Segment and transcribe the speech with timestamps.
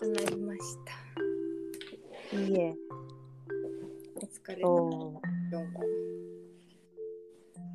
[0.00, 0.60] くなりまし
[2.32, 2.38] た。
[2.38, 2.74] いいえ。
[4.16, 5.20] お疲れ様。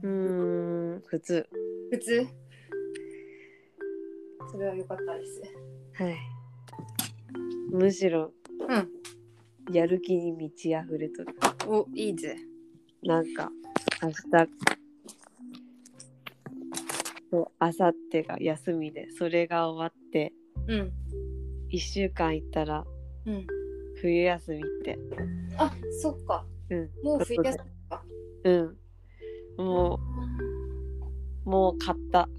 [0.01, 1.47] うん、普通。
[1.91, 2.25] 普通？
[4.51, 5.43] それは良かったです。
[5.93, 6.17] はい。
[7.71, 8.33] むしろ、
[8.67, 8.89] うん。
[9.71, 11.27] やる気に満ち溢れとる。
[11.67, 12.37] お、いいぜ。
[13.03, 13.51] なんか、
[14.01, 14.15] 明日
[17.29, 20.33] と明後日が休みで、それが終わって、
[20.67, 20.91] うん。
[21.71, 22.85] 1週間行ったら
[23.25, 23.47] うん。
[24.01, 24.99] 冬休みって。
[25.57, 26.45] あ、そっか。
[26.69, 26.89] うん。
[27.03, 28.03] もう冬休みか。
[28.43, 28.77] うん。
[29.57, 29.99] も
[31.45, 32.29] う、もう勝った。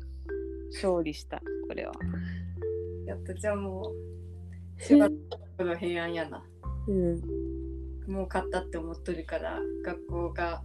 [0.72, 1.92] 勝利した、これは。
[3.06, 6.44] やっとじゃあもう、4月の平安やな。
[6.86, 7.20] うん。
[8.06, 10.62] もう買ったって思っとるから、学校が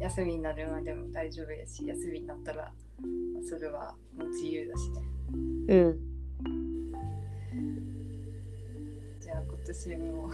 [0.00, 5.02] 休みになるまでも大丈夫やし、休みになったら、まあそれはもう自由だしね。
[5.68, 6.07] うん。
[9.68, 10.32] じゃあ今年も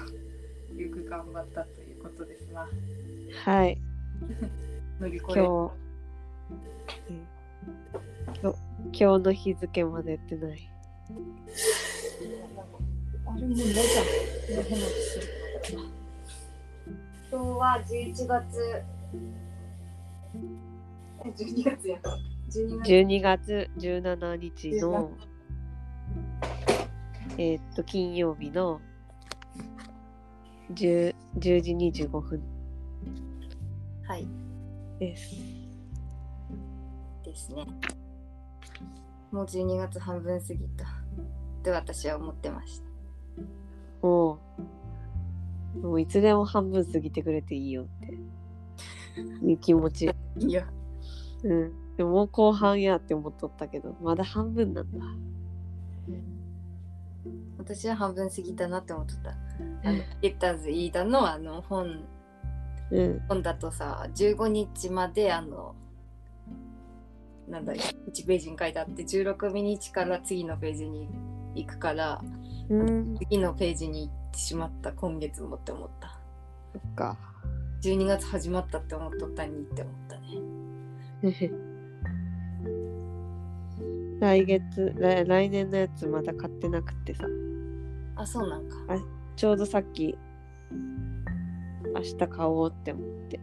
[0.77, 2.69] よく頑張ったということですな。
[3.45, 3.79] はい。
[5.01, 5.73] 乗り越え今日、
[7.11, 7.27] うん
[8.93, 10.71] 今日の日付までやってない。
[13.27, 14.63] あれもうないじゃん。
[14.63, 15.85] 変なことするから
[17.33, 18.85] 今日は11月。
[21.25, 21.99] え、12月や。
[22.51, 22.91] 12月。
[22.93, 25.11] 12月17日の、
[27.39, 28.81] えーっと、金曜日の
[30.73, 32.43] 10, 10時25分
[34.07, 34.27] はい。
[34.99, 35.35] です。
[37.25, 37.67] ですね。
[39.33, 40.85] もう12月半分過ぎた。
[40.85, 40.87] っ
[41.63, 44.07] て私は思ってました。
[44.07, 44.39] も
[45.75, 50.11] う、もういつでも半分過ぎてくれていいよっていう気持ち。
[50.39, 50.69] いや、
[51.43, 51.73] うん。
[51.97, 54.99] でももう後半やって思っとったけど、まだ半分なんだ。
[57.59, 59.31] 私は半分過ぎたなって思っとった。
[59.31, 62.05] あの、ゲッターズ飯田のあの本
[62.91, 63.21] うん。
[63.29, 65.75] 本だとさ15日まであの
[67.49, 71.09] なんだ1ページに書いてあって16日から次のページに
[71.55, 72.21] 行くから
[72.69, 73.17] うん。
[73.19, 76.19] 次のページに行ってしまった今月もって思った
[76.73, 77.17] そっか。
[77.83, 81.51] 12月始まったって思っとったにって思ったね
[84.21, 87.27] 来月来、来年のやつまだ買ってなくてさ。
[88.17, 88.77] あそうなんか
[89.37, 90.17] ちょうどさっき、
[91.95, 93.41] 明日買おうって思って、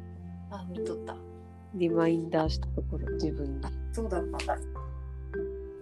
[0.50, 1.16] あ見とった
[1.76, 3.62] リマインダーしたところ、自分に。
[3.92, 4.54] そうだった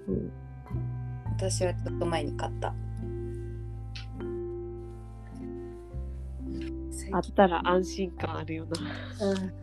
[0.08, 0.32] うん。
[1.38, 2.74] 私はちょっと前に買った
[6.92, 9.26] 最あったら安心感あるよな。
[9.28, 9.54] うん、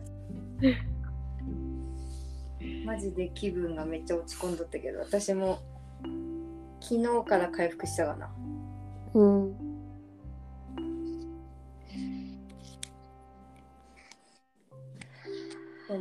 [2.87, 5.59] マジで気分がめっちゃ落ち込んどったけど私も
[6.79, 8.33] 昨日から回復したかな。
[9.13, 9.23] うん。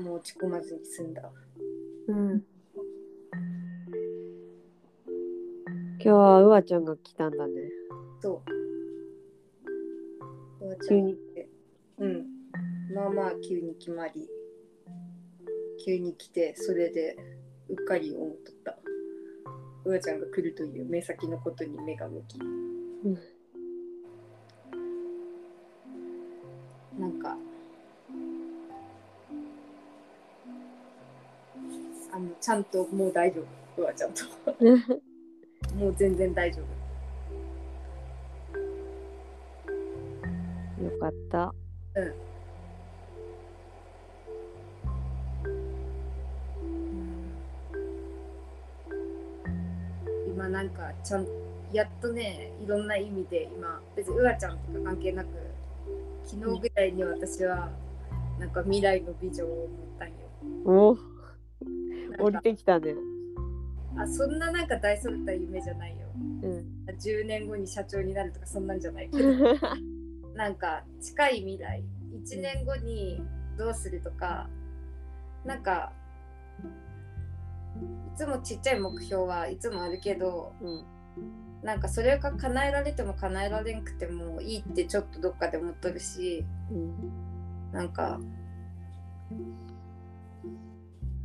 [0.05, 1.29] もう落ち込まずに済んだ
[2.07, 2.45] うん。
[5.99, 7.55] 今日はうわちゃんが来たんだね。
[8.21, 8.45] そ
[10.61, 10.65] う。
[10.65, 11.49] おばちゃ急にんって
[11.99, 12.27] うん。
[12.95, 14.29] まあまあ急に決まり
[15.87, 17.17] 急に来てそれで
[17.69, 18.77] うっかり思っとった。
[19.85, 22.41] うわちゃんが来るという目先のことに目が向き。
[22.41, 23.19] うん。
[26.99, 27.37] なんか
[32.13, 33.41] あのちゃんともう大丈
[33.77, 33.83] 夫。
[33.83, 34.25] うわちゃんと。
[35.79, 36.63] もう全然大丈
[40.81, 40.83] 夫。
[40.83, 41.55] よかった。
[50.37, 51.27] 今なんかちゃん
[51.73, 55.29] やっとねいろんな意味で今別にうわちゃんとか関係なく
[56.25, 57.71] 昨日ぐらいに私は
[58.39, 60.15] なんか未来のビジョンを持ったんよ。
[60.67, 62.93] おお、降りてきたね。
[63.97, 65.97] あそんななんか大それた夢じゃないよ。
[66.43, 66.77] うん。
[67.01, 69.33] 10年後に社長になるとかそんなんじゃないけど
[70.37, 73.23] なんか近い未来1年後に
[73.57, 74.51] どうするとか
[75.47, 75.93] なんか
[78.15, 80.85] いつもちっちゃい目標はいつもあるけどうん。
[81.63, 87.73] なんかそれが叶えられても叶えられんくてもいいってちょっとどっかで思っとるしうん。
[87.73, 88.21] なんか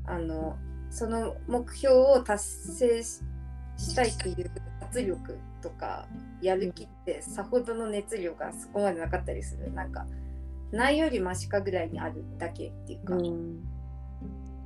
[0.06, 0.58] あの
[0.90, 3.22] その目標を達成し
[3.78, 4.52] したいっていう
[4.82, 6.08] 圧力とか
[6.42, 10.06] やる気ってさほどの熱量がそこまでなかったりするなんか
[10.72, 13.60] ないよりマシかぐらいにあるだけっていうか、うん。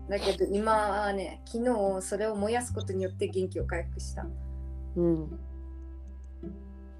[0.09, 4.25] だけど今はね昨日それを燃やすことによって元気を回復した。
[4.95, 5.39] うん。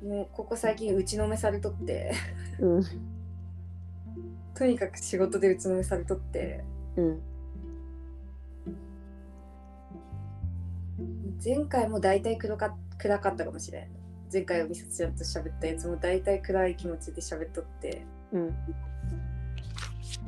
[0.03, 2.13] もうここ最近打ちのめされとって。
[2.59, 2.83] うん。
[4.55, 6.63] とにかく仕事で打ちのめされとって。
[6.95, 7.21] うん。
[11.43, 13.87] 前回も大体暗か暗かったかもしれん。
[14.31, 18.05] 前回おみさちゃんと喋ったやつも大体暗い気持ちで喋っとって。
[18.31, 18.45] うん。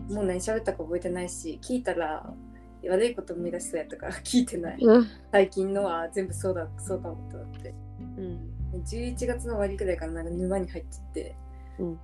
[0.09, 2.33] もう何喋ったか覚えてないし聞いたら
[2.89, 4.77] 悪いこと生み出しそうやったから 聞いてない。
[4.81, 5.05] うん。
[5.31, 7.73] 最近のは全部そうだそうかもと思って。
[8.17, 8.39] うん。
[8.83, 11.35] 11月の終わりくらいからなんか沼に入ってって
[11.79, 11.99] うん。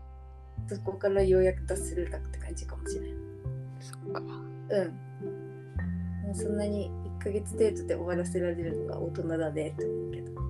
[0.67, 3.15] そこからようやく脱するだって感じかもしれん。
[3.79, 4.21] そっか。
[4.21, 4.27] うん。
[6.25, 6.89] もうそんなに
[7.19, 10.41] 1ヶ月程度で終わらせられるのが大人だねって思うけど。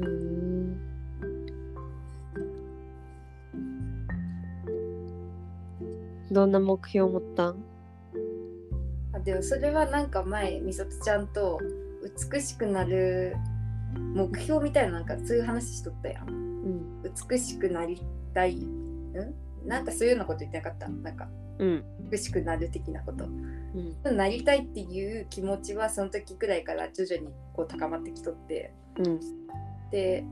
[0.00, 0.76] うん。
[6.30, 7.56] どんな目標持ったん？
[7.56, 7.71] あ
[9.24, 11.60] でもそれはなんか前みさとちゃんと
[12.32, 13.36] 美しくなる
[14.14, 16.28] 目標みたいななんかそういう話しとったやん。
[16.28, 18.00] うん美しくなり
[18.34, 18.56] たい。
[18.56, 19.34] ん？
[19.64, 20.88] なんかそういうようなこと言ってなかった？
[20.88, 21.28] なんか。
[21.58, 21.84] うん。
[22.10, 23.24] 美しくなる的なこと。
[23.24, 24.16] うん。
[24.16, 28.72] なりたいっていう気持ちはその時くらいから徐々にこう高まってきとって。
[28.98, 29.20] うん。
[29.90, 30.24] で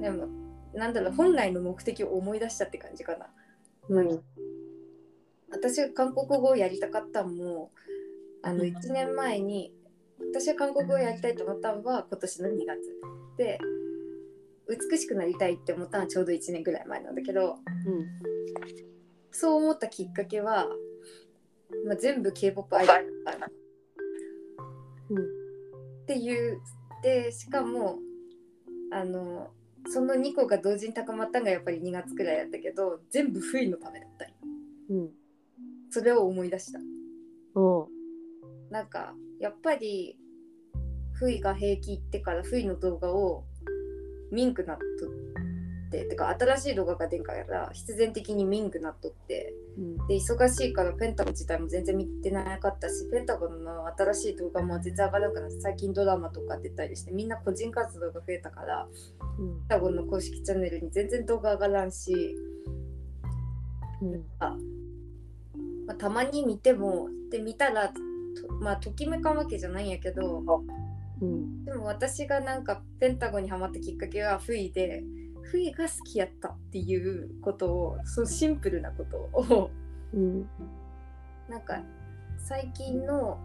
[0.00, 0.28] でも
[0.72, 3.26] なんだろう本来の目的を思い出したって感じかな、
[3.88, 4.20] うん
[5.50, 7.70] 私が韓国語をやりたかったのも
[8.42, 9.72] あの1年前に
[10.32, 12.80] 私が韓国語をやりたいと思ったのは今年の2月。
[13.36, 13.58] で
[14.66, 18.06] 美しくなりたいって思ったのはちょうど1年ぐらい前なんだけどうん
[19.30, 20.68] そう思ったきっかけは、
[21.86, 23.50] まあ、全部 K-POP アイドルだった
[25.10, 25.22] うん。
[25.22, 26.60] っていう
[27.02, 27.98] でしかも
[28.90, 29.50] あの
[29.88, 34.34] その2個が同時に高まったのがやっぱり2月くらいやったけど全部不意のためだったんよ
[34.90, 35.23] うん
[35.94, 36.80] それを思い出した。
[37.54, 37.88] おう。
[38.68, 40.18] なんかやっぱり
[41.12, 43.44] 不意が平気行ってから不意の動画を
[44.32, 50.08] 見んくなっとっててか新しい動画が出んから必然的に見んくなっとってうん。
[50.08, 58.88] で忙しいからペンタゴン自体も全然見てなかったしペンタゴンの新しい動画も全然上がらなくなって最近ドラマとか出たりしてみんな個人活動が増えたから
[59.38, 59.58] うん。
[59.60, 62.34] ペンタゴンの公式チャンネルに全然動画上がらんし、
[64.02, 64.24] うん。
[64.40, 64.56] あ
[65.86, 67.94] まあ、たまに見てもで見たらと
[68.60, 70.42] まあときめかんわけじゃないんやけど
[71.20, 71.64] うん。
[71.64, 75.02] でも私がなんかペンタゴンにハマったきっかけはフイで
[75.42, 79.70] フイが好きやったっていうことをそのシンプルなことを。
[80.14, 80.48] うん。
[81.48, 81.82] なんか
[82.38, 83.38] 最近の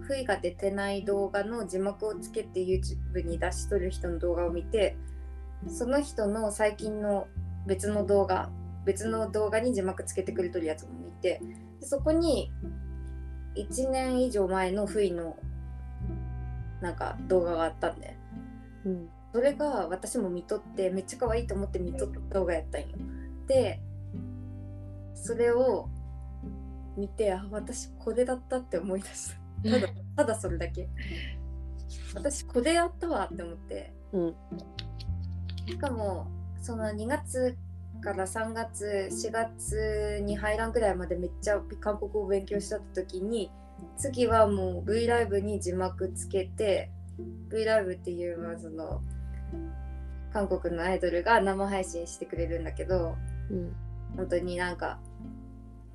[0.00, 4.96] フイが出てない動画の字幕をつけて YouTube に出しとる人の動画を見て
[5.66, 7.26] その人の最近の
[7.66, 8.50] 別の動画
[8.88, 11.42] 別の動画に字幕つけてくれとるやつも見て
[11.78, 12.50] でそこに
[13.54, 15.36] 1年以上前のフイの
[16.80, 18.16] なんか動画があったんで
[18.86, 19.08] うん。
[19.34, 22.88] それが私も見とってめっちゃ可愛いと思って見とった動画やったんよ。
[23.46, 23.78] で
[25.14, 25.90] それを
[26.96, 29.32] 見てあ私これだったって思い出し
[29.64, 29.70] た。
[29.70, 30.88] ただ ただそれだけ。
[32.14, 33.92] 私これやったわって思って。
[34.12, 34.34] うん。
[35.66, 36.26] しかも
[36.62, 37.54] その2月
[38.00, 43.50] から3月4月に入らんぐらいまでめっちゃ韓国語を勉強した時に
[43.96, 46.90] 次はもう V ライブに字幕つけて
[47.50, 49.02] V ライブっていうのはその
[50.32, 53.16] 韓国のアイドルが生配信してくれるんだけど
[53.50, 53.74] うん。
[54.16, 54.98] 本当になんか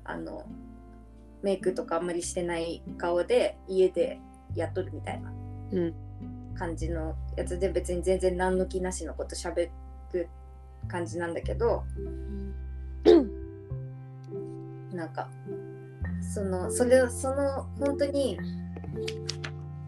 [0.04, 0.46] あの
[1.42, 4.20] メイクとかあんまりしてない顔で家で
[4.54, 5.32] やっとるみたいな
[5.72, 5.94] うん。
[6.56, 9.70] 感じのやつで別に全然何の気なしのこと喋
[10.12, 10.28] る
[10.88, 11.84] 感じなんだけど
[14.92, 15.28] なんか
[16.20, 18.38] そのそれをその本当に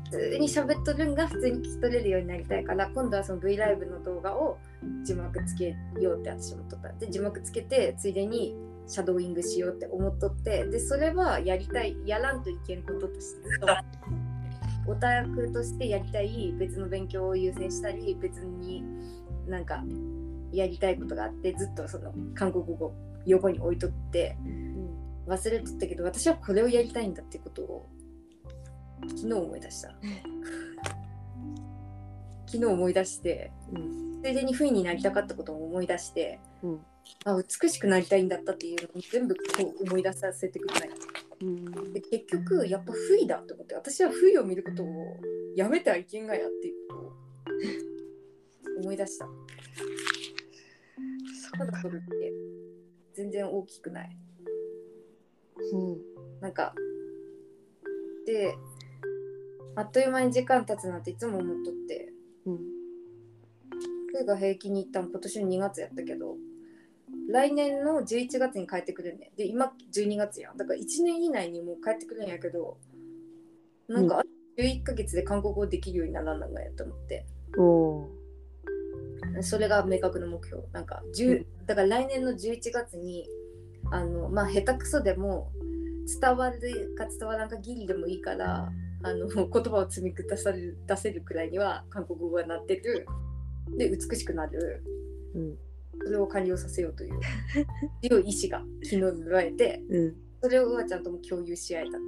[0.05, 4.59] 普通に喋っとるんが普通に聞き取れるようになりたいから今度はその V ライブの動画を
[5.05, 6.93] 字幕つけようって私思っとった。
[6.93, 8.55] で字幕つけてついでに
[8.87, 13.49] シャドーイングしようって思っとってでそれはやりたいやらんといけんこととして
[14.87, 18.85] オタクとしてやりたい別の勉強を優先したり別に
[19.49, 19.85] なんか
[20.57, 22.95] やりたいことがあってずっとその韓国語
[23.27, 24.37] 横に置いとって
[25.27, 27.87] 忘れとったけど私はこれをやりたいんだってことを
[29.09, 29.91] 昨日思い出した。
[32.47, 34.23] 昨日思い出してうん。
[34.23, 36.81] ついでに不意になりたかったことも思い出してうん。
[37.25, 39.43] あ美しくなりたいんだったっていうのを全部こ
[39.81, 40.91] う思い出させてくれない。
[41.43, 41.93] うん。
[41.93, 44.87] で結局やっぱ不意だと思って私は不意を見ることを
[45.57, 47.13] やめてはいけんがやっていうことを
[48.83, 49.27] 思い出した
[51.53, 52.33] ただそれって
[53.15, 54.17] 全然大きくない。
[55.73, 55.99] うん。
[56.41, 56.75] なんか
[58.27, 58.55] で
[59.77, 62.13] あっという間に時間経つなんていつも思っとって。
[62.47, 62.59] うん。
[64.13, 66.37] 冬が平均に一旦今年の2月やったけど
[67.29, 69.19] 来年の11月に帰ってくるん。
[69.19, 70.57] ねで今12月やん。
[70.57, 72.79] だから1年以内にもう帰ってくるんやけど
[73.89, 74.23] なんか
[74.59, 77.27] 11ヶ月で韓国語できるようにならんのやと思って。
[77.59, 78.16] おお
[79.43, 80.65] それが明確な目標。
[80.73, 83.29] なんか10だから来年の11月に
[83.91, 85.51] あのまあ下手くそでも
[86.21, 88.71] 伝わるか伝わらんかギリでもいいから
[89.03, 93.07] あの言葉を積み出される出せるくらいには韓国語がなってる。
[93.77, 94.83] で美しくなる。
[95.35, 95.57] うん。
[96.05, 97.21] それを完了させようという。
[98.03, 100.15] 強い意志が昨日芽生えてうん。
[100.43, 101.99] それをちゃんとも共有し合えた。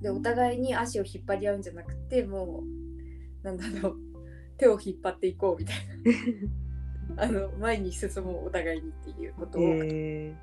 [0.00, 2.62] でお互いに足を引っ張り合うんじゃなくても
[3.42, 4.07] うなんだろう
[4.58, 5.76] 手を引っ張っていこうみたい
[7.16, 7.22] な。
[7.22, 10.34] あの前に進もうお互いにっていうことを、え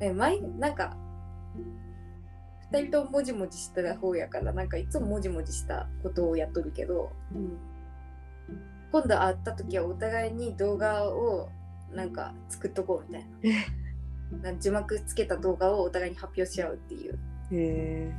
[0.00, 0.96] ね前なんか
[2.72, 7.58] 2人とももじもじした方やからなんかいつももじもじしたことをやっとるけどーうん。
[8.90, 11.50] 今度会った時はお互いに動画を
[11.92, 13.26] なんか作っとこうみたい
[14.44, 14.54] な。
[14.58, 17.18] 字幕つけた動画をお互いに発表し合うっていう。
[17.52, 18.12] え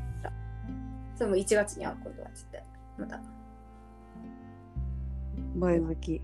[1.15, 2.63] それも1月に会う今度はつって
[2.97, 3.15] また。
[3.15, 3.42] ー
[5.55, 6.21] 前向き。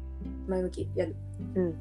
[0.47, 0.89] 前向き。
[0.95, 1.15] やる。
[1.55, 1.75] うん。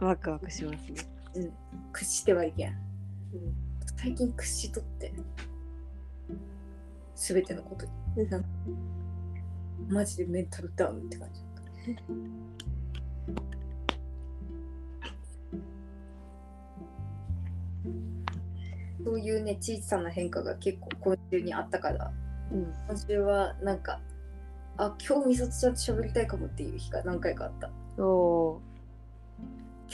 [0.00, 1.50] ワクワクしますね。
[1.92, 2.68] 屈してはいけん。
[2.68, 2.76] うん。
[3.96, 5.12] 最近屈しとって。
[7.14, 7.86] 全てのこと
[8.20, 8.28] に。
[8.28, 8.48] なんか
[9.88, 11.62] マジでメンタルダウンって感じだった。
[19.04, 22.12] そういうね小さな変化が結構今週にあったから。
[22.52, 22.72] うん。
[22.88, 24.00] 今週はなんか
[24.78, 27.70] あ今日みさとちゃんと喋りたいかもっていう日が何回かあった。
[28.02, 28.60] おー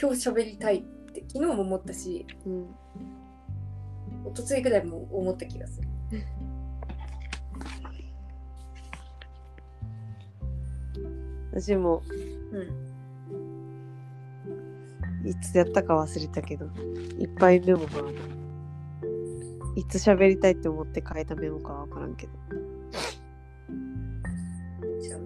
[0.00, 0.82] 今日喋りたいっ
[1.12, 2.66] て昨日も思ったしうん。
[4.32, 5.88] 一昨日ぐらいも思った気がする。
[11.52, 12.02] 私も。
[12.52, 12.58] う
[15.24, 15.28] ん。
[15.28, 16.66] いつやったか忘れたけど
[17.18, 18.16] いっぱいメモがある。
[19.76, 22.32] いつ喋りたいって思って書いたメモかは分からんけど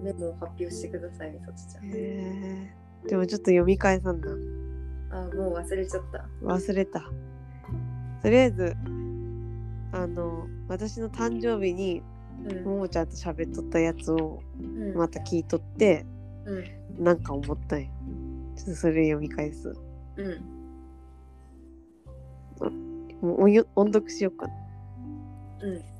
[0.03, 1.85] メモを発表してくださいみさとちゃん。
[1.85, 2.73] へえ
[3.07, 4.27] でもちょっと読み返さんな
[5.11, 6.25] あもう忘れちゃった。
[6.43, 7.01] 忘れた。
[8.21, 8.75] とりあえず
[9.91, 12.01] あの私の誕生日に
[12.47, 12.63] うん。
[12.63, 14.93] ももちゃんと喋っとったやつをうん。
[14.95, 16.05] また聞いとって
[16.45, 17.03] うん。
[17.03, 17.89] なんか思ったんよ。
[18.55, 19.73] ちょっとそれ読み返す。
[20.17, 20.41] うん。
[23.21, 24.53] もう音読しようかな。
[25.61, 25.92] うん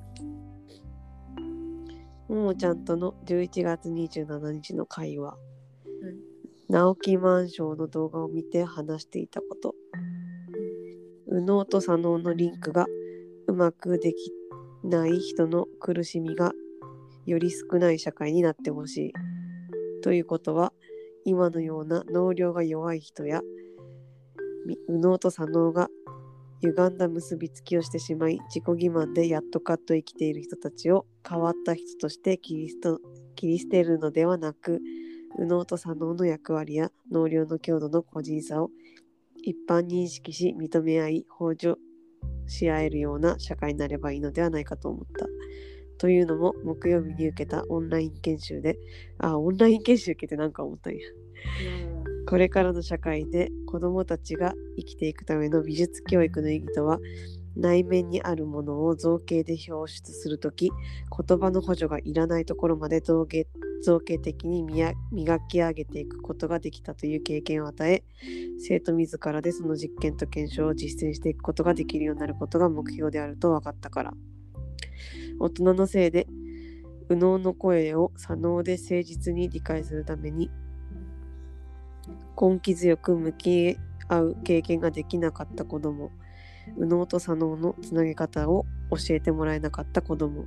[2.34, 5.38] ももちゃんとの11月27日の会話。
[6.02, 6.20] うん。
[6.68, 9.76] 直木マンションの動画を見て話していたこと。
[11.28, 12.88] 右脳と左脳のリンクが
[13.48, 14.32] うまくでき
[14.84, 16.54] ない人の苦しみが
[17.26, 19.14] より少ない社会になってほしい。
[20.02, 20.74] ということは
[21.26, 23.42] 今のような脳量が弱い人や
[24.66, 25.90] み右脳と左脳が
[26.62, 32.70] 歪んだ結びつきをしてしまい自己欺瞞でやっとかっと生きている人たちを変わった人として切り
[33.36, 34.82] 切り捨てるのではなく
[35.38, 38.70] 右脳と左脳の役割や脳量の強度の個人差を
[39.44, 41.76] 一般認識し認め合い補助
[42.48, 45.28] し合えるような社会になればいいのではないかと思った。
[45.98, 48.78] というのも木曜日に受けたオンライン研修で
[49.20, 51.00] あオンライン研修受けてなんか思ったんや。
[52.28, 57.00] これからの社会で子どもたちが生きていくための美術教育の意義とは
[57.56, 60.72] 内面にあるものを造形で表出するとき
[61.28, 63.48] 言葉の補助がいらないところまで造形
[63.84, 68.04] 造形的に磨き上げていくことができたという経験を与え
[68.60, 74.14] 生徒自らでその実験と検証を実践していくことができるようになることが目標であると分かったから。
[75.40, 76.28] 大人のせいで
[77.10, 80.50] 右脳の声を左脳で誠実に理解するために
[82.40, 86.12] 根気強く向き合う経験ができなかった子供。
[86.78, 90.46] 右脳と左脳のつなげ方を教えてもらえなかった子供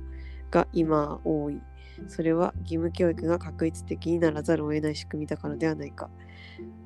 [0.51, 1.61] が今は多い。
[2.07, 6.09] それは義務教育が確一的にならざるを得ない仕組みだからではないか。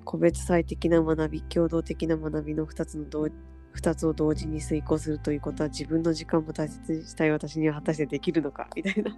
[0.04, 3.28] 個別最適な学び共同的な学びの2つの同
[3.76, 9.18] 2つを同時に遂行するということは自分の時間も大切にしたい私には果たしてできるのかみたいな。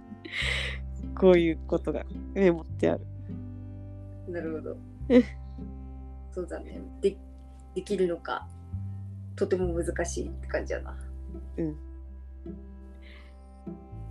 [1.18, 2.04] こういうことが
[2.34, 3.06] メモってある。
[4.28, 4.76] なるほど。
[6.32, 6.80] そうだね。
[7.00, 7.16] で
[7.74, 8.48] できるのか
[9.36, 10.96] とても難しいって感じやな。
[11.56, 11.76] うん。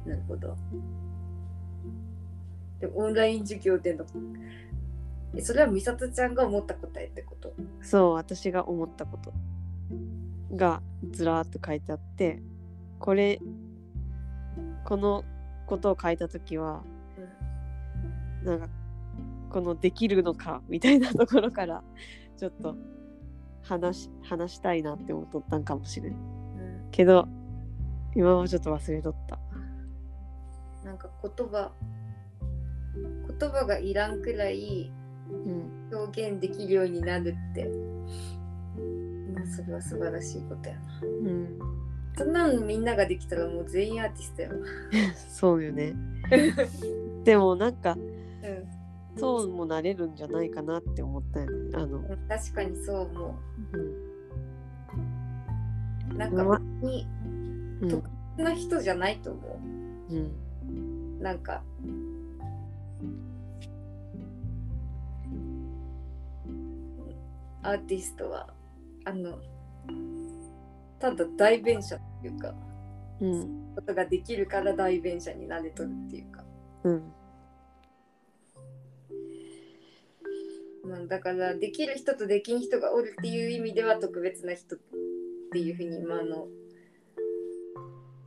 [0.05, 0.57] なるほど。
[2.79, 4.05] でもオンライン授業での
[5.35, 7.53] えそれは美里ちゃんが思った答えってこと？
[7.81, 9.33] そう私が思ったこと。
[10.55, 12.43] がずらーっと書いてあって
[12.99, 13.39] これ
[14.83, 15.23] この
[15.65, 16.83] ことを書いた時は
[18.43, 18.45] うん。
[18.45, 18.67] なんか
[19.49, 21.81] このできるのかみたいなところから
[22.37, 22.75] ちょっと
[23.63, 26.13] 話し話したいなって思っとったんかもしれん。
[26.13, 26.17] うん、
[26.91, 27.27] けど
[28.15, 29.39] 今はちょっと忘れとった。
[30.85, 31.71] なんか言葉
[33.39, 34.91] 言葉がいらんくらい
[35.31, 37.69] うん表現できるようになるって。
[39.33, 40.81] まあそれは素晴らしいことやな。
[41.01, 41.59] うん。
[42.15, 44.55] そんなのみんなができたらもう全員アーティストやわ。
[45.15, 45.93] そうよね。
[47.23, 48.12] でもなんかうん
[49.17, 53.35] そうもなれるんじゃないかなって思ったよねあの、確かにそう思
[53.73, 54.13] うん
[56.17, 57.07] なんかま別に
[57.81, 59.59] うん特別な人じゃないと思
[60.09, 61.61] うんなんか
[67.63, 68.47] アーティストは
[69.05, 69.39] あの
[70.99, 72.53] ただ代弁者っていうか
[73.21, 76.43] うんことができるから代弁者になれとるっていうか、
[76.83, 77.03] うん
[80.83, 84.79] まあ、だからできる人とできん人がおるっていう意味では特別な人っ
[85.51, 86.47] ていうふうに今の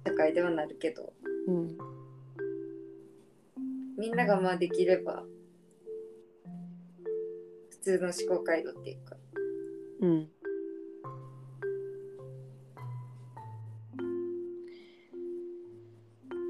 [0.06, 1.12] 社会ではなるけど。
[1.48, 1.78] うん。
[3.98, 5.24] みんながまあできれば
[7.70, 9.16] 普通の思考回路っていうか。
[10.00, 10.28] うん。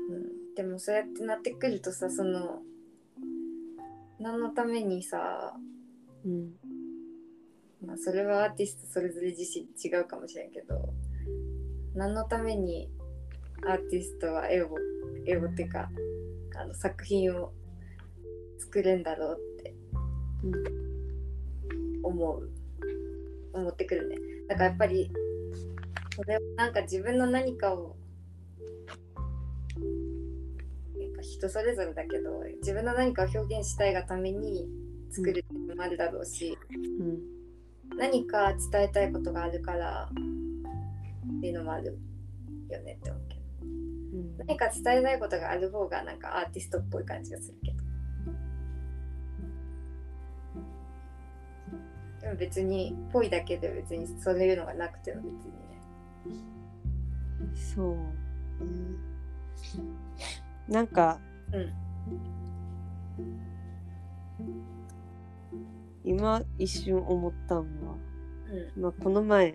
[0.09, 0.55] うん。
[0.55, 2.63] でもそうやってなってくるとさその
[4.19, 5.55] 何のためにさ、
[6.27, 6.53] うん。
[7.87, 10.93] まあ、それはアーティストそれぞれ自身違うかもしれんけど
[11.95, 12.91] 何のために
[13.67, 14.71] アーティストは絵を
[15.27, 15.89] 絵をっていうか
[16.59, 17.53] あの作品を
[18.59, 19.75] 作るんだろうって
[22.03, 22.51] 思う。
[23.57, 24.17] 思ってくるね。
[24.49, 25.11] だからやっぱり
[26.15, 27.97] それはなんか自分の何かを
[31.23, 34.69] 人それぞれだけど自分の何かを表現したいがために
[35.17, 36.59] 作るっていうのもあるだろうし、
[37.01, 37.19] うん。
[37.97, 40.11] 何か伝えたいことがあるから
[41.39, 41.99] っていうのもある
[42.69, 43.41] よねって思うけど。
[43.65, 44.37] うん。
[44.47, 47.77] 何か伝えたいことがある方がなんかアーティストっぽい感じがするけど。
[52.21, 55.81] でも別にぽいだけで別にそういうのがなくても別にね。
[57.55, 57.97] そう、
[60.69, 61.19] なんか、
[61.53, 61.73] うん
[66.07, 67.65] 今一瞬思ったんは、
[68.77, 69.55] うまあ、この前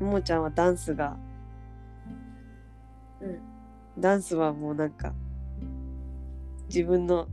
[0.00, 1.18] ももちゃんはダンスがん
[3.20, 3.38] うん。
[4.00, 5.12] ダンスはもうなんか
[6.68, 7.28] 自分の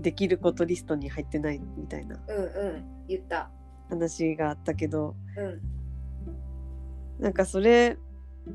[0.00, 3.06] できることリストに入ってないみたいなうんうん。
[3.08, 3.50] 言った。
[3.88, 5.42] 話があったけどう
[7.20, 7.22] ん。
[7.22, 7.98] なんかそれ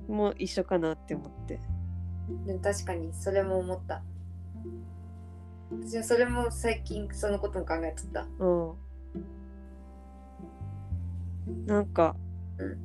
[0.07, 1.59] も一緒かなって思って。
[2.63, 4.01] 確かにそれも思った
[5.71, 8.27] 私はそれも最近そのことも考えてた。
[8.39, 8.73] うん。
[11.65, 12.15] なんか、
[12.57, 12.77] うん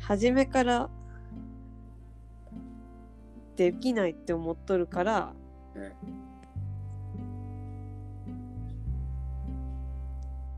[0.00, 0.88] 初めから。
[3.56, 5.32] できないって思っとるから、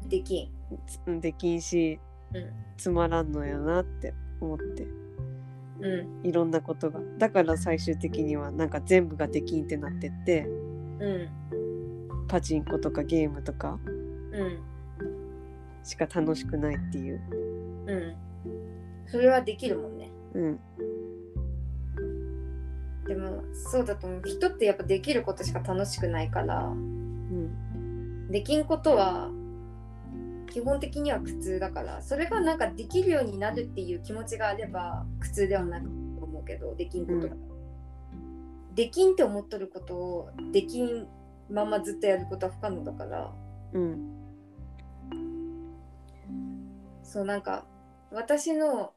[0.08, 0.50] できん。
[0.86, 1.98] つできんし、
[2.34, 2.52] うん。
[2.76, 4.86] つまらんのやなって思って。
[5.80, 6.26] うん。
[6.26, 7.00] いろんなことが。
[7.18, 10.46] だから最終的にはなんか全部ができんってなってって。
[11.00, 11.28] うん
[12.28, 13.78] パチンコとかゲームとか。
[14.32, 14.58] うん
[15.84, 17.20] しか楽しくないっていう。
[17.86, 18.14] うん。
[19.06, 20.10] それはできるもんね。
[20.34, 20.60] うん。
[23.06, 24.22] でもそうだと思う。
[24.22, 26.66] 人ってやっぱできることしか楽しくないから。
[26.66, 28.30] うん。
[28.30, 29.30] できんことは
[30.50, 35.88] 基本的には苦痛だからそれがなんかできるようになるっていう気持ちがあれば苦痛ではないと
[36.24, 37.36] 思うけどできんことが、
[38.74, 41.06] できんって思っとることをできん
[41.50, 43.32] ままずっとやることは不可能だから。
[43.72, 44.14] うん。
[47.02, 47.64] そうなんか
[48.12, 48.92] 私の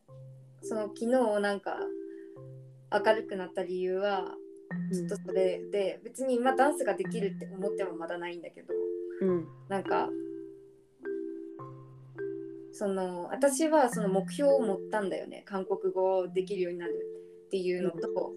[0.61, 1.77] その昨日なんか
[2.91, 4.35] 明るくなった理由は
[4.91, 8.73] ずっとそれで別に今ダンスができるって思ってもまだないんだけど
[9.21, 9.47] うん。
[9.69, 10.09] なんか
[12.73, 15.43] その私はその目標を持ったんだよね。
[15.45, 16.93] 韓国語をできるようになる
[17.47, 18.33] っていうのと、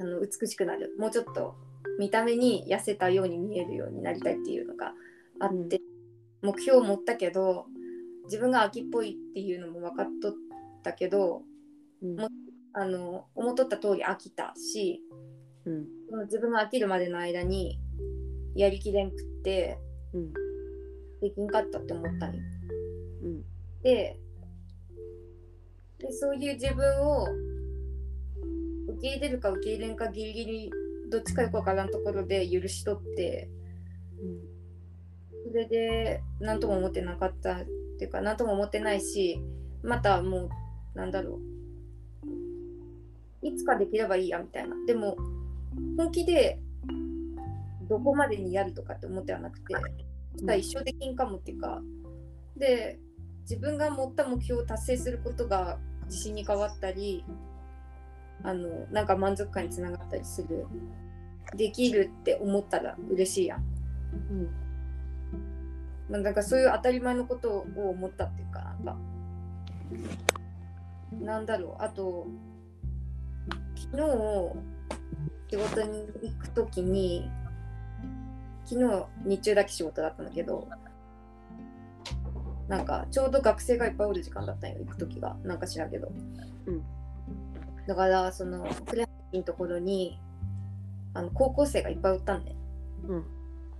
[0.00, 0.94] あの美しくなる。
[0.98, 1.54] もうちょっと
[1.98, 4.94] 見た目に痩せたように見えるようになりたいっていうのが
[5.40, 5.80] あって、
[6.42, 7.66] 目標を持ったけど
[8.24, 10.34] 自分が秋っぽいっていうのも分かっとっ
[10.82, 11.42] たけど
[12.02, 12.16] うん。
[12.16, 12.28] も
[12.76, 15.00] あの思っとった通り飽きたし
[15.64, 15.86] うん。
[16.10, 17.78] その自分が飽きるまでの間に
[18.54, 19.78] やりきれんくって
[20.12, 20.32] うん。
[21.20, 22.42] できんかったって思ったんよ。
[23.24, 23.42] うん。
[23.82, 24.16] で
[25.98, 27.26] でそういう自分を
[28.88, 30.70] 受け入れるか受け入れんかギリギリ
[31.10, 33.48] どっちかよくわからんところで許しとって
[35.46, 37.64] それで何とも思ってなかったっ
[37.98, 39.40] ていうか何とも思ってないし
[39.82, 40.48] またも
[40.94, 41.54] うなんだろう。
[43.46, 44.74] いつかできればいいやみたいな。
[44.86, 45.16] でも
[45.98, 46.58] 本気で
[47.88, 51.82] どこまでにやるとかって思ってはなくてただ一生できんかもっていうか。
[52.56, 52.98] で
[53.48, 57.24] 自分が持った目標を達成することが自信に変わったり
[58.42, 60.66] あのなんか満足感につながったりする。
[61.54, 63.60] できるって思ったら嬉しいやん。
[63.60, 64.50] うん。
[66.08, 68.96] まあ、なんかそういう当たり前のことを思ったっていうかなんか。
[71.20, 71.82] なんだろう。
[71.82, 72.26] あと
[73.76, 74.74] 昨日
[75.50, 77.30] 仕事に行く時に
[78.64, 80.66] 昨日日中だけ仕事だったんだけど
[82.68, 85.36] なんかちょうど学生がいっぱいおる時間だったんよ行く時が。
[85.44, 86.10] なんか知らんけど、
[86.66, 86.82] うん。
[87.86, 90.18] だからそのクレハのところに
[91.12, 92.56] あの高校生がいっぱいおったんね
[93.06, 93.24] うん。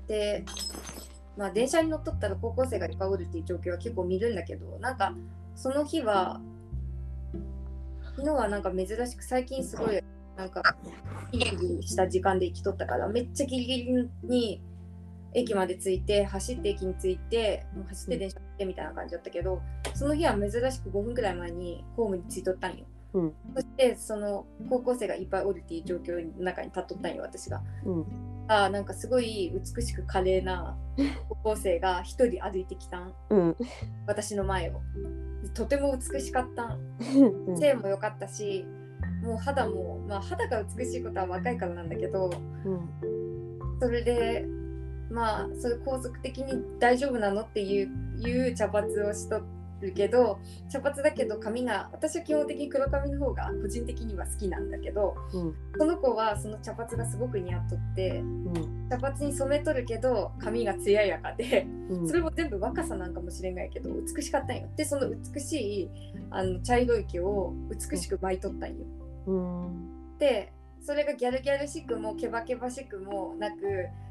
[0.06, 0.44] で
[1.36, 5.14] まあ電車に乗っとったら高校生がいっぱいおるっていう状況は結構見るんだけどなんか
[5.56, 6.40] その日は
[8.16, 10.00] 昨日はなんか珍しく最近すごい
[10.36, 10.62] なんか
[11.32, 14.62] ギリギリした時間で行きとったからめっちゃギリギリに
[15.34, 19.60] 駅まで着いて走って駅に着いてもう走って電車乗ってみたいな感じだったけど
[19.94, 22.86] その日は珍しく5分くらい前にホームに着いとったんよ。
[23.14, 23.32] うん。
[23.54, 27.62] そしてその高校生がいっぱいおるっていう状況の中に立っとったんよ私が。
[27.84, 28.06] うん。
[28.46, 30.76] あーなんかすごい美しく華麗な
[31.28, 33.14] 高校生が一人歩いてきたん。
[33.30, 33.56] うん。
[34.06, 34.80] 私の前を。
[35.42, 36.80] でとても美しかったん。
[37.48, 37.56] うん。
[37.56, 38.66] 背も良かったし
[39.22, 42.30] もう肌もまあ肌が美しいことは若いからなんだけど
[42.64, 42.88] うん。
[43.80, 44.46] それで
[45.14, 49.40] まあそれ高速的に大丈夫なのっていういう茶髪をしと
[49.80, 55.54] るけど茶髪だけど髪が私は基本的に黒髪の方が個人的には好きなんだけどうん。
[55.78, 58.88] その子はその茶髪がすごく似合っとってうん。
[58.90, 62.08] 茶髪に染めとるけど髪が艶やかでうん。
[62.08, 64.68] それも全部若さなんかもしれないけど美しかったんよ。
[64.76, 65.90] でその美しい
[66.30, 68.76] あの茶色い毛を美しく巻いとったんよ。
[69.26, 70.18] うん。
[70.18, 70.52] で
[70.84, 73.56] それがギャルギャルしくもケバケバしくもなく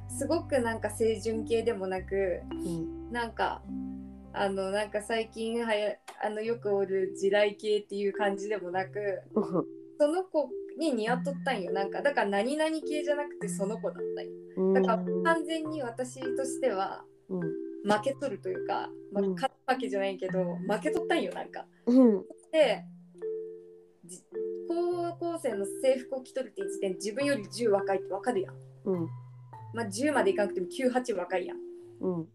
[0.09, 3.11] すごくなんか清純系でもなくうん。
[3.11, 3.61] なんか
[4.33, 9.21] あのなんか最近はやあのよくおる地雷系っていう感じでもなく
[9.99, 11.71] その子に似合っとったんよ。
[11.71, 14.31] なんかだから何々系じゃなくてその子だったんよ。
[14.57, 14.73] うん。
[14.73, 17.41] だから完全に私としてはうん。
[17.85, 21.65] 負けとるというか、ま勝ったわけじゃないけど負けとったんよなんか。
[21.85, 22.23] うん。
[22.51, 22.92] でじ
[24.67, 28.55] 高校生の制服を着とるって時点で自分より10若いってわかるやん。
[28.85, 29.07] うん
[29.73, 31.57] まあ10までいかなくても98若いやん。
[32.01, 32.27] うん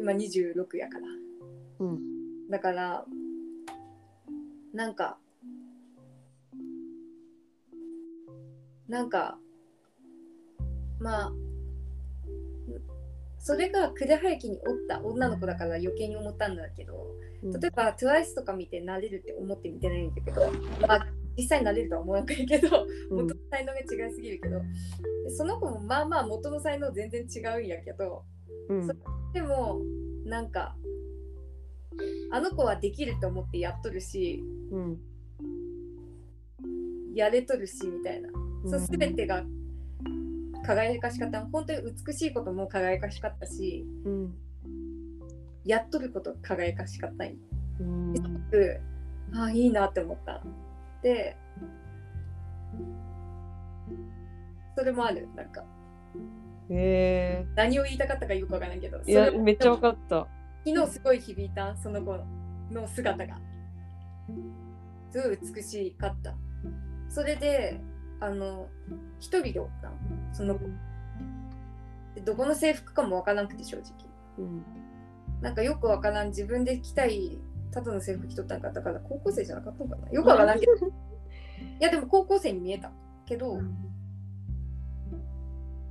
[0.00, 1.06] 今26やから。
[1.80, 3.04] うんだから
[4.72, 5.18] なんか
[8.88, 9.38] なんか
[11.00, 11.32] まあ
[13.46, 17.06] それが呉羽駅におった女の子だから余計に思ったんだけど
[17.44, 21.06] 例えば TWICE とか見てなれるって思って見てないんだけど、まあ、
[21.38, 23.16] 実際なれるとは思わないけどうん。
[23.18, 28.24] 元の才能が違いすぎるけどでその子もまあまあ元の才能全然違うんやけど
[28.68, 28.88] うん。
[29.32, 29.80] でも
[30.24, 30.74] なんか
[32.32, 34.98] あの子はできると思ってやっとるしうん。
[37.14, 38.28] やれとるしみたいな、
[38.68, 39.44] そう全てが
[40.66, 44.34] 輝かしかった本当に美しいことも輝かしかったしうん。
[45.64, 47.34] やっとること輝かしかったんよ。
[47.80, 48.14] うん。
[48.16, 48.80] すごく
[49.34, 50.42] ああいいなって思った。
[51.02, 51.36] で
[54.76, 55.64] それもあるなんか。
[56.68, 60.26] へ何を言いたかったかよくわからないけどえいやめっちゃ分かった。
[60.64, 62.18] 昨日すごい響いたその子
[62.72, 63.38] の姿が。
[65.12, 66.34] すごい美しかった。
[67.08, 67.80] それで
[68.20, 68.68] あの
[69.18, 69.94] 一人でおったの
[70.32, 70.60] その子
[72.14, 73.84] でどこの制服かもわからなくて正直。
[74.38, 74.64] うん。
[75.42, 77.38] なんかよくわからん自分で着たい
[77.70, 80.10] ただの制服着とったんかだから高校生じゃなかったのかな。
[80.10, 80.72] よくわからんけど。
[80.78, 80.88] い
[81.80, 82.90] やでも高校生に見えた。
[83.26, 83.60] けど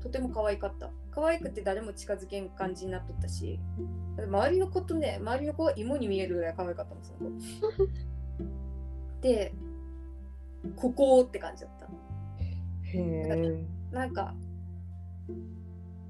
[0.02, 0.90] とても可愛かった。
[1.12, 3.58] 可愛くて誰も近づけん感じになっとったし
[4.18, 9.22] 周りの子とね周りの子は芋に見えるぐらい可愛かったもんその子。
[9.22, 9.54] で
[10.76, 11.88] ここって感じだった
[13.92, 14.34] なんか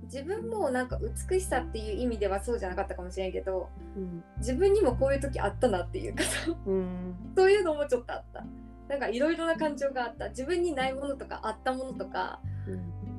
[0.04, 4.24] 自分もなんか美しさっていう意味ではそうじゃなかったかもしれんけどうん。
[4.38, 6.24] 自分にもこういう時あったなっていうか
[6.66, 7.16] うん。
[7.36, 8.44] そういうのもちょっとあった。
[8.88, 10.30] なんかいろいろな感情があった。
[10.30, 12.40] 自分にないものとかあったものとか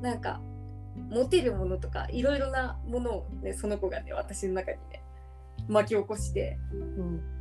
[0.00, 0.40] なんか
[1.10, 5.02] モテるものとかいろいろなものをねその子がね私の中にね
[5.68, 7.35] 巻き起こしてうん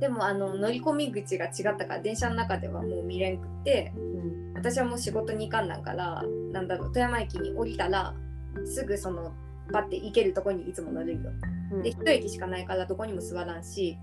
[0.00, 8.14] でもあの乗り込み口が違ったから電車の中ではもう見れんくってうん私はもう仕事に行かんなんからなんだろう富山駅に降りたら
[8.64, 9.32] すぐその
[9.72, 11.18] バッて行けるとこにいつも乗るよ。
[11.72, 11.82] うん。
[11.82, 13.98] で一駅しかないからどこにも座らんし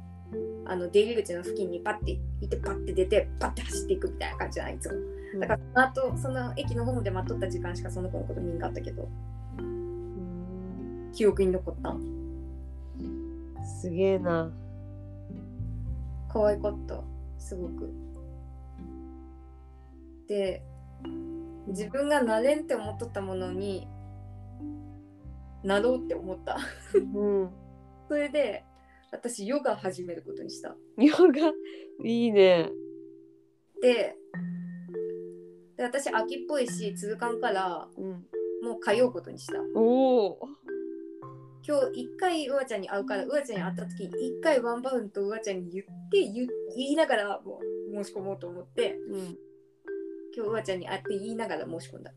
[0.65, 5.39] あの出入り口の付近にパッて行ってパッて出てパッて走っていくみたいな感じじゃないいつも。
[5.39, 9.09] だからその後その駅のホームで待っとった時間しかその子のこと見んかったけど
[9.59, 11.11] うん。
[11.13, 11.95] 記憶に残った。
[13.65, 14.51] すげえな
[16.35, 17.01] 可愛かった
[17.37, 17.93] すごく。
[20.27, 20.61] で
[21.67, 23.87] 自分がなれんって思っとったものに
[25.63, 26.57] なろうって思った。
[26.93, 27.49] うん。
[28.09, 28.65] それで
[29.13, 30.75] 私ヨガ始めることにした。
[30.97, 31.53] ヨガ？
[32.03, 32.69] いいね。
[33.81, 34.17] で
[35.77, 38.27] で私秋っぽいし続かんからうん。
[38.61, 39.61] もう通うことにした。
[39.73, 40.49] おお
[41.67, 46.47] 今日一回うわちゃんに会うからうわちゃんに会った時に一回ワンバウンドうわちゃんに言って言
[46.77, 47.59] 言いながらも
[47.91, 49.37] う申し込もうと思ってうん。
[50.35, 52.11] 今日うわちゃんに会って言いながら申し込んだ。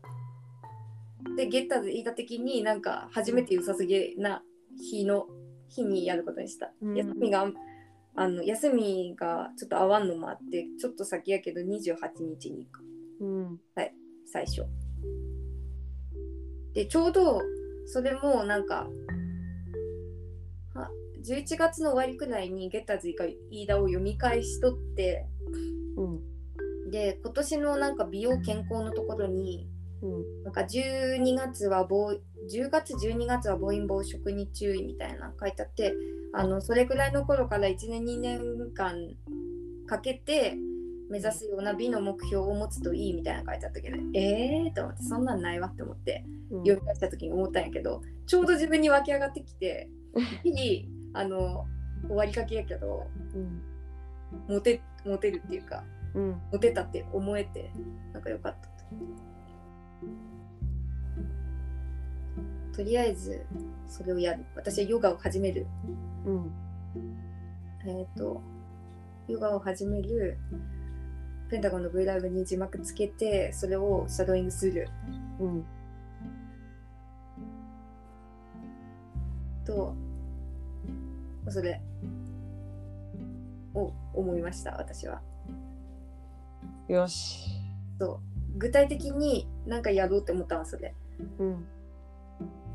[1.35, 4.43] でゲッターズ言いた的になんか初めて良さすぎな
[4.77, 5.25] 日の
[5.67, 6.95] 日にやることにした、うん。
[6.95, 7.47] 休みが
[8.15, 12.83] あの休みがちょっと合わんのもあってちょっと先やけど28日に行く。
[13.21, 13.59] うん。
[14.25, 14.63] 最初。
[16.73, 17.41] でちょうど
[17.87, 18.87] それもなんかは
[21.23, 25.25] 11月の終わりくらいにゲッターズが飯田を読み返しとって
[25.97, 26.03] う
[26.87, 26.91] ん。
[26.91, 29.67] で今年のなんか美容健康のところに
[30.01, 30.43] うん。
[30.43, 35.93] なんか12月は暴10月12月は暴飲暴食に注意みたいな書いてあって
[36.33, 38.39] あのそれくらいの頃から1年2年
[38.73, 38.95] 間
[39.87, 40.55] かけて
[41.09, 46.59] 目指すような美の目標を持つといいみたいな書いてあったけどえーと思ってそんなんないわって思ってうん。
[46.59, 49.89] 読み返した時に思ったんやけどちょうど自分に湧き上がってきて
[51.13, 51.65] あの
[52.07, 53.61] 終わりかけやけどうん。
[54.47, 56.41] モテモテるっていうかうん。
[56.51, 57.71] モテたって思えて
[58.13, 59.29] なんかよかったと。
[62.89, 63.45] りあえず
[63.87, 64.45] それをやる。
[64.55, 65.67] 私はヨガを始める。
[66.25, 66.51] うん。
[67.85, 68.41] えっ、と
[69.27, 70.37] ヨガを始める
[71.49, 74.89] ペンタゴンの V ライブに字幕つけてそれをシャドーイングする。
[75.39, 75.65] うん。
[79.65, 79.95] と
[81.51, 81.81] それ。
[83.73, 85.21] を思いました私は。
[86.87, 87.49] よし。
[87.99, 88.19] そ
[88.55, 88.57] う。
[88.57, 90.93] 具体的に何かやろうって思ったわそれ。
[91.39, 91.65] うん。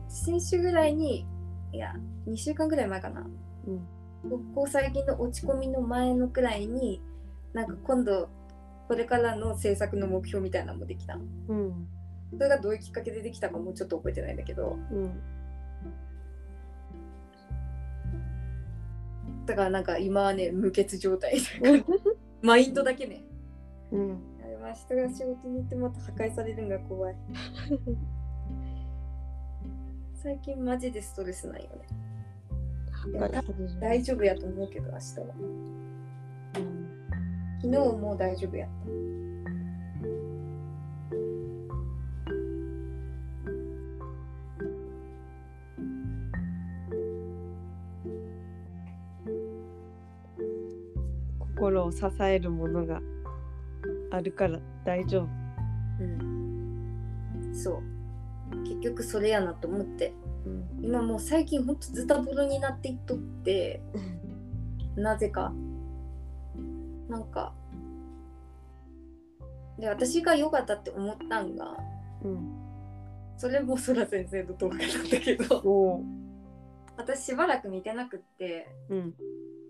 [0.08, 1.26] 先週ぐらいに
[1.72, 1.94] いや
[2.28, 3.26] 2週間ぐらい前かな。
[3.66, 4.30] うん。
[4.30, 7.02] ここ最近の落ち込みの前のくらいに
[7.52, 8.28] なんか今度
[8.88, 11.18] これからの制作の目標みたいなのもできた。
[11.48, 11.88] うん。
[12.32, 14.78] それがどういうきっかけでできたかもちょっと覚えてないんだけど。
[14.90, 15.33] うん
[19.46, 21.38] だからなんか今はね無欠状態
[22.42, 23.24] マインドだけね。
[23.92, 24.18] うん。
[24.42, 27.16] あれは人が仕事に行ってまた破壊されるのが怖い。
[30.14, 31.86] 最近マジでストレスないよね。
[33.80, 35.26] 大丈夫やと思うけど明日は。
[36.56, 36.84] うん。
[37.60, 39.23] 昨日もう大丈夫やった
[51.54, 53.00] 心を支えるものが
[54.10, 55.28] あるから大丈夫。
[56.00, 57.54] うん。
[57.54, 57.80] そ
[58.52, 58.62] う。
[58.64, 60.12] 結局それやなと思って。
[60.46, 60.84] うん。
[60.84, 63.80] 今もう最近ほんとズタボロになっていっとって。
[64.96, 65.52] なぜか。
[67.08, 67.52] なんか。
[69.78, 71.76] で私が良かったって思ったんが。
[72.24, 72.52] うん。
[73.36, 76.00] それもそら先生の動画なんだけど。
[76.96, 78.68] 私しばらく見てなくって。
[78.90, 79.14] うん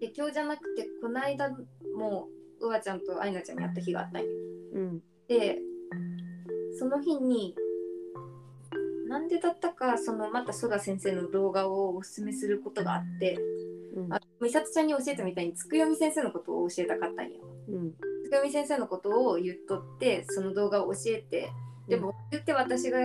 [0.04, 1.48] で今日じゃなくてこの間
[1.96, 2.28] も
[2.60, 4.28] ううわちゃんとあいなちゃんに会った日があったんよ。
[4.74, 5.00] うん。
[5.28, 5.58] で
[6.78, 7.54] その日に
[9.08, 13.38] なんでだったかそのまたソラ先生の動画をおすすめすることがあって
[13.96, 14.12] うん。
[14.12, 17.40] あ美里ちゃんに教えたみたいにつくよみ先生のことを教えたかったんよ。
[17.68, 17.92] うん。
[18.24, 21.50] つくよみ先生のことを言っとってその動画を教えて
[21.88, 22.98] でも言って私が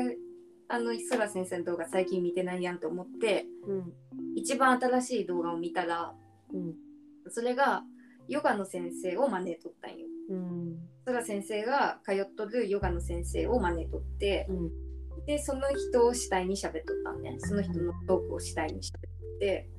[0.67, 3.93] あのソラ先生の動画最近見てないやんと思ってうん。
[4.35, 6.13] 一番新しい動画を見たら
[6.53, 6.88] うん
[7.29, 7.83] それが
[8.27, 10.05] ヨガの先生を真似とったんよ。
[10.29, 10.77] うん。
[11.05, 15.25] ソラ先生が通っとるヨガの先生を真似とってうん。
[15.25, 15.61] でその
[15.91, 17.35] 人を主体に喋っとったんね。
[17.39, 19.69] その人のトークを主体に喋って。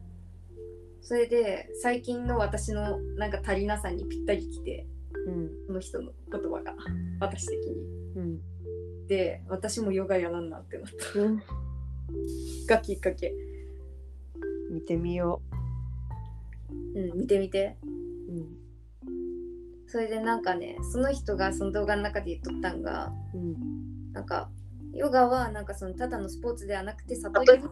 [1.03, 4.87] それで最近の私のなんか足りなさにぴったりきて
[5.27, 5.51] うん。
[5.67, 6.75] その人の言葉が
[7.21, 7.77] 私的に。
[8.17, 9.07] うん。
[9.07, 11.21] で私もヨガやらんなってなった。
[11.21, 11.43] うん。
[12.67, 13.33] がきっかけ。
[14.71, 15.50] 見てみよう
[16.71, 17.77] ん見てみて。
[17.83, 18.61] ううん。
[19.87, 24.13] それでなんかねその人がその動画の中で言っとったんがうん。
[24.13, 24.51] なんか
[24.95, 27.63] ヨガはなんかそのただのスポーツではなくて悟り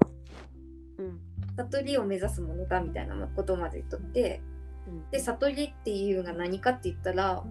[0.98, 1.20] うん。
[1.56, 4.40] 悟りを目指すものだみたいなことまで言っとって
[4.86, 5.10] うん。
[5.10, 7.44] で悟りっていうのが何かって言ったら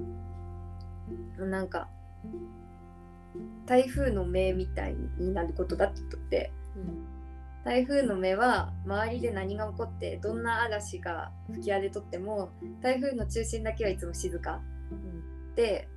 [1.39, 1.87] なんか
[3.65, 6.51] 台風の目みたいになることだって言っとって
[7.67, 12.49] 台風の目は周りで何が起こってどんな嵐が吹き荒れとっても
[12.81, 14.61] 台風の中心だけはいつも静か
[15.57, 15.89] で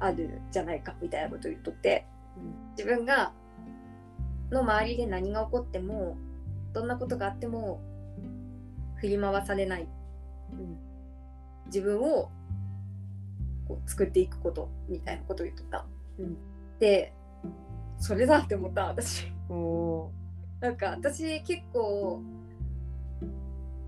[0.00, 2.04] あるじゃないかみたいなことを言っとって
[2.76, 3.32] 自分が
[4.50, 6.18] の周りで何が起こっても
[6.72, 7.80] どんなことがあっても
[8.96, 9.86] 振り回されない
[10.50, 10.78] うん
[11.66, 12.28] 自分を
[13.68, 15.86] こう作っていくことみたいなことを言っとった。
[16.18, 16.36] うん
[16.80, 17.12] で
[17.98, 19.32] それだって思った私。
[20.60, 22.22] なんか私結構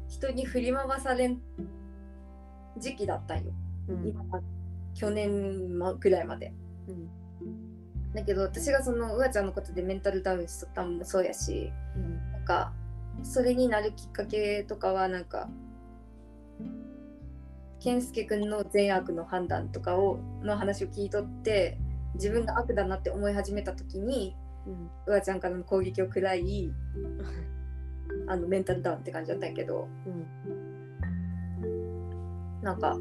[0.09, 1.41] 人に振り回されん
[2.79, 3.53] 時期だったんよ。
[3.89, 4.25] ーうん今
[4.95, 6.53] 去年まぐらいまで。
[6.89, 7.11] うん
[8.13, 12.73] だけど私がそのうわちゃんのことでメンタルダウンしとったのもそうやしうんなんか
[13.23, 15.49] それになるきっかけとかはなんか
[17.79, 21.79] 健介くんの善悪の判断とかをの話を聞いとって
[22.15, 26.71] 自分が悪だなって思い始めた時にうんうわちゃんからの攻撃を食らい
[28.27, 30.27] あのメンタルダウンって感じだったんやけどうん
[32.63, 32.97] なんか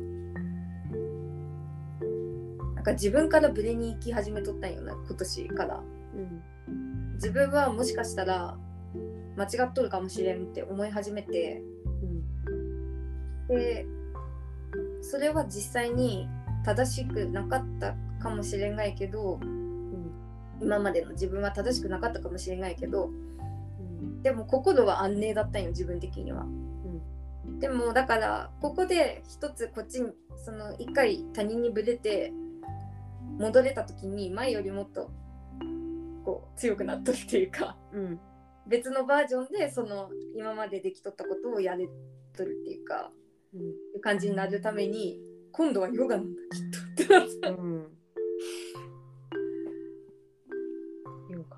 [2.76, 5.84] なんか自分からブレに行き始めとったんよな今年から。
[6.15, 6.41] うん
[7.19, 8.58] 自分はもしかしたら
[9.36, 11.62] 間違っとるかもしれんって思い始めて
[13.50, 13.58] うん。
[13.58, 13.86] で
[15.02, 16.30] それは実際に
[16.69, 20.12] 正しくなかったかもしれないけどうん。
[20.62, 23.12] 今までの自分は正しくなかったかもしれないけどう
[23.82, 24.21] ん。
[24.21, 26.45] でも心は安寧だったんよ自分的には。
[27.60, 30.12] でもだからここで一つこっちに
[30.45, 32.32] その一回他人にぶれて
[33.39, 35.10] 戻れた時に前よりもっと
[36.23, 38.19] こう強くなっとるっていうかうん。
[38.67, 41.88] 別のバージョンでその今までできとったことをやれ
[42.38, 43.10] とるっていうか
[43.55, 43.62] うん。
[43.62, 43.63] い
[43.95, 45.19] う感じになるために
[45.60, 47.04] 今度はヨガなんだきっと。
[47.04, 47.50] ってなった。
[47.50, 47.91] うん。
[51.30, 51.58] ヨガ。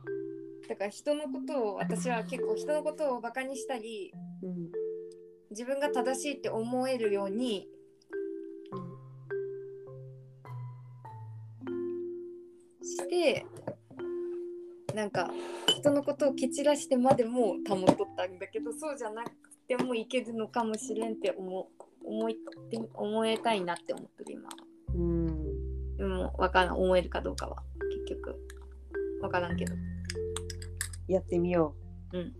[0.69, 4.11] だから人のことを私は結構人のことをバカにしたり
[4.41, 4.71] うん。
[5.51, 7.67] 自分が正しいって思えるように
[12.81, 13.45] して
[14.95, 15.29] なんか
[15.67, 19.31] 人のことを蹴散らしてまでも保っとったんだけどそうじゃなく
[19.67, 21.69] てもいけるのかもしれんって思
[22.05, 22.37] 思い
[22.93, 24.49] 思えたいなって思ってる今。
[24.95, 25.97] うん。
[25.97, 27.63] でもわからん思えるかどうかは。
[28.05, 28.35] 結局。
[29.21, 29.73] わからんけど。
[31.07, 31.75] やってみよ
[32.13, 32.17] う。
[32.17, 32.33] ん。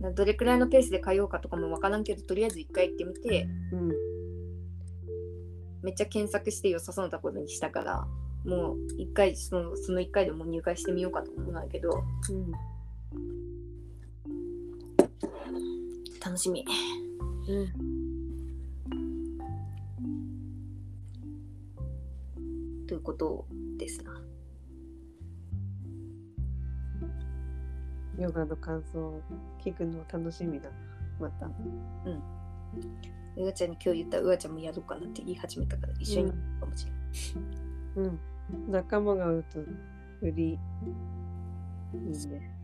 [0.00, 3.46] だどれくらいのペースで通おうかとかもわからんけどとりあえず一回行ってみて。
[3.72, 3.92] ううん。
[5.82, 8.06] めっちゃ検索して良さそうなことにしたから
[8.44, 11.90] もう一回そのその一回でもう入会してみようかと思うんだけど。
[12.30, 12.52] うん
[16.24, 16.64] 楽しみ。
[17.48, 17.68] うん。
[22.86, 23.46] ということ
[23.78, 24.20] ですな。
[28.18, 29.22] ヨガの感想を
[29.64, 30.70] 聞くの楽しみだ。
[31.20, 31.46] また。
[33.36, 36.92] うわちゃんに今日言ったうわちゃんもやろうかなって言い始めたから一緒にかもしれ
[38.02, 38.10] ない、う
[38.68, 38.72] ん。
[38.72, 39.66] 仲間がうとよ
[40.22, 40.58] り。
[41.94, 42.57] いいね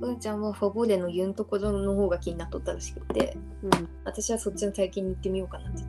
[0.00, 0.40] うわちゃん。
[0.40, 3.36] はファボーレの言うところの方が気になっとったらしくて
[4.04, 5.82] 私はそっちの体験に行ってみようかなって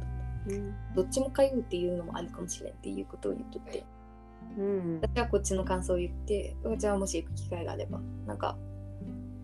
[0.54, 3.86] うんどっちも通うっていうのもあるかもしれんっていうことを言っとって
[4.58, 8.58] うん私はこっちの感想を言ってうわちゃんはもし行く機会があればなんか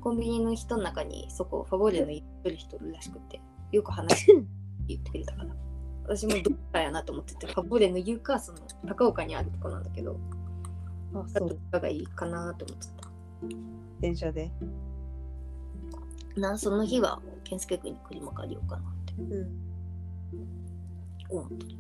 [0.02, 3.42] コンビニの人の中にそこファボーレの言ってる人いるらしくて
[3.72, 4.34] よく話して
[4.88, 5.56] 言ってくれたから。
[6.06, 10.20] 私もどっかやなと思っててファボーレの言うかその高岡にあるとこなんだけど
[11.14, 13.10] あどっそうかがいいかなと思ってた
[14.04, 14.52] 電車で。
[16.36, 19.14] なその日は健介君に車借りようかなって。
[19.14, 19.50] うん。
[21.30, 21.78] 思ってる。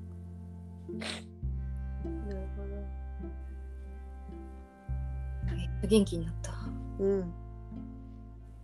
[2.05, 2.63] なるほ
[5.53, 6.51] めっちゃ元気になった。
[6.97, 7.33] どうん。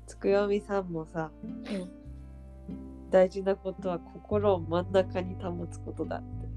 [0.07, 3.11] つくよみさんもさうん。
[3.11, 6.47] 大事なことは心を真ん中に保つことだって。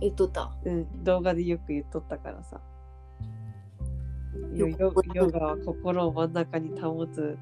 [0.00, 0.52] 言っとった。
[0.64, 2.60] うん、動画でよく言っとったからさ。
[4.54, 4.68] ヨ
[5.30, 7.36] ガは心を真ん中に保つ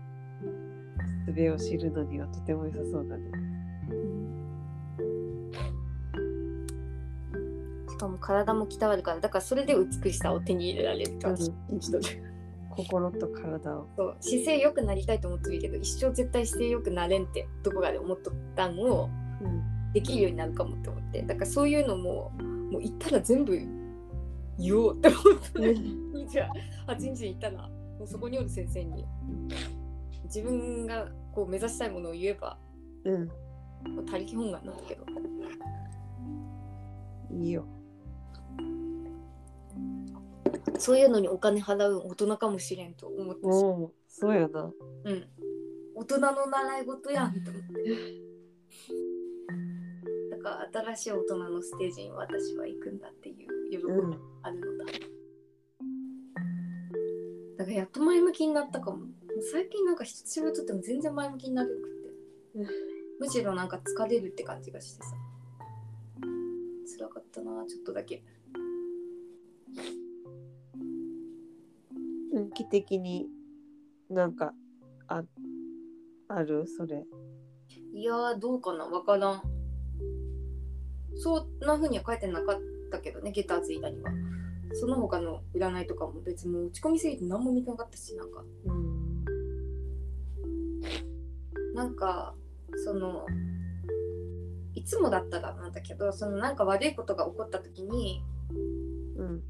[1.26, 3.30] 術を知るのにはとても良さそうだね。
[7.88, 11.26] しかも体も鍛わるからだからそれで美しさを手に入れられるって
[12.70, 13.86] 心と体を。
[13.96, 14.16] そう。
[14.20, 19.10] 姿勢良くなりたいと思ってるけど一生絶対姿勢良くなれんってどこかで思っとったんを
[19.42, 19.62] うん。
[19.92, 21.22] できるようになるかもって思って。
[21.22, 22.30] だからそういうのも
[22.70, 23.60] もう言ったら全部
[24.58, 25.22] 言おうって思っ
[25.52, 25.58] た。
[25.60, 29.04] ね28日に行ったらもうそこにおる先生に。
[30.24, 32.58] 自分がこう目指したいものを言えば
[33.04, 33.28] うん。
[34.06, 35.04] 他力本願なんだけど。
[37.30, 37.64] いいよ。
[40.78, 44.72] そういうのにお金払う大人かもしれんと思ったし、そうやな。
[45.04, 45.28] うん、
[45.94, 47.90] 大人の習い事やんと思って。
[47.90, 47.96] だ
[50.42, 54.10] から新しい大人のステージに私は行くんだっていう喜びうん。
[54.10, 54.84] があるのだ、
[57.58, 59.06] だからやっと前向きになったかも。
[59.52, 61.88] 最近なんか久しぶりとっても全然前向きになれなくって。
[62.58, 62.66] うん。
[63.20, 65.10] むしろなんか疲れるって感じがしてさ。
[66.98, 68.22] 辛かったなちょっとだけ。
[72.34, 73.28] 運気的に
[74.10, 74.54] なんか
[75.08, 75.22] あ
[76.28, 76.66] ある？
[76.66, 77.04] それ。
[77.94, 78.86] いやーどうかな。
[78.86, 79.42] わからん
[81.16, 82.60] そんな風には書いてなかっ
[82.90, 84.10] たけどねゲターズ以外には。
[84.74, 88.42] その他の占いとかも別にもう落ち込みすぎて何も見てなかったしなんか。
[88.66, 89.24] うん。
[91.74, 92.34] なんか
[92.84, 93.26] その
[94.74, 98.22] いつもだったらなんだけどそのなんか悪いことが起こった時に
[99.16, 99.42] うん。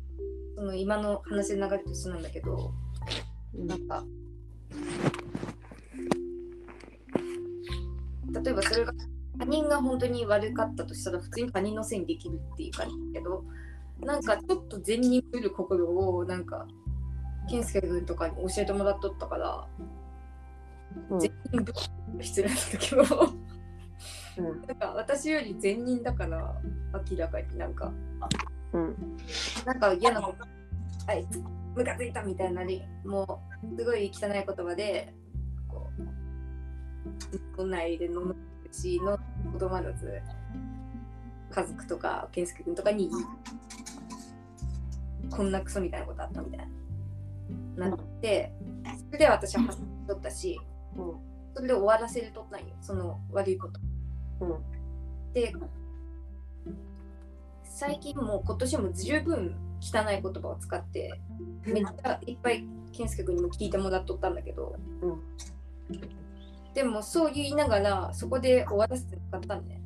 [0.57, 2.73] その今の話の流れと一緒なんだけど
[3.55, 3.67] うん。
[3.67, 4.05] なんか
[8.45, 9.12] 例えばそれが他
[9.53, 13.45] 人が本当に悪かったとしたら普通に他人のせいにできるっていう感じだけど
[14.01, 16.67] なんかちょっと善人ぶる心をなんか
[17.49, 19.69] 健介君とかに教えてもらっとったから
[21.11, 21.21] うん。
[21.21, 21.79] 善人ぶる
[22.25, 23.03] 失礼なんだけど
[24.39, 24.67] うん。
[24.67, 26.55] なんか私より善人だから
[27.11, 27.93] 明らかになんか
[28.73, 28.97] うん。
[29.65, 30.47] なんか嫌なこと
[31.07, 31.43] あいつ
[31.75, 35.15] ムカついたみたいなりもうすごい汚い言葉で
[35.69, 38.37] こうこんないで飲む
[38.71, 39.19] しの
[39.53, 40.21] ことまらず
[41.51, 43.11] 家族とか健介君とかに
[45.31, 46.69] こんなクソみたいなことあったみたい
[47.77, 48.53] ななって
[49.07, 50.61] それで私は発しとったし
[50.97, 52.67] うんそれで終わらせるとったんよ。
[52.81, 53.81] その悪いこと。
[54.41, 55.33] うん。
[55.35, 55.53] で
[57.65, 61.21] 最近もう今年も十分汚い言葉を使って
[61.65, 65.21] めっちゃいっぱい健介君にも聞いてもらっとったんだけどうん
[66.75, 69.83] でもそう言いながらそこで終わらせてなかったんね。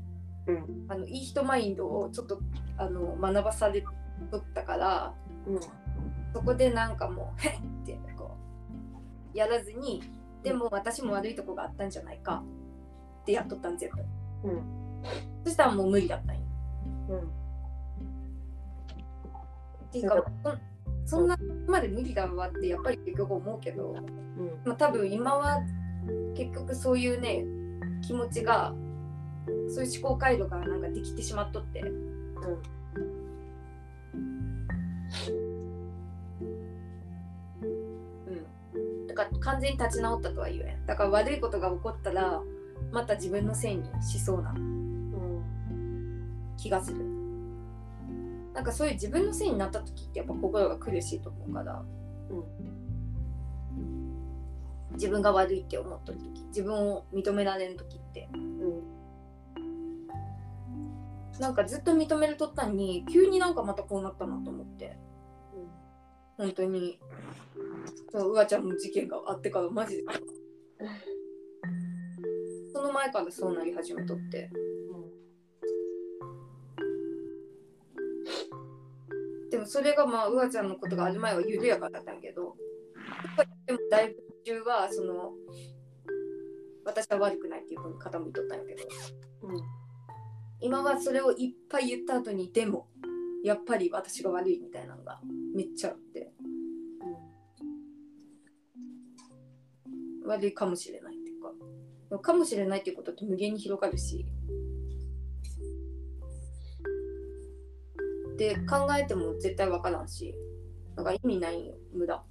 [0.47, 0.87] うん。
[0.89, 2.41] あのいい人マインドをちょっと
[2.77, 3.85] あの学ばされ
[4.31, 5.15] とったから
[5.47, 5.61] うん。
[6.33, 8.37] そこでなんかもう「へっ!」ってこ
[9.35, 10.03] うやらずに
[10.43, 12.45] でも私も悪いとこがあったんじゃないか
[13.23, 14.63] ってやっとったん全部うん。
[15.45, 16.43] そしたらもう無理だったんよ。
[17.09, 17.19] うん。
[17.19, 17.23] っ
[19.91, 20.25] ていうか
[21.05, 21.37] そそんな
[21.69, 24.61] まで無理だわってやっぱり結局思うけど、うん。
[24.65, 25.61] まあ、多分今は
[26.37, 27.45] 結局そういうね
[28.07, 28.75] 気持ちが
[29.73, 31.81] そういう思考回路がなんかできてしまっとって。
[31.81, 32.17] うん。
[39.07, 40.87] だから完全に立ち直ったとは言えん。
[40.87, 42.43] だから悪いことが起こったら
[42.93, 45.43] また自分のせいにしそうなうん。
[46.57, 47.05] 気がする。
[48.55, 51.85] なんかそういう自分のせいになった時ってやっぱ心が苦しいと思うから
[54.97, 58.29] 自分が悪いって思っとる時自分を認められん時って。
[58.33, 58.97] うん。
[61.39, 64.99] なんかずっと認めるとったんに急になんかまたこうなったなと思って。
[66.39, 66.99] 本当に。
[68.11, 70.05] そううわちゃんの事件があってからマジで。
[72.73, 74.51] その前からそうなり始めとって。
[79.51, 82.57] でもそれがまあうわちゃんのことがある前は緩やかだったんやけど。
[83.67, 85.33] でもだいぶ中はその
[86.85, 88.83] 私は悪くないっていうふうに傾いとったんやけど。
[89.43, 89.57] うん。
[90.61, 92.87] 今はそれをいっぱい言った後にでも
[93.43, 95.21] やっぱり私が悪いみたいなのが
[95.55, 96.33] めっちゃあって。
[100.25, 102.19] 悪いかもしれないっていうか。
[102.21, 104.25] かもしれないっていうことって無限に広がるし。
[108.37, 110.35] で考えても絶対わからんし
[110.97, 112.23] だか意味ないよ無駄。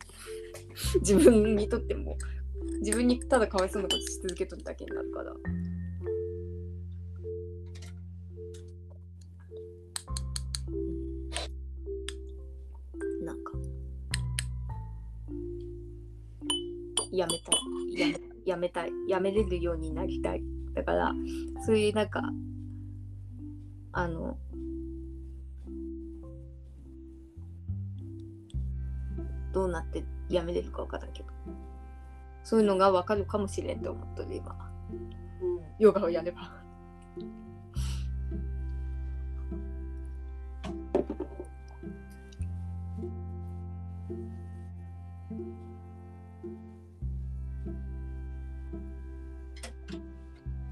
[1.01, 2.17] 自分にとっても。
[2.79, 5.33] 自分にただかわいそうなことし続けとるだけになるから。
[13.21, 13.51] なんか。
[17.11, 17.99] やめたい。
[17.99, 18.91] やめやめたい。
[19.07, 20.43] やめれるようになりたい。
[20.73, 21.13] だから
[21.65, 22.21] そういうなんか
[23.93, 24.37] あの
[29.55, 31.29] どうなってやめれるか分からんけど。
[32.43, 34.53] そういうのが分かるかもしれんと思っとる今。
[35.79, 36.51] ヨガをやれば。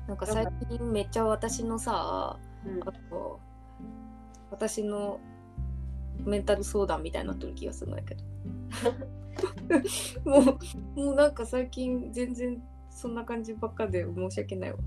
[0.09, 2.81] なんか最近めっちゃ私のさ、うん。
[2.81, 3.39] あと
[4.51, 5.21] 私の
[6.25, 8.23] メンタル相談みたいになってる気がするんだけど
[10.25, 14.77] もうもうなんか最近全然そんな感じばっかで申し訳ないわ。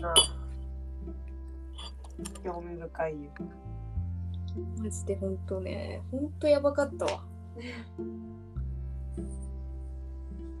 [0.00, 0.14] な
[2.44, 3.30] 興味深いよ。
[4.78, 6.02] マジでほんとね。
[6.10, 7.24] ほんとやばかったわ。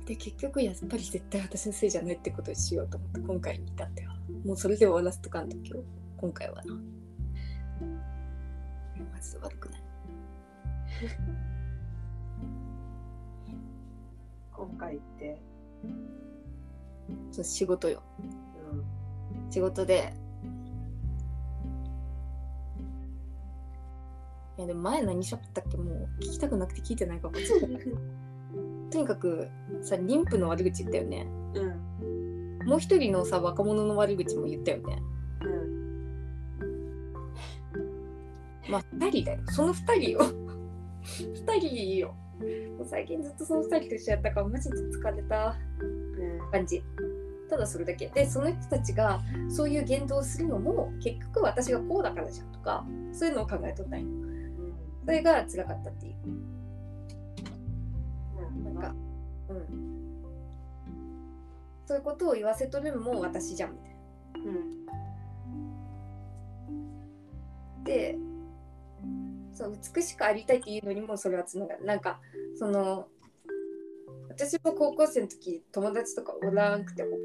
[0.06, 4.14] で結局やっぱり絶対私のせいじゃねってことにしようと思って今回に至っては。
[4.44, 5.84] もうそれで終わらせとかんと今日
[6.16, 6.74] 今回はな。
[9.12, 9.82] マジで悪くない
[14.60, 15.40] 今回って、
[17.32, 18.02] そう仕事よ。
[18.20, 18.76] う
[19.48, 20.12] ん、仕事で。
[24.58, 25.78] いやでも前何しゃべったっけ？
[25.78, 27.36] もう聞きたくなくて聞いてないかも。
[27.36, 27.82] しれない
[28.90, 29.48] とにかく
[29.80, 31.26] さ妊婦の悪口言ったよね。
[31.54, 32.68] うん。
[32.68, 35.02] もう一人のさ若者の悪口も言ったよね。
[35.42, 35.48] う
[38.68, 38.70] ん。
[38.70, 39.40] まあ2人だよ。
[39.46, 40.20] その2人よ。
[41.00, 42.14] 2人よ
[42.84, 45.56] 最近ずっとその2人と一緒やったからマジで疲れた。
[46.50, 46.82] 感じ。
[47.48, 48.08] ただそれだけ。
[48.08, 54.06] でその人たちがそういう言動をするのも結局私がこうだからじゃんとかそういうのを考えとったんよ。
[55.04, 56.14] それが辛かったっていう。
[58.64, 58.94] なんか
[59.48, 59.66] うん。
[61.86, 63.90] そういうことを言わせとるのも私じゃんみたい
[64.44, 64.50] な。
[64.50, 64.54] う
[67.80, 67.84] ん。
[67.84, 68.16] で
[69.60, 71.84] そう美しくありたいっていうのにもそれはつながる。
[71.84, 72.18] なんか
[72.58, 73.08] その
[74.30, 77.16] 私も高校生の時友達とかおらんくてほぼ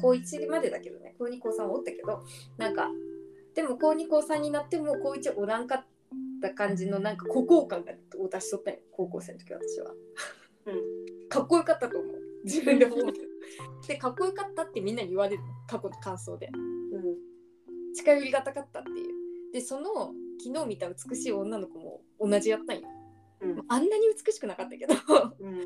[0.00, 1.14] 高1までだけどね。
[1.18, 2.24] 高2高3おったけど
[2.56, 2.88] なんか
[3.54, 5.86] でも高2高3になっても高1おらんかっ
[6.40, 8.80] た感じのなんか孤高感がを出しとったんよ。
[8.90, 9.92] 高校生の時私は。
[10.66, 11.28] うん。
[11.28, 12.14] かっこよかったと思う。
[12.44, 13.12] 自分で思う
[13.86, 15.48] でかっこよかったってみんなに言われるの。
[15.66, 16.48] 過去の感想で。
[16.54, 17.94] うん。
[17.94, 19.52] 近寄りがたかったっていう。
[19.52, 22.88] でその昨日見た美しい女の子も同じやったんよ
[23.40, 23.64] うん。
[23.68, 24.94] あんなに美しくなかったけど。
[25.40, 25.64] うん。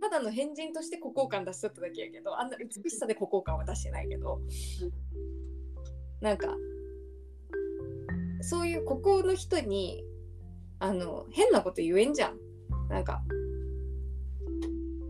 [0.00, 4.40] ただの変人として孤高感出しとっただけやけどあんな美しさで孤高感は出してないけど。
[6.20, 6.48] なんか
[8.40, 10.02] そういう孤高の人に
[10.78, 12.38] あの変なこと言えんじゃん。
[12.88, 13.22] なんか。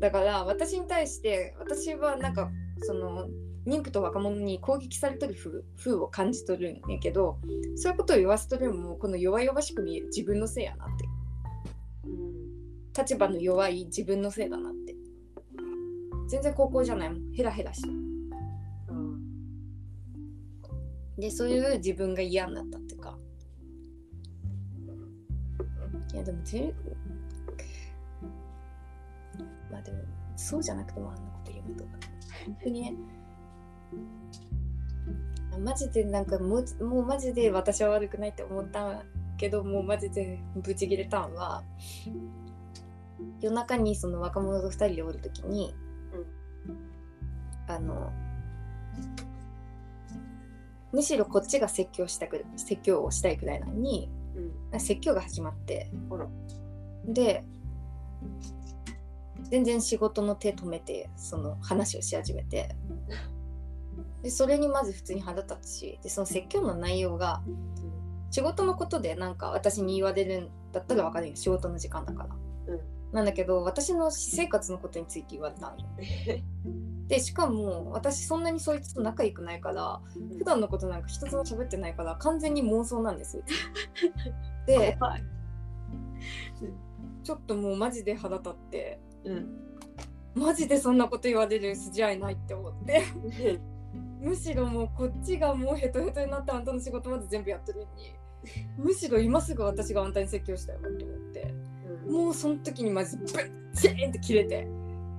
[0.01, 2.51] だから私に対して私はなんか
[2.83, 3.29] その
[3.67, 7.39] 妊婦と若者に攻撃されとる風風を感じとるんやけど
[7.75, 11.05] そういうことを言わせとるのもこの弱々しく見える自分のせいやなって。
[12.99, 14.95] 立場の弱い自分のせいだなって。
[16.29, 17.33] 全然高校じゃないもん。
[17.33, 17.89] ヘラヘラして。
[17.89, 17.93] う
[18.95, 19.21] ん。
[21.19, 23.19] でそういう自分が嫌になったっていうか。
[26.15, 26.73] いやでもぜ
[29.71, 29.99] まあでも
[30.37, 31.91] そうじゃなくてもあんなこと言うのとか。
[32.47, 32.95] 本当にね
[35.59, 39.05] マジでなんかもうもうマジで私は悪くないって思った
[39.37, 41.63] けどもうマジでブチギレたんは
[43.41, 45.75] 夜中にその若者と2人でおる時に、
[47.67, 48.13] あの
[50.93, 54.09] むしろこっちが説教したく説教をしたいくらいなのに
[54.73, 54.81] うん。
[54.81, 55.91] 説教が始まって
[57.07, 57.45] で
[59.45, 62.75] 全然仕事の手止めてその話をし始めて
[64.27, 67.45] でそれにまず普通に腹立つしでその説教の内容が
[68.33, 71.37] 仕事のことでなんか私に言われるんだったら分かるよ。
[71.37, 72.81] 仕事の時間だから、うん。
[73.13, 75.87] なんだけど私の私生活のことについて言われたんよ
[77.07, 80.01] でしかも私そんなにそいつと仲良くないから
[80.39, 83.45] 普段のことなんか一つも喋ってないから完全に妄想なんです。
[84.67, 85.25] ではい。
[87.23, 88.99] ちょっともうマジで腹立って。
[89.23, 89.67] うん。
[90.35, 93.05] マジでそんなこと言われる筋合いないって思って
[94.27, 98.13] むしろもうこっちがもうヘトヘトになってあんたの仕事まで全部やってるのに
[98.77, 100.99] むしろ今すぐ私があんたに説教したよと思っ
[101.33, 101.55] て。
[102.09, 104.67] もうその時にマジぶっちーんって切れて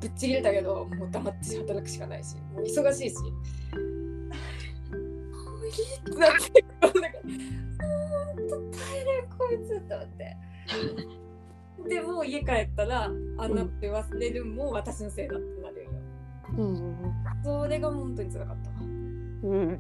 [0.02, 3.16] ぶっちぎれたけどもう黙って働くしかないしもう忙しいし。
[3.16, 3.22] も
[5.62, 7.28] ういいってなってなんかほ
[8.34, 10.38] んと大変こいつと思って。
[11.90, 15.92] でもう家帰ったらあんなこと言わせるんも私のせいだってなるんよ。
[16.58, 16.96] うん。
[17.44, 18.70] それが本当に辛かった。
[18.70, 18.76] わ
[19.44, 19.80] うん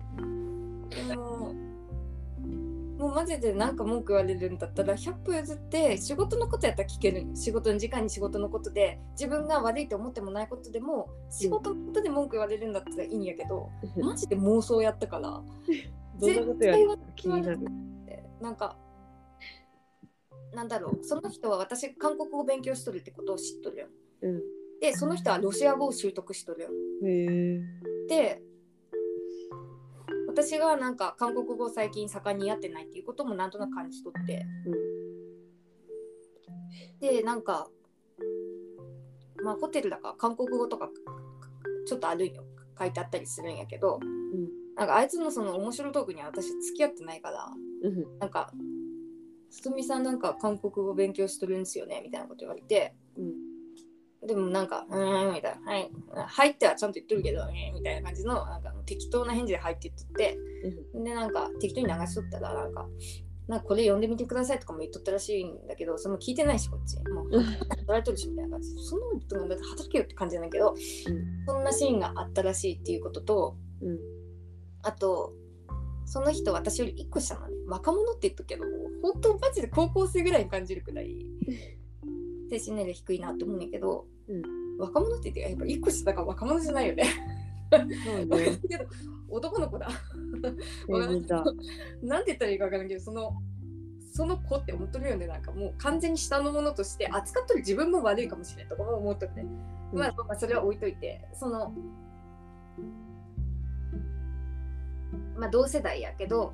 [0.89, 1.53] でも
[2.97, 15.41] もうマジでなんか文句言われるんだったら100歩譲って仕事のことやったら聞ける仕事の時間に仕事のことで自分が悪いと思ってもないことでも仕事のことで文句言われるんだったらいいんやけど、マジで妄想やったから
[16.19, 17.59] どんなことやる気になる。
[18.41, 18.77] なんか
[20.53, 23.87] なんだろうその人は私韓国語勉強しとるってことを知っとるよ
[24.21, 24.41] うん。
[24.79, 26.69] でその人はロシア語を習得しとるよ
[27.03, 27.61] へえ。
[28.07, 28.41] で
[30.37, 34.45] 私がなんか韓国語を最近盛んにやってないっていうこともなんとなく感じ取って
[37.01, 37.67] でなんか
[39.43, 40.91] まあホテルだから韓国語とか
[41.87, 42.43] ちょっとあるんよ
[42.77, 44.47] 書いてあったりするんやけどうん。
[44.75, 48.19] なんかあいつのその面白トークには私付き合ってないからうん。
[48.19, 48.53] なんか
[49.49, 53.56] 「すとみさんなんか韓国語勉強してるんですよね」みたいなこと言われてうん。
[54.27, 55.91] でもなんか「うーん」みたいな「はい」
[56.27, 60.37] 入ってはちゃんと言ってるけどねみたいな感じのなんか適当な返事で入って言っとって
[60.93, 62.87] でなんか適当に流しとったらなんか
[63.47, 66.97] なんかこれ読んでみてくださいとかも言っとったらしいんだけどその聞いてないしこっち。
[67.09, 67.45] もう取
[67.87, 68.75] られとるしみたいな感じ。
[68.75, 70.75] でその人が働けよって感じなんだけど
[71.47, 73.97] そんなシーンがあったらしいっていうこととうん。
[74.83, 75.33] あと
[76.05, 78.63] その人私より1個下なのね若者って言っとくけど
[79.01, 81.25] 本当マジで高校生ぐらいに感じるくらい
[82.49, 84.77] 精神年齢低いなって思うんやけど、うん。
[84.77, 87.05] 若者って言ってやっぱ1個下だから若者じゃないよね。
[87.71, 88.59] そうね。
[88.69, 88.85] けど
[89.29, 89.89] 男の子だ。
[90.87, 93.33] なんて言ったらいいか分からんけどその
[94.13, 95.27] その子って思っとるよね。
[95.27, 99.45] なんかもう完全に下のものとして扱っとる自分も悪いかもしれんとかも思っとって、う
[99.95, 99.99] ん。
[99.99, 101.27] まあ、まあそれは置いといて。
[101.33, 101.73] その
[105.37, 106.53] まあ同世代やけど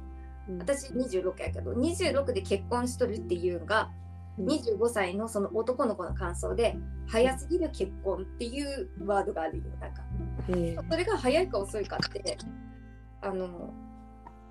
[0.50, 0.58] うん。
[0.60, 4.03] 私26やけど26で結婚しとるっていうのがうん
[4.40, 6.76] 25歳のその男の子の感想で
[7.08, 10.02] 早すぎる結婚っていうワードがあるよなんか
[10.50, 10.78] へえ。
[10.90, 12.38] それが早いか遅いかって
[13.22, 13.74] あの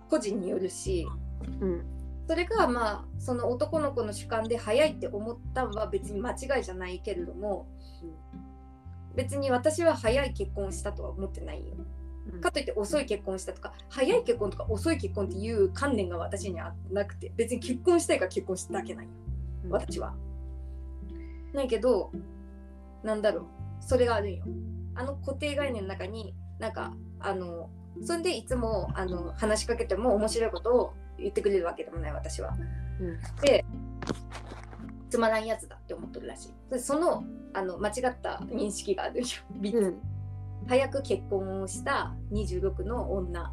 [0.08, 1.06] 個人によるし
[1.60, 1.84] うん。
[2.28, 7.66] それがまあその男の子の主観で早いって思ったのは別に間違いじゃないけれども
[9.16, 11.74] 別に私は早い結婚をしたとは思ってないよ。
[12.40, 19.10] かといって遅い結婚したとか早い結婚とか遅い結婚っていう観念が私にはなくて別に結婚したいから結婚しただけなんよ
[19.68, 20.14] 私は。
[21.52, 22.10] ないけど
[23.02, 23.46] なんだろう
[23.80, 24.44] それがあるんよ。
[24.94, 27.70] あの固定概念の中になんかあの
[28.02, 32.54] それでいつもあの話しかけても面白いことを言ってくれるわけでもない私は。
[33.00, 33.20] うん。
[33.42, 33.64] で
[35.10, 36.52] つまらんやつだって思ってるらしい。
[36.70, 39.26] でそのあの間違った認識があるよ。
[39.62, 40.00] うん。
[40.68, 43.52] 早く結婚をした26の女。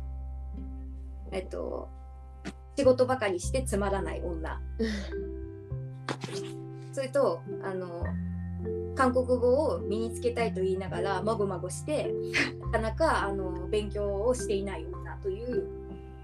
[1.32, 1.90] えっと
[2.78, 4.62] 仕事ばかりしてつまらない女。
[6.92, 8.04] それとあの
[8.96, 12.12] 韓国語を身につけたいと言いながらまごまごして
[12.62, 15.68] なかなかあの勉強をしていない女という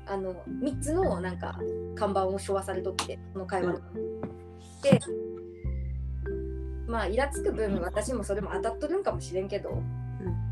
[0.07, 1.57] あの3つのなんか
[1.95, 3.79] 看板を昭和されとってこの会話。
[4.83, 4.99] で
[6.87, 10.45] まあイラつく分私もそれも当たっとるんかもしれんけど、うん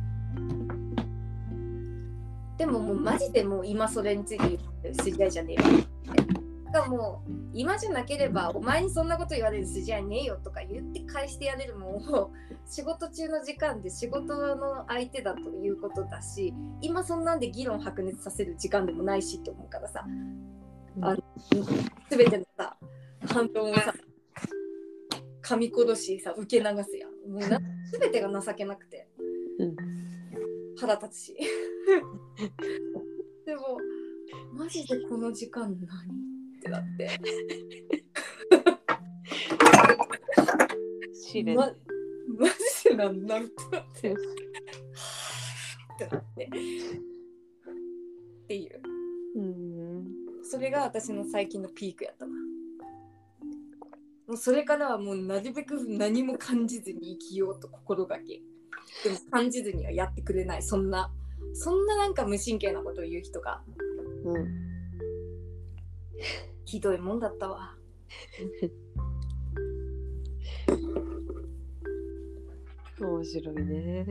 [2.58, 5.62] でももうマジでもう今それについて言ってる筋合いじゃねえよ。
[6.74, 11.94] がもう今じゃなければお前にそんなこと言われる筋合いねえよとか言って返してやれるもん。
[12.14, 12.32] を
[12.68, 20.06] 仕事中の時間で仕事の相手だということだし今そんなんで議論白熱させる時間でもないしって思うからさ。
[21.02, 21.24] あの
[22.10, 22.78] 全てのさ
[23.28, 23.96] 反論をさ
[25.42, 27.12] 噛み殺しさ受け流すやん。
[27.32, 27.60] もうな
[27.92, 29.08] 全てが情けなくて。
[29.60, 29.76] うん。
[30.80, 31.38] 腹立つし。
[33.46, 33.78] でも
[34.54, 36.33] マジでこの時間何
[36.64, 37.10] ってなって。
[41.14, 41.56] 試練。
[41.56, 41.66] ま、
[42.38, 44.12] マジでなんなんってなって。
[44.12, 44.16] っ
[45.98, 46.46] てなって。
[46.46, 46.50] っ
[48.48, 48.82] ていう。
[49.36, 50.08] うん。
[50.44, 52.32] それが私の最近のピークやったな。
[54.26, 58.42] もうそれからはもうなるべく何も感じずに生きようと心がけ。
[59.04, 60.64] でも感じずにはやってくれない。
[60.64, 61.12] そんな
[61.54, 63.62] そんななんか無神経なことを言う人が。
[64.26, 64.64] うん。
[66.66, 67.76] ひどいもんだったわ
[73.00, 74.06] 面白いね。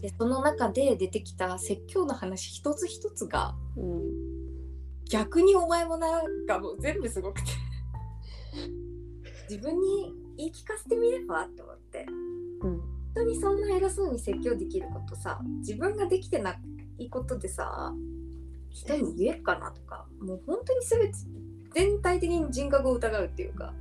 [0.00, 4.36] でその中で出てきた説教の話一つ一つがうん。
[5.08, 7.52] 逆にお前もなんかもう全部すごくて
[9.48, 12.06] 自分に言い聞かせてみればって思って
[12.62, 12.80] うん。
[12.80, 12.80] 本
[13.14, 16.56] 当にそんな偉そうに説教できることさ自分ができてな
[16.98, 17.94] いことでさ
[18.70, 21.18] 人に言えるかなとかもう本当に全て
[21.76, 23.74] 全体的に人格を疑うっていうか。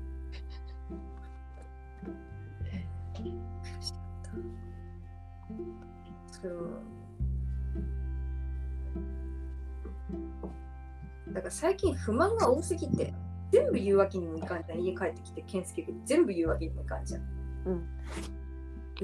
[11.30, 11.34] う。
[11.34, 13.14] だから最近不満が多すぎて
[13.54, 14.82] 全部言うわけにもいかんじゃん。
[14.82, 17.22] 家帰ってきて健介君全部言うわけにもいかんじゃん。
[17.66, 17.86] うん。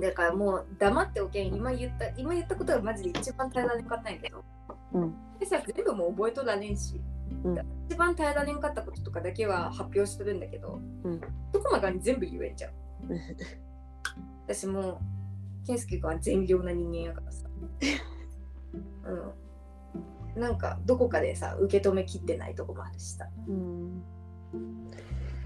[0.02, 1.54] だからもう黙っておけん。
[1.54, 4.44] 今言った今言ったことがマジで一番耐えられんかったんやけど。
[4.92, 5.16] うん。
[5.39, 7.00] でさ全部もう覚えとられんし、
[7.44, 7.58] うん。
[7.89, 11.22] 一番耐えられんかったこととかだけは発表してるんだけど、うん。
[11.52, 12.72] どこまでに全部言えんじゃん
[14.48, 17.48] 私もう健介君は善良な人間やからさ。
[20.36, 20.42] うん。
[20.42, 23.28] なんかどこかでさ受け止めきってないとこもあるしさ。
[23.48, 24.02] うん。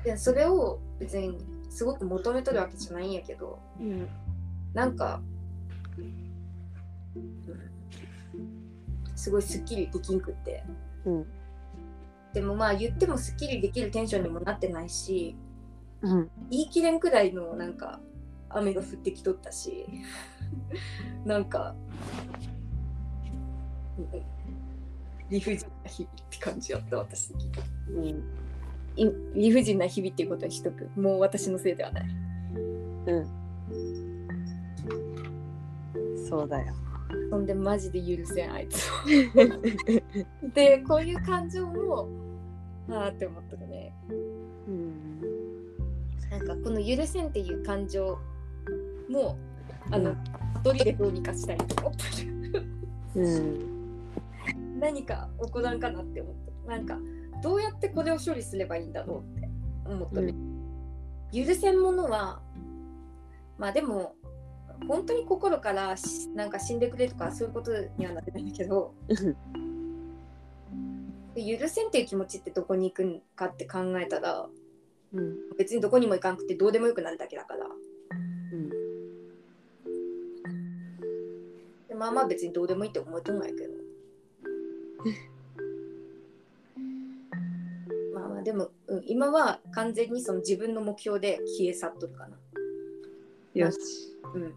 [0.03, 1.37] でそれを別に
[1.69, 4.07] すごく求めとるわけじゃないんやけどうん。
[4.73, 5.21] なんか、
[5.97, 6.35] うん。
[9.15, 10.63] すごいすっきりできんくって。
[11.05, 11.25] うん
[12.35, 15.37] でもまあ言ってもすっきりできるテンションにもなってないし
[16.01, 18.01] うん言い切れんくらいのなんか
[18.49, 19.85] 雨が降ってきとったし
[21.25, 21.73] なんか
[23.97, 24.35] うん
[25.29, 27.29] 理不尽な日々って感じやった私。
[27.29, 27.39] 的
[27.89, 28.23] にうん。
[28.95, 32.05] い理不尽な日々っていうことにしとくもう私のせいではない。
[33.07, 33.27] うん。
[36.29, 36.75] そうだよ。
[37.31, 38.93] そんでマジで許せんあいつを
[40.53, 42.07] でこういう感情も
[42.89, 43.93] ああって思ったね。
[44.67, 45.21] うん。
[46.29, 48.17] なんかこの許せんっていう感情
[49.09, 49.37] も
[49.91, 50.15] あの
[50.63, 52.65] 一人でどうにかしたいと思ってる
[53.15, 54.79] うん。
[54.79, 56.33] 何か起こらんかなって思っ
[56.65, 56.97] たなんか
[57.41, 59.49] どうやってこれを処理すればいいんだろうって
[59.85, 60.33] 思ったね、
[61.31, 62.41] 許せんものは
[63.57, 64.15] まあでも
[64.87, 68.93] 本当に心からしなんか死んでくれとかそういうことにはなってないんだけど
[71.35, 74.47] 許せんっていう気持ちってどこに行くんかって考えたら
[75.15, 75.35] うん。
[75.57, 77.65] 別にどこにも行かんくてどうでもよくなるだけだから。
[77.65, 78.69] うん。
[81.87, 83.73] でまあまあ別にどうでもいいって思えとんないけど。
[88.13, 92.37] まあまあでも、うん、今は完全にその自分の目標で消え去っとるかな。
[93.53, 93.77] よし。
[94.33, 94.53] うん。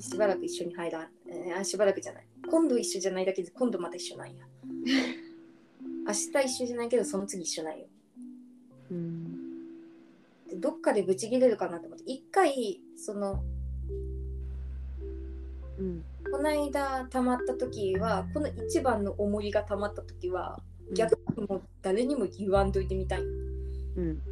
[0.00, 4.46] しばらく一緒に入らん、えーあしばらくじゃない今度一緒じゃないだけで今度また一緒なんや。
[6.06, 7.86] 明日一緒じゃないけどその次一緒なんよ。
[8.90, 9.48] うん。
[10.48, 13.42] でどっかでブチ切れるかなと思って一回その
[15.78, 16.04] うん。
[16.30, 20.62] この間溜まった時はこの一番の重りが溜まった時は
[20.94, 23.22] 逆にもう誰にも言わんといてみたい。
[23.22, 23.22] う
[24.00, 24.22] ん。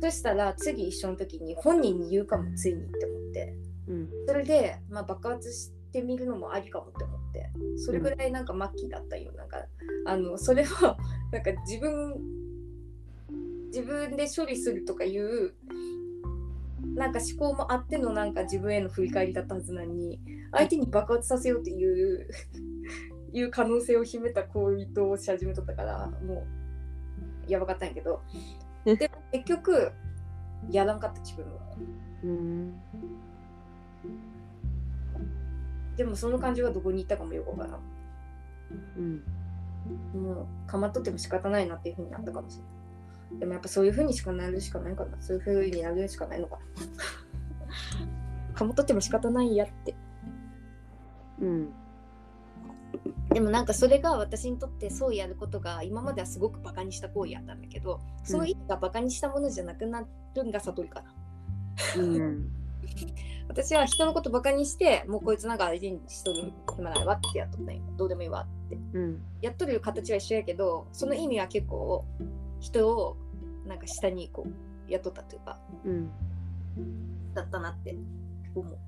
[0.00, 3.54] そしたら次一緒の時に本人に言うかもついにって思って。
[3.88, 4.08] うん。
[4.26, 7.50] それで、まあ、爆発してみるのもありかもって思って。
[7.76, 9.32] それぐらいなんか末期だったよ。
[9.32, 9.64] なんか
[10.06, 10.66] あのそれを
[11.32, 12.44] なんか自分
[13.66, 15.54] 自分で処理するとかいう
[16.94, 20.20] なんか思考もあってのなんか自分への振り返りだったはずなのに
[20.52, 22.28] 相手に爆発させようっていう
[23.32, 26.46] いう可能性を秘めた行為をし始めとったからも
[27.48, 28.22] うやばかったんやけど。
[28.86, 29.92] えで結局
[30.70, 31.60] やらんかった自分は。
[32.22, 32.74] うん
[35.96, 37.80] でもその感情はどこに行ったかもよくわからん
[38.96, 39.22] うん
[40.14, 43.40] もうかまっとっても仕方ないなっていうふうになったかもしれない。
[43.40, 45.20] でもやっぱそういうふうにしかなるしかないかな。
[45.20, 48.54] そういうふうになるしかないのかな。
[48.54, 49.94] かまっとっても仕方ないやって。
[51.40, 51.72] うん
[53.30, 61.12] でもなんかそれが私にとってそうやることが今まではすごくバカにした行為やったんだけど、その意味がバカにしたものじゃなくなるんが悟りかな。
[62.00, 62.63] うん
[63.48, 67.82] 私は人のことバカにして、もうこいつなんか相手にしとる暇ないわってやっとったんよ。
[67.96, 68.78] どうでもいいわって。
[68.94, 72.04] うんやっとる形は一緒やけどその意味は結構
[72.60, 73.16] 人を
[73.66, 76.10] なんか下にこう雇ったというかうん
[77.34, 77.96] だったなって
[78.54, 78.78] 思う。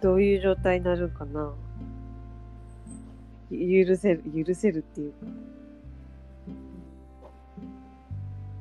[0.00, 1.52] どういう状態になるんかな
[3.50, 5.18] 許せる許せるっていうか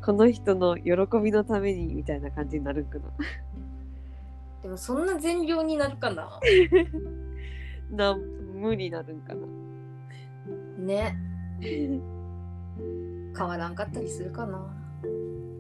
[0.04, 0.92] この人の喜
[1.22, 3.04] びのためにみたいな感じになるんかな。
[4.64, 6.40] でもそんな善良になるかな？
[7.92, 8.18] な
[8.54, 9.46] 無になるんかな。
[10.80, 11.18] ね。
[11.62, 12.02] 変
[13.38, 14.66] わらんかったりするかな。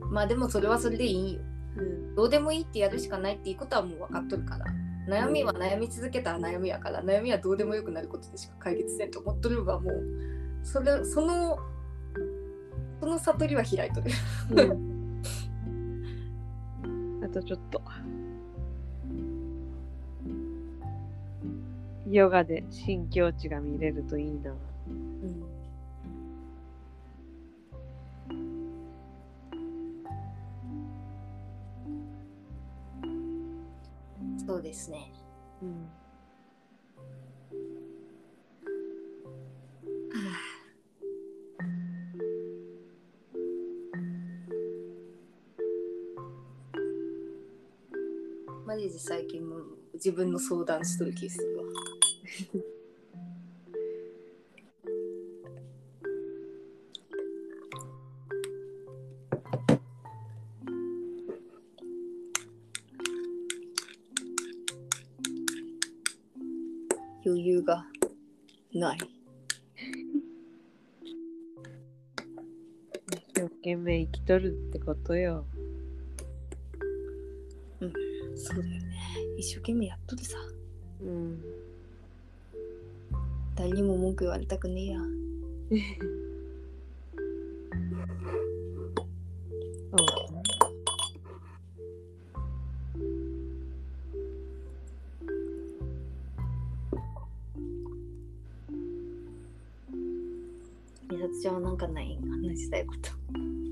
[0.09, 1.41] まあでもそれはそれでいいんよ。
[1.77, 2.15] うん。
[2.15, 4.65] どうでもいいってやるしかないっていうことはもう分かっとるから。
[5.07, 10.03] 悩みは悩み続けたら悩みやから悩みはどうでもよくなることでしか解決せんと思っとるはもう。
[10.63, 11.57] それその
[12.99, 14.11] その悟りは開いとる。
[17.23, 17.81] あとちょっと。
[22.09, 24.51] ヨガで新境地が見れるといいな。
[24.51, 24.55] う
[24.91, 25.43] ん。
[34.45, 35.11] そうですね。
[35.61, 35.87] うん
[49.99, 51.63] 自分の相談しとる気するわ。
[67.25, 67.85] 余裕が
[68.73, 68.99] ない。
[73.11, 75.45] 一生懸命生きとるってことよ。
[78.37, 78.88] そうだよね。
[79.39, 80.37] 一生懸命やっとるさ。
[81.01, 81.41] うん。
[83.55, 84.99] 誰にも文句言われたくねえや。
[84.99, 85.05] そ
[89.95, 90.07] う。
[101.09, 103.11] 美里ちゃんはなんかない話したいこと。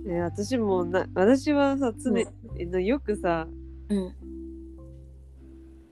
[0.09, 2.25] え私もな私はさ常に、
[2.57, 3.49] えなよくさ
[3.89, 4.26] うん。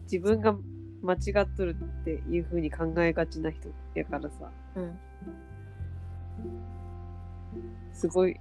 [0.05, 0.55] 自分が
[1.01, 4.51] 間違っとるっていう風に考えがちな人やからさ。
[4.75, 4.99] うん。
[7.93, 8.39] すごい。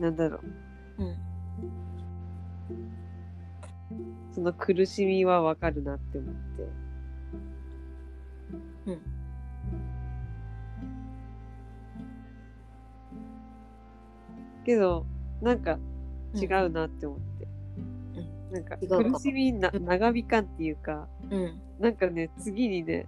[0.00, 0.40] なんだろ
[0.98, 1.04] う。
[1.04, 1.16] うん。
[4.32, 6.42] その苦しみはわかるなって思って。
[8.86, 9.00] うん。
[14.64, 15.06] けど
[15.40, 15.78] なんか
[16.34, 17.48] 違うなって思って、
[18.52, 21.60] なんか違うかも苦しみな長引かんっていうかうん。
[21.80, 23.06] なんかね次にね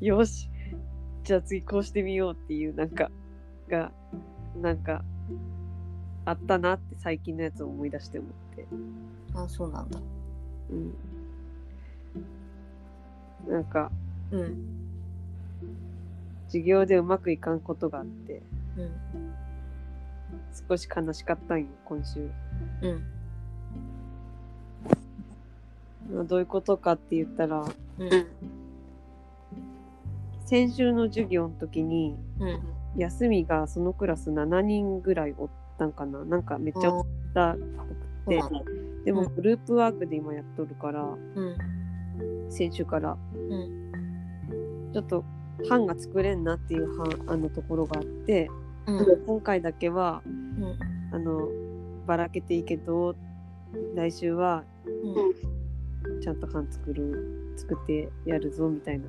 [0.00, 0.50] よし
[1.24, 3.10] じゃあ次こうしてみようっていうなんか
[3.68, 3.92] が
[4.60, 5.02] なんか
[6.24, 8.66] あったなって最近のやつを思い出して思って。
[9.34, 10.00] あ、そうなんだ。
[10.70, 10.94] うん。
[13.52, 13.90] なんか
[14.30, 14.56] うん。
[16.46, 18.42] 授業でうまくいかんことがあって。
[18.76, 18.90] うん。
[20.68, 22.30] 少し悲しかったんよ今週
[22.82, 23.02] うん。
[26.14, 27.64] まあどういうことかって言ったら
[27.98, 28.26] うん。
[30.44, 32.60] 先週の授業の時にうん。
[32.96, 37.58] 休みがそのクラス7人ぐらいおったんかななんかめっちゃおったっ
[38.26, 38.40] ぽくて。
[39.04, 42.50] でもうんグループワークで今やっとるからうん。
[42.50, 44.90] 先週からうん。
[44.92, 45.24] ちょっと
[45.68, 48.50] 班が作れんなっていう班あのところがあって
[48.86, 49.26] うん。
[49.26, 50.78] 今回だけはうん。
[51.12, 51.48] あの
[52.06, 53.14] ばらけていいけど
[53.94, 54.64] 来週は
[56.22, 59.04] ちゃんと班作る作ってやるぞみたいな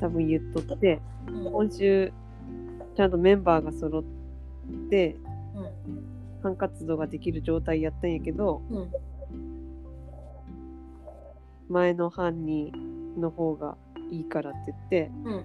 [0.00, 1.52] 多分言っとってうん。
[1.52, 2.12] 今週
[2.96, 4.02] ちゃんとメンバーが揃っ
[4.90, 5.16] て
[6.42, 8.92] 班活動ができる状態やったんやけどうん。
[11.68, 12.72] 前の班に
[13.18, 13.76] の方が
[14.10, 15.44] いいからって言ってうん。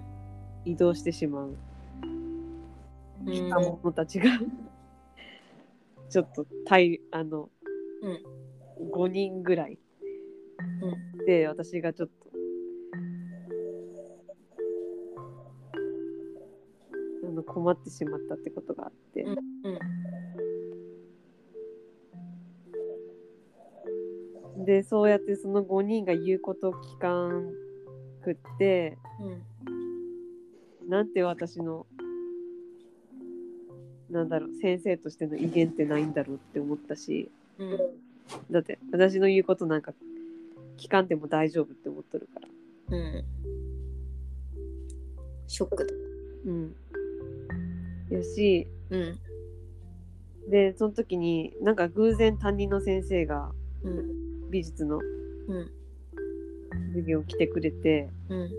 [0.64, 1.56] 移動してしまう
[3.26, 3.48] うん。
[3.50, 4.26] 若者たちが
[6.08, 7.50] ちょっと対あの、
[8.02, 8.18] うん
[8.90, 9.78] 5人ぐらい
[11.16, 11.26] うん。
[11.26, 12.14] で私がちょっと
[17.24, 19.30] あの困ってしまったってことがあって、う
[24.60, 24.64] ん。
[24.64, 27.52] でそうやってその5人が言うことを聞かん
[28.22, 29.53] くってうん。
[30.88, 31.86] なんて私の
[34.10, 37.78] なんだろう先生としての威厳ってないんだろうって思ったしうん。
[38.50, 39.92] だって私の言うことなんか
[40.78, 42.48] 聞かんでも大丈夫って思っとるから
[42.96, 43.24] うん。
[45.46, 45.92] ショックだ。
[46.46, 46.74] うん
[48.10, 49.18] やしうん。
[50.50, 53.50] でその時になんか偶然担任の先生が
[53.82, 54.50] うん。
[54.50, 55.70] 美術のうん。
[56.94, 58.50] 授業来てくれて、うん。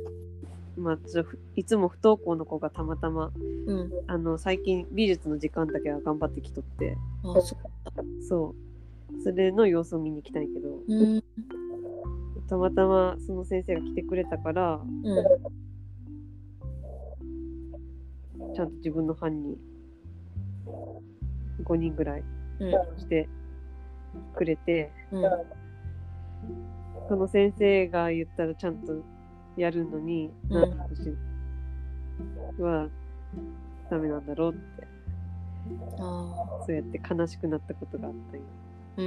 [0.78, 3.32] まあ、ちょふいつも不登校の子がたまたま
[3.68, 3.92] うん。
[4.08, 7.56] あの最近美術の時間だけは頑張ってきとってあ、そ
[8.28, 10.84] そうそれの様子を見に来たんやけどう。
[10.88, 11.24] うん。
[12.48, 15.26] たまたまその先生が来てくれたからうん。
[18.54, 19.58] ちゃんと自分の班に
[21.64, 22.24] 5人ぐらい
[22.60, 22.72] うん。
[23.00, 23.30] して
[24.36, 25.24] くれてうん。
[27.08, 29.04] その先生が言ったらちゃんと
[29.58, 32.90] やるのに、うんなんで私は
[33.90, 34.88] ダメなんだろうって
[36.00, 38.46] あそうやって悲しくなったことがあったんよ
[38.98, 39.02] あ。
[39.02, 39.04] う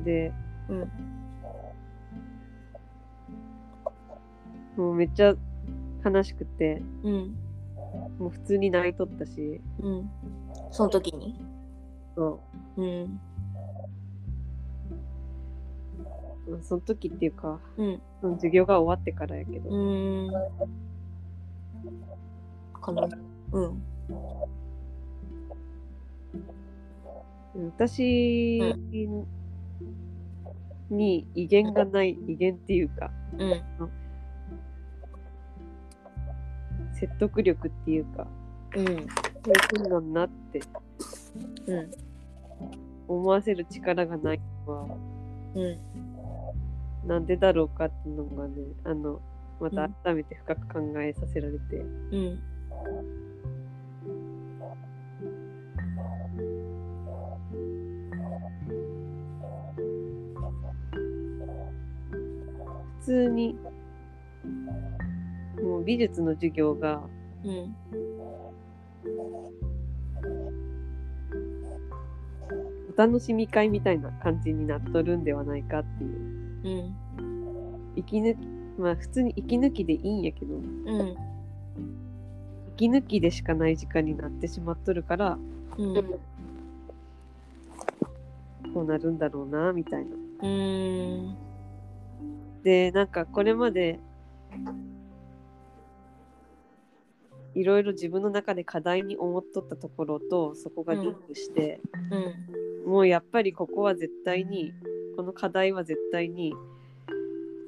[0.00, 0.04] ん。
[0.04, 0.32] で、
[0.68, 0.90] うん
[4.76, 5.34] もうめっちゃ
[6.04, 7.36] 悲しくてうん。
[8.18, 10.10] もう普通に泣いとったしうん。
[10.70, 11.38] その時に？
[12.16, 12.40] そ
[12.76, 13.20] ううん。
[16.62, 18.02] その時っていうかうん。
[18.20, 20.30] その授業が終わってからやけど、うん。
[22.80, 23.08] この
[23.52, 23.82] うん。
[27.76, 28.60] 私
[30.90, 33.62] に威厳がない威厳っていうかうん。
[36.92, 38.26] 説得力っていうか
[38.76, 38.84] うん。
[38.86, 39.06] そういう
[39.78, 40.60] 風なんなって
[41.66, 41.90] うん。
[43.08, 44.96] 思わせる力がないのは
[45.54, 45.78] うん
[47.06, 49.20] なんでだろうかっていうのがねあの
[49.60, 49.94] またうん。
[50.02, 52.42] 改めて深く考えさせられて、うん。
[63.00, 63.56] 普通に
[65.62, 67.02] もう美術の授業が
[67.44, 67.76] うん。
[72.94, 76.94] お楽しみ会みたいな感じになっとるんではないかっていううん。
[77.96, 78.46] 息抜き
[78.78, 80.54] まあ普通に息抜きでいいんやけど。
[80.54, 81.16] うん。
[82.76, 85.38] 息抜きでしかない時間になってしまっとるから。
[85.78, 85.94] うん。
[88.74, 90.16] こうなるんだろうなみたいな。
[90.42, 91.36] うん。
[92.64, 94.00] でなんかこれまで
[97.54, 101.80] いろいろ自分の中で課題に思っとったところとそこがリンクして、
[102.84, 102.90] うん。
[102.90, 104.72] もうやっぱりここは絶対に
[105.16, 106.54] この課題は絶対に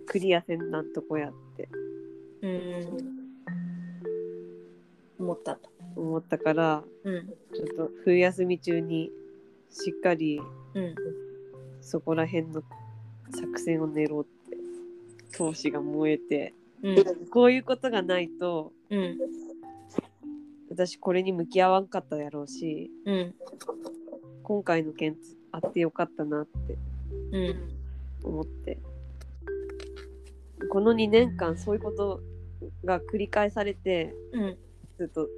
[0.06, 1.68] クリアせんなんとこやって
[2.42, 3.26] うん。
[5.18, 5.56] 思った。
[5.56, 7.26] と思ったからうん。
[7.54, 9.10] ちょっと冬休み中に
[9.70, 10.40] しっかり
[10.74, 10.94] うん
[11.80, 12.62] そこら辺の
[13.30, 14.56] 作戦を練ろうって
[15.36, 17.26] 闘志が燃えてうん。
[17.30, 19.18] こういうことがないとうん。
[20.68, 23.34] 私これに向き合わんかったやろうしうん。
[24.42, 25.16] 今回の件
[25.52, 26.76] あってよかったなって
[27.32, 27.54] うん。
[28.22, 28.78] 思って。
[30.70, 32.20] この2年間そういうこと
[32.84, 34.56] が繰り返されてうん
[34.98, 35.28] ずっと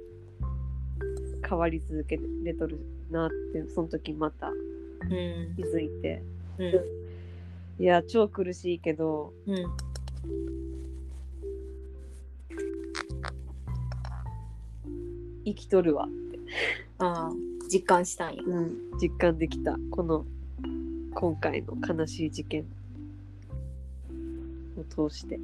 [1.47, 2.79] 変わり続けれとる
[3.11, 4.53] なってその時またう
[5.05, 6.23] ん気づいて。
[6.57, 7.83] うん。
[7.83, 9.55] いや超苦しいけどうん。
[15.45, 16.07] 生きとるわ、
[16.99, 17.31] ああ
[17.71, 18.43] 実感したんや。
[19.01, 19.77] 実感できた。
[19.89, 20.25] この
[21.19, 22.65] 今回の悲しい事件。
[24.77, 25.37] を通して、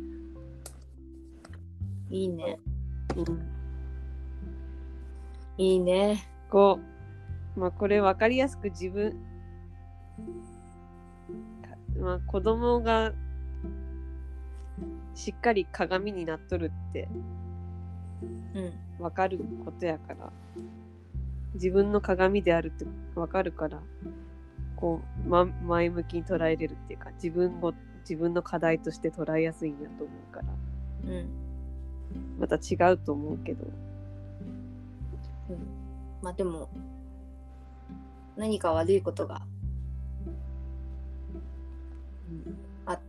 [2.09, 2.57] いいね。
[3.17, 3.41] うん、
[5.57, 6.23] いいね。
[6.49, 6.79] こ
[7.57, 9.17] う、まあ、これ分かりやすく自分、か
[11.99, 13.11] まあ、子供が
[15.13, 17.09] しっかり鏡になっとるって
[18.53, 18.73] うん。
[18.97, 20.31] 分かることやから。
[21.55, 23.81] 自分の鏡であるって分かるから
[24.75, 31.11] こう、ま、前向きに捉えれるっていうか自分を自分の課題として捉えやすいんやと思うから。
[31.11, 31.27] うん。
[32.39, 33.65] また違うと思うけど。
[35.49, 35.57] うん。
[36.21, 36.69] まあでも
[38.35, 39.41] 何か悪いことが
[42.85, 42.99] あっ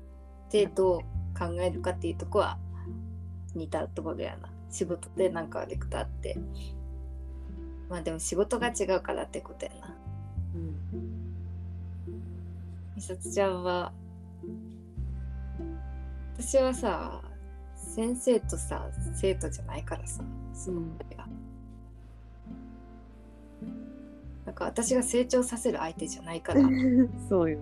[0.51, 1.01] てどう
[1.39, 2.59] 考えるかっていうとこは
[3.55, 4.49] 似たところやな。
[4.71, 6.39] 仕事で何か悪いことあって。
[7.89, 9.96] まあでも仕事が違うからってことやな
[12.97, 13.93] 美里ちゃんは。
[16.35, 17.23] 私はさ
[17.75, 20.23] 先生とさ生徒じゃないからさ
[20.53, 20.83] その
[21.17, 21.27] が
[24.45, 26.61] なんか私が成長させる相手じゃないから。
[27.29, 27.59] そうよ、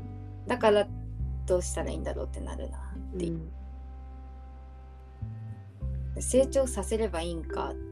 [0.47, 0.87] だから
[1.47, 2.79] どうしたらいいんだろうってなるな
[3.17, 3.33] って、う。
[3.33, 3.51] ん。
[6.21, 7.85] 成長させればいいんかって。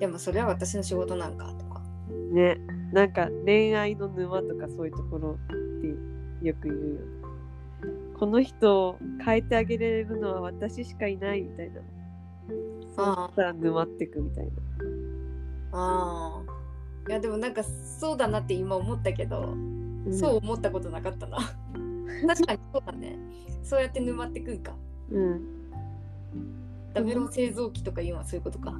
[0.00, 1.64] でもそれは私の仕事なんかと。
[1.64, 1.65] か
[2.32, 2.58] ね。
[2.92, 5.46] なんか恋愛の沼とかそういうところっ
[6.40, 7.00] てよく言うよね。
[8.18, 11.80] この人を変えてあげれるのは私しかいないみたいな。
[12.96, 14.52] そうあしたら沼ってくみたいな。
[15.72, 16.56] ああ
[17.08, 19.54] いやでもなんかそうだなって今思ったけど、
[20.10, 21.38] そう思ったことなかったな。
[22.26, 23.18] 確かにそうだね。
[23.62, 24.74] そうやって沼ってくんか。
[25.10, 25.40] うん。
[26.94, 28.70] ダメロ製造機とか言うのはそういうことか。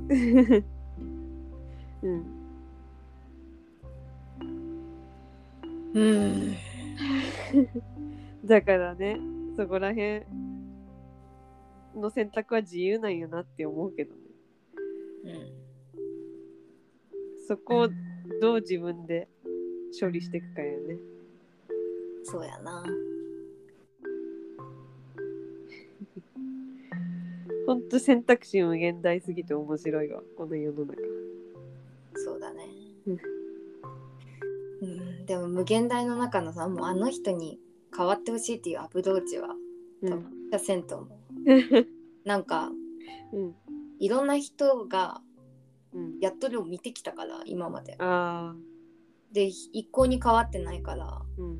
[2.02, 2.35] うん
[5.96, 6.54] うん。
[8.44, 9.18] だからね
[9.56, 10.26] そこら辺
[11.96, 14.20] の選択は自由なんやなって思うけどね。
[15.24, 15.56] うん
[17.48, 17.88] そこを
[18.40, 19.28] どう自分で
[19.98, 20.96] 処理していくかやね。
[22.24, 22.84] そうやな。
[27.66, 31.00] ほんと選択肢無限大すぎて面白いわこの世の中。
[32.16, 32.66] そうだね。
[33.06, 33.20] うん。
[34.82, 37.58] うんでも無限大の中のさもうあの人に
[37.96, 39.48] 変わってほしいっていうアプローチは
[40.02, 41.86] うん多分じゃせんと思う
[42.24, 42.70] なんか
[43.32, 43.54] うん
[43.98, 45.20] いろんな人が
[45.96, 46.20] うん。
[46.20, 47.96] やっとるを見てきたから今まで。
[49.32, 51.58] で一向に変わってないからうん。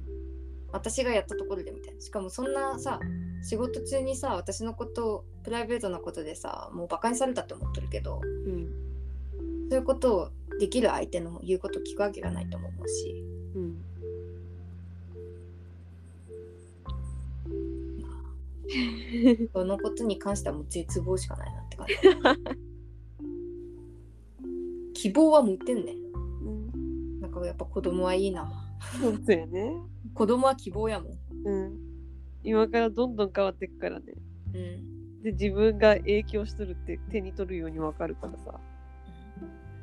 [0.72, 3.00] 私がやったところでみたいなしかもそんなさ
[3.42, 8.66] 仕事中にさ私のことプライベートなことでさもうバカにされたって思ってるけどうん。
[9.70, 13.24] そういうことをできる相手の言うこと聞くわけがないと思うし
[19.52, 21.94] そのことに関してはもう絶望しかないなって感じ
[25.02, 25.96] 希望は持ってんねん
[26.74, 27.20] うん。
[27.20, 28.50] なんかやっぱ子供はいいな
[29.00, 29.76] 本当やね。
[30.14, 31.12] 子供は希望やもん
[31.44, 31.78] うん。
[32.42, 34.14] 今からどんどん変わっていくからね。
[34.54, 38.60] うんで、自分が影響しとるって手に取るようにわかるからさ。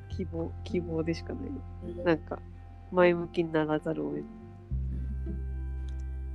[0.09, 1.49] 希望、希望でしかない。
[1.97, 2.39] うんなんか、
[2.91, 4.23] 前向きにならざるを得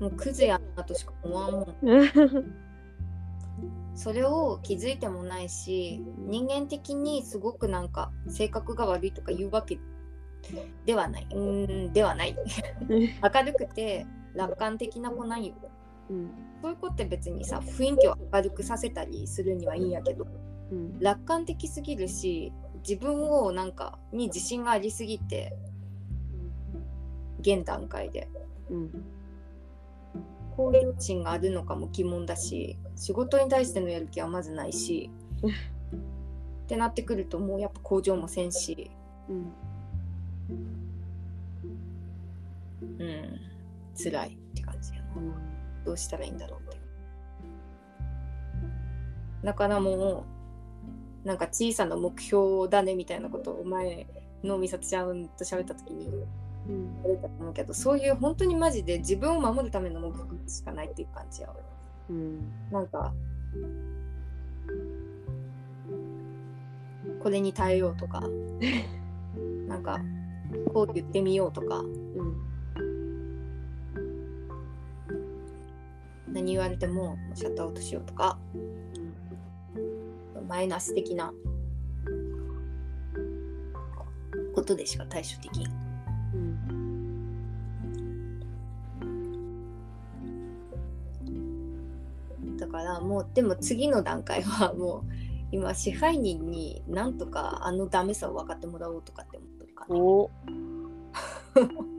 [0.01, 2.69] もうクズやなとしか思わんもん。
[3.95, 9.81] それを気づいてもないし人間的にすごくなんか性格が悪いとか言うわけ
[10.85, 12.37] ではないうーんではない
[12.89, 15.55] 明るくて楽観的な子なんよ
[16.11, 16.31] うん。
[16.63, 20.27] そういう子って別にさ雰囲気を明るくさせたりするにはいいんやけど
[20.71, 21.01] うん。
[21.01, 22.53] 楽観的すぎるし
[22.89, 25.53] 自分をなんかに自信がありすぎて
[27.41, 28.29] 現段階で
[28.71, 29.18] うん。
[30.59, 35.09] 向上心があるのかも疑問だし仕事に対してのやる気はまずないし
[35.47, 38.91] ってなってくるともうやっぱ向上もせんし
[39.29, 39.53] うん。
[42.99, 43.41] うん
[43.97, 45.07] 辛いって感じやな
[45.85, 46.79] どうしたらいいんだろうって
[49.45, 50.25] だからも
[51.25, 54.07] うなんか小さな目標だねみたいなことを前
[54.43, 56.25] の美里ちゃんと喋った時に
[56.69, 57.03] うん。
[57.03, 61.49] 言われたと思うけどそういう本当にマジで自分を守るための目標しかないっていう感じや
[62.11, 62.53] うん。
[62.71, 63.13] なんか
[67.23, 68.23] これに耐えようとか
[69.67, 70.01] なんか
[70.73, 72.49] こう言ってみようとかうん。
[76.33, 78.39] 何言われてもシャットアウトしようとか
[80.47, 81.33] マイナス的な
[84.55, 85.88] ことでしか対処できんうん。
[92.59, 95.13] だからもうでも次の段階はもう
[95.51, 99.97] 今支配人になんとかあのダメさを分かってもらおうとかって思ってるかな。
[99.97, 100.31] お。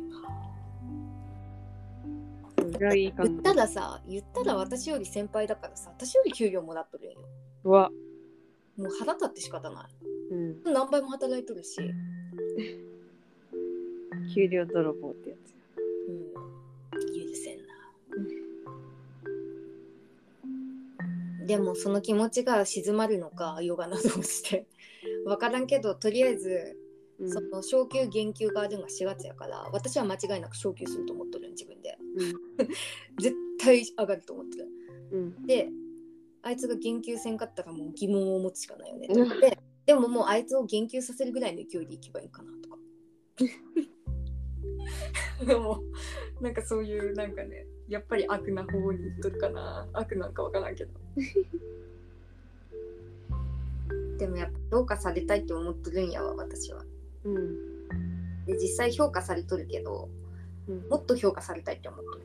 [2.79, 7.17] 言ったらさ言ったら私より先輩だからさ私より給料もらっとるんよ。
[7.63, 7.89] うわ。
[8.77, 9.89] もう腹立って仕方な
[10.31, 10.51] うん。
[10.51, 11.81] い何倍も働いとるし、
[14.33, 15.49] 給料泥棒ってやつ。
[15.49, 15.55] や。
[16.07, 17.63] うん、許せんな。
[21.45, 24.67] でもその気持ちが静まるのかヨガなどをして。
[25.25, 26.77] 分からんけどとりあえず
[27.19, 27.31] うん。
[27.31, 31.97] その昇給減給があるのが4月やから私は間違いなく昇給すると思っとる自分で。
[33.19, 34.67] 絶対上がると思ってる。
[35.11, 35.45] うん。
[35.45, 35.69] で
[36.41, 39.07] あいつが言及せんかったらもう疑問を持つしかないよね。
[39.07, 42.77] と思ってでももうあいつを言及させるぐらいの勢いでいけばいいかなとか
[45.45, 45.81] でも
[46.41, 50.91] なんかそういうなんかねやっぱり悪な方に行っとるかな悪なんかわからんけど
[54.17, 56.85] でもやっぱ評価されたいって思っとるんやわ私は
[57.23, 57.87] うん。
[58.45, 60.09] で実際評価されとるけど
[60.67, 60.87] うん。
[60.89, 62.21] もっと評価されたいって思っとる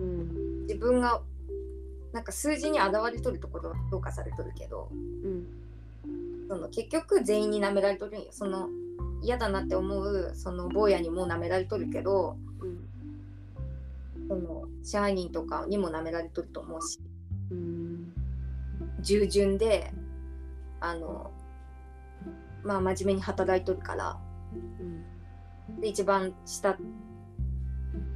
[0.00, 0.62] うん。
[0.62, 1.22] 自分が
[2.12, 5.46] なんか数字に現れとるところは評価されとるけどうん。
[6.48, 8.68] その結局全員に舐められとるんよその
[9.22, 12.88] 嫌だなって思うその坊やにも舐められとるけどうん。
[14.28, 17.00] その支配人とかにも舐められとると思うし
[17.50, 18.12] うん。
[19.00, 19.92] 従順で
[20.80, 21.30] あの
[22.62, 24.18] まあ真面目に働いとるから
[25.68, 25.80] うん。
[25.80, 26.76] で一番下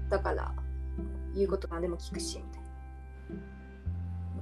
[0.09, 0.53] だから
[1.35, 2.69] 言うこと何でも聞くしみたいな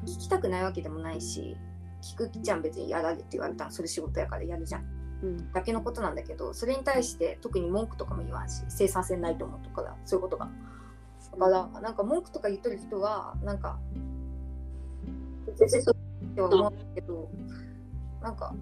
[0.07, 1.57] 聞きたくないわけでもないし
[2.03, 4.98] 聞くじゃん別にやられって言われたらそれ仕事やからやるじゃん。
[5.53, 10.49] だけのことなんだけどそれに対して特に文句とかも言わんし生産性ないと思うとからそういうことが。
[11.33, 13.79] だからなんか文句とか言っとる人はなんか
[15.59, 17.29] 別にそうっては思うけど
[18.23, 18.55] なんか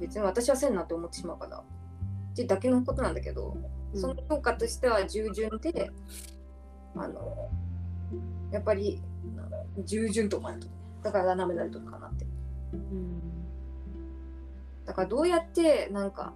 [0.00, 1.62] 別に私はせんなって思ってしまうからっ
[2.36, 3.56] てだけのことなんだけど
[3.94, 5.90] その評価としては従順で
[6.96, 7.48] あの
[8.50, 9.00] やっぱり
[9.84, 10.72] 従順と思われとる
[11.02, 12.24] だから舐められとるかなって。
[12.72, 13.13] うん。
[14.86, 16.32] だからどうやってなんか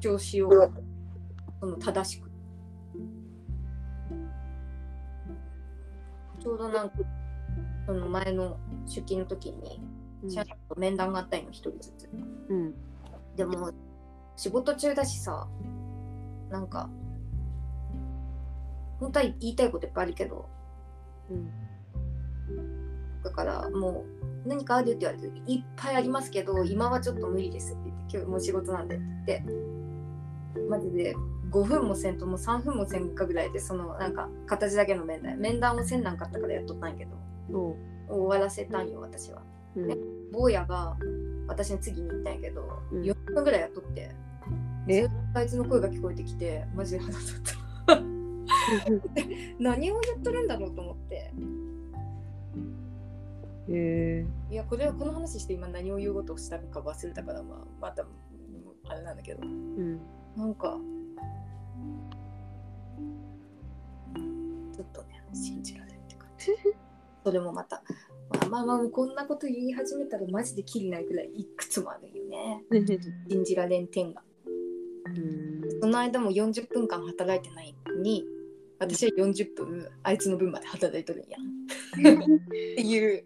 [0.00, 0.70] 主張しようか
[1.60, 2.28] その正しく。
[6.40, 6.96] ちょうどなんか
[7.86, 9.82] その前の出勤の時に
[10.22, 10.30] うん。
[10.30, 12.08] 社員と面談があったんよ、一人ずつ。
[12.48, 12.74] うん。
[13.36, 13.72] でも、
[14.36, 15.48] 仕事中だしさ、
[16.50, 16.90] なんか、
[18.98, 20.48] 本当は言いたいこといっぱいあるけど、
[21.30, 22.77] うん
[23.22, 24.04] だからも
[24.44, 31.14] う何かあるって言われていっぱいありますけど今はちょっと無理ですって言って今日もう仕事なんでって言ってマジで
[31.50, 35.38] 5分もせんともう3分もせんかぐらいでそのなんか形だけの面談。
[35.38, 37.06] 面談をせんなんかったからやっとったんやけ
[37.50, 37.76] ど
[38.08, 39.42] 終わらせたんよ私は。
[39.76, 40.30] うん。
[40.32, 40.96] 坊やが
[41.46, 42.62] 私の次に行ったんやけど、
[42.92, 43.02] うん。
[43.02, 44.14] 4分ぐらいやっとって
[45.34, 47.58] あいつの声が聞こえてきてマジで腹立った。
[49.58, 51.32] 何を言っとるんだろうと思って
[53.70, 58.06] へえいやこれはこの話して今何を言おうとしたのか忘れたから、まあ、また
[58.88, 59.46] あれなんだけど。
[59.46, 60.00] うん。
[60.36, 60.78] なんか
[64.74, 66.46] ちょっとね信じられんって感じ。
[67.24, 67.82] それもまた
[68.30, 72.62] まあまあまあこんなこと言い始めたらマジできりないぐらいいくつもあるよね。
[73.28, 74.22] 信じられん点が。
[75.06, 75.80] うん。
[75.80, 78.24] その間も40分間働いてないのに
[78.78, 81.38] 私は40分あいつの分まで働いとるんや。
[81.98, 83.24] っていう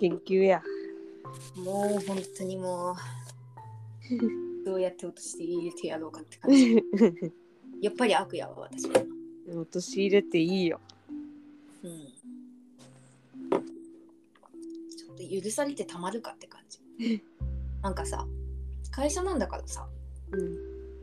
[0.00, 0.62] 研究や。
[1.56, 2.96] もう本当にもう
[4.64, 6.82] どうやって落として入れてやろうかって感じ。
[7.80, 9.04] やっぱり悪やわ私は。
[9.48, 10.80] 落とし入れていいよ。
[11.82, 11.98] うん。
[14.96, 16.80] ちょっと許されてたまるかって感じ。
[17.82, 18.26] なんかさ
[18.90, 19.88] 会社なんだからさ
[20.32, 20.56] うん。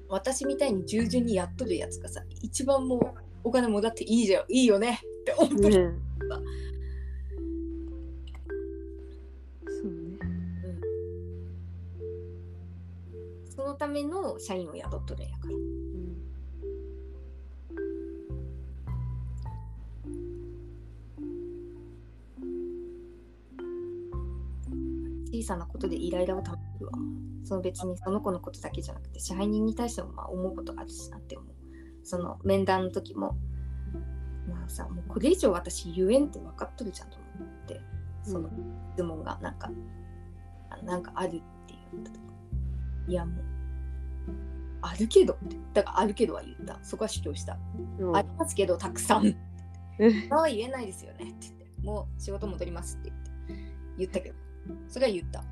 [0.07, 3.01] 私みたいに従順にやっとるやつがさ一番もう
[3.45, 5.95] お金もらっていいじゃんいいよねって思ってる、
[6.29, 6.43] そう
[13.75, 15.53] ための社員を雇っとるんやから。
[25.31, 26.93] 小さなことでイライラをためるわ。
[27.43, 31.55] その別にその子のことだけじゃなくて支配人に対してもまあ思うことあるしなって思う。
[32.03, 33.35] その面談の時も
[34.47, 37.81] まあさもうこれ以上私言えんって分かっとるじゃんと思って
[38.23, 38.49] その
[38.93, 39.69] 質問がなんか
[40.69, 41.41] あなんかあるって
[41.91, 42.19] 言った時
[43.07, 43.54] いやもう
[44.87, 46.79] あるけどってだからあるけどは言った。
[46.83, 47.57] そこは主張した。
[47.99, 48.15] うん。
[48.15, 49.25] ありますけどたくさん。
[49.25, 49.35] うん。
[50.31, 51.65] ああ言えないですよねって言って。
[51.83, 53.11] もう仕事戻りますって
[53.47, 53.65] 言って
[53.97, 54.35] 言ったけど。
[54.87, 55.43] それは言った。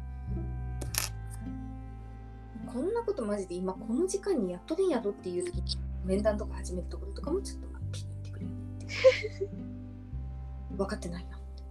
[2.71, 5.63] こんなことマジで今この時間にやっとるんやろっていう時に
[6.03, 8.87] 面談とか始めるところとかもちょっとまあピッてくれるって。
[10.75, 11.37] 分かってないな。
[11.37, 11.63] って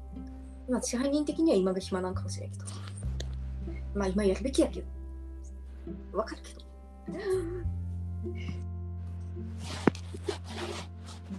[0.68, 2.64] 今支配人的には今が暇なんかもしれんけど。
[3.94, 4.86] まあ今やるべきやけど。
[6.12, 6.61] 分かるけど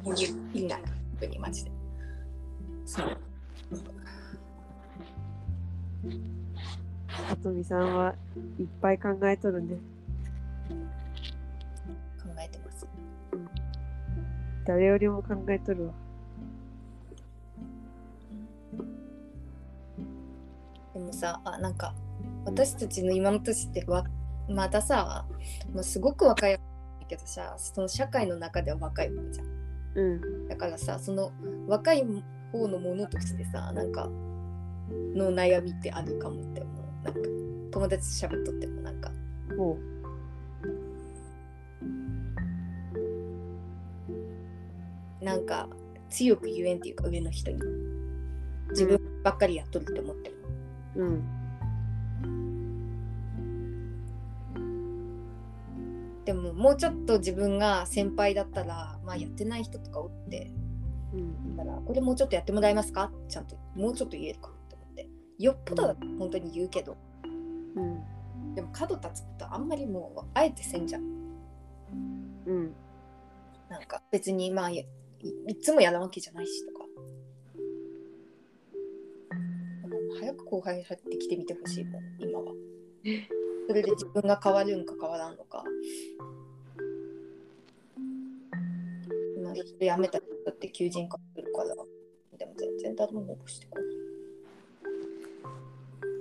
[0.03, 0.91] もう言いない本
[1.21, 1.71] 当にマジで。
[2.85, 3.17] そう。
[7.27, 8.13] さとみさんは
[8.59, 9.77] いっぱい考えとるね。
[12.21, 12.85] 考えてます。
[14.65, 15.93] 誰よりも考えとるわ。
[20.93, 21.95] でもさあなんか
[22.45, 24.05] 私たちの今の年ってわ
[24.49, 25.25] またさ、
[25.73, 26.59] まあ、すごく若い
[27.07, 29.47] けどさその社会の中では若い方じゃん。
[29.95, 30.01] う
[30.45, 30.47] ん。
[30.47, 31.31] だからさその
[31.67, 32.03] 若い
[32.51, 34.09] 方のものとしてさなんか
[35.15, 37.05] の悩みってあるかもって思う。
[37.05, 37.19] なんか
[37.71, 39.11] 友達と喋っとってもなんか。
[39.57, 39.77] も
[45.21, 45.69] なんか
[46.09, 47.59] 強く言えんっていうか上の人に。
[48.69, 50.35] 自分ばっかりやっとるって思ってる、
[50.95, 51.42] ううん
[56.25, 60.51] でももうちょっと自分が先輩だったらまあやってない人とかおって
[61.13, 61.57] うん。
[61.57, 63.11] だからこれもうちょっとやってもらえますか？
[63.29, 65.07] ちゃんともうちょっと言えるかって思って。
[65.39, 66.97] よっぽど本当に言うけど。
[67.75, 68.55] うん。
[68.55, 71.03] でも角立つことあんまりもうあえてせんじゃん。
[72.45, 72.73] うん。
[73.69, 74.85] なんか別にまあい
[75.61, 76.85] つもやらんわけじゃないしとか。
[80.19, 82.45] 早く後輩入ってきてみてほしいもん今は
[83.67, 85.63] それで自分が変わるんか変わらんのか。
[89.37, 91.75] 今ずっと辞めた人って求人化するから。
[92.37, 93.87] でも全然誰も応募してこない。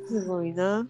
[0.08, 0.88] すごいな。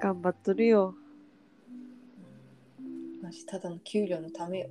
[0.00, 0.94] 頑張っとるよ。
[3.22, 4.68] マジただの給料のためよ。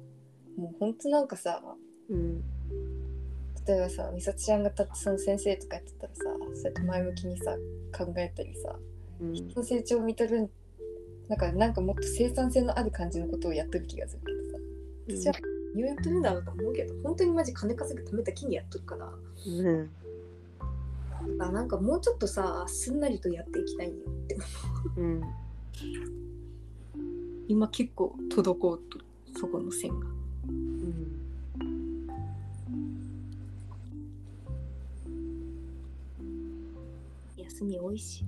[0.58, 1.60] もうほんとなんかさ。
[2.10, 2.57] うん
[3.68, 6.23] 例えばさ美里ちゃんがたその先生とかやってたらさ
[6.56, 7.56] そうやって前向きにさ
[7.98, 8.76] 考えたりさ
[9.19, 9.34] うん。
[9.34, 10.49] 人の成長を見とる
[11.27, 14.57] だからなんかもっと生産性のある感じのことをやってる気がするけどさ。
[15.10, 15.34] 私は
[15.73, 19.10] 何をやってるんだろうと思うけど本当にマジ金稼ぐためだけにやっとるから。
[19.45, 19.89] うん。
[21.39, 24.38] あなんかもうちょっとさすんなりとやっていきたいんよって
[24.98, 25.03] う。
[25.03, 25.22] ん。
[27.48, 29.06] 今結構滞っとる
[29.38, 30.07] そこの線が。
[30.48, 31.16] うん
[37.58, 38.24] 休み多いし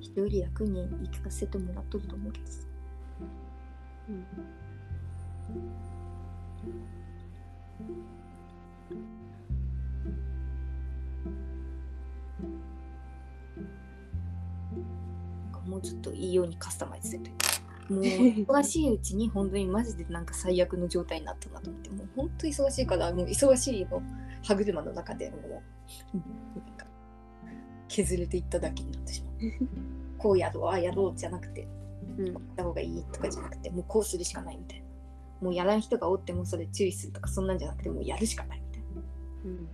[0.00, 2.52] 人より楽に生かせてもらっとると思うけどさ。
[4.08, 4.24] うん。
[15.44, 17.30] なんかもうちょっといいようにカスタマイズせんと
[17.88, 21.90] もう忙しいうちに本当にマジでなんか最悪の状態になったなと思って。
[21.90, 24.02] もう本当に忙しいからもう忙しいの
[24.44, 25.38] 歯車の中でも
[26.14, 26.16] う
[26.68, 26.76] なん。
[26.76, 26.87] か
[27.88, 29.68] 削れていっただけになってしまう。
[30.18, 31.66] こうやろうああやろうじゃなくて
[32.18, 32.34] うん。
[32.34, 34.86] こうした方がいいとかじゃなくてもうこうするしかないみたいな。
[35.40, 38.88] もうやらん人がおってもそれ注意するとかそんなんじゃなくてもうやるしかないみたいな。
[39.44, 39.68] うん。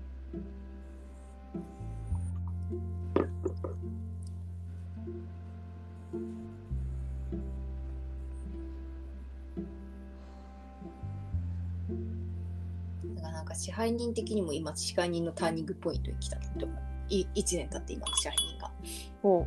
[13.16, 18.70] だからなんか支配人的にも今支配人のターニングポイントに来たなって思うい1年経って今の支配人が。
[19.22, 19.46] ほ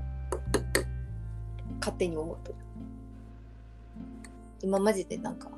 [1.80, 2.54] 勝手に思うと
[4.62, 5.50] 今マジでなんか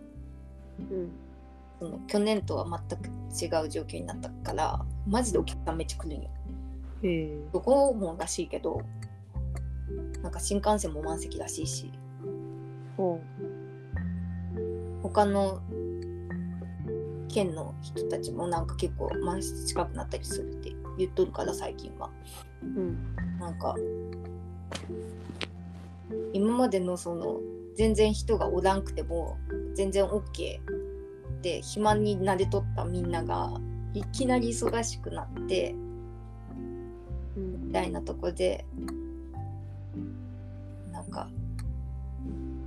[0.92, 1.12] ううん。
[1.80, 6.30] その去年とは全く違う状況になったからマジでお客さんめっちゃ来るんよ。
[7.54, 8.82] どこもらしいけど
[10.22, 11.92] なんか新幹線も満席らしいし。
[12.98, 13.22] ほ
[15.02, 15.62] 他の
[17.30, 22.10] 県の人たちもなんか結構満室近くなったりするって言っとるから最近は。
[22.62, 23.16] ううん。
[23.40, 23.76] なんか
[26.34, 27.40] 今までのその
[27.76, 29.38] 全然人がおらんくても
[29.74, 30.60] 全然 OK
[31.42, 33.52] で暇になれとったみんなが
[33.94, 35.76] いきなり忙しくなって
[37.38, 37.68] うん。
[37.68, 38.66] みたいなとこで
[40.92, 41.30] なんか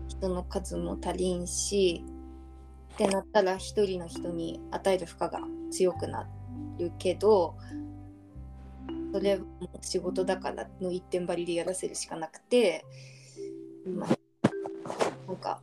[0.09, 2.05] 人の数も足りんし
[2.95, 5.41] ってなったら一人の人に与える負荷が
[5.71, 6.27] 強くな
[6.79, 7.57] るけど
[9.13, 9.47] それも
[9.81, 12.85] 仕事だからの一点張りでやらせるしかなくて
[13.87, 14.19] まあ
[15.27, 15.61] なんか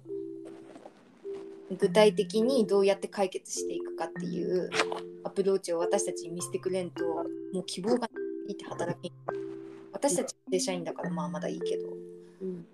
[1.78, 4.70] 具体的にどうやって解決していくかっていう
[5.24, 7.04] アプローチを私たちに見せてくれんと
[7.54, 8.08] もう希望がな
[8.50, 9.12] いって働き
[9.92, 11.88] 私たち正社員だからまあまだいいけど
[12.42, 12.66] うん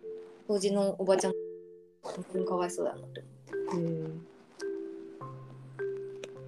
[0.47, 1.33] 当時のおばちゃん
[2.03, 3.23] 本当にかわいそうだなって
[3.71, 3.87] 思へえ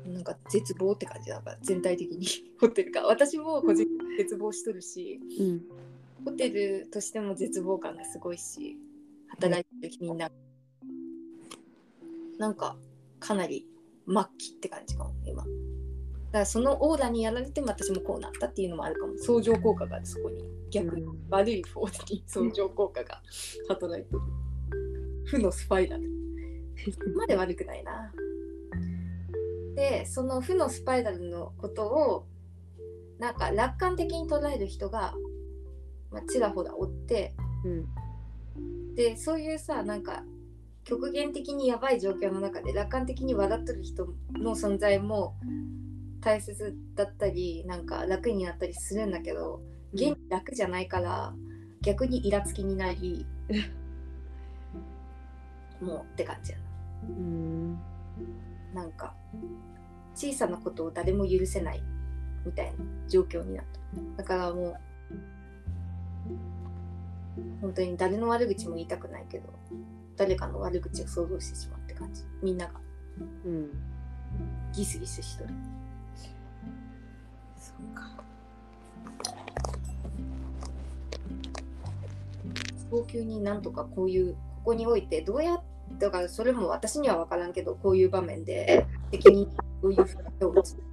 [0.09, 2.25] うなんか絶望って感じだから全体的に
[2.59, 5.61] ホテルが私も個人的に絶望しとるしうん。
[6.25, 8.77] ホテルとしても絶望感がすごいし
[9.29, 10.29] 働いてるみんな。
[12.39, 12.75] なんか
[13.19, 13.65] かなり
[14.07, 15.43] 末期って感じかも今。
[15.43, 19.13] だからそのオーラにやられても私もこうなったっていうのもあるかも。
[19.17, 21.03] 相乗効果がそこに逆に。
[21.03, 21.17] うん。
[21.29, 23.21] 悪い方に相乗効果が
[23.69, 24.19] 働いてる。
[25.25, 26.09] 負のスパイラル。
[27.15, 28.11] まで悪くないな。
[29.75, 32.25] でその負のスパイラルのことを
[33.19, 35.13] なんか楽観的に捉える人が、
[36.11, 37.33] まあ、ちらほらおって
[37.63, 38.95] うん。
[38.95, 40.23] でそういうさなんか
[40.83, 45.35] 極限的にやばい状況の中で楽観的に笑ってる人の存在も
[46.21, 49.61] 大切だったりなんか楽になったりするんだけど
[49.93, 51.33] 現に楽じゃないから
[51.81, 53.25] 逆にイラつきになり
[55.81, 56.57] もうって感じや
[57.07, 57.73] うん。
[58.73, 59.15] ななんか
[60.15, 61.83] 小さなことを誰も許せない
[62.47, 62.73] みたいな
[63.07, 63.65] 状況になっ
[64.17, 64.75] ただからもう
[67.61, 69.47] 本当に誰の悪口も言いたくないけど
[70.15, 72.23] 誰かの悪口を想像してしまうって感じ。
[72.41, 72.73] みんなが。
[73.45, 73.69] うん
[74.73, 75.53] ギスギスしとる。
[77.55, 78.09] そうか。
[82.89, 85.61] 早急になんとかこういうここにおいてどうやっ
[85.99, 89.49] だからそれも私には分からんけどこういう場面で責任
[89.81, 90.86] どういうふうに手を打つのか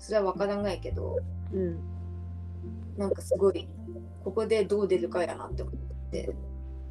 [0.00, 1.18] それは分からんがいけど
[1.52, 1.78] うん。
[2.96, 3.68] なんかすごい
[4.24, 5.74] ここでどう出るかやなって思っ
[6.10, 6.34] て。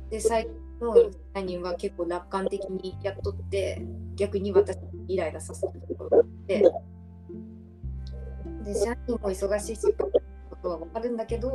[0.10, 0.96] で最近の
[1.36, 3.82] 社人は結構楽観的にやっとって
[4.16, 6.64] 逆に私にイライラさせるところがあって。
[8.64, 10.10] で社員も忙しいしこ
[10.62, 11.52] とは分かるんだけど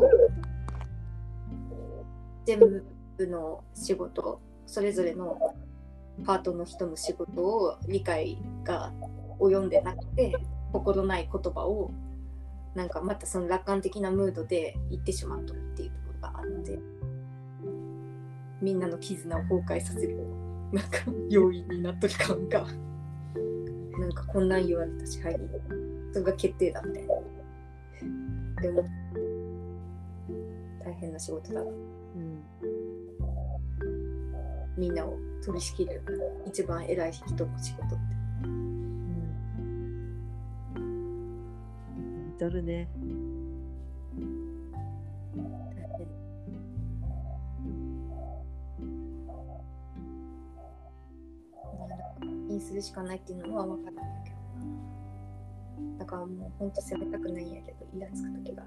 [2.46, 2.58] 全
[3.16, 5.38] 部の仕事それぞれの
[6.24, 8.92] パートの人の仕事を理解が
[9.38, 10.34] 及んでなくて
[10.74, 11.92] 心ない言葉を
[12.74, 16.78] なんかまたその楽観的なムードで言ってしまっとるっていうところがあって
[18.60, 20.18] みんなの絆を崩壊させる
[20.72, 20.98] なんか
[21.30, 22.66] 要因になっとる感が
[23.98, 25.48] なんかこんなん言われた支配人
[26.12, 27.14] それが決定だみたいな。
[28.62, 28.84] でも
[30.84, 31.70] 大変な仕事だな。
[31.70, 32.42] うん。
[34.76, 36.02] みんなを取り仕切る
[36.46, 38.23] 一番偉い人の仕事って
[42.38, 42.88] とるね。
[52.48, 55.98] にするしかないっていうのは分かるんだけどな。
[55.98, 58.62] だからもうほんと責めたくないんやけどイラつく時が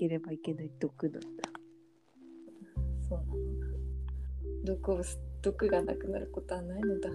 [0.00, 1.28] ければいけない毒なんだ。
[3.06, 3.34] そうなの
[4.64, 5.02] 毒を
[5.42, 7.10] 毒がなくなることはないのだ。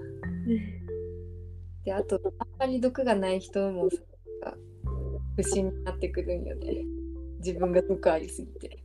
[1.84, 4.53] であとあんまり毒がない人もさ
[5.36, 6.86] 不審になってくるんよね。
[7.40, 8.84] 自分が毒ありすぎて。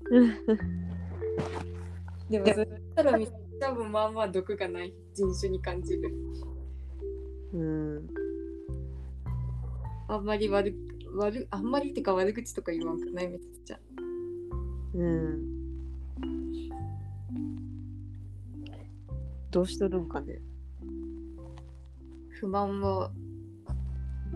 [2.30, 2.66] でもそし
[2.96, 3.28] たらみ
[3.60, 6.10] 多分まあまあ毒がない人種に感じる。
[7.52, 8.08] うん。
[10.08, 10.74] あんまり悪
[11.16, 13.78] 悪あんまりってか悪口とか言わんくないめっちゃ
[14.94, 15.60] うん。
[19.50, 20.38] どうしとるんかね
[22.40, 23.10] 不満は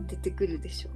[0.08, 0.90] 出てくるでしょ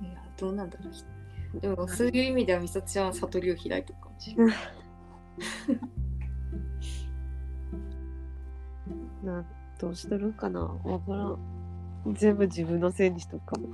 [0.00, 0.04] う。
[0.04, 1.60] いやどうなんだろう。
[1.60, 4.56] でもそういう意味では美里ちゃんは悟りを開いてるかもしれない。
[9.22, 9.44] な
[9.78, 10.60] どうしとるんかな。
[10.60, 11.38] わからん。
[12.14, 13.68] 全部自分のせいにしとくかも。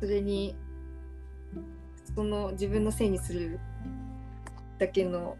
[0.00, 0.56] それに
[2.18, 3.60] その自分のせいにする
[4.80, 5.36] だけの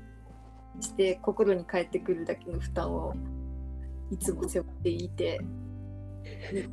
[0.79, 3.15] して心に返ってくるだけの負担を
[4.13, 5.41] いつも背負っていて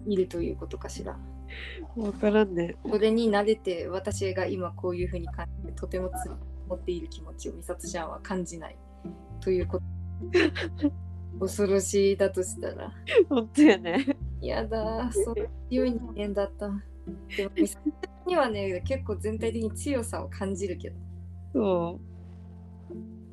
[0.06, 1.18] いいるということかしら。
[1.95, 2.76] わからんね。
[2.88, 6.30] それに慣れて私が今こういうふうに感じてとてもつ
[6.69, 8.77] 持っている気持ちを美里ちゃんは感じない。
[9.40, 9.84] ということ。
[11.40, 12.94] 恐ろしいだとしたら。
[13.27, 14.06] 本当やね。
[14.40, 15.36] やだそう
[15.72, 16.69] 強い人間だった
[17.38, 20.95] でも美里ちゃんにはね結構全体的に強さを感じるけど。
[21.53, 21.99] そ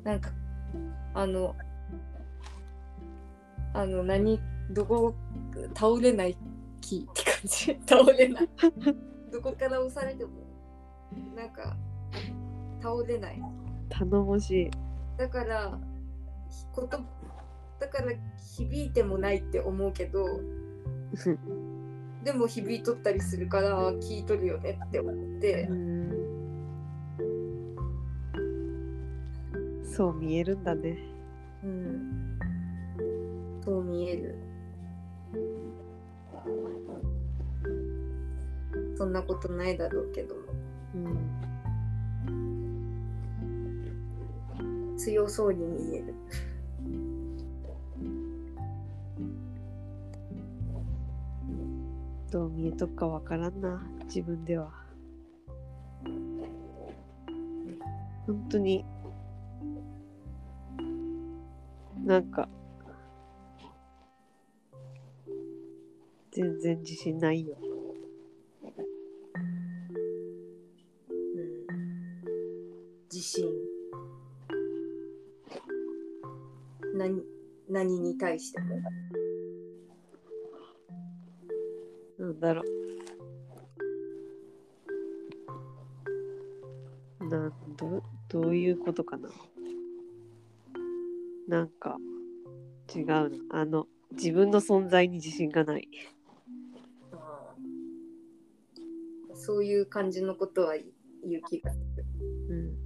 [0.03, 0.31] なんか
[1.13, 1.55] あの
[3.73, 4.39] あの何
[4.71, 5.15] どこ
[5.73, 6.37] 倒れない
[6.81, 7.79] 木って感じ。
[7.87, 8.49] 倒れない。
[9.31, 10.31] どこから押されても
[11.35, 11.75] なんか
[12.81, 13.39] 倒れない。
[13.39, 13.43] う
[13.89, 14.71] 頼もしい。
[15.17, 15.79] だから
[16.71, 16.99] こと
[17.79, 20.25] だから響いてもないって思うけど
[22.23, 25.67] でも響いとったりするからあ聞いとるよねって思って。
[25.69, 26.03] うん。
[29.85, 30.97] そう見えるんだね。
[31.63, 32.39] うん。
[33.63, 34.35] そう見える。
[38.97, 40.35] そんなことないだろうけど。
[40.95, 41.43] うん。
[44.97, 46.13] 強そうに見える
[52.33, 54.71] どう見えとくかわからんな自分では。
[58.25, 58.83] 本当に。
[62.03, 62.49] なんか。
[66.31, 67.55] 全然自信ないよ。
[73.11, 73.45] 自信。
[76.95, 77.21] 何
[77.69, 78.81] 何に対しても。
[82.19, 82.61] なんだろ
[87.19, 87.27] う。
[87.27, 89.29] なんどどういうことかな？
[91.47, 91.97] なんか
[92.95, 93.29] 違うな。
[93.51, 95.89] あの自分の存在に自信がない。
[99.33, 102.05] そういう感じのことは言う気がする。
[102.49, 102.77] うん。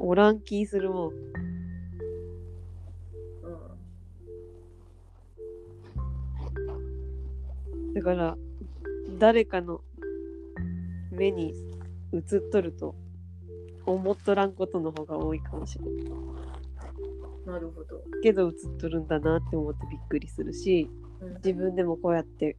[0.00, 1.12] おらん気するもん
[7.94, 8.36] だから
[9.18, 9.82] 誰かの
[11.10, 11.54] 目に
[12.12, 12.94] 映っとると
[13.84, 15.92] 思っとらんことの方が多いかもしれない
[17.44, 20.88] なるほど、けど映っとるんだなって思ってびっくりするし
[21.20, 21.34] うん。
[21.36, 22.56] 自分でもこうやって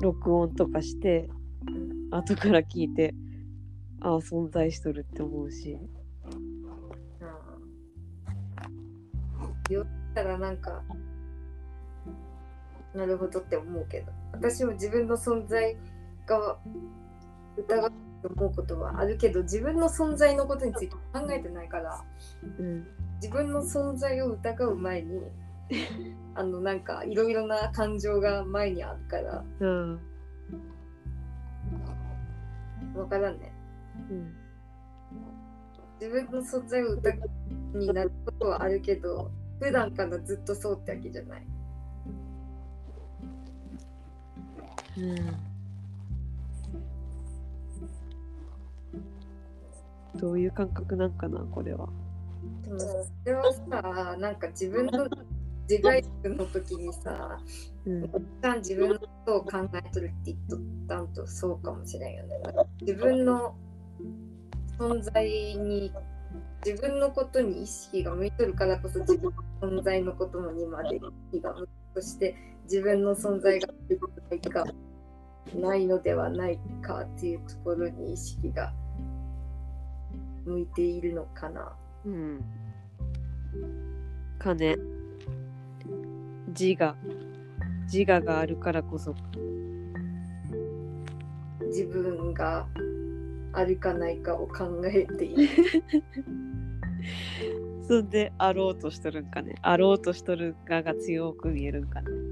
[0.00, 1.28] 録音とかして
[2.10, 3.14] 後から聞いて
[4.00, 5.78] ああ存在しとるって思うし。
[9.68, 10.82] 言ったらなんか
[12.94, 14.12] なるほどって思うけど。
[14.32, 15.76] 私も自分の存在
[16.26, 16.58] が
[17.56, 17.92] 疑う
[18.22, 22.04] と思うことはあるけど自分の存在のことについて考えてないから
[22.58, 22.86] うん
[23.16, 25.20] 自分の存在を疑う前に
[26.34, 30.00] あのなんかいろいろな感情が前にあるからうん。
[32.94, 33.52] わからんね。
[34.10, 34.34] うん。
[36.00, 37.24] 自分の存在を疑
[37.74, 39.30] うになることはあるけど
[39.60, 41.46] 普段からずっとそうってわけじゃない
[50.16, 51.88] どういう感覚なんかなこれは
[52.64, 55.08] でもそれはさなんか自分の
[55.68, 57.38] 自我意識の時にさ
[57.86, 58.10] うん一
[58.42, 62.36] 旦自分のことを考えとるって言っとったんとそうかもしれんよね。
[62.80, 63.54] 自分の
[64.78, 65.92] 存在に
[66.64, 71.00] 自分のことに意識が向いとるからこそ自分の存在のことにまで意
[71.32, 72.34] 識が向くそして
[72.70, 73.66] 自分の存在が
[74.30, 74.64] ないか
[75.58, 78.72] ないのではないかっていうところに意識が
[80.44, 81.72] 向いているのかな。
[82.06, 82.44] うん。
[84.38, 84.76] 金
[86.56, 86.94] 自我。
[87.92, 89.16] 自我があるからこそ。
[91.66, 92.68] 自分が
[93.52, 95.48] あるかないかを考えている。
[97.82, 99.56] そんであろうとしとるんかね。
[99.60, 102.29] あろうとしとるがが強く見えるんかね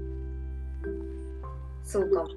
[1.89, 2.29] そうかも。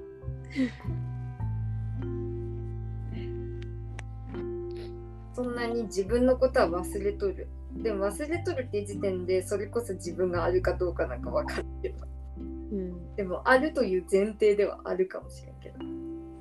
[5.35, 7.47] そんなに自分のことは忘れとる。
[7.75, 12.07] でも忘れとるって時点でそれこそ自分があるかどうかなんか分かるけど。
[12.37, 15.75] うんでもあるという前提ではあるかもしれんけど。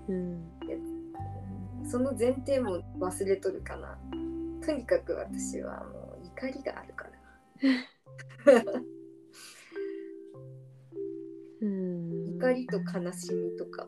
[0.08, 0.48] うん
[1.84, 3.98] その前提も忘れとるかな。
[4.64, 8.72] とにかく私はもう怒りがあるから。
[11.60, 13.86] うん怒りと悲しみとか、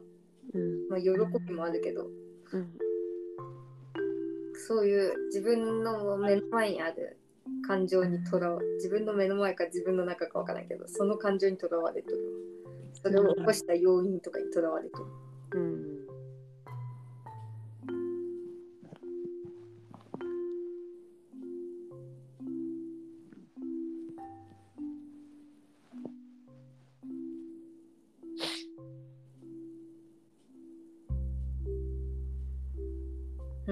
[0.53, 0.89] うん。
[0.89, 1.11] まあ、喜
[1.47, 2.07] びもあるけど、
[2.53, 2.69] うん。
[4.67, 7.19] そういう自分の目の前にある
[7.67, 12.19] 感情にとらわ自分の目の前か自分の中かわからんけどその感情にとらわれとる。
[13.03, 15.05] それを起こした要因とかにとらわれとる。
[15.55, 15.94] うん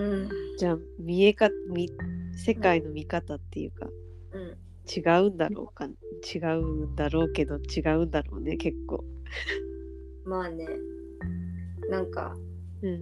[0.02, 0.28] うん。
[0.58, 1.90] じゃあ見えか見
[2.34, 3.86] 世界の見方っていうか
[4.32, 4.58] うん。
[4.84, 5.86] 違うんだろうか
[6.34, 9.04] 違うんだろうけど違うんだろうね結構。
[10.24, 10.66] まあね。
[11.88, 12.34] なんか
[12.82, 13.00] うん。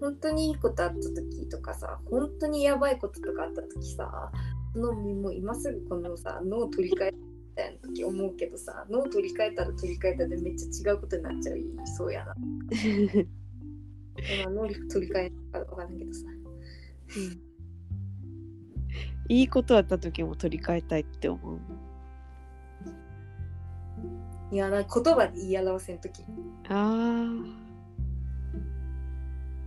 [0.00, 4.30] 本当にいいことあった時とかさ本当にやばいこととかあった時さ
[4.72, 7.18] そのもう今すぐこのさ脳を取り替えみ
[7.56, 11.64] たいな時思うけどさ脳を取り替えたら取り替えたでめっちゃ違うことになっちゃい
[11.96, 12.34] そうやな
[14.40, 16.20] 今能力取り替えたから分からんけどさ。
[19.28, 21.58] いいことあった時も取り替えたいって思う。
[24.50, 26.24] いやな言葉で言い表せん時。
[26.68, 27.26] あ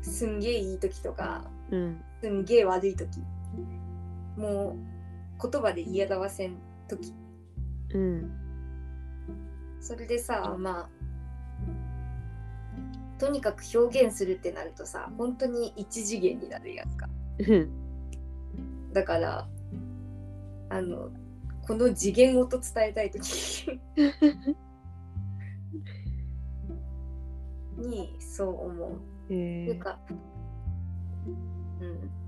[0.01, 2.01] すんげえいい時とかーうん。
[2.21, 3.07] すんげえ悪い時。
[4.35, 4.75] も
[5.39, 6.57] う言葉で言い表せん
[6.87, 7.13] 時。
[7.93, 8.31] うん。
[9.79, 10.89] それでさまあ
[13.21, 17.07] とにかく表現するってなるとさ本当に一次元になるやんか
[17.37, 17.69] うん
[18.93, 19.47] だから
[20.69, 21.11] あの
[21.67, 23.79] この次元ごと伝えたい時
[27.77, 29.01] に そう思う。
[29.29, 29.99] えーっていうか、
[31.79, 32.20] うん。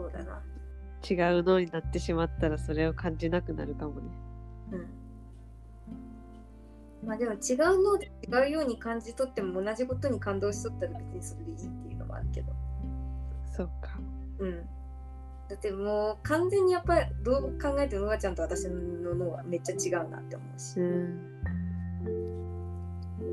[0.00, 0.42] そうだな。
[1.08, 4.08] 違うのになってしまったらそれを感じなくなるかもね
[4.72, 4.76] う
[7.04, 7.08] ん。
[7.08, 12.52] まあでも違うので違うように感じ取っても同じことに感動しとったら別にそれでいいっていうのもあるけど。
[13.56, 13.98] そうか
[14.38, 14.56] うん。
[15.48, 20.80] だってもう完全にやっぱりどう考えてもうわちゃんと私の脳はめっちゃ違うなって思うし。
[20.80, 21.40] うん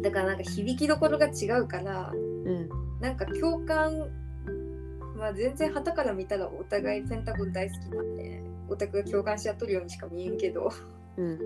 [0.02, 2.70] だからなんか響きどころが違うから、うん
[3.00, 4.10] なんか共感、
[5.18, 10.72] まあ全然旗から見たらお互いペンタゴン大好きなんで、オタクが共感し合っとるようにしか見えんけど、
[11.18, 11.40] うん。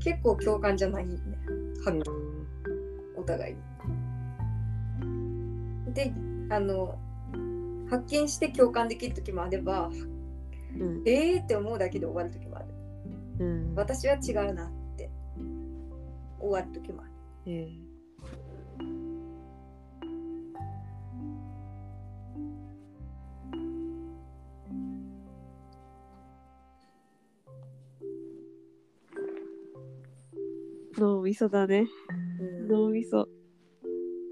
[0.00, 1.18] 結構共感じゃないんね。
[1.84, 2.02] はっうん。
[3.20, 3.60] お互いに。
[5.94, 6.12] で
[6.50, 6.98] あの
[7.90, 9.90] 発見して共感できる時もあれば
[10.78, 11.02] うん。
[11.06, 12.66] えーって思うだけで終わる時もある。
[13.40, 13.74] うん。
[13.74, 15.10] 私は違うなって
[16.40, 17.10] 終わる時もある。
[17.46, 17.87] ええ
[30.98, 31.86] 脳みそだね。
[32.40, 33.28] うん脳みそ。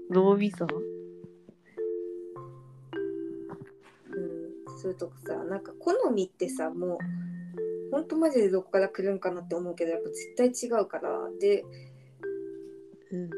[0.09, 0.67] 脳みそう
[4.19, 6.97] ん、そういうとこさなんか好みってさもう
[7.91, 11.65] ほんとマジでどこから来るんかなって思うけどやっぱ絶対違うからで
[13.11, 13.29] うん。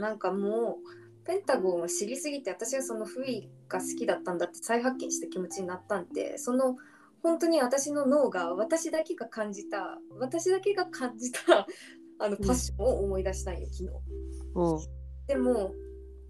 [0.00, 6.76] なんかもうペンタゴンを知りすぎて私はその不意が好きだったんだって再発見した気持ちになったんでその
[7.22, 11.66] 本当に私の脳が私だけが感じた私だけが感じた
[12.18, 12.46] あのうん。
[12.46, 14.88] パッションを思い出したんよ昨日。
[15.28, 15.74] でも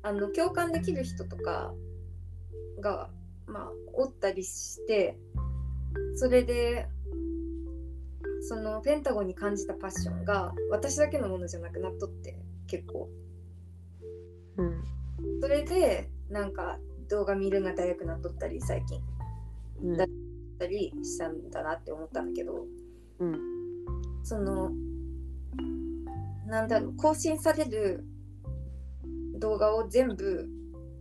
[0.02, 1.74] あの共感できる人とか
[2.80, 3.10] が
[3.46, 5.18] まあおったりして
[6.14, 6.88] それで
[8.42, 12.36] そのペンタゴンに感じたパッションが私だけのものじゃなくなっとって
[12.66, 13.08] 結構。
[14.56, 14.84] うん。
[15.40, 16.78] それでなんか
[17.08, 19.00] 動画見るのが早くなっとったり最近。
[19.82, 19.96] うん。
[19.96, 20.06] だ
[20.62, 22.64] ったりしたんだなって思ったんだけど
[23.18, 23.38] うん。
[24.22, 24.70] その
[26.46, 28.04] なんだろう更新される
[29.38, 30.48] 動画を全部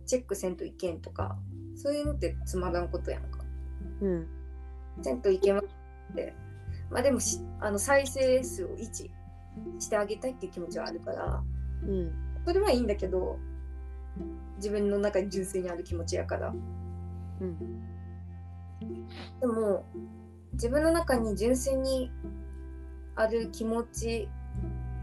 [0.06, 1.36] チェックせんといけんとか
[1.76, 3.38] そういうのってつまらんことやんか。
[4.00, 4.26] うん。
[5.00, 5.62] せんといけまっ
[6.14, 6.34] て
[6.90, 9.10] まあでもしあの再生数を1
[9.78, 11.42] してあげたいっていう気持ちはあるから
[11.86, 12.12] うん。
[12.44, 13.38] それはいいんだけど
[14.56, 16.52] 自分の中に純粋にある気持ちやから
[17.40, 17.91] うん。
[19.40, 19.84] でも
[20.52, 22.10] 自分の中に純粋に
[23.16, 24.28] ある気持ち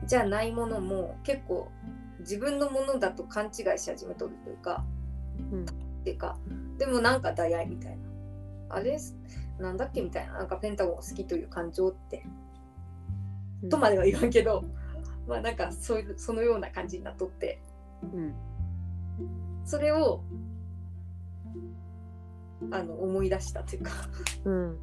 [0.05, 1.71] じゃないものも結構
[2.19, 4.83] 自分のものだと勘違いし始めとるというか
[5.51, 5.63] うん。
[5.63, 5.65] っ
[6.03, 6.37] ていうか
[6.77, 7.97] でもなんか大愛みたいな。
[8.69, 8.97] あれ？
[9.59, 10.33] なんだっけみたいな。
[10.33, 12.25] なんかペンタゴン好きという感情って。
[13.69, 14.63] とまでは言わんけど
[15.27, 17.61] まあなんかそういうそのような感じになっとって。
[18.01, 18.33] うん。
[19.65, 20.23] それを
[22.71, 23.91] あの思い出したというか
[24.45, 24.77] うん。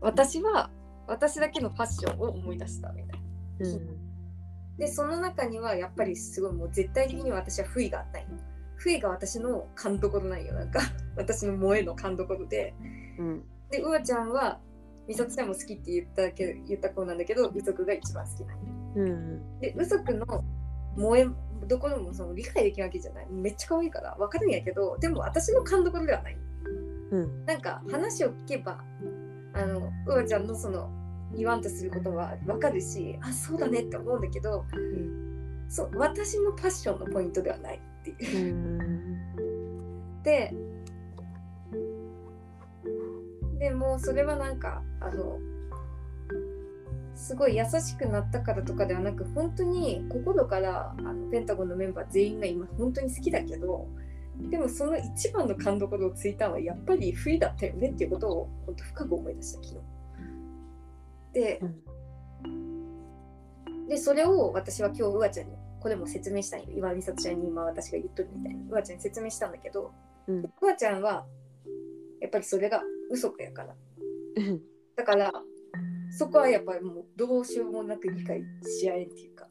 [0.00, 0.70] 私は
[1.06, 3.20] 私だけのファッションを思い出したみたい
[3.60, 3.68] な。
[3.68, 3.98] うん。
[4.76, 8.28] でその中にはやっぱりすごいもう絶対的に私は不意があったんよ。
[8.76, 10.80] 不意が私の勘どころなんよなんか
[11.16, 12.74] 私の萌えの勘どころで
[13.18, 13.44] うん。
[13.70, 14.60] でうわちゃんは
[15.08, 18.64] 美里ちゃんも好きって言ったけど言った子なんだけどうそくが一番好きなんよ。
[18.96, 19.60] うん。
[19.60, 20.44] でうそくの
[20.96, 21.26] 萌え
[21.66, 26.38] どころもその理解できるわけじゃないめっちゃ可愛いから分かるんやけどでも私の勘どころではない
[27.10, 27.44] うん。
[27.46, 28.78] なんか話を聞けば
[29.54, 30.90] あのうわちゃんのその
[31.34, 35.66] 言わんとすることは分かるしあそうだねって思うんだけどうん。
[35.68, 38.54] そう私のパッションのポイントではないっていう。
[38.54, 40.22] うん。
[40.22, 40.54] で
[43.58, 45.38] でもそれはなんかあの
[47.18, 53.88] すごい優しくなったからとかではなく本当に心からあのペンタゴンのメンバー全員が今本当に好きだけど
[54.40, 59.98] でもその一番の勘どころをついたのはやっぱり不意だったよねっていうことを本当深く思い出した昨日。
[61.32, 61.60] で
[63.88, 69.92] でそれを私は今日うわちゃんにこれも説明したんよ今美里ちゃんに今私が言っとるみたいにうわちゃんに説明したんだけど
[70.26, 70.44] うん。
[70.60, 71.26] うわちゃんは
[72.20, 73.74] やっぱりそれが嘘やから
[74.36, 74.60] うん。
[74.96, 75.32] だから
[76.10, 79.46] そこはやっぱりもうどうしようもなく理解し合えんっていうか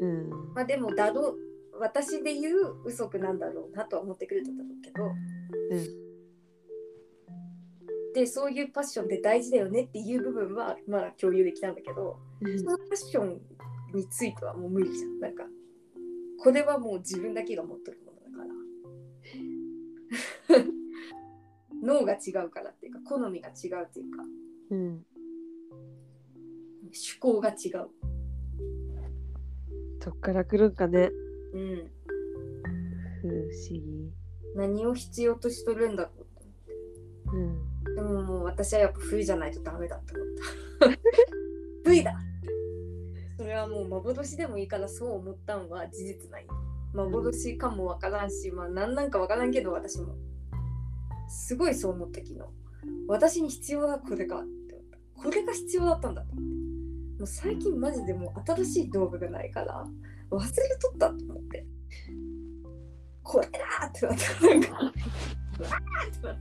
[0.00, 0.30] うん。
[0.54, 1.47] まあでもだろう
[1.78, 5.12] 私で言う嘘くなんだろうなとは思ってくれただろうけど
[8.14, 13.40] でそういうパッションって大事だよねっていう部分はまだ共有できたんだけどそのパッション
[13.94, 15.20] についてはもう無理じゃん。
[15.20, 15.44] なんか
[16.40, 18.44] これはもう自分だけが持ってるものだか
[20.54, 20.64] ら。
[21.82, 24.24] 脳が違うからっていうか好みが違うっていうか。
[24.70, 25.04] うん。
[26.82, 27.88] 趣向が違う。
[30.00, 31.10] どっから来るんかね。
[31.58, 31.90] うん。
[33.22, 34.12] 不思議。
[34.54, 36.26] 何を必要としとるんだろう
[37.30, 37.94] とうん。
[37.94, 40.26] でももう私はやっぱ冬じゃないとダメだって思っ
[40.94, 40.98] た。
[41.84, 42.14] 冬だ。
[43.36, 46.46] それはもう幻でもいいからそう思ったんは事実ない
[46.92, 50.14] 幻かもわからんしまあ何なんかわからんけど私も。
[51.28, 52.40] すごいそう思った昨日。
[53.08, 55.22] 私に必要なこれかって思った。
[55.22, 56.58] これが必要だったんだと思って。
[57.18, 59.84] もう最近マジでもう新しい動画がないから
[60.30, 60.48] 忘れ
[60.78, 61.66] とったと思って。
[63.22, 64.40] これだーってなった。
[64.46, 64.90] なんわー
[66.08, 66.40] ってなっ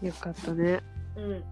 [0.00, 0.06] た。
[0.06, 0.80] よかったね。
[1.16, 1.44] うん。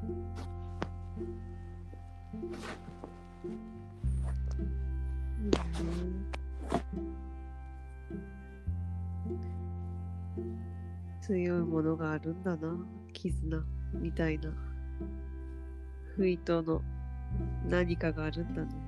[11.20, 12.76] 強いものがあるんだな。
[13.12, 13.64] 絆
[13.94, 14.50] みたいな。
[16.16, 16.80] 不意との
[17.66, 18.83] 何かがあるんだね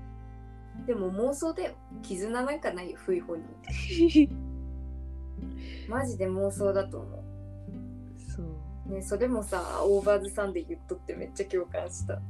[0.87, 4.29] でも妄想だよ絆なんかないよ不意本人
[5.89, 7.25] マジで妄想だと思
[8.19, 8.47] そう。
[8.89, 12.21] うねそれもさオーバーズさんで言っとってめっちゃ共感した。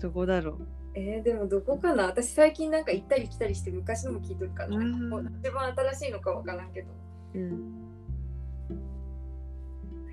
[0.00, 0.66] どこだろう。
[0.94, 2.04] えー、でもどこかな。
[2.04, 5.08] 私最近なんか行ったり来たりして昔のも聞いとるから、うん。
[5.08, 6.88] もう一番新しいのかわからんけど。
[7.34, 7.84] うん。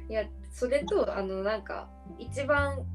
[0.10, 2.86] いやそれとあのなんか一番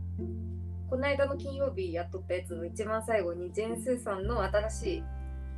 [0.89, 5.03] この間の金曜日やっとったやつの一番最後にジェーン・スーさんの新しい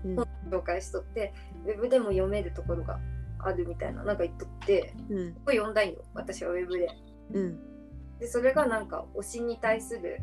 [0.05, 0.17] うん。
[0.17, 1.35] 本紹介しとって、
[1.67, 2.99] ウェブでも読めるところが
[3.41, 5.35] あるみたいななんか言っとってうん。
[5.47, 6.89] 読んだんよ私はウェブで。
[7.33, 7.59] うん。
[8.19, 10.21] でそれがなんか推しに対する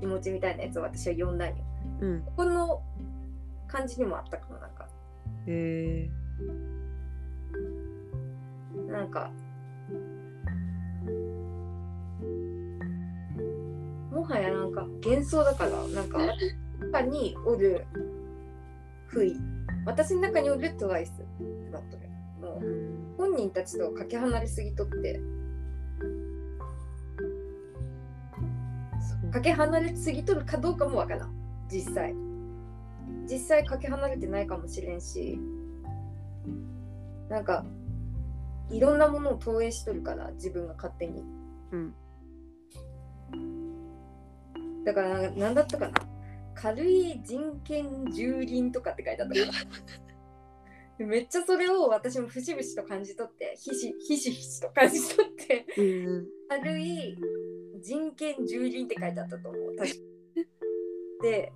[0.00, 1.56] 気持ちみたいなやつを私は読んだんよ。
[2.00, 2.22] うん。
[2.36, 2.82] この
[3.68, 4.88] 感じにもあったかもなんか。
[5.46, 6.10] へえ。
[8.90, 9.30] なんか
[14.12, 16.18] もはやなんか幻想だからなんか
[16.78, 17.86] 中におる
[19.06, 19.36] 不意。
[19.86, 22.08] 私の中におるトワイスってなっとる。
[22.40, 25.20] もううん本人たちとかけ離れすぎとって。
[29.32, 31.34] かけ離れすぎとるかどうかもわからん。
[31.70, 32.14] 実際。
[33.30, 35.40] 実際かけ離れてないかもしれんし。
[37.30, 37.64] なんか
[38.70, 41.24] いろんなものを投影しとるから自分が勝手に。
[41.72, 41.94] うん
[44.84, 45.94] だから何だったかな？
[46.54, 49.52] 軽い人権蹂躙とかって書いてあったか
[50.98, 56.28] ら めっちゃそれを私も節々と感じ取ってひしひしひしと感じ取ってうん。
[56.48, 57.16] 軽い
[57.80, 59.76] 人権蹂躙って書いてあったと思う。
[59.76, 59.96] 確か
[61.22, 61.52] で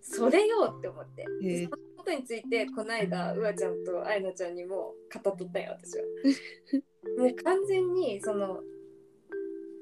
[0.00, 1.22] それよって思って。
[1.42, 6.04] へえそのことについてこの間うわちゃんとあいなちゃんにも語っとったよ私は。
[7.18, 8.62] もう完全にその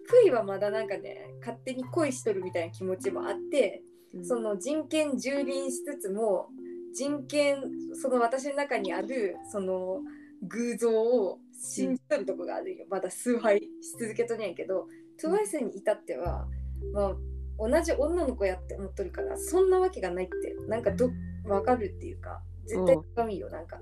[0.09, 3.83] 不意はまだなんかね勝手に恋しとるみたいな気持ちもあって
[4.23, 6.49] その人権蹂躙しつつも
[6.95, 7.63] 人権
[8.01, 10.01] その私の中にあるその
[10.43, 14.87] 偶像を信じとるとこがあるよ、まだ崇拝し続けとるんやけど
[15.23, 16.47] TWICE に至っては、
[16.93, 17.15] まあ、
[17.59, 21.11] 同じ女の子やって思っとるからそんなわけがないってなんかど
[21.45, 22.97] 分かるっていうか絶対
[23.27, 23.79] 違うよなんか。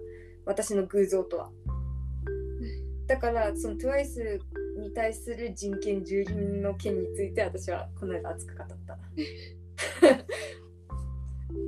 [0.47, 1.51] 私の偶像とは。
[3.07, 4.41] だからその TWICE
[4.85, 8.95] に対する人権蹂躙の件について私はこの間熱く語った。
[8.95, 8.99] へ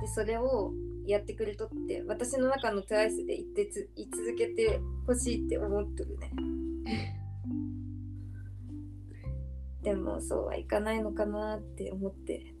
[0.00, 0.72] でそれを
[1.06, 6.30] やってくれとって私の中の TWICE で言ってつ言い続けてほしいって思ってるね。
[9.82, 12.54] でもそうはいかないのかなって思って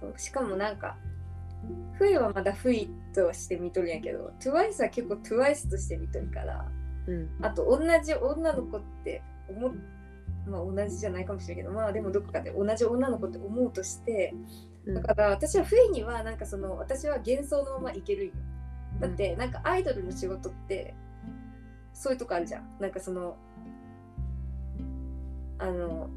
[0.00, 0.96] そうしかもなんか
[1.98, 6.66] 不意はまだ不意として見とるんやけど TWICE は結構 TWICE として見とるから
[7.06, 7.28] うん。
[7.42, 9.72] あと同じ女の子って思っ
[10.46, 14.34] まあ同じじゃないかもしれないけどまあでもどこかで同じ女の子って思うとして
[14.86, 14.94] うん。
[14.94, 18.32] だから私は不意にはなんかその私は幻想のままいけるんよ。
[19.00, 20.94] だってなんかアイドルの仕事って
[21.92, 22.68] そういうとこあるじゃん。
[22.80, 23.36] なんかその
[25.58, 26.08] あの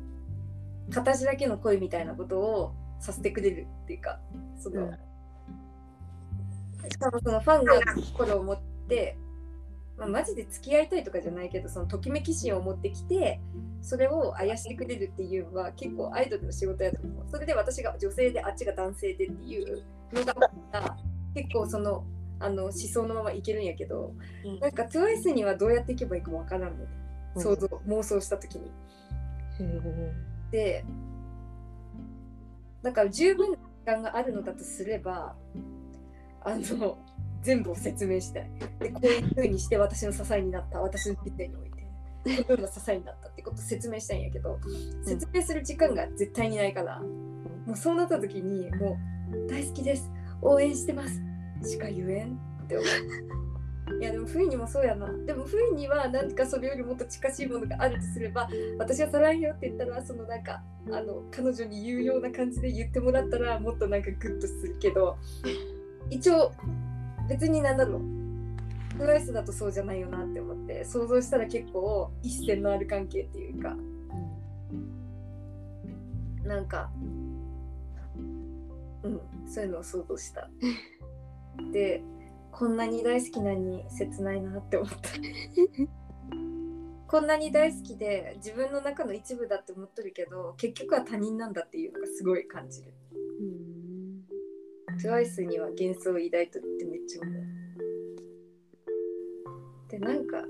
[0.92, 4.20] 形だけの恋みたいなことをさせてくれるっていうか
[4.58, 4.98] その、うん
[6.90, 9.18] しかもそのファンが心を持って、
[9.98, 13.40] まあ、マジで付き合いたいとかじゃないけどそのときめき心を持ってきて
[13.82, 17.26] それをあやしてくれるっていうのは結構アイドルの仕事やと思う。
[17.30, 19.84] それで私が女性であっちが男性でっていう
[20.14, 20.34] のが
[21.36, 22.06] 結構その
[22.40, 24.60] あの思想のままいけるんやけど、うん。
[24.60, 26.88] なんか TWICE にはどうやっていけばいいかもわからんので、
[27.36, 27.42] うん。
[27.42, 28.72] 想像妄想した時に。
[30.52, 30.84] で
[32.82, 35.36] だから十分な時間があるのだとすれば
[36.46, 36.98] あの
[37.42, 38.50] 全部を説明したい。
[38.80, 41.74] でこういう風にして私の支えになった私の人生において。
[42.24, 44.58] こういう風な支えになったってことを説明したいんやけど
[45.06, 48.98] 説明する時間が絶対にないからもうそうなった時にも
[49.32, 50.10] う大好きです。
[50.42, 51.22] 応援してます。
[51.64, 54.00] しか言えんって思う。
[54.02, 55.12] いやでも不意にもそうやな。
[55.26, 60.62] でも不意には何かそれよりもっと近しいものがあるとすれば私はサランよって言ったらそのなんか
[60.92, 65.18] あの彼女に言うような感じで言ってもらったらもっとなんかグッとするけど
[66.10, 66.52] 一応
[67.28, 73.76] 別になんだろうトライスだとそうじゃないよなって思って想像したら結構一線のある関係っていうか
[76.44, 76.92] なんか
[79.04, 80.50] うんそういうのを想像した。
[81.72, 82.02] で
[82.52, 84.98] こんなに大好きなのに切ないなって思った。
[87.08, 92.94] こんなに大好きで自分の中の一部だって思っとるけど結局は他人なんだっていうのがすごい感じる。
[93.40, 93.73] うん。
[94.98, 97.44] TWICE には幻想を抱いとるってめっちゃ思う。
[99.90, 100.44] でなんか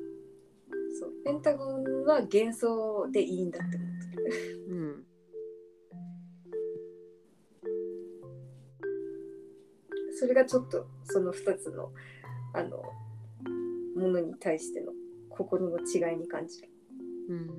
[1.00, 4.66] そうペンタゴンは幻想でいいんだって思ってる。
[4.70, 5.04] うん。
[10.16, 11.92] それがちょっとその2つの
[12.54, 12.84] あの
[13.96, 14.94] ものに対しての
[15.30, 16.70] 心の違いに感じる。
[17.30, 17.50] うん。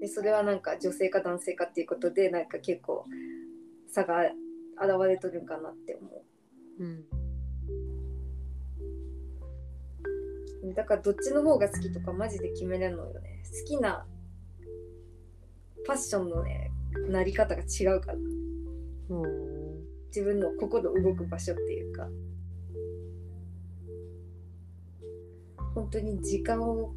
[0.00, 3.06] でそれはなんか女性か男性かっていうことでなんか結構
[3.86, 4.30] 差が
[4.80, 6.24] 現れとるんかなって思
[6.80, 7.04] うん。
[10.70, 10.74] う。
[10.74, 13.42] だからどっちの方が好きとかマジで決めれんのよね。
[13.62, 14.06] 好きな
[15.84, 16.70] ファッションのね
[17.08, 18.18] なり方が違うから
[20.08, 22.08] 自分の心動く場所っていうか
[25.74, 26.92] 本当に時間を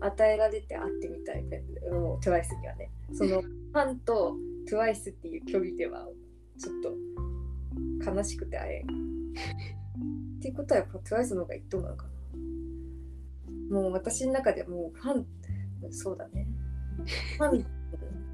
[0.00, 1.62] 与えられて会ってみたいね
[1.92, 4.36] もう TWICE にはねその ファンと
[4.68, 6.08] TWICE っていう距離では
[6.58, 6.74] ちょっ
[8.04, 8.84] と悲しくて会えん。
[10.38, 12.06] っていうことはやっぱ TWICE の方が一等なのか
[13.70, 13.80] な。
[13.80, 15.26] もう私の中ではもうファン
[15.90, 16.46] そうだね。
[17.38, 17.64] ファン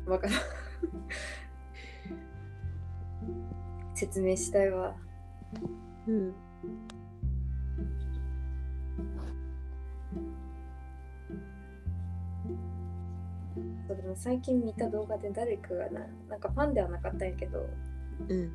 [0.07, 0.41] わからん
[3.95, 4.95] 説明したいわ。
[6.07, 6.35] うん。
[14.17, 17.69] 最近見た動画で誰かがななんかファンではなかったんやけど
[18.28, 18.53] うん。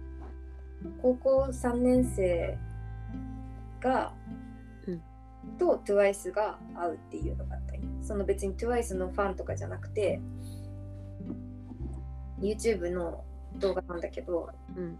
[1.01, 2.57] 高校3年生
[3.81, 4.13] が、
[4.87, 5.01] うん
[5.57, 10.21] と TWICE が会うっていうのがあったんよその別に TWICE のファンとかじゃなくて
[12.39, 13.23] YouTube の
[13.57, 14.97] 動画なんだけどうん。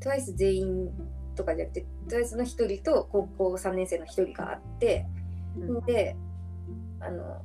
[0.00, 0.90] TWICE 全員
[1.34, 5.06] とかじゃなくて TWICE の1人と高校3年生の1人があって
[5.56, 6.16] うんで
[7.00, 7.42] あの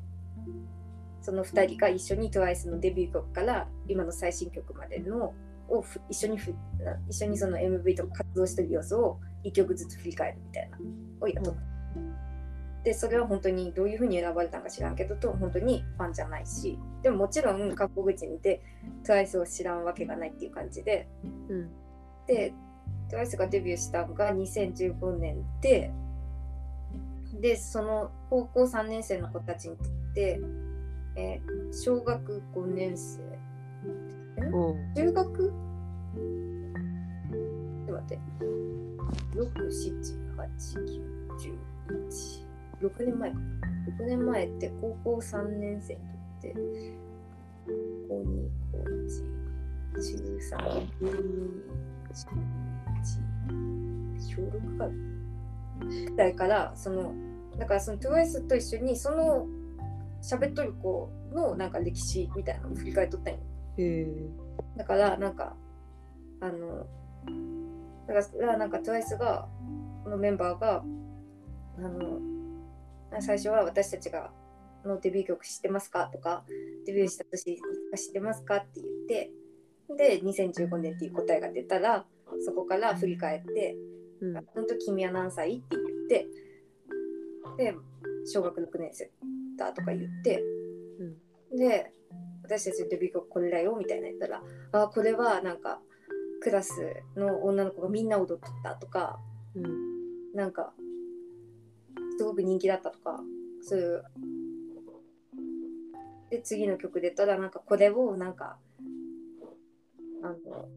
[1.21, 5.33] その2人が一緒に TWICE のデビュー曲から今の最新曲までの
[5.69, 6.53] をふ一緒にふ
[7.09, 10.77] 一緒にその MV とか活動してる様子を1曲ずつ振り返るみたいな
[11.21, 11.61] をやっとった。
[12.83, 18.61] でそれは本当にどういうふうに選ばれたんか知らんけどと本当にファンじゃないしでももちろん韓国人で
[19.03, 21.07] TWICE を知らんわけがないっていう感じで
[21.49, 21.69] うん。
[22.27, 22.53] で
[23.09, 25.91] TWICE がデビューしたのが2015年で
[27.41, 30.39] でその高校3年生の子たちにとって、
[31.15, 33.19] えー小学5年生
[34.37, 35.13] 中学？
[35.13, 35.47] ちょ
[37.83, 38.19] っと待って
[42.81, 43.31] 67891016年前。
[43.31, 43.37] か
[43.99, 46.53] 6年前って高校3年生にとって
[48.09, 48.25] 高2
[48.71, 49.07] 高1
[50.01, 50.07] 中
[50.51, 50.57] 3
[50.97, 52.27] 中
[53.47, 53.55] 2
[54.19, 54.89] 小6か
[56.17, 57.13] だからその
[57.57, 59.47] だからその TWICE と一緒にその
[60.21, 63.39] 喋っとる子のなんか歴史みたいなのを振り返っとったんよ。
[64.75, 65.55] だからなんか
[66.41, 66.85] あの
[68.07, 69.47] だからなんか TWICE が
[70.03, 70.83] このメンバーが
[71.77, 72.19] あの
[73.19, 74.31] 最初は私たちが
[74.85, 76.43] のデビュー曲知ってますかとか
[76.85, 79.31] デビューした年いつか知ってますかって言って
[79.95, 82.05] で2015年っていう答えが出たら
[82.45, 83.75] そこから振り返って
[84.19, 84.33] うん。
[84.53, 85.77] 「本当君は何歳?」って
[86.07, 86.25] 言っ
[87.57, 87.75] てで
[88.25, 89.11] 小学6年生
[89.57, 90.43] だとか言って
[91.51, 91.91] で
[92.47, 94.41] 私たちのデビュー曲これだよみたいな言ったら
[94.71, 95.81] あこれはなんか
[96.41, 96.71] クラス
[97.17, 99.19] の女の子がみんな踊っとったとか
[99.55, 99.97] うん。
[100.33, 100.71] なんか
[102.17, 103.19] すごく人気だったとか
[103.61, 104.03] そういう
[106.29, 108.57] で次の曲出たらなんかこれをなんか
[110.23, 110.67] あの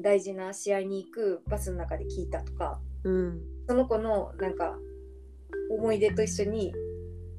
[0.00, 3.40] 大事な試合に行くバスの中で聞いたとかうん。
[3.66, 4.76] その子のなんか
[5.70, 6.74] 思い出と一緒に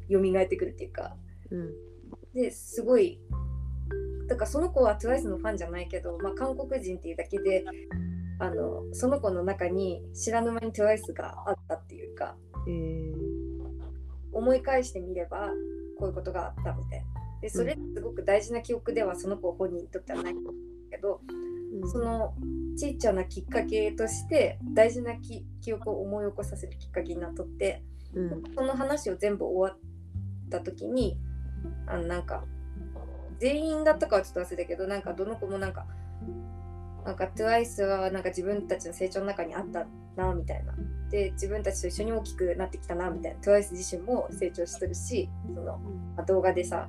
[0.09, 1.15] 蘇ってくるっていうか
[1.51, 1.73] うん。
[2.33, 3.19] ですごい
[4.29, 7.65] だからその子は TWICE のファンじゃないけど、まあ、韓国人っていうだけで
[8.37, 12.35] あのその子の中に知らぬ間に TWICE があったっていうか
[12.67, 13.13] へえ。
[14.31, 15.49] 思い返してみれば
[15.97, 17.05] こういうことがあったみたいな
[17.41, 20.35] でそれすごく大事な記憶ではその子本人にとってはない
[20.91, 21.21] けど
[21.91, 22.35] その
[22.77, 27.83] ちっちゃなきっかけとして大事なき記憶を思い起こさせるきっかけになっとって
[28.13, 28.43] うん。
[28.55, 29.79] その話を全部終わっ
[30.49, 31.17] た時に
[31.87, 32.45] あのなんか
[33.39, 35.85] 全員だったかはちょっと忘れたけどなんかどの子もなんか
[37.05, 40.73] なんか TWICE はなんか自分たちの成長の中にあったなみたいな。
[41.09, 43.39] で自分たちと一緒に大きくなってきたなみたいな。
[43.39, 45.79] TWICE 自身も成長してるしその、
[46.15, 46.85] まあ動画でさ、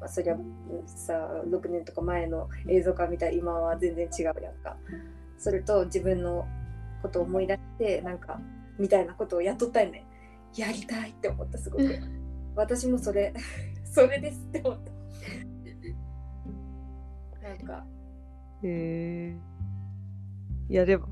[0.00, 0.42] まあ、そりゃうん
[0.86, 4.76] さ6年とか前の映像から見たら今は全然違うやんか。
[5.38, 6.46] それと自分の
[7.02, 8.40] ことを思い出してなんか
[8.78, 10.06] みたいなことをやっとったよね。
[10.56, 11.98] やりたいって思ったすごく。
[12.56, 13.32] 私もそれ
[13.84, 14.92] それですって思った
[17.62, 17.84] か。
[18.62, 19.36] へえ
[20.68, 21.06] やれば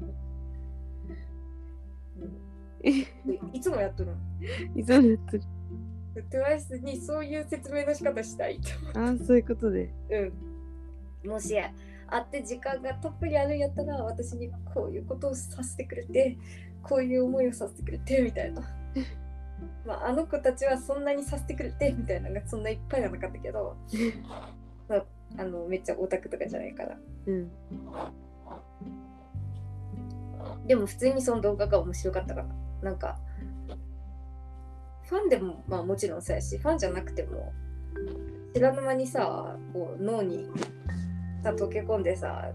[2.83, 4.13] いつもやっとる
[4.75, 4.81] の？
[4.81, 5.45] いつもやってる。
[6.31, 9.91] TWICE にそういう説明の仕方したいとああそういうことで。
[10.11, 11.31] うん。
[11.31, 16.37] もし会って時間がたっぷりあるんやったら私にこういうことをさせてくれて
[16.83, 18.63] こういう思いをさせてくれてみたいな。
[19.87, 23.77] まああの子たちはそんなにさせてくれてみたいなのがそんないっぱいはなかったけど、
[24.89, 25.05] ま
[25.39, 26.99] あ、あのめっちゃオタクとかじゃないから。
[27.27, 27.51] うん。
[30.67, 32.47] でも普通にその動画が面白かったから。
[32.83, 33.19] なんか
[35.05, 37.53] ファンでもまあもちろんそうやしファンじゃなくても
[38.55, 40.47] 知らぬ間にさこう脳に
[41.43, 42.51] さ溶け込んでさ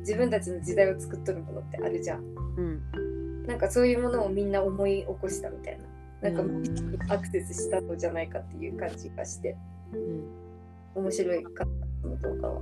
[0.00, 2.20] 自分たちの時代を作っとるものってあるじゃん。
[2.56, 3.46] うん。
[3.46, 5.78] なんかそういうものをみんな思い起こしたみたい
[6.22, 6.30] な。
[6.30, 7.12] なんかうん。
[7.12, 9.56] アクセスしたのじゃないかっていう感じがして。
[9.92, 11.02] うん。
[11.02, 11.64] 面白いかった。
[11.64, 12.60] その動画は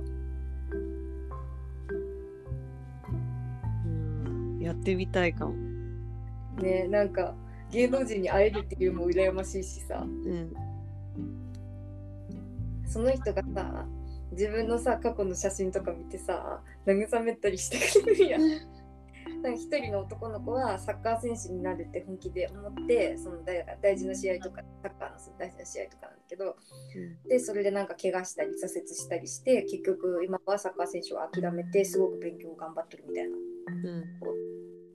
[4.25, 4.59] うん。
[4.59, 5.53] やってみたいかも。
[6.61, 7.35] ねなんか
[7.71, 10.03] 芸能人に会えるっていうのも羨ましいしさ。
[10.03, 10.53] うん。
[12.85, 13.85] その人がさ
[14.31, 18.41] 自分のさ過去の写真とか見てさ慰めたりしてくれるやん。
[19.41, 26.55] なんか一人の男の子はサッカー選手になるって本気で思ってその大大事な試合とかサッカーの大事な試合とかなんだけど
[27.29, 33.29] でそれでなんか怪我したり挫折したりして結局今はサッカー選手を諦めてすごく勉強を頑張ってるみたいな。
[33.29, 34.03] うん。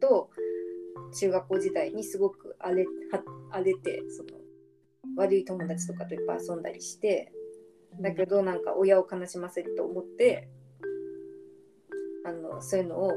[0.01, 0.29] と
[1.19, 4.31] 中学校時代にすごく荒れは荒れてその
[5.17, 7.33] 悪い友達とかといっぱい遊んだりして
[8.01, 10.49] だけどなんか親を悲しませると思って
[12.27, 13.13] あのそういうのを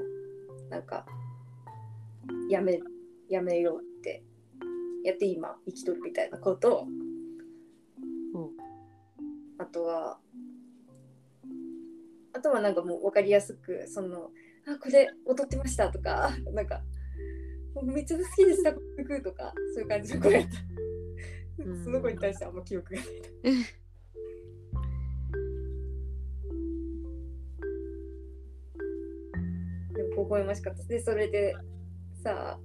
[0.69, 1.05] なんか
[2.49, 2.79] やめ
[3.29, 4.23] やめようって
[5.03, 6.87] やって今生きとるみたいなことを
[8.33, 8.49] うん。
[9.59, 10.19] あとは
[12.33, 14.29] あとはなんかもう分かりやすくその
[14.67, 16.81] あこれ踊ってましたとかなんか
[17.83, 18.79] めっちゃ好きでしたと
[19.33, 20.49] かそういう感じの子やった。
[21.63, 21.83] うん。
[21.83, 23.07] その子に対してあんま記憶がない
[30.23, 30.83] 微笑ましかった。
[30.83, 31.55] でそれで
[32.23, 32.57] さ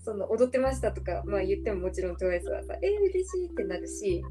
[0.00, 4.22] その踊ってましたとか、まあ、言ってももちろん TWICE はさ「えー、嬉しい」ってなるし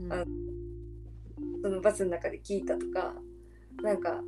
[0.00, 0.12] うん。
[0.12, 0.24] あ
[1.62, 3.14] そのバスの中で聞いたとか
[3.82, 4.20] なんか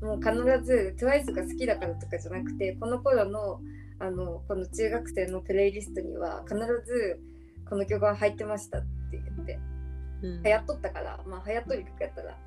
[0.00, 0.32] もう必
[0.64, 3.60] ず TWICE が好きだからとかじゃなくてこの頃の
[4.00, 6.56] あのこの中学生のプレイリストには必
[6.86, 7.20] ず
[7.68, 9.58] この曲が入ってましたって言って。
[10.22, 10.42] うん。
[10.42, 12.38] 流行っとったからまあ流行っとる曲やったら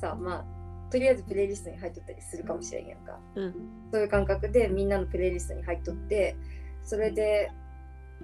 [0.00, 0.55] さあまあ
[0.90, 3.18] とりあえずプレイリストに入っとったりするかもしれんやんか。
[3.34, 3.54] うん。
[3.92, 6.36] そういう感覚でみんなのプレイリストに入っとって
[6.82, 7.50] それで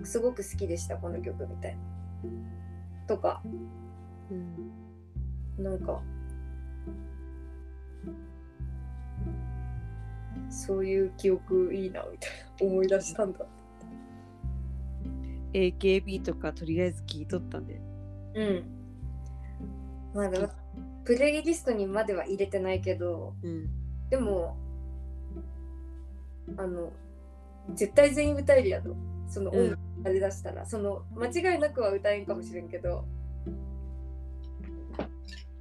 [0.05, 1.81] すごく好きでしたこの曲みたいな。
[3.07, 3.43] とか。
[4.31, 5.63] うん。
[5.63, 6.01] なんか。
[10.49, 12.31] そういう記憶いいなみたい
[12.61, 12.67] な。
[12.67, 13.47] 思い出したんだ。
[15.53, 17.81] AKB とかとりあえず聞いとったね
[18.35, 18.65] うん。
[20.15, 20.51] まだ
[21.05, 23.69] プレイリストにまでは入れてないけどうん。
[24.11, 24.57] でも
[26.57, 26.93] あの
[27.75, 28.97] 絶対全員歌えるやろ
[29.29, 33.05] その音楽あれ出したら、その間違いなくは歌えんかもしれんけど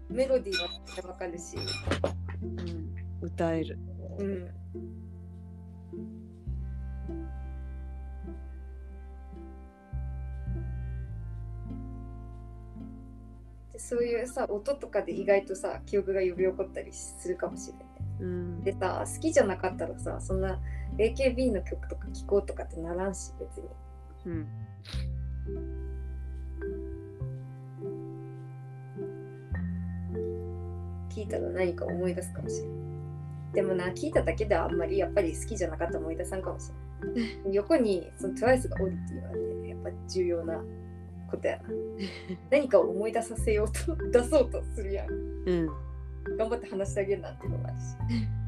[0.10, 1.56] メロディーはわかるし。
[2.42, 2.96] うん。
[3.22, 3.80] 歌える。
[4.20, 4.50] うん
[13.82, 17.86] そういうさ音とかで意外とさ記憶が呼び起こったりするかもしれない。
[18.22, 20.60] うんでさ好きじゃなかったらさそんな
[20.98, 23.68] AKB の曲とか聴こうとかってならんし別に。
[24.26, 24.48] うん
[31.10, 32.78] 聞いたら何か思い出すかもしれない。
[33.53, 36.70] でもな聞いただけではあんまりやっぱり好きじゃなかったら思い出さんかもし
[37.03, 37.52] れない。
[37.53, 40.64] 横にその TWICE がおるっていうのはねやっぱ重要な
[41.32, 41.64] ことやな。
[42.49, 45.10] 何かを思い出させようと 出そうとするやん。
[45.10, 45.70] うん
[46.38, 48.41] 頑張って話してあげるなんていうのもあるし。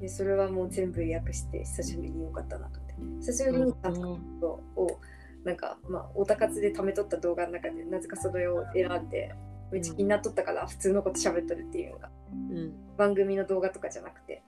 [0.00, 3.94] でそれはもう全部訳して久しぶりによかったなと思って久しぶりにちゃん
[4.40, 4.98] とを
[5.44, 9.32] なんかまあオタ活で貯めとった動画の中でなぜかそれを選んで
[9.70, 14.42] めっちゃ気になっとったから普通のこと喋っとるっていうのがうん番組の動画とかじゃなくて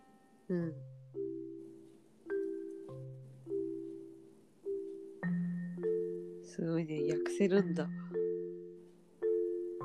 [0.49, 0.73] うん。
[6.45, 7.89] すごいね訳せるんだ。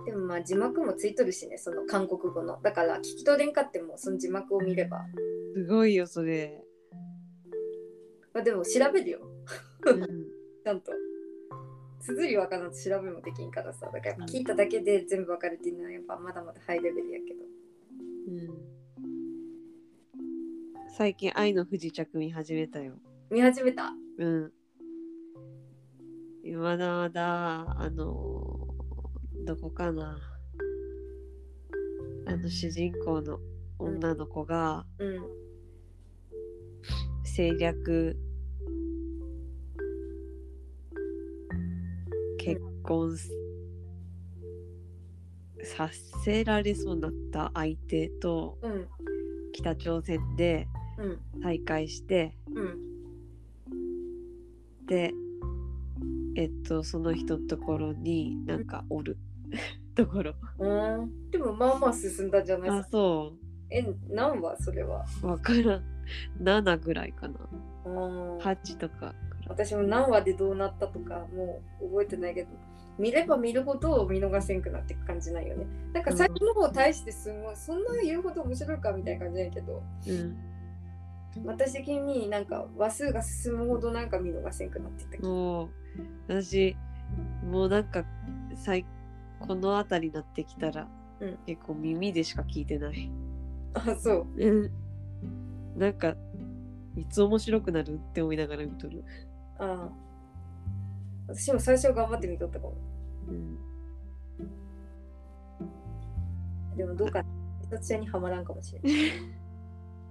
[0.05, 2.59] でもまあ字幕もついとるしねその韓国語の。
[2.61, 5.05] だから聞き取れんかってもその字幕を見れば。
[5.55, 6.63] すごいよそれ、
[8.33, 9.19] まあ、でも調べるよ。
[9.85, 10.01] うん、
[10.63, 10.91] ちゃんと。
[12.01, 13.89] 綴りわからんと調べもできんからさ。
[13.91, 17.39] だから聞いただけで全部わかるっていうのはやっぱまだまだハイレベルやけど。
[18.27, 18.78] うん
[20.99, 22.91] 最近愛の不時着見始めたよ。
[23.31, 23.93] 見始めた？
[24.17, 24.51] うん。
[26.61, 28.67] まだまだあの
[29.45, 30.19] どこかな。
[32.27, 33.39] あの主人公の
[33.79, 35.21] 女の子がうん。
[37.23, 38.17] 政略
[42.37, 43.31] 結婚す
[45.63, 45.89] さ
[46.25, 48.85] せられそうになった相手とうん。
[49.53, 50.78] 北朝鮮でうん
[51.41, 52.35] 再会して。
[52.53, 52.77] うん。
[54.85, 55.13] で
[56.35, 59.17] えっとその人のところになんかおる。
[59.95, 60.33] ところ。
[60.59, 61.29] うん。
[61.31, 63.33] でもまあまあ進んだんじゃないあそ
[63.69, 64.57] え何話？
[64.57, 65.05] それは。
[65.23, 65.83] うわからん。
[66.41, 67.35] 7ぐらいかな。
[67.85, 69.13] うん8とか
[69.47, 72.49] 私も何話でどうなったとかもう覚えてないけど。
[72.97, 75.65] 見れば見るほど見逃せんくなっていく感じないよね。
[75.93, 79.81] なんか最初の方対してすごいそんな言うほど面白いかみたいな感じないけど。
[80.07, 80.48] うん
[81.45, 85.69] 私的になんか話数が進むほどなんか見逃せんくなっていったもう
[86.27, 86.75] 私
[87.43, 88.03] もうなんか
[88.55, 88.85] 最
[89.39, 90.87] この辺りになってきたら、
[91.19, 91.37] うん。
[91.45, 93.09] 結構耳でしか聞いてない。
[93.73, 94.27] あそう。
[94.37, 94.71] うん。
[95.77, 96.15] なんか
[96.97, 99.03] いつ面白くなるって思いながら見とる。
[99.57, 99.89] ああ。
[101.27, 102.75] 私も最初頑張って見とったかも。
[103.27, 103.57] うん、
[106.75, 107.29] でもどうかな。
[107.61, 108.91] 美里ちゃんにはまらんかもしれない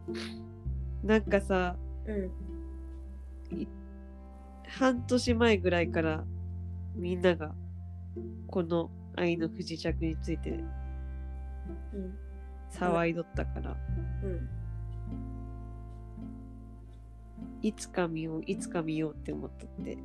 [1.02, 1.76] なんかさ
[2.06, 2.30] うん。
[4.68, 6.24] 半年前ぐらいから
[6.94, 7.54] みんなが
[8.46, 12.18] この愛の不時着についてうん。
[12.70, 13.76] 騒いどったから、
[14.22, 14.48] うん。
[17.62, 19.98] いつか見よういつか見ようって思っとって。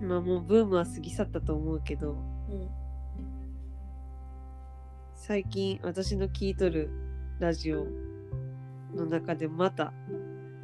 [0.00, 0.08] うん。
[0.08, 2.68] まあもうブームは過ぎ去ったと思うけどうん。
[5.14, 6.90] 最近私の聞いとる
[7.40, 7.86] ラジオ
[8.94, 9.92] の中でまた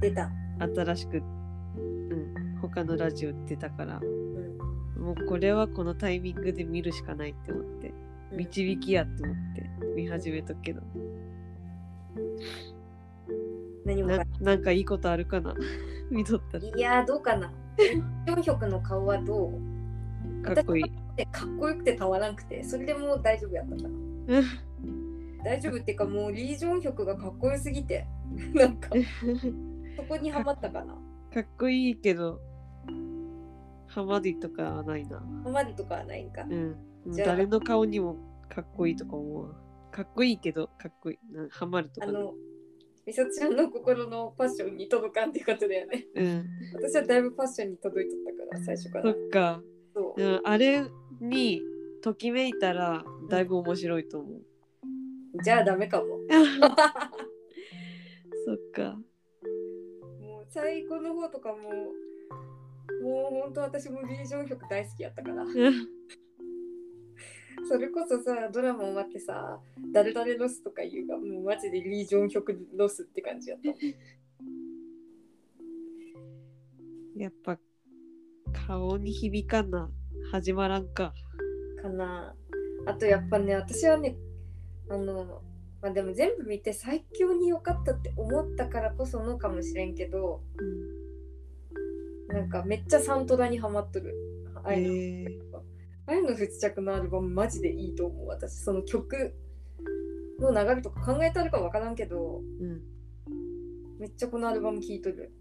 [0.00, 0.30] 出た。
[0.58, 4.00] 新しく、うん、他のラジオ出たから。
[4.02, 5.02] うん。
[5.02, 7.92] もうこれはこのタイミングで見るしかないって思って。
[8.32, 8.38] うん。
[8.38, 10.80] 導きやって思って見始めとくけど。
[10.80, 10.86] な
[13.86, 15.54] 何もかなんかいいことあるかな？
[16.10, 16.64] 見とったら。
[16.64, 17.52] いやーどうかな。
[17.78, 20.42] ジョンヒョクの顔はどう？
[20.42, 20.84] かっこいい。
[21.16, 23.88] でかっこよくてたまらんくてそれでもう大丈夫やったかな
[25.44, 28.06] 大丈夫っていうかもうリー・ジョンヒョクがかっこよすぎて。
[28.54, 28.90] なんか
[29.96, 30.94] そこにはまったかな。
[31.32, 32.40] かっこいいけど
[33.94, 35.20] ハマディとかはないな。
[35.44, 36.42] ハマるとかはないんか。
[36.42, 36.76] うん。
[37.16, 38.16] 誰の顔にも
[38.48, 39.54] かっこいいとか思うわ
[39.92, 41.32] かっこいいけどかっこいい。
[41.32, 42.06] なハマるとか。
[42.08, 42.34] ねあの
[43.06, 46.06] 美里ちゃんの心のパッションに届かんっていうことだよね。
[46.14, 46.46] うん。
[46.74, 49.62] 私はだいぶパッションに届いとったから最初かそらっか。
[49.94, 50.22] そう。
[50.22, 50.82] うんあれ
[51.20, 51.62] に
[52.02, 54.42] ときめいたらだいぶ面白いと思う。
[55.42, 56.20] じゃあダメかも。
[58.46, 58.98] そっか。
[60.20, 61.92] もう最後の方とかも
[63.02, 65.44] もう本当私もリー・ジョンヒョク大好きやったから。
[67.66, 69.58] それこそさドラマ終わってさ
[69.92, 73.68] 「誰々ロス」とか言うがもうマジでリー・ジョンヒョクロスって感じやった。
[77.16, 77.58] やっぱ
[78.66, 79.90] 顔に響かな。
[80.30, 81.14] 始まらんか。
[81.80, 82.36] かな。
[82.86, 84.16] あとやっぱね私はね
[84.90, 85.42] あの
[85.80, 90.42] まあでも全部見て最強に良かったって思ったからこそのかもしれんけど
[92.28, 94.14] なんかめっちゃサントラにハマっとる。
[94.64, 95.26] 愛の,、へえ
[96.06, 98.54] 愛の不時着のアルバムマジでいいと思う私。
[98.54, 99.34] その曲
[100.40, 102.80] の流れとか考えたるか分からんけどうん。
[103.98, 105.32] めっちゃこのアルバム聴いとる。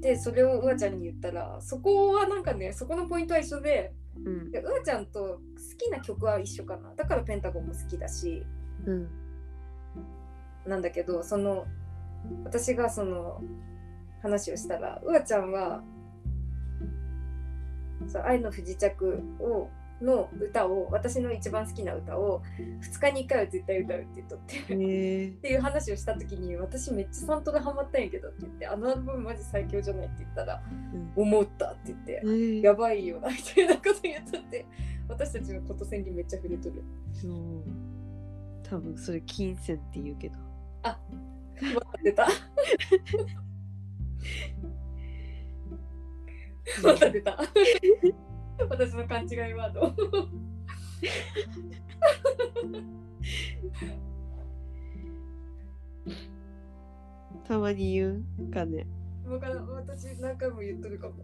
[0.00, 3.92] でそれをうわちゃんに言ったらそこはなんかねそこのポイントは一緒で
[4.24, 4.50] うん。
[4.50, 5.40] でうわちゃんと好
[5.76, 6.94] きな曲は一緒かな。
[6.94, 8.44] だからペンタゴンも好きだし。
[8.86, 9.08] うん。
[10.66, 11.66] なんだけどその
[12.44, 13.40] 私がその
[14.22, 15.82] 話をしたらうわちゃんは
[18.06, 19.68] そう愛の不時着を
[20.00, 24.58] の歌を私の一番好きな歌を2日に1回は絶対歌うって言っとって。
[24.58, 30.62] っていう話をした時に私めっちゃサントラハマったんやけどって言ってあのアルバムマジ最強じゃないって言ったら
[31.16, 34.66] 思ったって言ってうんやばいよなみたいなこと言っとって
[35.08, 36.82] 私たちのこと戦にめっちゃ触れとる。
[38.68, 40.36] 多分それ金銭って言うけど。
[40.82, 42.28] また出た。
[46.82, 47.38] また出た
[48.68, 49.94] 私の勘違いワード。
[57.46, 58.86] たまに言うんかね。
[59.26, 61.14] わからん私何回も言っとるかも。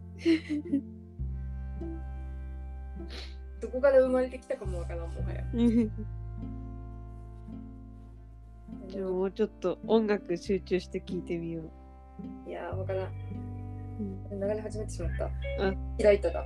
[3.61, 5.43] どこから生まれてきたかもわからんもはや。
[8.93, 11.63] でももうちょっと音楽集中して聴いてみよ
[12.47, 12.49] う。
[12.49, 13.13] いやーわからん。
[14.31, 14.41] うん。
[14.41, 15.27] 流れ始めてしまった。
[15.27, 15.31] あ。
[16.01, 16.45] 開いただ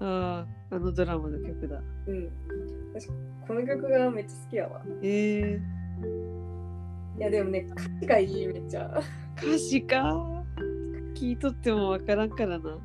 [0.00, 1.82] ああ、あのドラマの曲だ。
[2.06, 2.30] うん
[2.94, 3.08] 私
[3.46, 9.00] この曲がめっちゃ好きやわえー、いやでもね歌詞がいいめっちゃ
[9.36, 10.44] 歌詞か。
[11.14, 12.78] 聞いとってもわからんからな。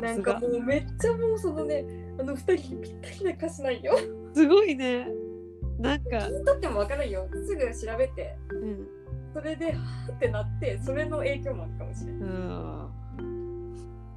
[0.00, 0.46] なんかも。
[0.48, 1.84] うめっちゃもうそのね
[2.18, 3.96] あの二人にぴったりな歌詞なんよ
[4.34, 5.08] すごいね。
[5.78, 8.86] なんか、聞いとってもわからんよすぐ調べてうん。
[9.32, 12.88] それではーってなってそれの影響もあるかもしれないあ
[13.18, 13.22] あ。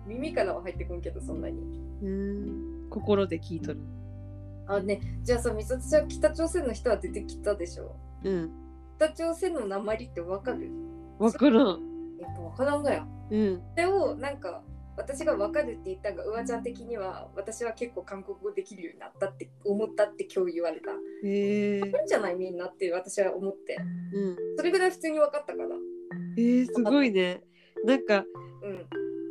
[0.07, 2.89] 耳からは入ってこんけどそんなにうん。
[2.89, 3.79] 心で聞いとる。
[4.67, 7.95] あねじゃあさ美里ちゃん北朝鮮の人は出てきたでしょ？
[8.23, 8.51] うん。
[8.97, 10.69] 北朝鮮の鉛ってわかる？
[11.17, 11.67] わからん。
[12.19, 13.61] やっぱわからんがやうん。
[13.75, 14.61] それをなんか
[14.97, 20.91] 私がわかるって言ったがうわちゃん的には私は結構韓国語できるようになったって思ったって今日言われた
[21.23, 23.77] へえんじゃないみんなって私は思って
[24.13, 24.35] うん。
[24.57, 25.69] それぐらい普通に分かったから
[26.37, 27.41] えー、すごいね。
[27.85, 28.25] なんか、
[28.61, 28.85] うん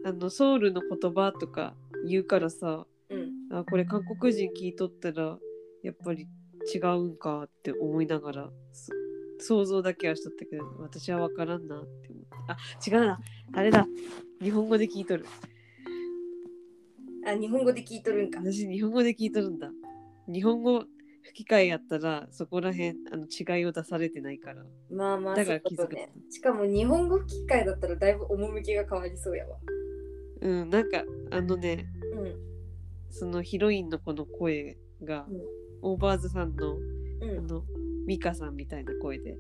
[0.05, 1.75] あの、ソウルの言葉とか
[2.07, 5.39] 言うからさ、うんあ、これ韓国人聞いとったら、
[5.83, 6.27] やっぱり
[6.75, 8.93] 違うんかって思いながら、そ
[9.41, 12.29] 想像だけはしとったけど、私はわからんなって思って。
[12.49, 12.57] あ、
[12.87, 13.19] 違うな。
[13.55, 13.87] あれだ。
[14.43, 15.25] 日本語で聞いとる。
[17.27, 19.71] あ日本語で聞いとるんか私、日本語で聞いとるんだ。
[20.27, 20.85] 日本語
[21.23, 24.65] 吹き替えやったら、そこらへんあの違いを出されてないから。
[24.91, 29.57] まあまあだから気づくねしかも日本語吹き替えだったらだいぶ趣が変わりそうやわ
[30.41, 32.35] うん、なんか、あのね、うん。
[33.11, 35.41] そのヒロインの子の声が、うん。
[35.81, 37.39] オーバーズさんのうん。
[37.39, 37.65] あの
[38.07, 39.37] ミカさんみたいな声で。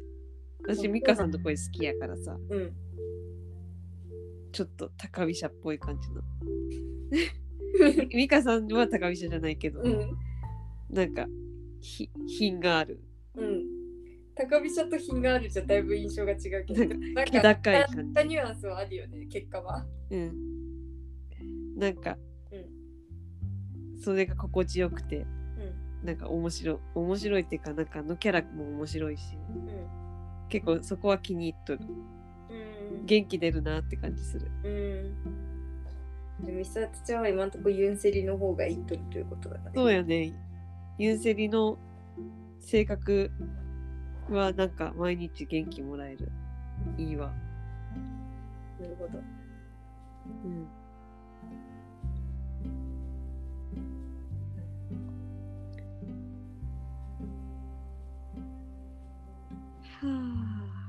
[0.62, 0.88] 私う。
[0.88, 2.36] んミカさんの声好きやからさ。
[2.50, 2.72] うん。
[4.52, 6.22] ちょっと高飛車っぽい感じの。
[8.12, 10.16] ミカさんは高飛車じゃないけど、うん。
[10.90, 11.26] なんか
[11.80, 13.00] ひ品がある。
[13.36, 13.64] うん。
[14.34, 16.94] 高飛車と品があるじゃだいぶ印象が違うけど。
[17.14, 18.28] なん気高い感じ。
[18.28, 19.86] ニュアンスはあるよね結果は。
[20.10, 20.57] うん
[21.78, 22.16] なんか、
[22.52, 22.78] うん
[24.00, 25.26] それが心地よくて
[26.02, 29.38] うんなんか面白い面白いっていうかなんかあのキャラも面白いしう
[29.70, 31.80] ん結構そこは気に入っとる
[32.50, 35.48] うん元気出るなって感じするうん
[36.44, 40.32] でも、ミサトちゃんは今んとこユンセリの方がいいとるということだから、そうやね。
[40.96, 41.78] ユンセリの
[42.60, 43.30] 性格
[44.30, 46.30] はなんか毎日元気もらえる。
[46.96, 47.32] いいわ。
[48.80, 49.18] なるほど。
[50.44, 50.66] うん。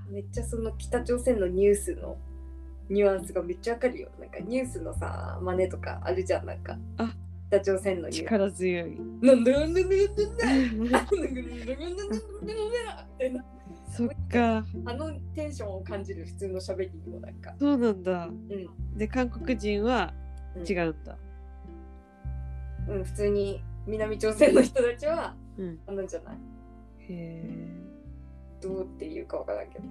[0.10, 2.18] めっちゃその北朝鮮のニュースの
[2.90, 4.10] ニュアンスがめっちゃわかるよ。
[4.20, 6.78] なんかニュースのさ、真似とかあるじゃん、なんか。
[6.98, 7.14] あ
[7.50, 8.24] 北朝鮮のニュース。
[8.24, 9.00] 力強い。
[9.22, 11.04] なんだなんだなんだなんだ
[12.44, 13.46] みたいな
[13.92, 14.66] そっか。
[14.86, 17.54] あのテンションを感じる普通の喋りにもなんか。
[17.60, 18.28] そうなんだ。
[18.28, 18.98] うん。
[18.98, 20.14] で、韓国人は
[20.68, 21.18] 違うんだ。
[22.88, 25.80] うん、普通に南朝鮮の人たちはうん。
[25.88, 26.38] あなんじゃない
[27.08, 27.89] へえ。
[28.62, 29.86] どうっていうかわからんけど。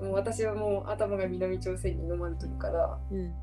[0.00, 3.34] もう私はもう頭が南朝鮮に飲まれてるから、うん。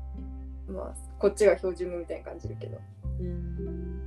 [0.74, 2.78] まあ、こっちが標準語みたいに感じるけど。
[3.20, 3.98] うん。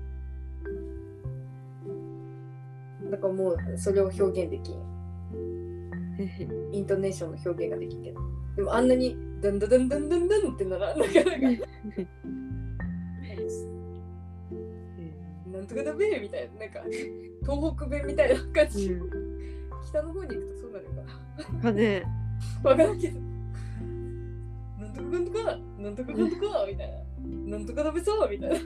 [3.10, 4.76] だからもうそれを表現できん。
[6.76, 8.20] イントネーションの表現ができんけど。
[8.58, 11.68] でもあんなにダンダダンダンダンダンってならなかなか。
[15.52, 16.82] なんとかだべみたいな、なんか
[17.42, 18.92] 東北弁みたいな感じ。
[18.92, 19.21] うん
[19.88, 22.04] 北の方に行くとそうなるかかね。
[22.64, 22.70] な。
[22.70, 23.20] わからんけど。
[24.80, 27.58] なんとかなんとか、なんとかなんとか、みたいな。
[27.58, 28.58] なんとか食べそうみたいな。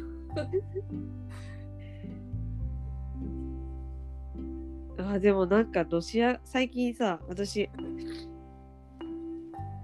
[5.16, 7.70] あでもなんかロシア最近さ私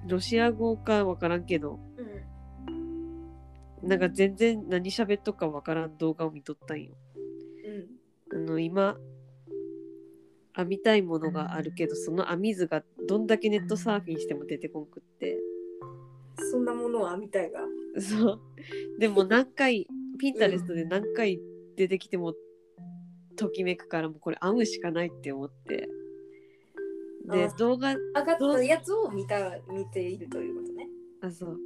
[0.08, 2.02] ロシア語かわからんけどう
[3.84, 3.88] ん。
[3.88, 6.94] なんか全然何喋っとくかわからん動画を見とったんよ。
[8.32, 8.48] うん。
[8.48, 8.98] あの今
[10.56, 15.38] 編みたいものがあるけどその編み図がどんだけネットサーフィンしても出てこんくって。
[16.52, 17.60] そんなものはみたいが。
[18.00, 18.42] そう。
[19.00, 19.88] でも何回
[20.20, 21.40] ピンタレストで何回
[21.76, 22.36] 出てきても
[23.36, 25.90] ときめくからもうこれ編むしかないって思って。
[27.26, 30.90] であ動画上がったやつを見た見ているということね。
[31.22, 31.60] あそう、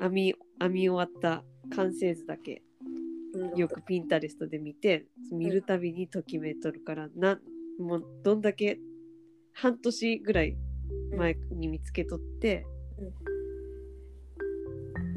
[0.00, 1.44] 編み編み終わった
[1.74, 2.62] 完成図だけ。
[2.66, 2.71] うん
[3.56, 7.38] よくピンタレストで見て見るたびにときめいとるからな
[7.78, 8.78] もうどんだけ
[9.54, 10.56] 半年ぐらい
[11.16, 12.66] 前に見つけとって、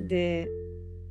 [0.07, 0.47] で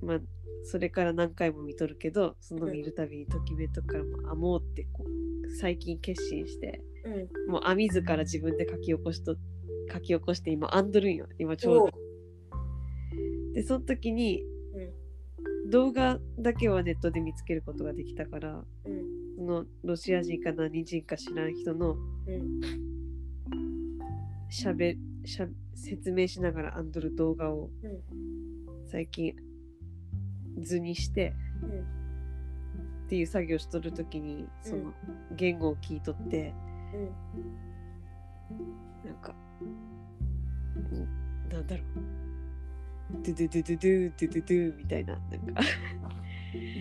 [0.03, 0.19] まあ
[0.65, 7.53] それから何回も見とるけどその見るたびにときめいとるからもうあもうってこう最近決心してうん。
[7.53, 9.37] もう編み図から自分で書き起こしと
[9.93, 11.91] 書き起こして今編んどるんよ今ちょうど。
[13.53, 14.54] でその時にうん
[15.75, 19.03] 動画だけはネットで見つけることができたからうん。
[19.37, 22.61] そのロシア人か何人か知らん人のうん。
[24.49, 28.89] しゃべしゃ説明しながら編んどる動画をうん。
[28.89, 29.35] 最近
[30.63, 31.35] 図にして
[31.65, 31.71] うん
[33.07, 34.93] っていう作業しとる時にその
[35.33, 36.55] 言語を聞いとって
[36.95, 36.99] う
[39.07, 39.11] ん。
[39.11, 39.35] なんか
[40.79, 42.24] んなんだろう
[43.23, 45.63] ドゥドゥドゥドゥドゥドゥドゥみたいななんか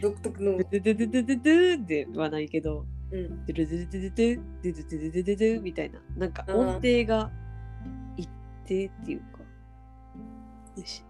[0.02, 7.32] 独特のドゥドゥドゥドゥドゥドゥドゥではないけどうんドゥルドゥドゥドゥドゥドゥドゥドゥドゥドゥドゥみたいななんか音程が
[8.18, 8.30] 一
[8.66, 9.40] 定っていうか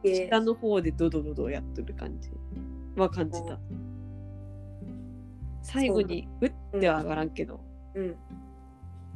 [0.04, 2.30] 下の方でドドドドやっとる感じ
[2.96, 3.58] は感じた
[5.62, 7.60] 最後にうっては上がらんけど
[7.96, 8.16] うん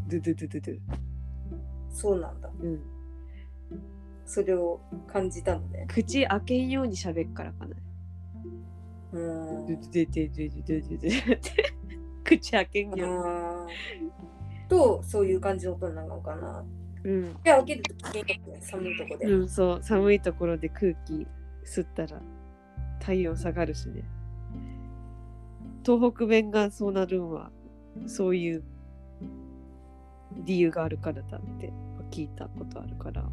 [0.07, 0.99] ドゥドゥドゥドゥドゥ
[1.91, 2.79] そうなんだうん
[4.27, 5.87] それを感じたのね。
[5.87, 7.75] 口開けんように喋っからかな。
[9.13, 9.19] う
[9.63, 9.79] ん。
[12.23, 16.65] 口開けんよあーとそういう感じの音なのかな
[17.03, 21.25] ううんで開けると危険だね寒いとこで、うんそう寒いところで空気
[21.65, 22.21] 吸ったら
[22.99, 24.03] 体温下がるしね
[25.85, 27.49] 東北弁がそうなるんは
[28.07, 28.63] そういう
[30.43, 31.71] 理由があるからだって
[32.11, 33.23] 聞いたことあるから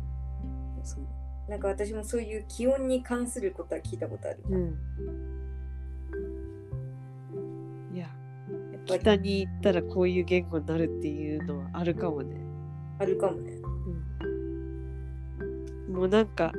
[0.84, 1.04] そう。
[1.48, 4.78] なんか私もそういう気温に関することは聞いたことある、うん。
[7.94, 8.10] いやや
[8.78, 9.00] っぱり。
[9.00, 12.36] 北に行ったらこういう言語になるっていうのはあるかもね、
[12.98, 13.52] あるかもね。
[15.88, 16.52] うん、もうなんか、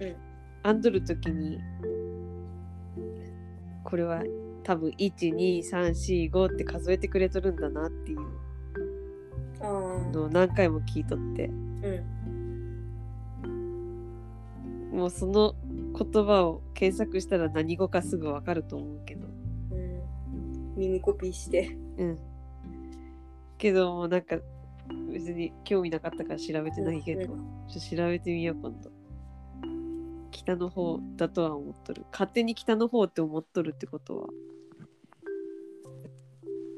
[0.00, 0.16] うん。
[0.64, 1.60] 編んどる時に
[3.84, 4.22] これは
[4.64, 8.18] 多分12345って数えてくれとるんだなっていう
[10.12, 11.46] のを何回も聞いとって。
[11.46, 12.21] うん
[14.92, 15.54] もうその
[15.98, 19.26] 言葉を検索したら何語かすぐ分かると思うけど。
[19.70, 20.74] うん。
[20.76, 21.76] 耳コピーして。
[21.96, 22.18] うん。
[23.56, 24.36] けどもうなんか
[25.10, 27.68] 別に興味なかったから調べてないけど、うん。
[27.68, 28.90] ちょっと調べてみよう今度。
[30.30, 32.04] 北の方だとは思っとる。
[32.12, 34.28] 勝手に北の方って思っとるってことは、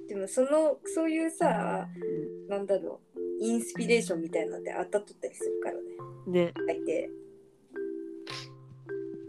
[0.09, 1.89] でもそのそういうさ
[2.47, 3.19] うなんだろう。
[3.41, 5.81] インスピレーションみたいなので当たっとったりするからね。
[6.29, 7.24] ん、ね大抵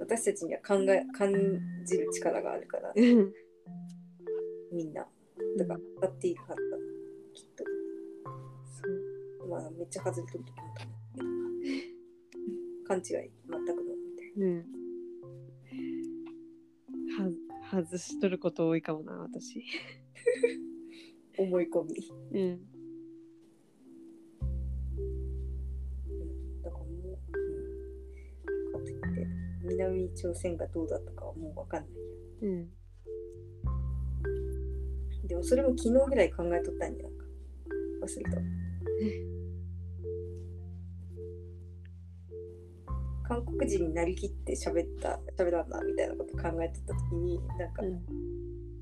[0.06, 1.34] 私たちには考え感
[1.84, 3.34] じる力があるからうん。
[4.72, 5.08] みんな。
[5.58, 6.78] だから当たっているはずだ
[7.34, 7.64] きっと。
[9.40, 9.48] そう。
[9.50, 11.26] まあめっちゃ外れとる時もある
[12.88, 14.66] 勘違い全くのみたいうん。
[17.72, 19.58] は外しとること多いかもな私。
[19.58, 19.64] な
[21.44, 21.84] 思い込
[22.32, 22.40] み。
[22.40, 22.75] うん
[29.66, 31.92] 南朝鮮がどうだったかはもう分かんない。
[32.44, 32.70] うん。
[35.28, 37.26] でもそれも昨日ぐらい考えとったんじゃないか。
[38.02, 38.32] 忘れた
[43.28, 48.00] 韓国人になりきって喋った喋らんなみたいなこと考えとった時になんか、うん。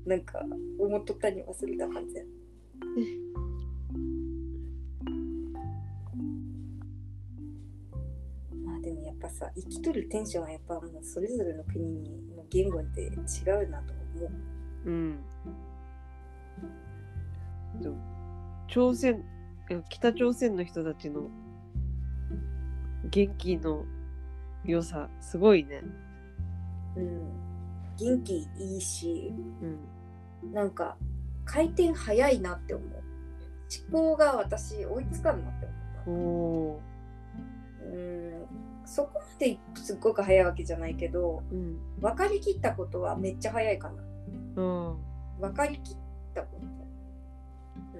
[0.06, 0.40] なんか
[0.78, 2.22] 思っとったに忘れた感じや
[9.24, 12.02] ぱさ生きとるテンションはやっぱもうそれぞれの国
[12.36, 13.08] の言語で違
[13.64, 14.30] うなと思う。
[14.86, 15.18] うん。
[18.68, 19.24] 朝鮮
[19.88, 21.28] 北朝鮮の人たちの
[23.10, 23.84] 元気の
[24.64, 25.82] 良さすごいね。
[26.96, 27.32] うん。
[27.96, 29.32] 元気いいし
[30.42, 30.52] うん。
[30.52, 30.96] なんか
[31.46, 32.88] 回転早いなって思う。
[33.90, 35.68] 思考が私追いつかんなって
[36.06, 36.94] 思う
[37.86, 41.78] うんそこまですっごく早いわけじゃないけどうん。
[42.00, 44.02] 分かりきったことはめっちゃ早いかな。
[44.62, 44.96] うん。
[45.40, 45.96] 分かりきっ
[46.34, 46.66] たこと、
[47.94, 47.98] う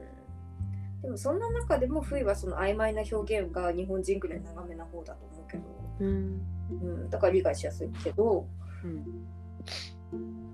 [0.98, 5.62] ん、でもそんな中でも冬はその曖昧な表現が日本人くらい長めな方だと思うけど、
[6.00, 6.40] うん。
[6.70, 6.74] う
[7.06, 8.46] ん、だから理解しやすいけど
[8.84, 9.04] うん。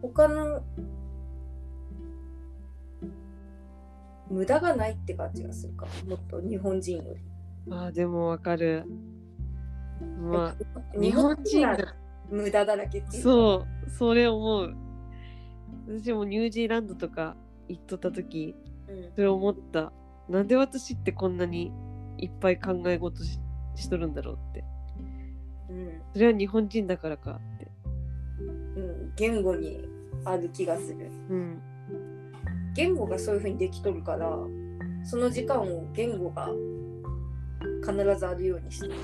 [0.00, 0.64] 他の
[4.30, 6.16] 無駄がないって感じがするかも。
[6.16, 7.20] もっと日本人より。
[7.70, 8.84] あーでもわかる
[10.04, 11.94] まあ日本人がが
[12.30, 13.22] 無駄だらけっていう。
[13.22, 14.74] かそうそれ思う。
[15.88, 17.36] 私もニュージーランドとか
[17.68, 18.54] 行っとった時
[18.88, 19.12] うん。
[19.14, 19.92] それ思った。
[20.28, 21.72] なんで私ってこんなに
[22.18, 23.38] いっぱい考え事し
[23.76, 24.64] しとるんだろうって。
[25.70, 26.02] うん。
[26.12, 27.70] それは日本人だからかって。
[28.40, 29.88] うん、言語に
[30.24, 31.10] ある気がする。
[31.30, 31.62] うん。
[32.74, 34.28] 言語がそういう風にできとるから
[35.04, 36.48] その時間を言語が
[37.80, 38.88] 必ずあるようにして。
[38.88, 38.94] る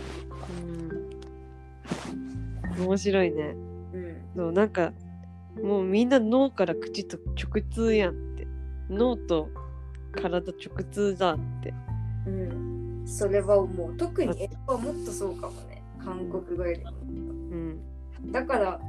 [2.78, 2.86] うん。
[2.86, 3.54] 面白いね。
[3.92, 4.16] うん。
[4.36, 4.92] そうなんか
[5.62, 8.46] もうみんな脳から口と直通やんって。
[8.90, 9.48] 脳と
[10.12, 11.74] 体直通だって。
[12.26, 13.02] うん。
[13.06, 15.82] それは思う特に英語はもっとそうかもね。
[16.04, 17.04] 韓国語よりもう
[17.54, 17.80] ん。
[18.30, 18.80] だから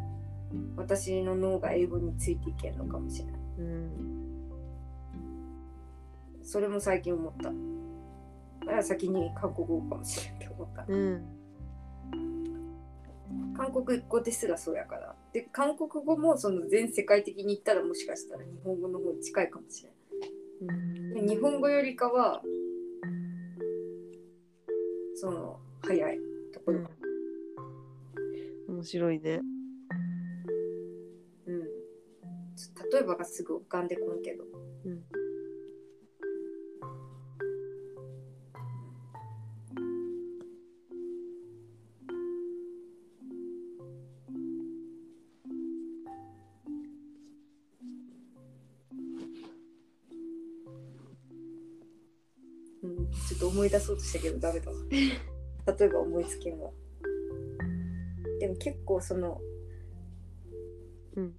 [0.76, 3.36] 私の脳が英語についていけんのかもしれない。
[3.60, 3.90] うん。
[6.44, 7.44] それも最近思った。
[7.44, 7.52] だ
[8.68, 10.86] から先に韓国語かもしれんって思った。
[10.88, 11.26] うん。
[13.56, 15.16] 韓国語ですらそうやから。
[15.34, 19.90] で韓国語もその全世界的に言ったらもしかしたら日本語の方に近いかもしれ
[20.68, 22.42] ないで日本語よりかは
[25.16, 26.20] その早い
[26.54, 26.80] ところ、
[28.68, 28.76] うん。
[28.76, 29.42] 面白いね。
[31.48, 31.64] うん。
[31.64, 34.44] 例えばがすぐ浮かんでこんけど。
[34.86, 35.27] うん
[53.48, 54.78] と思い出そうとしたけどダメだわ。
[54.92, 56.72] 例えば思いつけんわ
[58.40, 59.42] でも結構その
[61.16, 61.34] うん。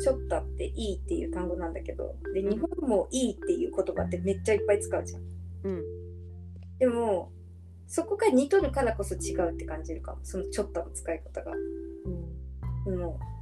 [0.00, 5.22] ちょっとっていいっていう単語なんだけどで日本もいいっていう言葉ってめっちゃいっぱい使うじゃん。
[5.64, 5.84] うん。
[6.78, 7.32] でも
[7.88, 10.20] そこが似とるからこそ違うって感じるかも。
[10.22, 11.52] そのちょっとの使い方が。
[12.86, 12.98] うん。
[12.98, 13.41] もう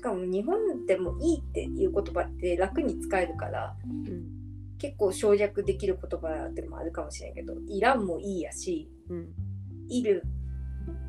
[0.00, 4.40] しかも日本でもいいっていう言葉って楽に使えるからうん
[4.78, 9.28] 結構省略できる言葉でもあるかもしれんけどいらんもいいやしうん
[9.90, 10.22] いる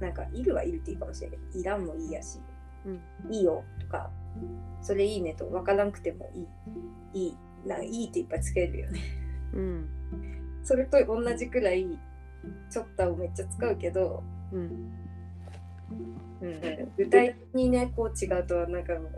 [0.01, 2.39] なんかいるはいるっていいかもしれんけどいらんもいいやし
[2.85, 4.11] うんいいよとか
[4.81, 6.41] それいいねと分からんくてもい
[7.17, 8.99] いいいないいっていっぱいつけるよね。
[9.53, 9.89] うん。
[10.63, 11.85] それと同じくらい
[12.69, 15.00] ちょっとをめっちゃ使うけど、うん
[16.41, 19.11] うん、具体的にねこう違うとはなんかもう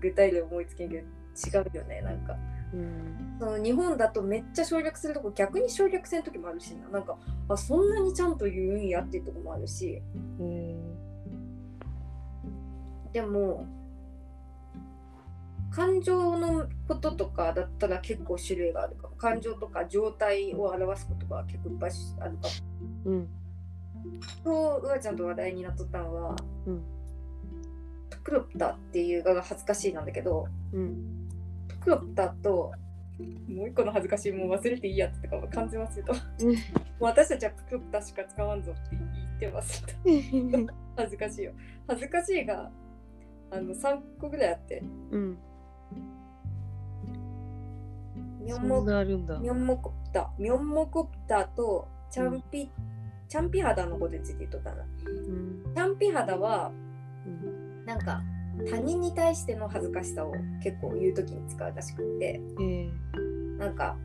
[0.00, 2.36] 具体例思いつけんけど違うよねなんか。
[2.72, 3.36] うん。
[3.38, 6.88] その日本だとめっちゃ省略するとこ逆に省略せん時もあるしな。
[6.88, 7.16] なんか
[7.48, 10.02] あそんなにちゃんと言うんやっていうとこもあるし。
[10.40, 10.76] え
[13.12, 13.66] でも
[15.70, 19.16] 感情のこととかだったら結構種類があるかも。
[19.16, 21.90] 感情とか状態を表す言葉は結構いっぱい
[22.20, 22.48] あるか
[23.04, 23.12] も。
[23.12, 23.28] うん
[24.44, 26.82] 今日うわちゃんと話題になっとったのはうん
[28.10, 31.28] 「プクロプタ」っていう画が恥ずかしいなんだけどうん。
[31.68, 32.72] プクロプタと
[33.48, 36.14] もう一個の恥ずかしいもう忘れていいやって言ったか完全忘れた
[37.00, 39.84] 私たちはプクロプタしか使わんぞって言ってます。
[40.96, 41.52] 恥ずかしいよ。
[41.86, 42.70] 恥ずかしいが
[43.50, 44.82] あの3個ぐらいあって。
[45.10, 45.38] うん。
[49.40, 52.70] ミョンモコプタミョンモコプタとチャンピ、
[53.28, 54.84] チャンピ肌のことについて言っとったな。
[55.06, 55.74] うん。
[55.74, 56.72] チャンピ肌は
[57.26, 57.84] うん。
[57.84, 58.22] なんか
[58.70, 60.32] 他人に対しての恥ずかしさを
[60.62, 62.40] 結構言う時に使うらしくって。
[62.60, 62.90] え
[63.58, 63.96] なんか、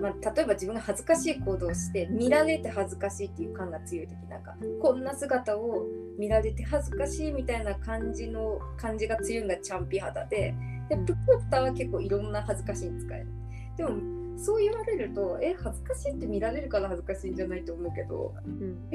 [0.00, 5.84] まあ、例えば自分が恥ずかしい行動をして見られて恥ずかしいっていう感が強い時なんかこんな姿を
[6.18, 10.54] 見られて恥ずかしいみたいな感じの感じが強いのがチャンピ肌で
[10.88, 11.04] でうん。
[11.04, 13.26] プクプタは結構いろんな恥ずかしいに使える。
[13.76, 18.88] でもそう言われるとえ恥ずかしいって見られるから恥ずかしいんじゃないと思うけどうん。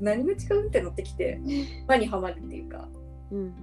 [0.00, 1.40] 何が違うってなってきて
[1.86, 2.88] 輪にはまるっていうか。
[3.30, 3.54] うん。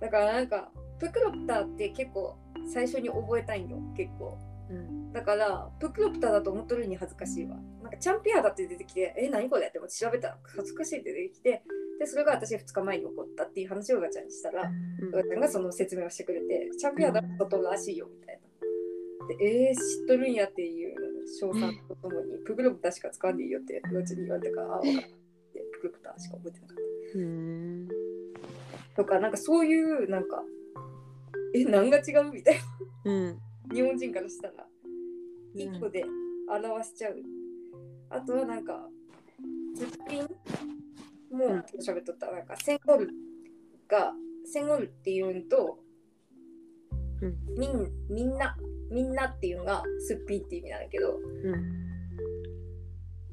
[0.00, 2.36] だからなんかプクロプターって結構
[2.72, 4.38] 最初に覚えたいんよ結構。
[4.68, 5.12] うん。
[5.12, 7.56] だからプクロプターだと思っとるに恥ずかしいわ。
[7.82, 11.62] なんかチャンピアーだって出てきてえ何これって思って調べたら恥ずかしいって出てきて
[11.98, 14.70] でそれが私2日前に起こったっていう話をガチャにしたら
[15.12, 18.45] ガチャンがその説明をしてくれてチャンピアーだとらしいよみたいな
[19.28, 20.94] でえー、知っとるんやっていう
[21.40, 25.08] 賞賛とともにプクロプターしか使わんでいいよってガチャに言われたからあ分かった。
[25.72, 27.18] プクロプターしか覚えてなかった。
[27.18, 27.88] うん
[28.96, 30.42] とかなんかそういうなんか
[31.54, 32.54] え何が違うみたい
[33.04, 33.12] な。
[33.12, 33.38] うん。
[33.72, 34.54] 日本人からしたら
[35.54, 36.04] 1個で
[36.48, 37.16] 表しちゃう、
[38.10, 38.88] あとはなんか
[39.74, 40.22] すっぴん
[41.36, 42.30] も喋っとった。
[42.30, 43.10] なんかセンゴル
[43.88, 44.12] が
[44.44, 45.78] センゴルっていうんと
[47.22, 47.36] うん。
[47.58, 48.56] みんみんな
[48.90, 51.86] みんなっていうのがすっぴんっていう意味なんだけどうん。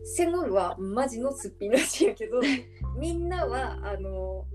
[0.06, 2.42] センゴールはマジのすっぴんらしいんやけど
[3.00, 4.46] みんなはあの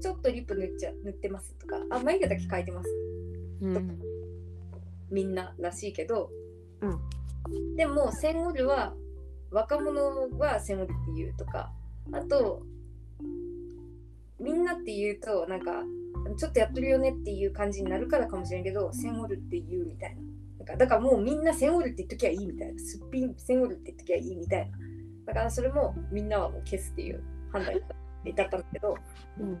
[0.00, 2.90] ちょっとリップ塗っちゃ塗ってますとかあ眉毛だけ描いてます。
[3.62, 4.00] うん。
[5.10, 6.30] みんならしいけど、
[6.80, 7.76] うん。
[7.76, 8.94] でもセンゴールは
[9.50, 11.72] 若者はセンゴールって言うとか
[12.12, 12.62] あと
[14.38, 15.84] みんなって言うとなんか
[16.36, 20.22] ちょっとやってるよねっていう感じになるからかもしれんけどセンゴールって言うみたいな。
[20.58, 22.78] なんかだからもうみんなセンゴールって言っときゃいいみたいな。
[22.78, 24.78] すっぴんセンゴールって言っときゃいいみたいな
[25.26, 28.96] だからそれもみんなはもう消すっていう判断だったんだけど
[29.38, 29.50] うん。
[29.50, 29.56] も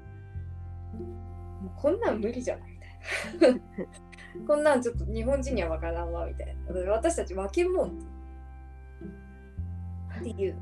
[1.64, 3.60] うこんなん無理じゃないみたいな。
[4.46, 6.92] こんなんちょっと日本人には分からんわみたいな。
[6.92, 7.90] 私たち分けんもん
[10.20, 10.56] っていう、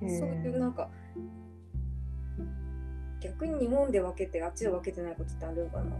[0.00, 0.90] そういうなんか、
[3.20, 5.96] 逆に日本で分けてあっちで分けてないことってあるのかな？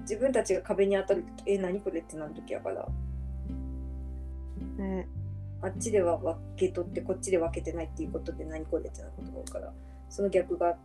[0.00, 2.88] 自分たちが壁に当たるとき、え、何これってなるときやから、
[4.76, 5.08] ね。
[5.62, 9.72] あっちでは分け取って、こっちで分けてないっていうことで何これってなることが多いから、
[10.10, 10.76] その逆が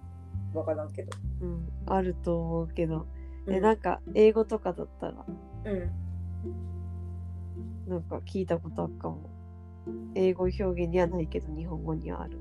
[0.53, 1.11] 分からんけど。
[1.41, 3.07] うん、あると思うけど、
[3.47, 3.61] えうん。
[3.61, 5.25] なんか英語とかだったら？
[5.65, 5.91] うん。
[7.89, 9.29] なんか聞いたことあるかも。
[10.13, 12.37] 英語表現にはないけど日本語にはある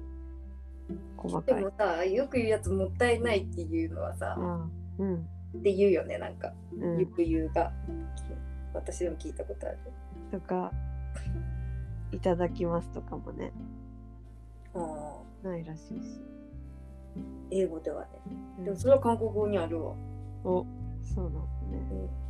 [1.16, 5.16] 細でかいもさ、よく言うやつもったいないっていうのはさ、あうん
[5.58, 6.52] って言うよね、なんか。
[6.78, 7.72] うんよく言うが。
[8.74, 9.78] 私でも聞いたことある。
[10.30, 10.72] とか
[12.12, 13.52] いただきますとかもね
[14.74, 16.20] ああ、ないらしいし、
[17.50, 18.08] 英語ではね。
[18.58, 19.94] うんでもそれは韓国語にあるわ。
[20.44, 20.64] お
[21.02, 22.27] そうなんだね、い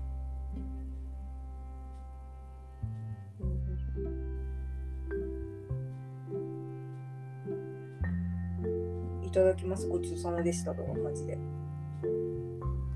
[9.38, 9.86] ただきます。
[9.86, 11.38] ごちそうさまでしたとか、マジで。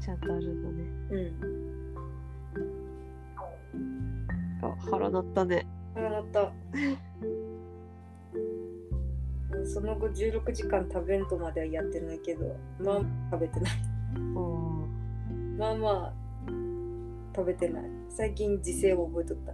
[0.01, 1.33] ちゃんとあるんだねうん。
[4.67, 6.53] あ腹鳴ったね腹なった。
[9.65, 13.01] その後16時間食べんとまではやってないけど、まあ
[13.31, 13.73] 食べてない。
[15.57, 16.13] まあまあ
[17.37, 17.85] 食べてない。
[18.09, 19.53] 最近時勢を覚えとった。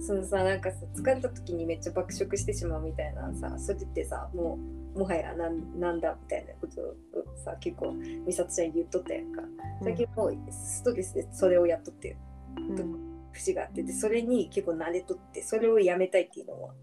[0.00, 6.96] そのさ、なんかさ、疲れた時にめっちゃ爆食してしまうみたいなさ、それってさ、もうもはやなんなんだみたいなことを
[7.36, 7.94] さ、結構
[8.26, 9.42] 美里ちゃんに言っとったやんか。
[9.82, 12.16] 最近もうストレスでそれをやっとって
[12.56, 13.12] うん。
[13.32, 16.74] 節があってでそれに結構慣れとってそれをやめたいっていうのは、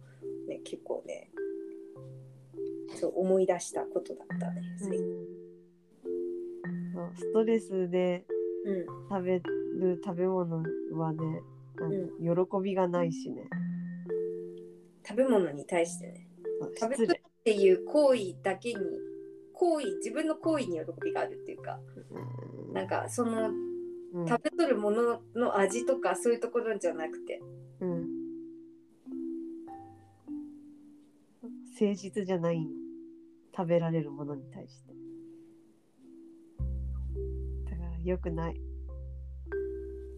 [0.47, 1.29] ね、結構ね
[2.95, 4.61] そう思い出したことだったね。
[6.95, 7.15] うん。
[7.15, 8.25] ストレスで
[8.65, 8.85] うん。
[9.09, 10.63] 食べる食べ物
[10.93, 11.41] はね
[11.79, 13.43] あの喜びがないしね、
[15.07, 16.27] 食べ物に対してね。
[16.77, 17.13] 食べ失礼。
[17.13, 18.79] るっていう行為だけに
[19.53, 21.79] 行為自分の行為に喜びがあるっていうか
[22.73, 23.51] なんかその
[24.13, 24.27] うん。
[24.27, 27.41] 食べとるものの味とかそういうところじゃなくて。
[27.81, 28.07] うん。
[31.79, 32.71] 誠実じゃないの。
[33.55, 34.93] 食べられるものに対して。
[37.69, 38.61] だから良くない。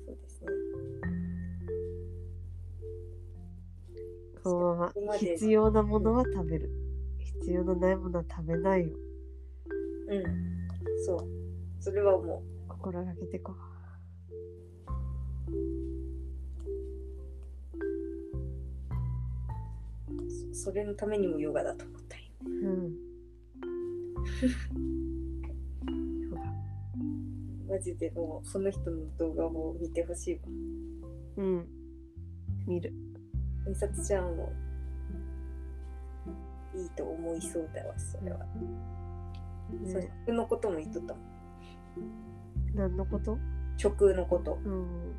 [0.05, 0.47] そうですね。
[4.43, 6.80] このまま必要なものは食べる
[7.41, 8.95] 必要のないものは食べないよ。
[10.09, 10.23] うん。
[11.03, 11.27] そう。
[11.79, 13.55] それはも心がけてこう。
[20.53, 22.23] そそれのためにもヨガだと思ったよ。
[22.45, 22.95] ううん
[27.67, 30.39] マジでもうその人の動画を見てほしいわ
[31.37, 31.67] うん。
[32.67, 32.93] 見る。
[33.65, 34.51] 美里ちゃんも
[36.75, 38.39] いいと思いそうだわそれは、
[39.85, 40.09] そね。
[40.25, 41.23] 食のことも言っとったもん。
[42.73, 43.37] 何のこと？
[43.77, 44.57] 食のこと。
[44.63, 45.15] うん。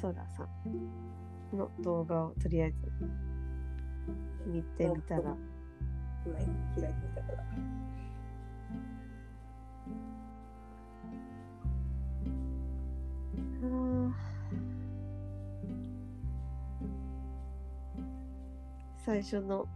[0.00, 0.46] ソラさ
[1.52, 2.76] んの動画をとりあえず
[4.46, 5.36] 見てみたら。
[6.26, 7.44] 今開いてみたから
[19.06, 19.66] 最初の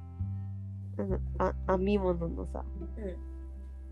[0.99, 2.65] あのあ編み物のさ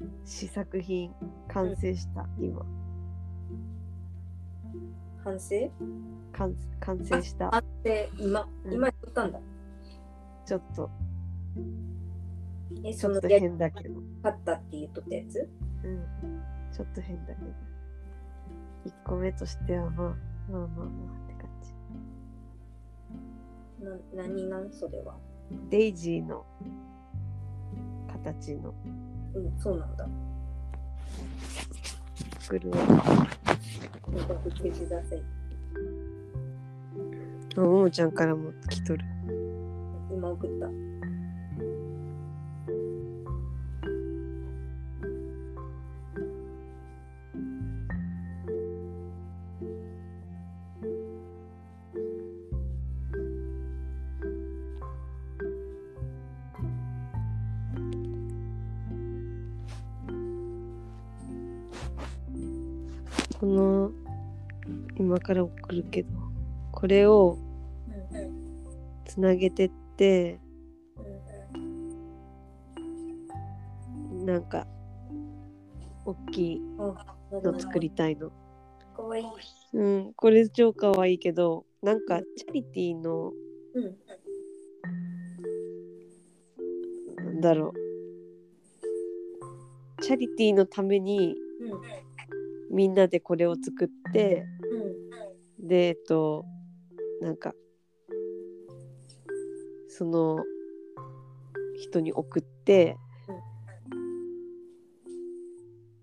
[0.01, 0.11] うん。
[0.25, 1.15] 試作品
[1.47, 2.67] 完成した、今。
[5.23, 5.71] 反省
[6.33, 7.51] 完完成した。
[7.51, 8.73] 反省今、うん。
[8.75, 9.39] 今やったんだ。
[10.45, 10.91] ちょっと。
[12.85, 14.01] えちょっとその変だけど。
[14.25, 15.49] 方って言っとったやつ？
[15.85, 16.05] うん。
[16.73, 17.53] ちょっと変だけど。
[18.87, 20.17] 1個目としてはまあ
[20.51, 20.67] まあまあまあ
[21.27, 21.73] って感じ。
[24.17, 24.73] な何なん？
[24.73, 25.17] それは
[25.71, 26.45] デイジーの
[28.11, 28.75] 形の。
[29.35, 30.09] うんそうなんだ。
[32.41, 32.71] 作る。
[32.71, 32.77] わ
[37.57, 39.05] ももちゃんからも来とる。
[40.11, 40.88] 今送った。
[65.29, 66.09] から送るけど
[66.73, 67.37] これを
[69.05, 70.41] つなげてって
[74.25, 74.67] なんか
[76.07, 76.97] 大きいの
[77.61, 78.31] 作りたいの。
[78.97, 79.27] かわいい。
[79.75, 83.33] うんこれ超かわいいけどなんかチャリティーの
[83.75, 83.97] うん。
[87.17, 87.75] なんだろ
[89.99, 92.08] うチャリティーのためにうん。
[92.71, 94.45] みんなでこれを作って
[95.61, 95.69] うん。
[95.69, 96.45] でえっと
[97.21, 97.55] なんか
[99.89, 100.39] その
[101.81, 102.97] 人に送って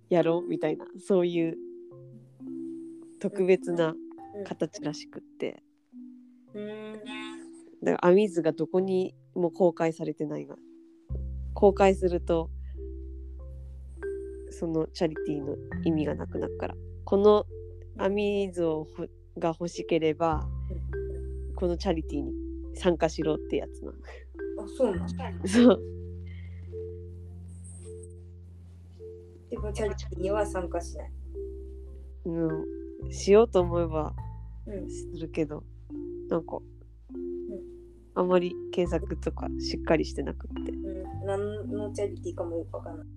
[0.09, 1.57] やろうみたいなそういう
[3.19, 3.95] 特別な
[4.45, 5.63] 形らしくって
[6.53, 6.93] うん。
[7.83, 10.55] だから編み図がどこにも公開されてないが
[11.53, 12.49] 公開すると
[14.57, 17.45] そのチャリティーの意味がなくなるからこの
[17.99, 19.05] 編み図をほ
[19.37, 20.47] が欲しければ
[21.55, 22.31] このチャリティーに
[22.75, 23.97] 参加しろってやつなの
[24.63, 25.47] あ、そうなんだ。
[25.47, 25.81] そう
[29.49, 31.11] でもチャリティーには参加しない。
[32.25, 34.13] うん、しようと思えば
[34.65, 34.89] うん。
[34.89, 35.63] するけど
[36.29, 36.59] なんか、
[38.15, 41.25] あんまり検索とかしっかりしてなくってうん。
[41.25, 43.07] 何のチャリティーかもよくわかんない。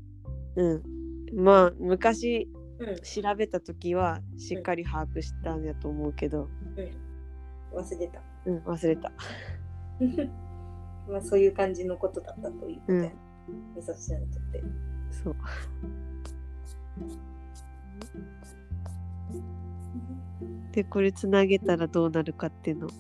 [0.56, 0.97] うん
[1.34, 2.48] まあ昔
[2.78, 2.96] うん。
[2.96, 6.48] 調べた時はしっかり把握したんやと思うけど、
[7.72, 8.20] 忘れた。
[8.46, 9.12] うん、忘れた。
[11.10, 13.12] まあそういう感じのことだったということで、うん。
[13.74, 14.62] みさとちゃんにとって。
[15.10, 15.36] そう。
[20.72, 22.96] でこれつなげたらどうなるかっていうのをちょ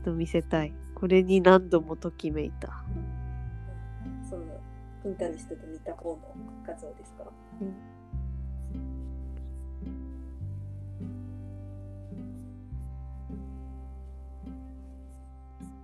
[0.00, 0.72] っと見せたい。
[0.94, 2.68] これに何度もときめいた。
[2.68, 3.09] そ
[5.04, 6.18] のピンタリストで見た方の
[6.66, 7.24] 画像ですか？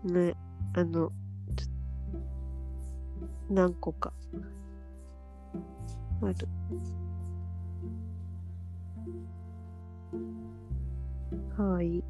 [0.05, 0.35] ね
[0.75, 1.11] あの
[3.51, 4.13] 何個か。
[6.23, 6.35] ある
[11.57, 12.03] かわい。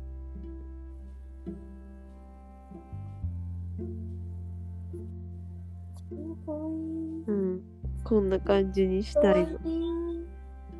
[6.12, 7.62] うん。
[8.04, 9.58] こんな感じにしたいの。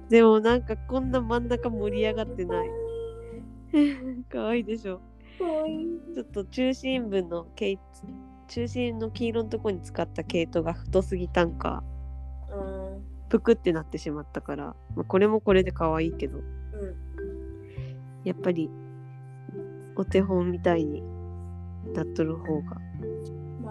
[0.08, 2.68] でもなんかこんな真ん中盛り上がってない。
[4.30, 5.00] かわいいでしょ。
[6.14, 7.78] ちょっと中心部の毛
[8.48, 11.82] 中心の黄色のとこに使った毛糸が太すぎたんか
[12.48, 13.02] うん。
[13.28, 16.38] ぷくってなってしまったから、まあ、これもこれで可愛いけど。
[16.38, 16.44] うん。
[18.24, 18.70] やっぱり
[19.96, 21.02] お手本みたいに
[21.94, 22.85] なっとる方がまあ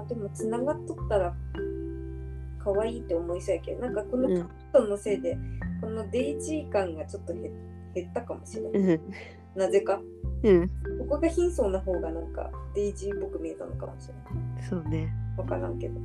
[0.07, 1.33] でもつながっとったら
[2.59, 4.41] 可愛いって思いそうやけどなんかこのうん。
[4.41, 5.37] カットのせいで、
[5.81, 7.51] このデイジー感がちょっと減
[7.93, 8.71] 減ったかもしれない。
[8.73, 9.01] うん。
[9.55, 10.01] なぜか。
[10.43, 10.67] うん。
[10.99, 14.63] ここが貧相な方がなんかデイジーっぽく見えたのかもしれない。
[14.67, 15.13] そうね。
[15.37, 15.99] わからんけど。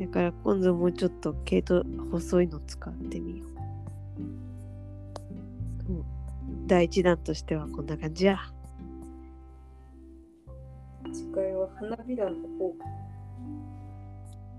[0.00, 3.46] だから今度もうちょっと毛糸細いの使ってみよ
[4.18, 4.22] う、
[5.88, 8.38] うん、第一弾としてはこんな感じや
[11.14, 12.74] 次回は花びらの方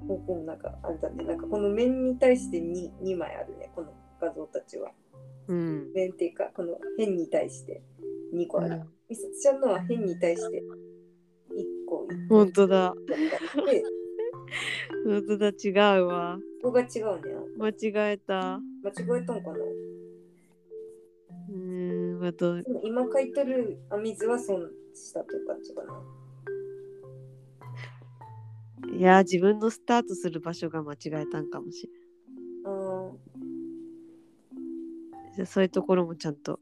[0.08, 1.24] 方向もなんかあれだね。
[1.26, 3.72] なんかこの面に対して 2, 2枚あるね。
[3.76, 4.92] この画像たちは。
[5.48, 7.82] うん、面っていうかこの辺に対して
[8.34, 8.76] 2個ある。
[8.76, 10.64] うん、みさつちゃんのは辺に対して
[11.52, 12.94] 1個1本当だ
[15.06, 17.36] 本当だ違うわここが違うね。
[17.58, 19.58] 間違えた間違えたんかな
[21.50, 21.56] うー
[22.18, 22.46] んまた
[22.84, 25.94] 今書いてる編み図は損したという感じかな。
[28.98, 33.12] いや自分のスタートする場所が間違えたんかもしれんあ
[35.36, 36.60] じゃあそういうところもちゃんと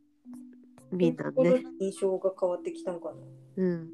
[0.91, 3.15] みんなね印象が変わってきたんかな。
[3.57, 3.89] うん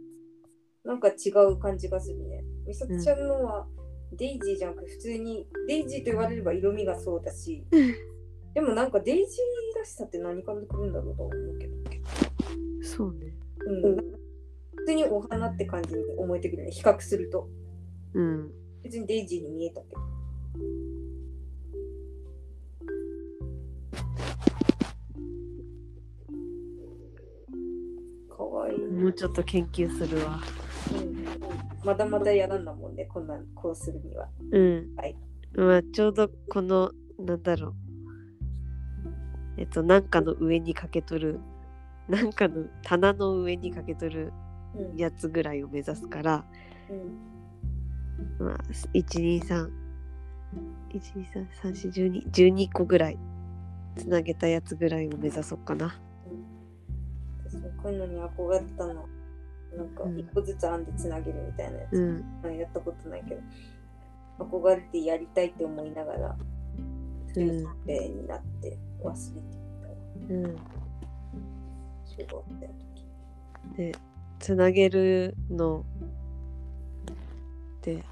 [0.84, 2.44] なんか違う感じがするね。
[2.66, 3.68] みさつちゃんのは
[4.14, 7.64] デイジーじゃなく普通にデイジーと言われれば色味がそうだし、
[8.54, 11.74] でもなんかデイジーらしさって何から来るんだろうとは思うけど。
[12.82, 13.34] そうね
[13.68, 13.96] うん、
[14.76, 16.72] 普通にお花って感じに思えてくるね。
[16.72, 17.48] 比較すると。
[18.14, 18.52] うん
[18.84, 20.02] 別にデイジーに見えたけど。
[20.02, 20.06] う
[20.66, 20.90] ん
[29.00, 30.40] もうちょっと研究するわ。
[30.94, 31.26] うん
[31.86, 34.28] まだまだやらんだもんね、こんなんこうするには。
[34.52, 34.96] うん。
[34.98, 35.16] はい
[35.56, 37.74] まあちょうどこのなんだろう。
[39.58, 41.40] えっとなんかの上にかけとる
[42.08, 44.32] なんかの棚の上にかけとる
[44.76, 46.46] うんやつぐらいを目指すから、
[46.90, 47.39] うん
[48.40, 48.58] まあ
[48.94, 49.70] 123
[50.94, 53.18] 1233412 12個ぐらい
[53.96, 56.00] つなげたやつぐらいを目指そうかな。
[57.46, 59.08] 私もこういうのに憧れてたの。
[59.76, 61.98] なんかうん一個ずつ編んでつなげるみたいなやつ。
[61.98, 62.20] うん。
[62.42, 63.42] まあやったことないけど、
[64.40, 66.38] 憧れてやりたいって思いながら、
[67.36, 67.64] うんに
[68.28, 69.94] なって忘れてたわ。
[70.30, 70.56] うん。
[72.06, 73.06] 小学校の時。
[73.76, 73.96] で
[74.40, 75.86] つなげるの
[77.80, 78.04] って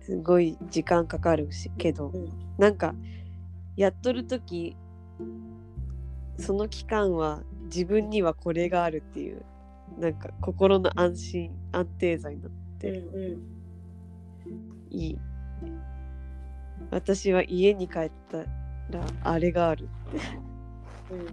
[0.00, 2.28] すごい時間かかるしけどうん。
[2.58, 2.94] なんか
[3.76, 4.76] やっとる時
[6.38, 9.44] その期間は自分にはこれがあるっていう
[9.98, 13.58] なんか心の安心安定剤になってうんうん。
[14.90, 15.18] いい。
[16.90, 18.38] 私は家に帰った
[18.90, 21.26] らあれがあるってうん。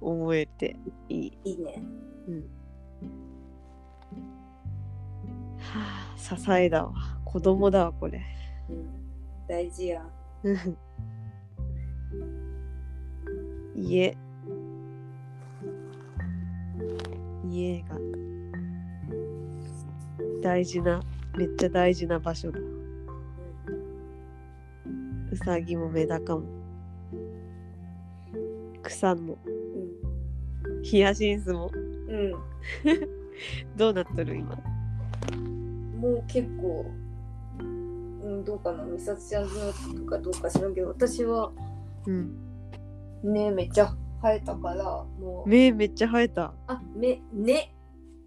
[0.00, 0.76] 思えて
[1.08, 1.82] いい、いいね。
[2.28, 2.59] うん
[5.74, 6.10] あ。
[6.16, 6.92] 支えだわ。
[7.24, 8.20] 子供だわこれ。
[8.68, 8.86] うん、
[9.48, 10.02] 大事や。
[10.42, 10.76] うん。
[13.76, 14.16] 家。
[17.48, 17.96] 家が。
[20.42, 21.02] 大事な
[21.36, 22.58] めっちゃ大事な場所だ。
[25.32, 26.42] うさぎもメダカも。
[28.82, 29.38] 草も。
[29.44, 30.82] うん。
[30.82, 31.70] ヒヤシンスも。
[31.74, 32.34] うん。
[33.76, 34.69] どうなっとる今？
[36.00, 36.86] もう結構、
[37.60, 39.50] うん、どうかな、美咲ちゃんの
[40.00, 41.52] とかどうか知らんけど、私は
[42.06, 42.34] うん。
[43.22, 46.54] ね、めっちゃ生えたから、もう、目めっちゃ生えた。
[46.66, 47.74] あ、め、ね、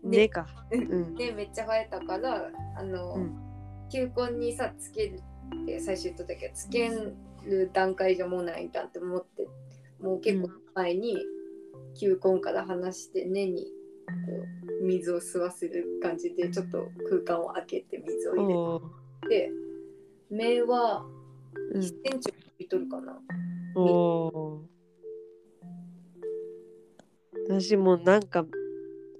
[0.03, 0.29] 根。
[0.29, 0.47] か。
[0.71, 1.15] ううん。
[1.15, 3.35] ね、めっちゃ生えたから、あの、うん。
[3.89, 5.19] 球根にさ、つける
[5.63, 9.47] って最初言ったけど、つける段階じゃもうないんだって思って、
[9.99, 11.17] もう結構前に
[11.95, 13.67] 球根から離して根に
[14.07, 14.31] こ
[14.62, 18.81] う水を吸わせる感じでちょっと空間を開けて水を入
[19.29, 19.51] れて。
[20.29, 21.05] 芽は
[21.73, 21.81] うん。
[21.81, 23.21] 1センチ伸びとるかな、
[27.47, 28.45] 私もなんか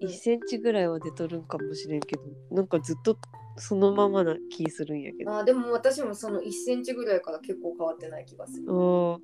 [0.01, 3.17] 1センチぐらいは出とるんかもしれんけどなんかずっと
[3.58, 5.32] そのままな気するんやけど。
[5.32, 8.74] あーでも私もその1センチぐらいから結構変わってない気がする。
[8.74, 9.19] おー。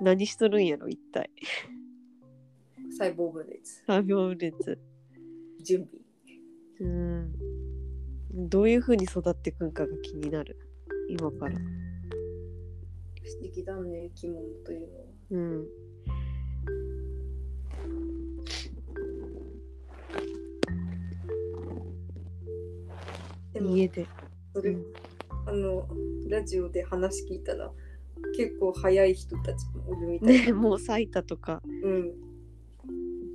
[0.00, 1.30] 何しとるんやろ一体。
[2.98, 3.82] 細胞分裂。
[3.86, 4.78] 作業列
[5.62, 6.00] 準備。
[6.80, 7.32] うん。
[8.48, 10.58] どういう風に育っていくんかが気になる。
[11.08, 11.58] 今から。
[11.58, 11.62] 不
[13.42, 15.04] 思議だね生き物というのは。
[15.30, 15.66] うん。
[23.52, 24.06] でも家で。
[24.54, 24.76] それ、
[25.46, 25.88] あの
[26.28, 27.70] ラジオで話聞いたら
[28.36, 30.38] 結構早い人たちもおるみたい。
[30.40, 31.62] な、ねもう咲いたとか。
[31.82, 32.12] うん。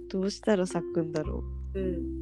[0.10, 2.16] どうしたら咲くんだろうん。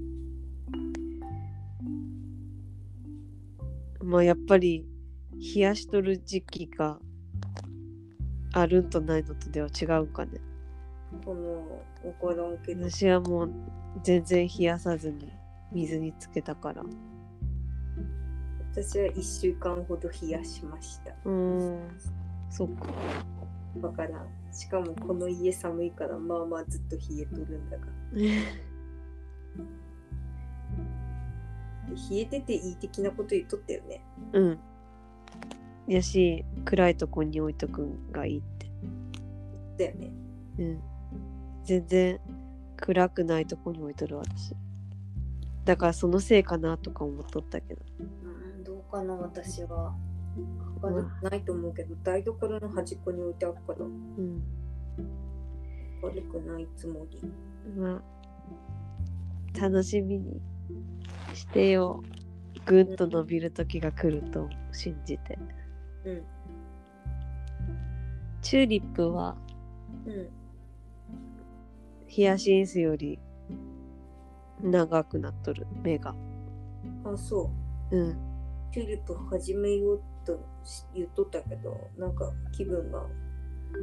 [4.02, 4.86] うまあやっぱり
[5.56, 7.00] 冷やしとる時期が
[8.54, 10.40] あるんとないのとでは違うかね。
[11.26, 13.54] この分からんけど私はもう
[14.04, 15.32] 全然冷やさずに
[15.72, 16.84] 水につけたから。
[18.72, 21.12] 私は1週間ほど冷やしました。
[21.26, 22.00] うーん。
[22.50, 22.88] そっか。
[23.82, 24.28] わからん。
[24.52, 27.86] しかもこの家寒いからまあまあずっと冷えとるんだが
[31.90, 34.02] 冷えてていい的なこと言っとったよね。
[34.34, 34.60] うん。
[35.88, 38.68] やし暗いとこに置いとくんがいいって。
[39.78, 40.12] だよね。
[40.60, 40.82] うん。
[41.66, 42.20] 全然
[42.78, 44.56] 暗くないとこに置いとる私。
[45.66, 47.82] だからそのせいかなとか思っとったけど。
[48.00, 48.04] う
[48.60, 49.96] んどうかな私は。
[50.82, 54.44] 悪くないと思うけど台所の端っこに置いてあるからうん。
[56.02, 57.22] 悪くないつもり。
[57.78, 58.02] ま
[59.56, 60.42] あ楽しみに
[61.34, 62.04] してよ。
[62.66, 65.38] ぐんと伸びる時が来ると信じて。
[66.06, 66.24] うん。
[68.42, 69.38] チューリップは
[70.06, 70.30] うん
[72.08, 73.18] ヒヤシンスより
[74.62, 75.66] 長くなっとる。
[75.82, 76.16] 目が。
[77.06, 77.50] あそ
[77.92, 77.98] う。
[77.98, 78.18] うん。
[78.72, 83.06] チューリップ始めようとし言っとったけどなんか気分が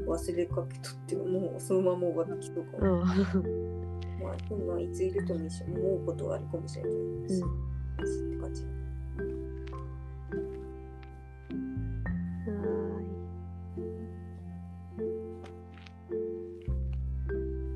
[0.06, 8.64] 忘れかけとってもうそのまま終わってきそうかも、うんまあ今いついるとも思うことはあるかもしれないけど、うんって感じ。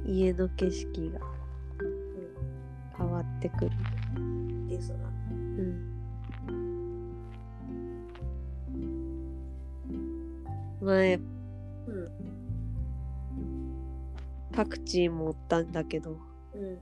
[0.07, 1.21] 家の景色が
[2.97, 3.71] 変わってくる。
[4.69, 5.09] でそうな。
[5.09, 5.11] う
[5.63, 5.95] ん。
[10.81, 11.23] 前、うん。
[14.53, 16.17] パクチーもおったんだけど、
[16.55, 16.79] うん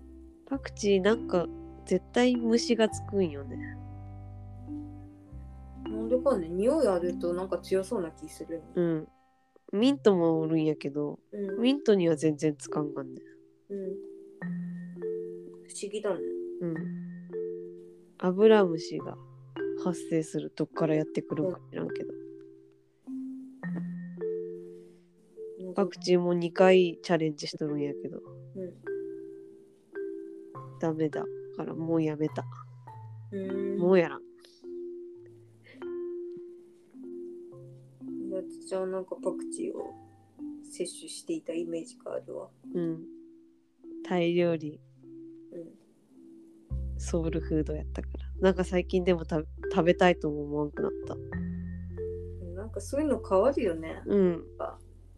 [0.46, 1.46] パクチーなんか
[1.86, 3.56] 絶対虫がつくんよね。
[5.84, 9.08] なんでかね匂いあるとなんか強そうな気するねうん。
[9.72, 13.22] ミントもおるんやけど、うんミントには全然つかんがんね。
[13.70, 13.78] うん
[15.64, 16.20] 不思議だね
[16.60, 16.76] うん。
[18.18, 19.16] アブラムシが
[19.82, 22.12] 発生するどっからやってくるんか知らんけど。
[25.74, 28.18] パクチーも2回チャレンジしとるんやけど、
[28.56, 28.91] うん
[30.82, 31.24] ダメだ
[31.56, 32.44] からもうやめた。
[33.30, 34.20] うんもうやらん。
[38.32, 39.94] 私はなんかパクチーを
[40.64, 43.04] 摂取していたイメージがあるわうん。
[44.04, 44.80] タイ料理、
[45.52, 45.68] うん
[46.98, 48.24] ソウルフードやったから。
[48.40, 49.40] なんか最近でもた
[49.72, 51.16] 食べたいとも思わんくなった。
[52.54, 54.02] なんかそういうの変わるよね。
[54.06, 54.44] うん。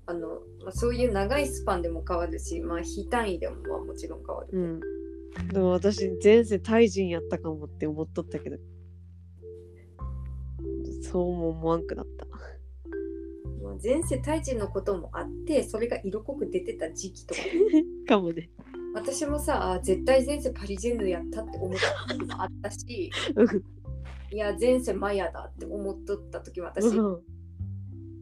[0.06, 4.58] あの、まあ、そういう長いスパンでも変わるし、まあ、非単位でもまあもちろん変わる。
[4.58, 4.80] うん。
[5.52, 8.56] でも私、前世タイ人やったかもって思っとったけど、
[11.02, 12.26] そうも思わんくなった。
[13.62, 17.40] まあ、前世タイ人のこともあって、それが色濃く出てた時期とか、
[18.08, 18.50] かもね。
[18.94, 21.76] 私もさ、あ絶対前世パリジェンヌやったって思っ
[22.08, 23.10] た時もあったし、
[24.30, 27.20] いや、前世マヤだって思っとった時も私、うん。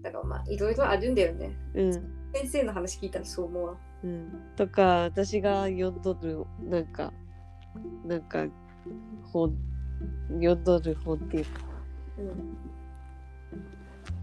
[0.02, 1.56] だからまあ、いろいろあるんだよね。
[1.74, 1.92] うん。
[2.34, 3.78] 先生の話聞いたらそう思うわ。
[4.04, 7.12] うん、とか私が読んどるなんか
[8.04, 8.46] なんか
[9.22, 9.56] 本
[10.28, 11.50] 読んどる本っていうか
[12.18, 12.56] うん。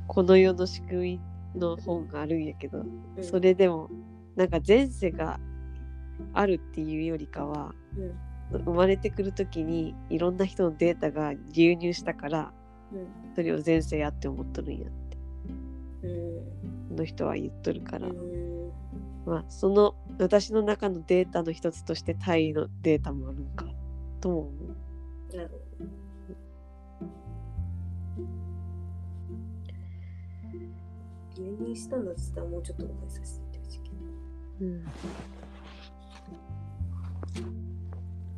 [0.07, 1.19] この世の仕組
[1.55, 3.89] みの本があるんやけど、うん、それでも
[4.35, 5.39] なんか前世が
[6.33, 8.63] あるっていうよりかはうん。
[8.65, 12.51] 生まれてくる時にいろんな人のデータが流入したから
[12.91, 13.07] うん。
[13.35, 15.17] それを前世やって思っとるんやって
[16.03, 16.89] うん。
[16.89, 18.48] この人は言っとるから、うん。
[19.25, 23.65] まあその私の中のデータの一つとしてタイのデータもあるんか
[24.21, 24.49] とも思
[25.31, 25.35] う。
[25.35, 25.89] なるほど。
[31.37, 33.95] 留任したんだって言ったらもうちょっと覚えさせていけど。
[34.61, 34.85] うん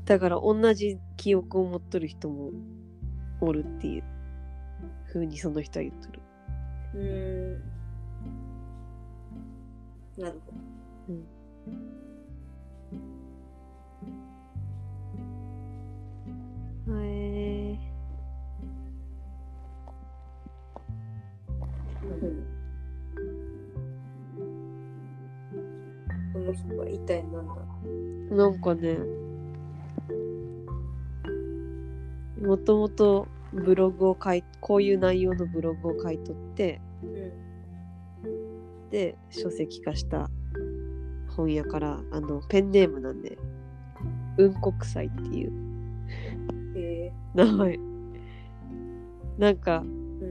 [0.05, 2.51] だから同じ記憶を持っとる人も
[3.39, 4.03] おるっていう
[5.07, 6.19] 風にその人は言っとる。
[6.95, 7.61] うーん。
[10.21, 10.70] なるほど。
[11.11, 11.41] うん
[16.87, 17.77] へえ
[22.03, 22.43] うん。
[26.33, 28.97] この人は一体何だなんかね
[32.41, 38.89] もともとブログを書いこういう内容のブログを書いとってうん。
[38.89, 40.29] で書籍化した
[41.35, 43.37] 本やからあのペンネームなんで
[44.37, 45.51] うんこくさいっていう
[46.75, 47.79] え名前
[49.37, 49.83] なんか。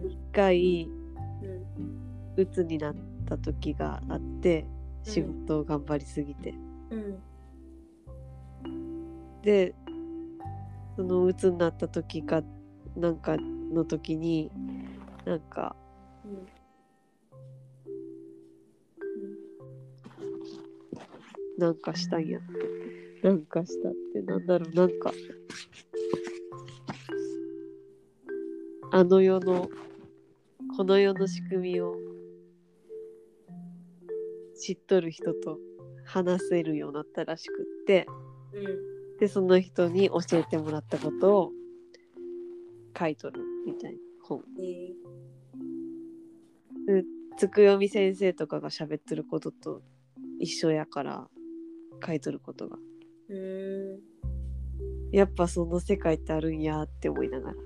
[0.08, 2.00] 一回うん。
[2.36, 2.94] 鬱になっ
[3.26, 4.64] た時があって
[5.02, 6.54] 仕事を頑張りすぎて、
[6.90, 7.18] うん。
[9.42, 9.74] で
[10.96, 12.42] その鬱になった時か
[12.96, 14.50] なんかの時に
[15.24, 15.74] なんか
[16.24, 16.46] うん。
[21.60, 23.28] なんかしたんやって。
[23.28, 24.74] なんかしたってなんだろう。
[24.74, 25.12] なんか
[28.92, 29.68] あの世の
[30.76, 31.94] この世の仕組みを
[34.58, 35.58] 知っとる人と
[36.06, 38.06] 話せるようになったらしくって。
[38.54, 38.58] う
[39.16, 39.18] ん。
[39.18, 41.52] でその人に教えてもらったことを
[42.98, 44.42] 書いとるみたいな本。
[46.88, 47.04] え
[47.36, 49.82] つくよみ先生とかが喋ってることと
[50.38, 51.28] 一緒やから
[52.04, 52.76] 書いとることが。
[53.30, 53.96] ー、うー。
[53.96, 54.00] ん。
[55.12, 57.56] やっぱその世界ってあるんやって思いながら。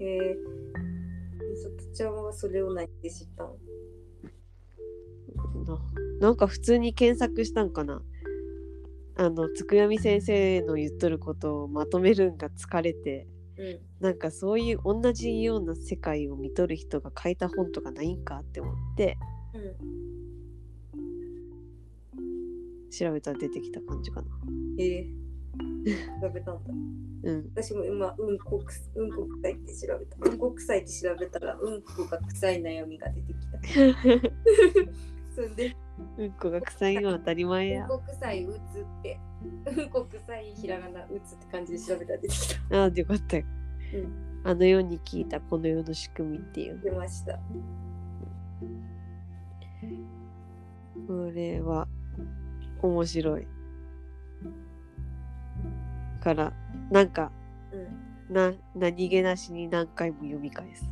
[0.00, 3.56] えー、みさとちゃんはそれを何で知ったの
[5.64, 5.78] な
[6.20, 8.02] なんか普通に検索したんかな。
[9.16, 13.26] あのつくよみ先生の言っとることをまとめるんが疲れて。
[13.58, 13.80] うん。
[14.00, 19.18] なんかそういう同じような世界を見とる人が書いた本とかないんかって思って。
[19.54, 20.09] うん。
[22.90, 24.28] 調べたら出てきた感じかな
[24.78, 26.70] えー、調べたんだ。
[27.22, 30.16] うん私も今、うんこくす、うんこ臭いって調べた。
[30.30, 33.60] うんこ臭いって調べたら、うんこが臭い悩みが出てきた。
[35.36, 35.76] そんで、
[36.18, 38.58] うんこが臭いのは当たり前うんやこ臭いうつっ
[39.02, 39.20] て
[39.76, 42.82] うんこ臭いひらがな打つって感じで調べたら出てきた。
[42.82, 43.44] ああ、よかったよ。
[43.94, 46.80] うんあの世に聞いたこの世の仕組みっていう。
[46.82, 47.38] 出ました。
[51.06, 51.86] これは
[52.82, 53.46] 面白い。
[56.20, 56.52] から、
[56.90, 57.32] なんか、
[57.72, 58.34] うん。
[58.34, 60.84] な何気なしに何回も読み返す。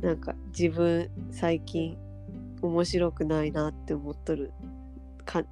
[0.00, 1.96] なんか自分最近
[2.62, 4.52] 面白くないなって思っとる
[5.24, 5.44] か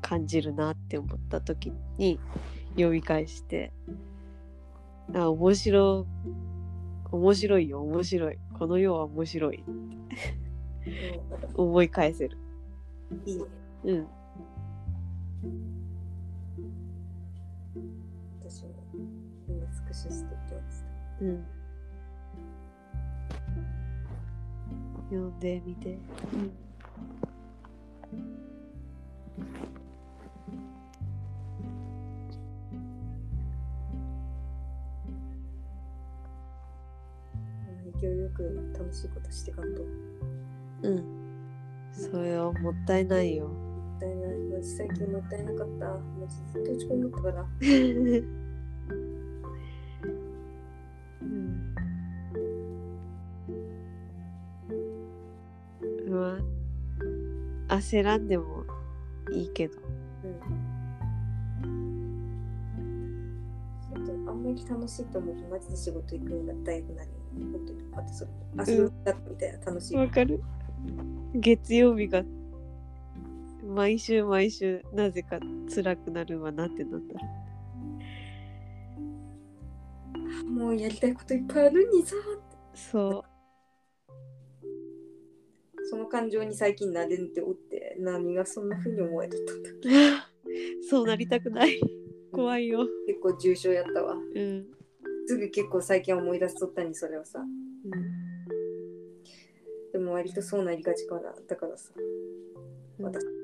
[0.00, 2.18] 感じるなって思った時に
[2.70, 3.72] 読み返して
[5.14, 6.06] あ面白
[7.10, 9.64] 面白いよ面白いこの世は面白い
[11.54, 12.38] 思い返せる
[13.10, 13.61] うん、いいね。
[13.84, 14.06] うん。
[18.40, 18.70] 私も
[19.48, 21.24] 今スクショしてきました。
[21.24, 21.44] うん。
[25.10, 25.98] 読んでみて。
[38.00, 39.82] 勢いよく楽しいことしてかんと。
[39.82, 39.88] も
[40.82, 41.04] うん。
[41.92, 43.71] それはもったいないよ
[44.02, 44.38] ったいない。
[44.50, 45.86] マジ最近もったいなかった。
[45.86, 47.46] マジずっと落ち込んだったから。
[51.22, 51.74] うん
[56.10, 56.38] ま
[57.68, 58.64] あ焦らんでも
[59.32, 59.78] いいけど
[64.26, 67.14] あんまり楽しいと思うとマジで仕事行くのが大変なるよ。
[67.52, 67.80] 本当に。
[67.94, 68.30] あとそれ、
[68.74, 69.96] 遊びだったみたいな楽しい。
[69.96, 70.42] わかる
[71.34, 72.22] 月曜日が
[73.72, 75.38] 毎週毎週なぜか
[75.74, 77.24] 辛くなるわなってなったら
[80.44, 82.14] もうやりたいこといっぱいあるにさ。
[82.74, 83.24] そ
[85.90, 90.28] その感情に最近なれんっておって、何がそんな風に思えとったんだ
[90.88, 91.78] そうなりたくない
[92.32, 94.14] 怖いよ結構重症やったわ。
[94.14, 94.66] うん、
[95.26, 97.44] すぐ結構最近思い出しとったにそれをさ。
[99.92, 101.34] でも割とそうなりがちかな。
[101.46, 101.90] だからさ。
[102.98, 103.41] うん、私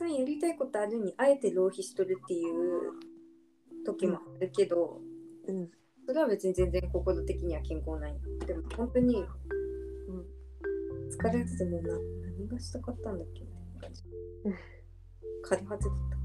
[0.00, 2.92] さんやりたいことあるにあえて浪費しとるっていう
[3.84, 4.98] 時もあるけど、
[5.46, 5.68] うん。
[6.06, 9.26] それは別に全然心的には健康ないよでも本当に、うん、
[11.10, 11.94] 疲れててもうな
[12.38, 14.02] 何がしたかったんだっけみたいな感じ。
[14.44, 14.52] うん。
[15.44, 16.19] 枯れ果てとった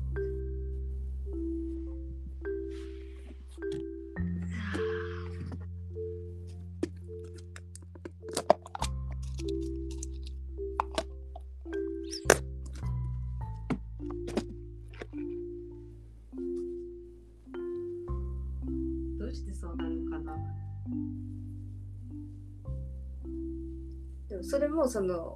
[24.86, 25.36] もその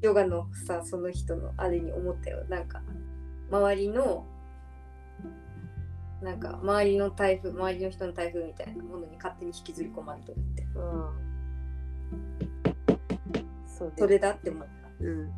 [0.00, 2.44] ヨガのさその人のあれに思ったよ。
[2.48, 2.82] なんか
[3.50, 4.26] 周りの
[6.20, 10.62] なんか周りの台風周りの人の台風みたいなものに勝手に引きずり込まれてるって。
[10.74, 11.24] うん
[13.66, 13.92] そう。
[13.96, 15.04] それだって思った。
[15.04, 15.30] うん。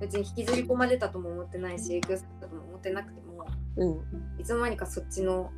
[0.00, 5.50] 別に引きずり込まれたとも思ってないし影響されたとも思ってなくてもうんいつの間にかそっちの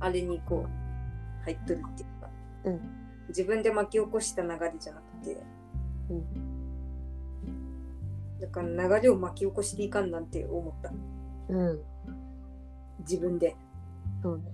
[0.00, 2.30] あれにこう入っとるっていうか、
[2.64, 2.80] うん。
[3.28, 5.07] 自分で巻き起こした流れじゃなくて、
[6.10, 6.24] うん。
[8.40, 10.92] だから流れを巻き起こしていかんなんて思った。
[11.48, 11.80] うん。
[13.00, 13.56] 自分で。
[14.22, 14.44] そうね。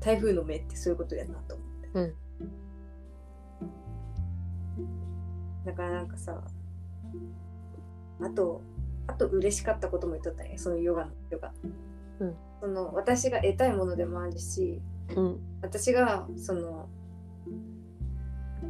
[0.00, 2.14] 台風の目ってそういうことやなと思って、うん。
[5.64, 6.42] だからなんかさ
[8.20, 8.62] あと
[9.06, 11.52] あと嬉しかったことも言っとったねそのヨガのヨガ、
[12.20, 12.34] うん。
[12.60, 14.80] その私が得たいものでもあるし
[15.14, 15.40] うん。
[15.60, 16.88] 私がその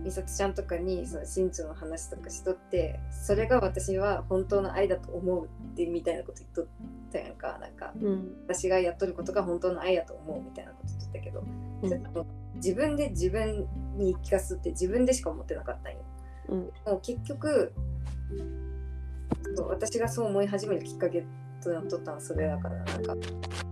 [0.04, 6.66] 美里ちゃんとかにその身長の話とかしとってそれが私は本当の愛だと思うってみたいなこと言っとっ
[7.12, 7.58] たやんか。
[7.60, 8.36] なんかうん。
[8.46, 11.44] 私がやっとることが本当の愛だと思うみたいなこと言っとったけど、
[11.82, 11.88] うん。
[11.88, 15.98] それと自分で自分に聞かすって自分でしか思ってなかったんよ。
[16.48, 16.58] うん。
[16.60, 17.72] もう結局
[19.68, 21.24] 私がそう思い始めるきっかけ
[21.62, 23.12] となっとったのはそれだからなんか。
[23.12, 23.69] うん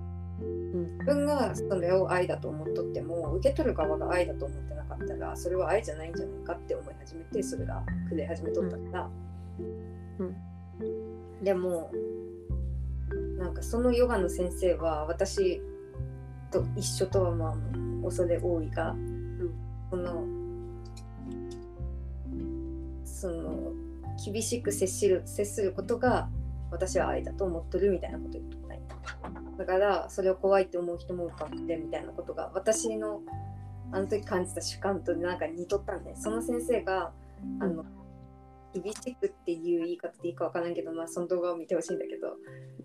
[0.73, 9.11] 自分がそれを愛だと思っとっても受け取る側が愛だと思ってなかったらそれは愛じゃないんじゃないかって思い始めてそれがくれ始めとったから、
[11.43, 11.91] でも
[13.39, 15.63] なんかそのヨガの先生は私
[16.51, 17.57] と一緒とはまあ
[18.05, 18.95] 恐れ多いが、
[19.91, 20.25] その
[23.05, 23.73] その
[24.23, 26.29] 厳しく接する接することが
[26.71, 28.58] 私は愛だと思っとるみたいなこと言っと
[29.59, 33.20] だからそれを怖いって思う人もいるかもねみたいなことが私の
[33.91, 37.12] あの時感じた主観となんか似とったんでその先生が
[37.61, 37.85] あの
[38.75, 42.37] 厳しくっていう言い方でいいかわからんけど、まあ、その動画を見てほしいんだけど、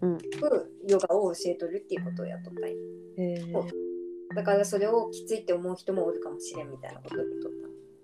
[0.02, 0.18] うん。
[0.88, 2.78] ヨガを教えとるっていうことをやっとったんよ。
[3.18, 3.54] へえ
[4.34, 7.52] だからそれをきついって思う人もおるかもしれんみたいなことを言っとっ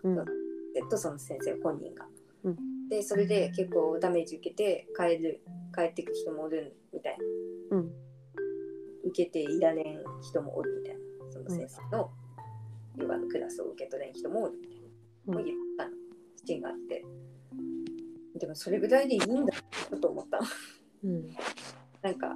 [0.04, 0.10] た。
[0.10, 0.74] うん。
[0.74, 2.06] でとその先生本人が。
[2.44, 2.90] うん。
[2.90, 5.42] でそれで結構ダメージ受けて帰る
[5.74, 7.18] 帰ってく人もおるみたい
[7.72, 7.78] な。
[7.78, 8.09] うん
[9.10, 11.00] 受けていられん人もおるみたいな
[11.32, 12.12] その先生の
[12.98, 14.82] ヨガのクラスを受け取れん人もおるみたい
[15.28, 15.92] な、もう言ったの
[16.46, 17.06] シーンがあって。
[18.40, 19.54] でもそれぐらいでいいんだ
[20.02, 20.40] と思った。
[21.04, 21.30] うん
[22.02, 22.34] なんか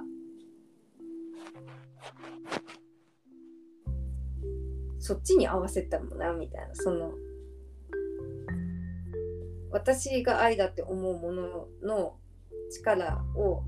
[4.98, 7.12] そっちに合わせたもんなみたいなその
[9.70, 12.16] 私が愛だって思うものの
[12.70, 13.64] 力を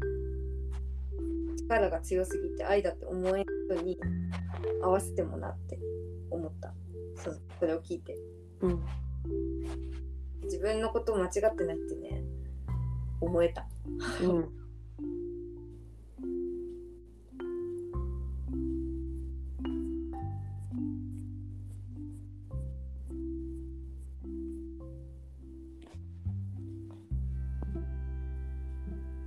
[1.68, 3.98] 力が強すぎて愛だって思えん人に
[4.82, 5.78] 合わせてもなって
[6.30, 6.72] 思った。
[7.16, 8.16] そそれを聞いて。
[8.60, 8.84] うん。
[10.44, 12.22] 自分のことを間違ってないってね
[13.20, 13.66] 思えた。
[14.22, 14.66] うん。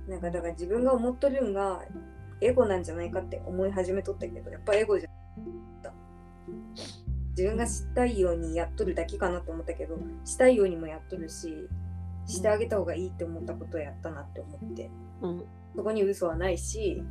[0.08, 1.82] なんかだから自分が思っとるんが
[2.40, 5.12] エゴなんじゃないかって思い始めとったけどやっぱエゴじゃっ
[5.82, 5.92] た。
[7.30, 11.68] 自分がしたいようにやっとるだけかなって思ったけどしたいようにもやっとるし
[12.26, 14.90] してあげた方がいいって思ったことをやったなって思って。
[15.22, 15.44] うん
[15.76, 17.02] そこに嘘はないし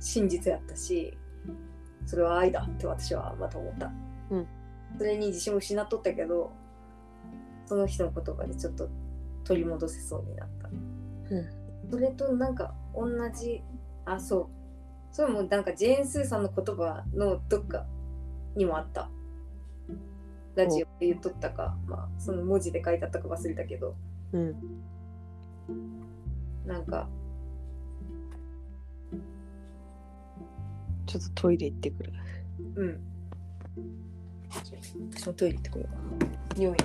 [0.00, 1.16] 真実やったし
[2.06, 3.90] それは愛だって私はまた思った、
[4.30, 4.46] うん。
[4.98, 6.52] それに自信を失っとったけど
[7.66, 8.88] その人の言葉でちょっと
[9.44, 10.68] 取り戻せそうになった。
[10.68, 11.90] うん。
[11.90, 13.62] それとなんか同じ
[14.06, 14.46] あそう。
[15.12, 17.86] それもなんかジェーン・スーさんの言葉のどっか
[18.56, 19.08] にもあった。
[20.54, 21.76] ラジオで言っとったか。
[21.86, 23.94] まあその文字で書いてあったか忘れたけど。
[24.32, 24.54] うん。
[26.66, 27.08] なんか。
[31.06, 32.12] ちょっとトイレ行ってくる。
[32.76, 33.00] うん。
[35.12, 36.26] 私もトイレ行ってこようか
[36.56, 36.76] 匂い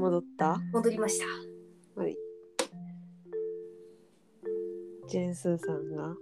[0.00, 0.60] 戻った？
[0.72, 2.16] 戻りましたはい。
[5.08, 6.14] ジェンスーさんが？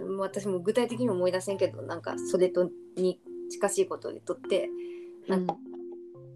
[0.00, 4.68] うん私も具体的に思い出せんけどなんかそれとに近しいことでとって
[5.28, 5.56] なんか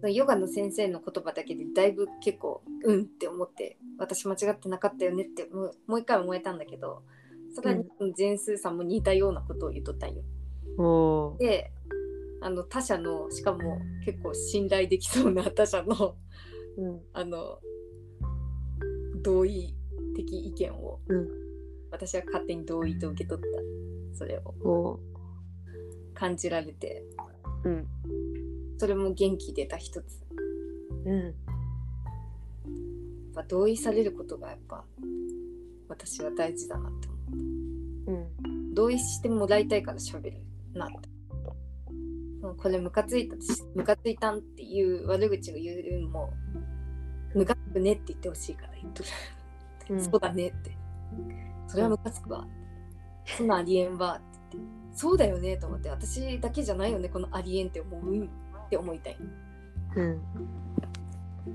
[0.09, 7.03] ヨガの先生の言葉だけでだいぶ結構うんって思って私間違ってなかったよねってもうもう一回思えたんだけど
[7.55, 10.23] さらにジェンスーさんも似たようなことを言っとったんよ。
[10.77, 11.71] うん、おーで
[12.41, 16.17] あの他者のしかも結構信頼できそうな 他者の
[16.77, 17.01] うん。
[17.13, 17.59] あの
[19.21, 19.75] 同意
[20.15, 21.27] 的意見をうん。
[21.91, 23.45] 私は勝手に同意と受け取っ
[24.11, 24.17] た。
[24.17, 24.99] それを。
[26.13, 27.03] 感じられて。
[27.63, 27.87] うん。
[28.77, 30.21] それも元気出た一つ。
[31.05, 31.29] やうん。
[31.29, 31.33] っ
[33.33, 34.83] ぱ同意されることがやっぱ
[35.87, 37.17] 私は大事だなって思
[38.07, 38.71] うん。
[38.71, 40.41] う同意してもらいたいから喋る
[40.73, 41.10] なって
[42.41, 46.33] これムカついたしムカついたんっていう悪口を言うのも
[47.35, 49.09] ムカつくねって言ってほしいから言っとる、
[49.91, 50.03] うん。
[50.03, 50.77] そうだねって。
[51.67, 52.45] それはムカつくわ。
[53.25, 54.19] そんなんありえんわっ
[54.51, 54.71] て言って。
[54.93, 58.29] そうだよねと思って私だけじゃないよねこのありえんって思うっ
[58.69, 59.17] て思いたい。
[59.95, 60.21] うん。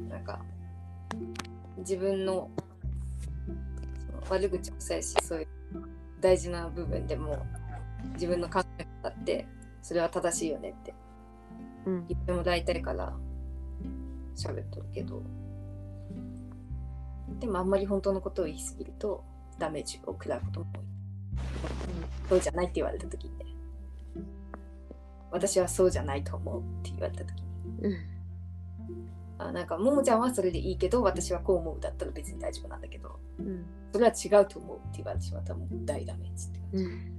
[0.09, 0.41] なんか
[1.79, 2.51] 自分の
[4.29, 5.49] 悪口もそうやしそういう
[6.21, 7.45] 大事な部分でも
[8.15, 9.47] 自分の考え方って
[9.87, 10.95] それは正しいよねって。
[11.87, 12.07] うん。
[12.09, 13.15] 言ってもらいたいから
[14.35, 15.23] 喋っとるけど。
[17.39, 19.23] でもあんまり本当のことを言い過ぎると
[19.61, 20.83] ダメージを食らうことも多い。
[22.31, 23.45] そうじゃないって言われた時にね。
[25.31, 27.47] 私はそうじゃないと思うって言われた時に。
[27.83, 27.97] うん。
[29.39, 33.21] あなんかももちゃんはそれでいいけど私はこう思うだったら別に大丈夫なんだけど。
[33.39, 33.65] うん。
[33.93, 36.79] それは違うと思うって言われてしまったらもう大ダメージって感じ。
[36.79, 37.17] うん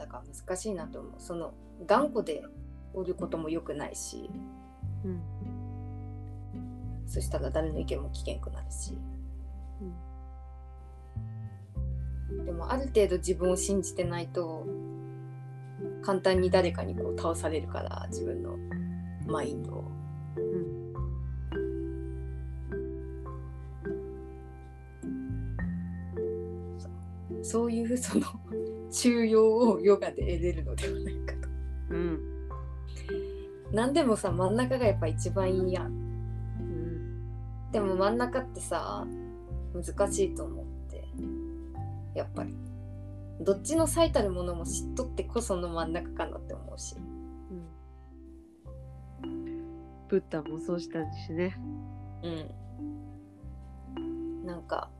[0.00, 1.12] だから難しいなと思う。
[1.18, 1.52] その
[1.86, 2.42] 頑固で
[2.94, 4.30] おることも良くないし。
[5.04, 5.20] うん。
[7.06, 8.96] そしたら誰の意見も聞けんくなるし。
[12.46, 14.64] でもある程度自分を信じてないと
[16.02, 18.56] 簡単に誰かにこう倒されるから自分の
[19.26, 19.84] マインドを。
[20.36, 20.80] うん。
[27.44, 28.26] そういうその
[28.90, 31.48] 中庸をヨガで得れるのではないかと。
[31.90, 32.20] うん。
[33.72, 35.86] 何でもさ真ん中がやっぱ一番いいやん。
[35.86, 35.90] う
[36.62, 37.70] ん。
[37.72, 39.06] でも真ん中ってさ
[39.74, 41.04] 難しいと思って。
[42.14, 42.54] やっぱり。
[43.42, 46.96] どっちの最たるものも知っとってこその真ん中かなって思うし。
[49.22, 50.06] うん。
[50.08, 51.56] ブッダもそうしたんですね。
[52.22, 52.28] う
[54.42, 54.46] ん。
[54.46, 54.90] なんか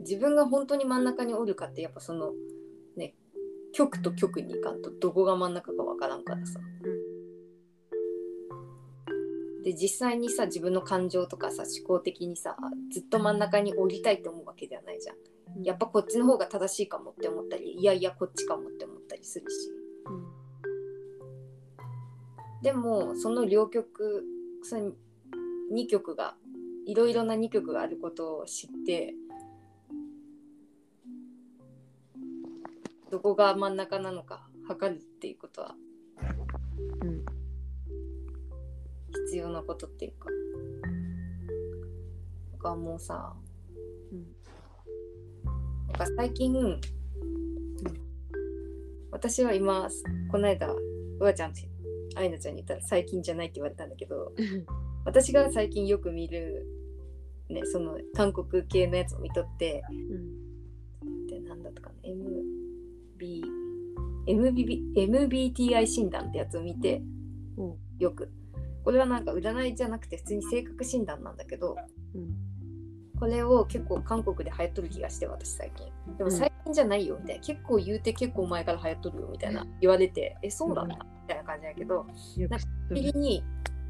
[0.00, 2.32] 自分が本当に真ん中におるかってやっぱその
[2.96, 3.14] ね
[3.72, 6.60] 極と極にいかんとどこが真ん中かわからんからさ。
[9.62, 12.56] で実際にさ自分の感情とかさ思考的にさ
[12.90, 15.16] ずっと真ん中に降りたいと思うわけではないじゃん。
[15.62, 19.70] やっぱこっちの方が正しいかもって思ったりいやいやこっちかもって思ったりするし。
[22.62, 24.24] でもその両極
[24.62, 24.92] その
[25.72, 26.36] 2曲が
[26.86, 29.14] いろいろな2曲があることを知って
[33.10, 35.74] どこが真ん中なのか測るっていうことは。
[37.02, 37.24] うん。
[39.26, 40.28] 必要なことっていうか。
[42.52, 43.34] なんかもうさ
[44.12, 44.26] うん。
[45.88, 46.80] なんか最近、
[49.10, 49.88] 私は今
[50.30, 50.78] この間う
[51.20, 51.60] わちゃんと
[52.14, 54.32] あいなちゃんに言ったら最近じゃないって言われたんだけど
[55.04, 56.66] 私が最近よく見る
[57.48, 61.26] ねその韓国系のやつを見とってうん。
[61.26, 62.08] でなんだったかな
[63.20, 63.42] MB
[64.26, 67.02] MBB MBTI 診断ってやつを見て
[67.56, 68.30] およく。
[68.84, 71.76] これはなんか占いじゃなくて普通に性格診断なんだけど
[72.14, 72.34] うん。
[73.18, 75.86] これを結構韓国で流行っとる気がして私最近。
[76.16, 76.36] でもうん。
[76.36, 82.96] 最近じゃないよみたいな、結構言うて結構前から流行っとるよみたいな言われてえそうなんだみたいな感じだけどよくなん知っとる。
[82.96, 83.44] 次に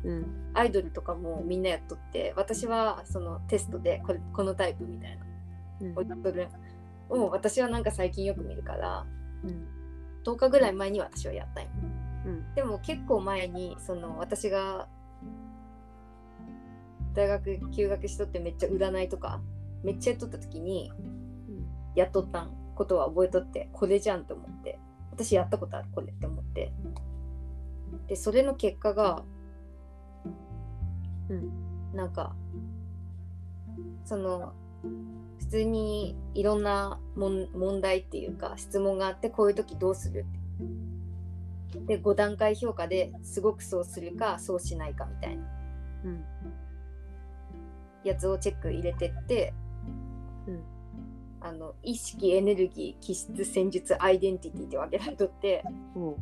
[0.04, 0.50] うん。
[0.54, 5.24] アイドルとかもみんなやっとって私はそのテストでこれこのタイプみたいな
[5.80, 7.24] うん。
[7.24, 9.19] を私はなんか最近よく見るからうん
[10.24, 11.70] 10日ぐらい前に私はやったんよ。
[12.26, 12.54] うん。
[12.54, 14.88] でも結構前にその私が
[17.14, 19.40] 大学休学しとってめっちゃ占いとか
[19.82, 20.92] めっちゃやっとった時に
[21.94, 24.78] やっとったんことは覚えとってこれじゃんと思って
[25.10, 26.72] 私やったことあるこれって思って。
[28.06, 29.24] でそれの結果が
[31.28, 31.70] うん。
[31.94, 32.34] なんか
[34.04, 34.52] その
[34.82, 35.19] 普
[35.50, 40.40] 通にいろんな問題っていうか質問があってこういう時どうするって。
[41.86, 45.42] で5段階評価ですごくそうするかそうしないかみたいな。
[46.04, 46.24] うん。
[48.02, 49.52] やつをチェック入れてって、
[50.46, 50.62] うん。
[51.40, 55.64] あの意識エネルギー気質戦術アイデンティティって分けられとって
[55.94, 56.16] おう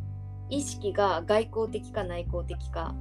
[0.49, 2.95] 意識が外交的か内向的か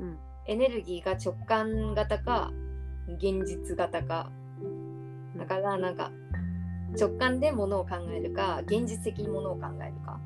[0.00, 0.18] うん。
[0.46, 2.50] エネルギーが直感型か
[3.08, 4.30] 現実型か。
[5.36, 6.12] だからなんか
[6.98, 10.20] 直感でものを考えるか現実的にものを考えるか、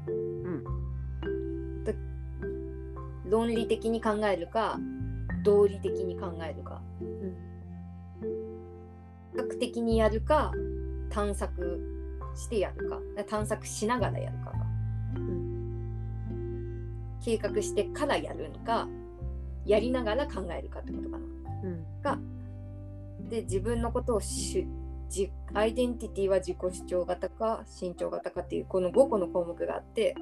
[1.85, 1.93] と
[3.29, 4.79] 論理的に考えるか
[5.43, 6.83] 道理的に考えるか。
[7.01, 7.37] うん。
[9.33, 10.53] 比較的にやるか
[11.11, 11.81] 探索
[12.35, 13.01] してやるか。
[13.29, 14.51] 探索しながらやるか。
[14.51, 14.57] が
[15.17, 15.87] うん。
[17.25, 18.89] 計画してからやるのか
[19.65, 21.25] やりながら考えるかってことかな。
[21.63, 22.03] うん。
[22.03, 22.19] が
[23.29, 24.67] で自分のことをし
[25.09, 30.17] じアイデンティティは自己主張型か身長型かっていうこの5個の項目があって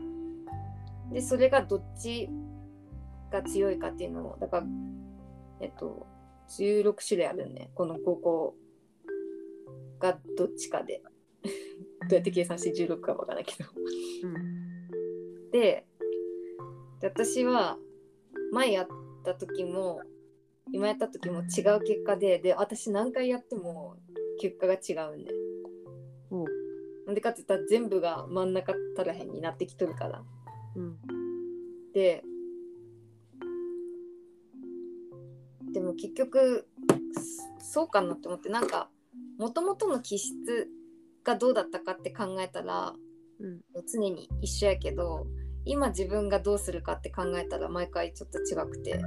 [1.12, 2.28] でそれがどっち
[3.30, 4.66] が強いかっていうのをだから
[5.60, 6.06] えっと
[6.48, 8.54] 16種類あるんねこの5個
[9.98, 11.02] がどっちかで。
[12.06, 13.70] どうやって計算して16かわからないけど。
[14.24, 15.50] うん。
[15.50, 15.86] で
[17.00, 17.78] で私は
[18.52, 18.86] 前やっ
[19.24, 20.00] た時も
[20.72, 23.96] 今やった時も違う結果でで私何回やっても
[24.40, 25.30] 結果が違うんで。
[26.30, 26.46] おう
[27.06, 30.22] なんでかって言ったら全部が真ん中たらへんになってきとるから。
[30.76, 30.96] うん。
[31.92, 32.24] で
[35.72, 36.66] でも結局
[37.60, 38.88] そそうかなって思ってなんか
[39.38, 40.68] もともとの気質
[41.24, 42.94] がどうだったかって考えたら
[43.40, 43.60] うん。
[43.86, 45.26] 常に一緒やけど
[45.64, 49.00] 今自分がどうするかって考えたら毎回ちょっと違くて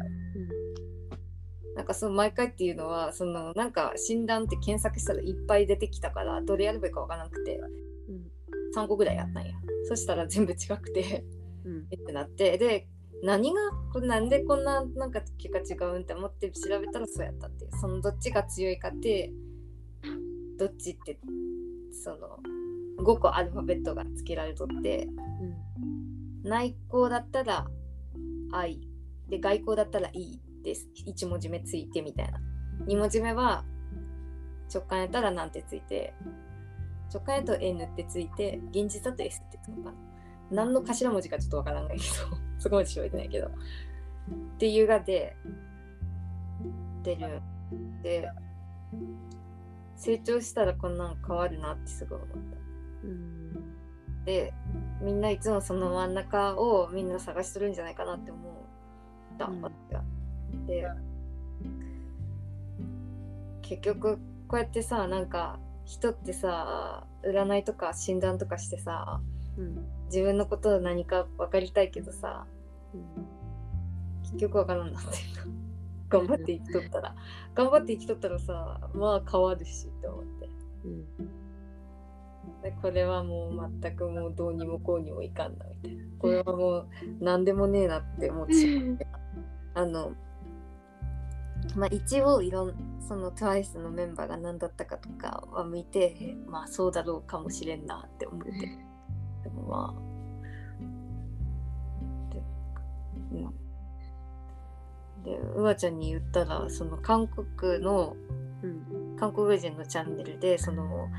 [1.78, 7.60] なんかその毎回っていうのはそのなんか診断って検索したらいっぱい出てきたからどれやればいいかわからなくて
[8.10, 8.82] うん。
[8.84, 9.54] 3個ぐらいやったんや。
[9.88, 11.24] そしたら全部違くて
[11.64, 11.88] うん。
[11.92, 12.88] えってなってで
[13.22, 13.62] 何が
[13.94, 19.32] これなんでこんななんか結果違うんって思って調べたらそうやったってそのどっちが強いかって
[20.58, 21.20] どっちって
[21.92, 22.40] その
[23.00, 25.08] 5個アルファベットが付けられとって
[26.44, 27.68] 内向だったら
[28.52, 28.82] 「愛」
[29.30, 30.90] で外向だったら「いい」です。
[31.06, 32.40] 1文字目ついてみたいな。
[32.86, 33.64] 2文字目は
[34.74, 36.14] 直感やったらなんてついて
[37.14, 39.92] 直感やと N ってついて現実だと S ってつくのか。
[40.52, 43.48] な何の頭文字かちょっとわからんないけど そこまで調べてないけど。
[43.48, 43.52] っ
[44.58, 45.36] ていうがで
[47.04, 47.42] 出る。
[48.04, 48.30] で
[49.96, 52.38] 成長したらこんなん変わるなってすごい思った。
[53.04, 54.26] うん。
[54.26, 54.54] で
[55.02, 59.62] みんないつもその真ん中をみんな探してるんじゃないかなって思った、うん。
[59.62, 60.04] 私は。
[60.66, 60.88] で
[63.62, 64.18] 結局
[64.48, 69.22] こうやってさなんか人ってさ占いとか診断とかしてさ
[69.58, 69.86] うん。
[70.06, 72.46] 自分のこと何か分かりたいけどさ
[72.94, 73.04] うん。
[74.24, 75.12] 結局分からんなってい
[75.44, 75.48] う。
[75.48, 75.54] の
[76.10, 77.16] 頑張って生きとったら。
[77.54, 80.50] 頑張って生きとったらさまあ変わるしって思って。
[80.86, 81.06] うん。
[82.62, 86.04] でこれはもう全くもうどうにもこうにもいかんなみたいな。
[86.20, 86.88] これはもう
[87.20, 89.08] 何でもねえなって思ってしまって
[89.74, 90.14] あの
[91.76, 92.74] まあ一応いろん
[93.08, 98.52] その TWICE のメンバーが何だったかとかは見てまあそうだろうかもしれんなって思って。
[99.44, 100.08] でもまあ
[102.34, 102.42] で,、
[103.32, 103.36] う
[105.22, 108.16] ん、でうわちゃんに言ったらその韓国の
[108.64, 111.10] うん韓国人のチャンネルでその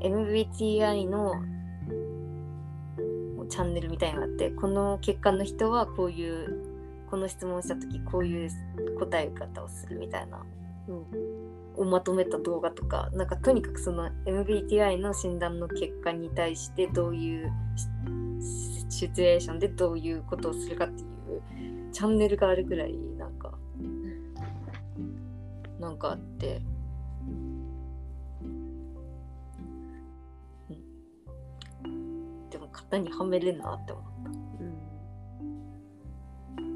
[0.00, 1.34] MBTI の
[3.48, 6.61] チャンネルみたいなのがあってこの結果の人はこういう
[7.12, 8.50] この質問した時こういう
[8.98, 10.42] 答え方をするみたいな
[10.88, 11.04] うん。
[11.76, 17.52] をまとめた動画とかなんかとにかくその MBTI の診断の結果に対してどういう
[18.40, 23.52] シシチュエーションでどういうことをするかっていうチャンネルがあるぐらいなんか
[25.78, 26.62] なんかあって。
[31.84, 32.48] うん。
[32.48, 34.11] でも型にはめれんなって思うん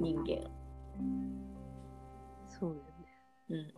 [0.07, 0.49] 人間。
[2.49, 2.83] そうよね。
[3.51, 3.75] うん。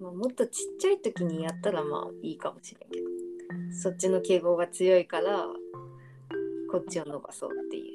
[0.00, 3.06] まあ、もっとちっちゃい時にやったらまあいいかもしれんけど。
[3.72, 5.46] そっちの敬語が強いから
[6.70, 7.93] こっちを伸ばそうっていう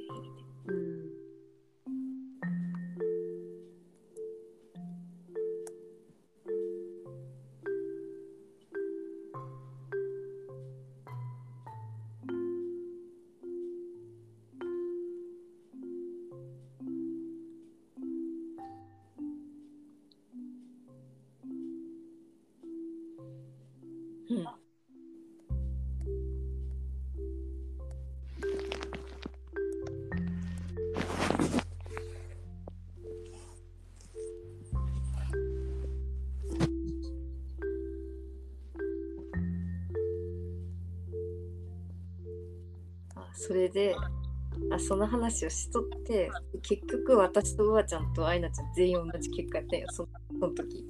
[44.89, 46.31] その話をしとって
[46.63, 50.09] 結局私とうわちゃんとあいなちゃん全員同じ結果やったんよそ
[50.39, 50.83] その時。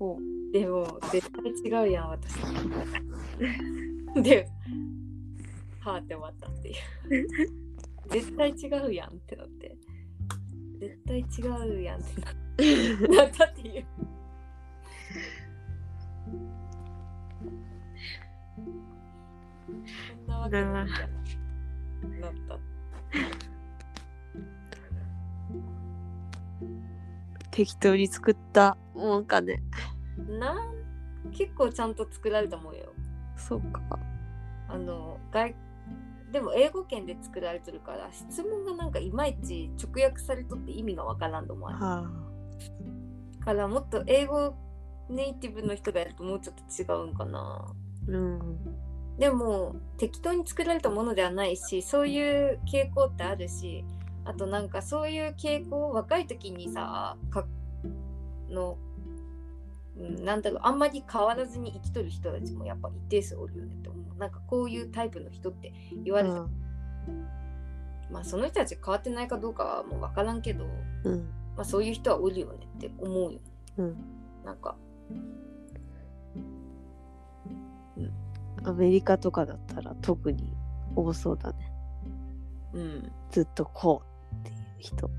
[0.00, 0.16] お。
[0.54, 2.32] でも絶対違うやん私。
[4.22, 4.48] で
[5.80, 6.76] はあって終わったっていう。
[8.08, 9.76] 絶対違うやんってなって。
[10.80, 11.24] 絶対違
[11.78, 13.84] うやんってななったっていう。
[20.16, 21.11] そんなわけない
[27.52, 29.62] 適当に作ったもんかね。
[30.28, 30.72] なん
[31.30, 32.92] 結構ちゃんと作られたもんよ。
[33.36, 33.80] そうか。
[34.68, 35.54] あの外
[36.32, 42.10] でも英語圏で作られてるから質問がなんかいまいち直訳されとって意味がわからんと思うは
[43.44, 44.54] からもっと英語
[45.10, 47.66] ネイティブの人がやるともうちょっと違うんかな。
[47.68, 47.74] あ
[48.08, 48.58] うん。
[49.18, 53.84] でも適当に作られたものではないしそういう傾向ってあるし
[54.24, 57.46] あとなんかそういう傾向若い時にさか
[58.50, 58.78] の、
[59.98, 64.18] うん、なんだろうあんまり変わらずに生きとる人たちもやっぱ一定数おるよねって思う。
[64.18, 65.72] なんかこういうタイプの人って
[66.04, 66.46] 言われた、
[68.10, 70.66] まあその人たち変わってないかどうかはもう分からんけど、
[71.04, 71.28] うん。
[71.56, 73.40] まあ、そういう人はおるよねって思うよね。
[73.78, 73.96] うん。
[74.44, 74.76] なんか。
[78.64, 80.54] アメリカとかだったら特に
[80.94, 81.72] 多そうだね。
[82.74, 83.12] うん。
[83.30, 84.11] ずっとこう
[84.82, 85.10] 人。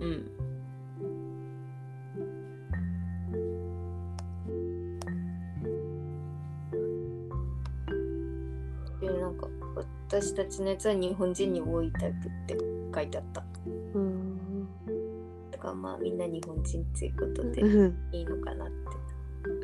[0.00, 0.30] うん。
[9.00, 9.48] でなんか
[10.08, 12.56] 私たちのやつは日本人に多いタイプって
[12.94, 13.44] 書いてあった。
[13.94, 14.66] うん。
[15.50, 17.96] だからまあみんな日本人っていうことでうん。
[18.12, 18.74] いいのかなって。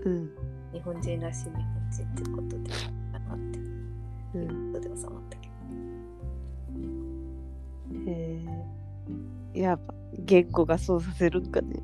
[0.04, 0.30] うん。
[0.72, 2.68] 日本人らしい日本人ってことでいい
[3.12, 3.58] かなって。
[3.58, 4.72] ういうん。
[4.72, 5.37] ことで収まった
[9.58, 11.82] やっぱ言語がそうさせるんかね。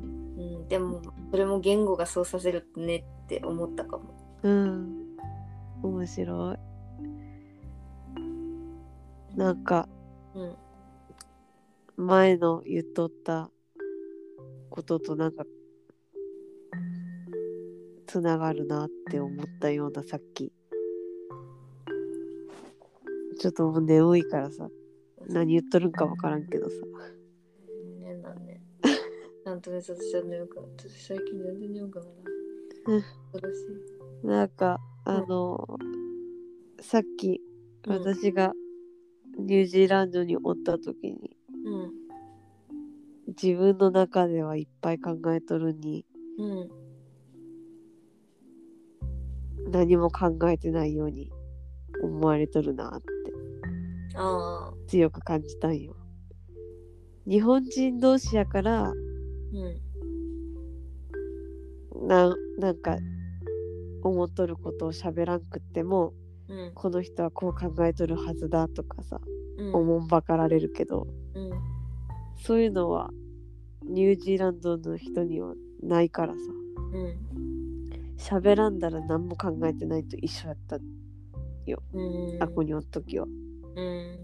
[0.00, 4.04] うんでもそれも言語がそうさせるねって思ったかも。
[4.42, 5.16] うん。
[5.82, 6.56] 面白い。
[9.36, 9.88] なんか
[10.34, 10.56] うん
[11.96, 13.50] 前の言っとった
[14.68, 15.44] こととなんか
[18.06, 20.52] つながるなって思ったようなさっき。
[23.38, 24.68] ちょっともう眠いからさ
[25.28, 26.76] 何言っとるんかわからんけどさ
[28.00, 28.60] ねなんね。
[29.44, 32.10] なんとね、私は眠くなって、最近全然眠くなら
[32.86, 33.04] うんない。
[33.32, 33.58] 恐ろし
[34.24, 34.26] い。
[34.26, 35.78] なんかあの
[36.80, 37.40] さっき
[37.86, 38.52] うん私が
[39.38, 41.92] ニュージーランドにおった時にうん。
[43.28, 46.04] 自分の中ではいっぱい考えとるに
[46.38, 46.70] うん。
[49.70, 51.30] 何も考えてないように
[52.02, 53.15] 思われとるなっ。
[54.86, 55.96] 強く感じたんよ。
[57.28, 58.94] 日本人同士やからう
[62.04, 62.08] ん。
[62.08, 62.98] ななんか
[64.02, 66.12] 思っとることを喋らんくっても
[66.48, 66.72] うん。
[66.74, 69.20] この人はこう考えとるはずだとかさ
[69.58, 69.74] うん。
[69.74, 71.50] おもんばかられるけどうん。
[72.36, 73.10] そういうのは
[73.84, 76.38] ニュージーランドの人にはないからさ
[76.92, 78.16] うん。
[78.16, 82.42] 喋らんだら何も考えてないと一緒やったうん。
[82.42, 83.26] あここにおっときは。
[83.76, 84.18] うん。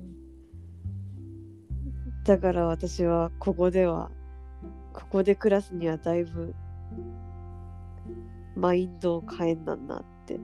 [2.25, 4.11] だから私はここでは
[4.93, 6.55] ここで暮らすにはだいぶ
[8.55, 10.39] マインドを変えんなんなって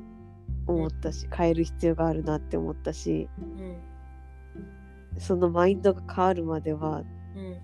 [0.66, 3.76] 思ったし変える必要があるなって思ったしうん。
[5.18, 7.02] そのマインドが変わるまでは
[7.36, 7.58] うん。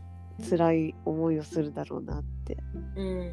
[0.48, 2.56] 辛い思いをするだろうなって
[2.96, 3.32] うん。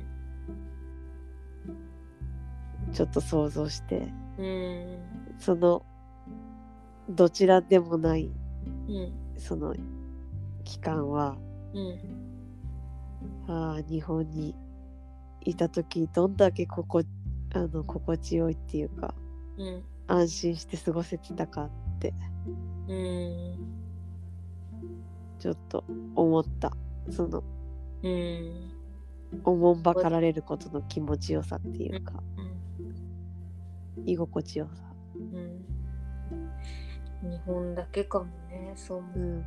[2.92, 4.98] ちょっと想像してうん。
[5.38, 5.86] その
[7.12, 8.32] どちらでもない
[8.88, 9.14] うん。
[9.38, 9.76] その
[10.64, 11.38] 期間は
[11.74, 12.00] うん。
[13.48, 14.56] ああ日本に
[15.42, 17.04] いた時どんだけここ
[17.54, 19.14] あの心地よいっていうか
[19.58, 19.84] うん。
[20.08, 22.14] 安心して過ごせてたかって
[22.88, 23.56] うん。
[25.40, 25.84] ちょっと
[26.16, 26.72] 思った
[27.10, 27.44] その
[28.04, 28.72] うん。
[29.44, 32.14] おもんばかられることの気持ちよさっていうか
[34.06, 34.84] 居心地よさ
[35.16, 35.51] うん。
[37.24, 39.20] 日本だけかもね、そう思う。
[39.20, 39.46] うん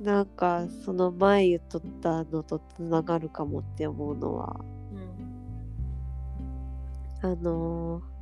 [0.00, 4.60] なんかその前言っとったのとつながるかもって思うのは
[7.22, 7.30] うん。
[7.30, 8.16] あのー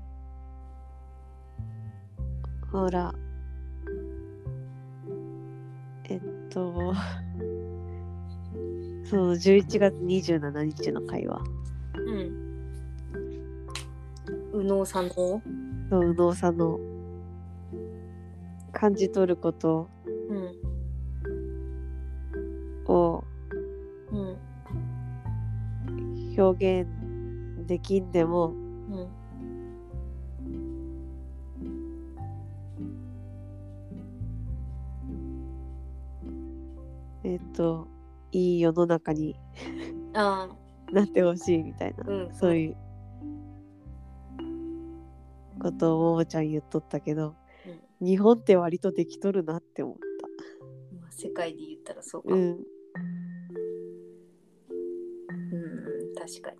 [2.70, 3.14] ほら
[6.04, 6.20] えっ
[6.50, 6.94] と
[9.04, 11.40] その11月27日の会話
[11.94, 12.43] うん。
[14.54, 15.42] 右脳左脳
[15.90, 16.78] の右脳さんの
[18.72, 19.88] 感じ取ること
[20.28, 20.54] うん。
[22.86, 23.24] を
[24.12, 24.38] うん。
[26.38, 26.88] 表現
[27.66, 29.08] できんでもうん。
[37.24, 37.88] えっと
[38.30, 39.34] いい世の中に。
[40.92, 42.76] なってほしいみたいな、うんそういう
[45.60, 47.36] ことをももちゃん言っとったけど
[48.00, 49.96] 日本って割とできとるなって思っ
[51.00, 52.34] まあ、世界で言ったらそうかた。
[52.34, 52.44] うも。
[52.44, 52.60] ん、うん、
[56.14, 56.56] 確かに。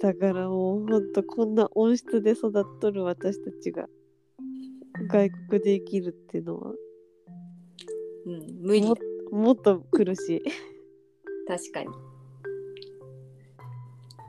[0.00, 3.88] だからもうほんとこんな温室で育っとる私たちが
[5.08, 6.72] 外国で生きるっていうのは
[8.26, 8.96] うん、無理も
[9.32, 10.42] もっと苦しい。
[11.46, 12.11] 確かに。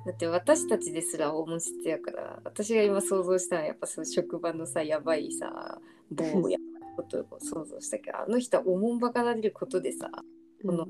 [0.05, 5.79] だって私たちですら音質やから私が今想像したのはやっぱその職場のさやばいさ
[6.11, 6.57] 坊や
[6.95, 10.09] ことを想像したけどあの人はおもんばかられることでさ
[10.65, 10.87] この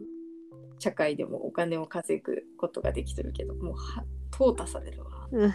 [0.80, 5.28] 社会でもお金を稼ぐことができてるけどもうは淘汰されるわ。
[5.32, 5.54] うん。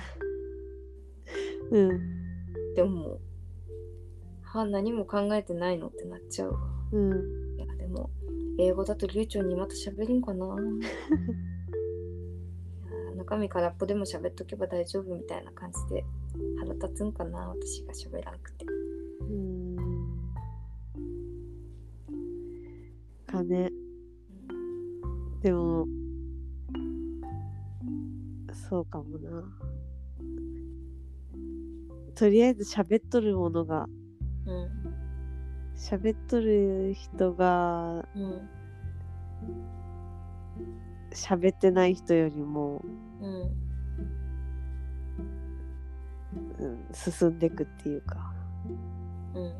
[1.71, 2.75] うん。
[2.75, 3.19] でも
[4.43, 6.61] は何も考えてないのってなっちゃうわ。
[6.93, 7.59] うん。
[7.59, 8.11] いやでも
[8.59, 10.47] 英語だと流暢にまた喋るんかな
[13.29, 16.03] 中身空っぽでも喋っとけば大丈夫みたいな感じで
[16.59, 18.65] 腹立つんかな私が喋らんくて。
[19.21, 19.77] うん。
[23.27, 23.71] かね。
[25.43, 25.87] でも
[28.71, 29.45] そうかもな。
[32.15, 33.87] とりあえず喋っとるものが
[34.47, 34.69] うん
[35.77, 38.49] 喋っとる人がうん。
[41.13, 42.85] 喋ってない人よりも、
[43.21, 43.31] うん。
[46.59, 48.33] うん、進んでくっていうか。
[49.35, 49.53] うん。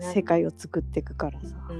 [0.00, 1.76] 世界を作っていくからさ、うん。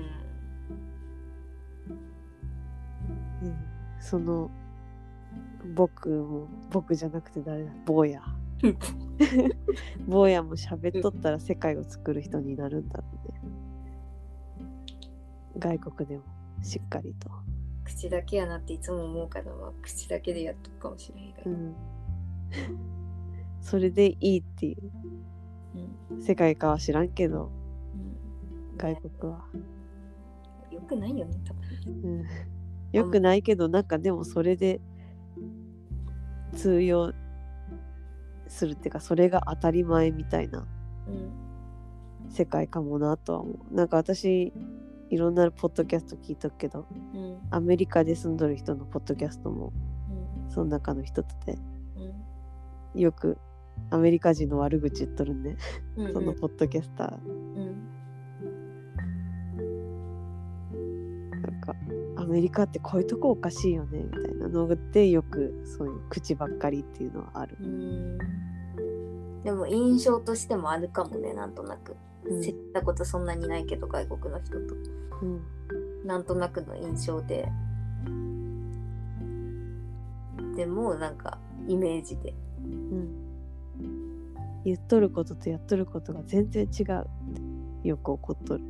[3.49, 3.57] うん、
[4.01, 4.51] その
[5.75, 7.73] 僕も僕じゃなくて誰だ？
[7.85, 8.23] 坊や。
[10.09, 13.41] 坊やも喋っとったら世界を作る人になるんだろうね
[15.59, 16.25] 外国でも。
[16.61, 17.31] しっかりと、
[17.89, 21.75] 口だけやなっていつも思うから、まあ、口だけでやっとくかもしれへんけど、うん、
[23.61, 26.13] それでいいっていう。
[26.13, 26.23] うん。
[26.23, 27.51] 世界かは知らんけど。
[27.95, 28.77] うん。
[28.77, 29.45] 外国は、
[30.71, 31.63] よくないよね多分。
[32.05, 32.25] うん、
[32.93, 34.81] よくないけどなんかでもそれで
[36.53, 37.13] 通用
[38.47, 40.67] するっていうかそれが当たり前みたいな
[41.09, 42.31] うん。
[42.31, 43.75] 世界かもなとは思う。
[43.75, 44.53] なんか私
[45.11, 47.39] いろんなポッドキャスト聞いとくけどうん。
[47.51, 49.73] アメリカで住んどる人のポッドキャストも
[50.47, 50.51] うん。
[50.51, 51.59] その中の一つで
[52.95, 53.01] うん。
[53.01, 53.39] よく
[53.91, 55.57] アメリカ人の悪口言っとるんで、
[55.97, 56.13] うん。
[56.13, 57.17] そのポッドキャスター。
[57.27, 57.89] うん。
[61.31, 61.75] なんか
[62.17, 67.57] アメリカってこういうとこおかしいよねみたいなのでよくそういう口ばっかりっていうのはある。
[67.61, 68.19] うん。
[69.45, 72.43] でも印象としてもあるかもねなんとなくうん。
[72.43, 74.59] 知ったことそんなにないけど外国の人と。
[75.23, 76.07] うん。
[76.07, 77.49] なんとなくの印象で。
[80.57, 81.39] でもなんか
[81.69, 82.35] イメージで。
[82.65, 83.09] うん、
[84.65, 88.65] 言っとることとやっとることが全然違うってよく怒っとる。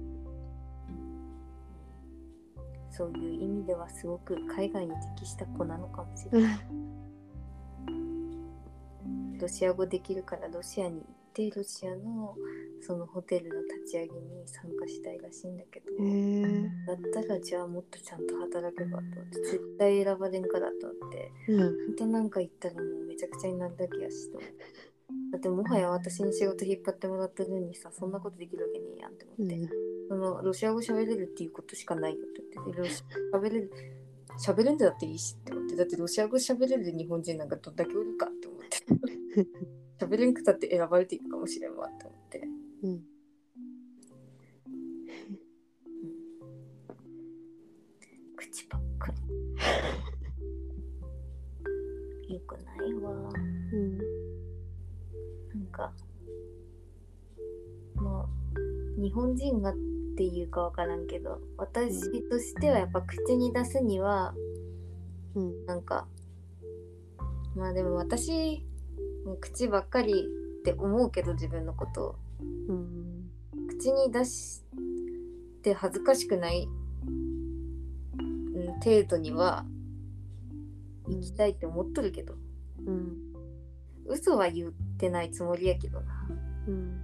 [2.90, 6.58] そういう意味ではすごく海外に適した子なのかもしれない。
[9.40, 11.06] ロシア語できるからロシアに行
[11.46, 12.34] ってロシアの
[12.80, 16.42] そのホテルの立ち上げに参加したいらしいんだけど、へえ
[16.86, 19.04] だったらじゃあもっとちゃんと働けばと。
[19.04, 21.32] 思って絶対選ばれんからと思って。
[21.48, 21.58] うん。
[21.58, 24.56] 本当なんか言ったらもうめちゃくちゃになるだけやしと思って。
[25.32, 29.68] だってもはや私に仕事引っ張ってもらってるのにさそんなことできるわけねえやんって思って、うん。
[30.08, 32.42] そのロシア語喋れるっていうことしかないよって。
[32.54, 33.02] 言ってでロシ
[33.32, 33.72] ア語喋れる
[34.38, 35.76] 喋れんだっていいしって思って。
[35.76, 39.68] だってロシア語喋れる日本人なんかどんだけおるかって思って
[40.00, 42.42] 喋れんくたって選ばれていくかもしれんわって思って、
[42.84, 43.00] うん。
[48.36, 49.18] 口ばっかり。
[52.34, 53.10] よくないわ。
[53.72, 53.98] うん。
[53.98, 55.92] なんか
[57.96, 58.28] まあ
[59.00, 59.74] 日本人がっ
[60.16, 64.32] ていうかわからんけど私としてはやっぱ口に出すには
[65.34, 65.66] うん。
[65.66, 66.06] なんか
[67.56, 68.64] まあでも私
[69.24, 70.26] もう口ばっかり
[70.60, 72.16] って思うけど自分のことを。
[72.68, 73.30] うん。
[73.68, 74.62] 口に出し
[75.62, 76.68] て恥ずかしくない、
[77.06, 79.64] うん、程度には
[81.06, 82.34] 行きたいって思っとるけど。
[82.86, 83.16] うん。
[84.06, 86.28] 嘘は言ってないつもりやけどな。
[86.66, 87.00] うん。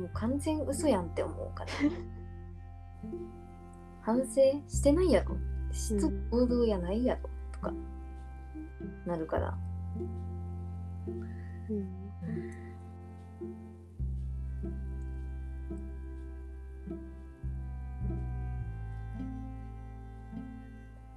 [0.00, 1.70] もう完全嘘やんって思うから。
[4.02, 4.26] 反省
[4.68, 5.36] してないやろ。
[5.72, 7.30] しつ行動やないやろ。
[7.52, 7.72] とか
[9.06, 9.56] なるから。
[11.70, 12.04] うん。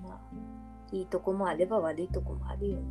[0.04, 0.20] まあ
[0.92, 2.84] いいとこもあれば悪いとこもあるよね。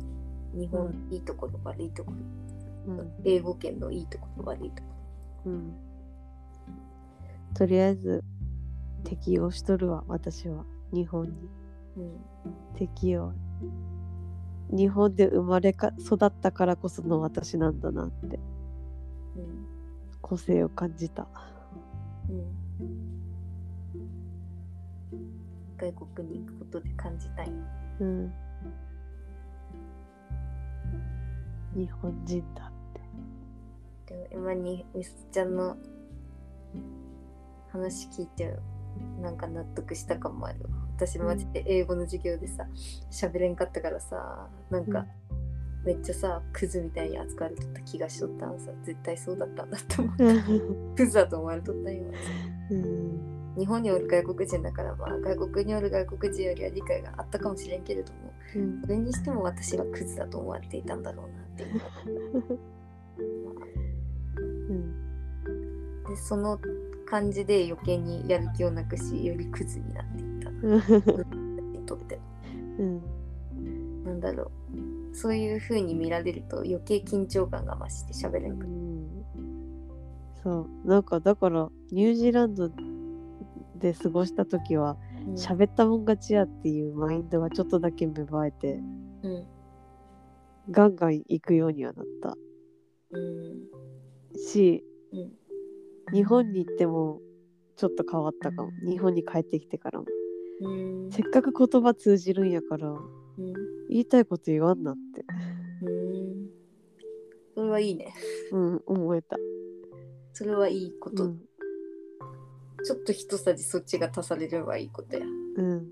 [0.53, 2.17] 日本のいいところ悪いところ。
[2.17, 4.89] うん英語圏のいいところ悪いとこ
[5.45, 5.73] うん。
[7.53, 8.23] とりあえず
[9.03, 10.65] 適応しとるわ私は。
[10.93, 11.31] 日本に。
[11.31, 11.37] ろ
[11.97, 12.19] うん。
[12.75, 13.33] 適応
[14.69, 18.39] 日本で生まれか育ったからこその私なんだなって。
[19.37, 19.67] うん
[20.27, 21.25] 個性を感じた。
[22.29, 22.45] うん。
[25.77, 27.47] 外国に行くことで感じたい。
[27.47, 27.53] よ
[28.01, 28.33] うん。
[31.75, 32.71] 日本人だっ
[34.05, 34.29] て。
[34.29, 35.77] でも今にみすちゃんの
[37.71, 38.53] 話聞いて
[39.21, 42.65] なんか納得したかもあるわ私マジで英語の授業でさ
[43.11, 45.05] 喋れんかったからさなんか
[45.85, 48.71] めっちゃさクズみたいに扱われとった気がしとったのさ。
[48.83, 50.95] 絶対そうだったんだって思う。
[50.97, 52.03] クズだと思われとったんよ。
[52.71, 53.55] うん。
[53.57, 58.81] 日本におる外国人だからまあ外国におる外国人よりは理解があったかもしれんけれどもうん。
[58.81, 61.81] それにしても私はクズだと思われていたんだろうなっていう。
[64.69, 66.03] うん。
[66.09, 66.59] でその
[67.05, 70.26] 感じで余計にやる気をなくしよりクズになっていった
[70.63, 72.19] にとって
[72.79, 73.01] うん。
[74.03, 74.51] なんだろ
[75.11, 75.15] う。
[75.15, 78.77] そういう風に見られると余計緊張感が増して喋れんくなる。
[80.43, 80.87] そう。
[80.87, 82.69] なんかだから、ニュージーランド
[83.75, 84.97] で過ごした時は、
[85.35, 88.79] 喋ったもん勝ちやっていうマインドがちょっとだけ芽生えて、
[89.23, 89.45] うん
[90.69, 92.35] ガンガン行くようにはなった。
[93.11, 94.37] うん。
[94.37, 95.17] し、う
[96.11, 96.13] ん。
[96.13, 97.21] 日本に行っても
[97.77, 98.71] ちょっと変わったかも。
[98.85, 100.05] 日本に帰ってきてからも。
[100.61, 100.69] う
[101.07, 103.53] んせっかく言葉通じるんやから、うん
[103.89, 105.23] 言いたいこと言わんなって、
[105.81, 106.49] うん
[107.55, 108.13] それはいいね
[108.51, 109.37] うん、思えた。
[110.33, 111.39] それはいいこと、うん。
[112.85, 115.87] ちょっと一さじそっちが足されればいいことやうん。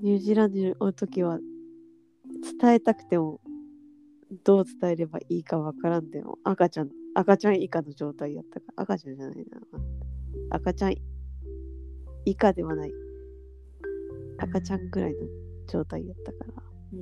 [0.00, 1.38] ニュージーランドにおるときは、
[2.60, 3.40] 伝えたくても、
[4.42, 9.60] どう伝えればいいかわからんでも、赤ちゃん、赤ちゃん以下の状態やったから、赤ちゃんじゃないな。
[10.50, 10.96] 赤ちゃん
[12.28, 12.92] 以下ではない。
[14.36, 15.18] 赤ちゃんぐらいの
[15.66, 16.96] 状態やったから、う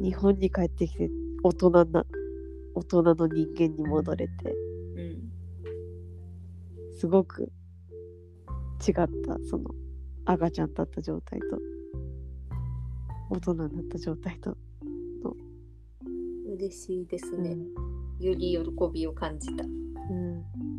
[0.00, 0.04] ん。
[0.04, 1.10] 日本に帰ってきて、
[1.42, 2.04] 大人な、
[2.74, 4.32] 大人の人間に戻れて、
[4.96, 5.32] うん
[6.94, 7.50] すごく
[8.86, 9.06] 違った
[9.50, 9.70] その
[10.24, 11.58] 赤ちゃんだった状態と
[13.30, 14.56] 大人になった状態と、
[16.46, 17.56] 嬉しいですね、
[18.20, 18.24] うん。
[18.24, 18.60] より喜
[18.92, 19.64] びを感じた。
[19.64, 20.71] うん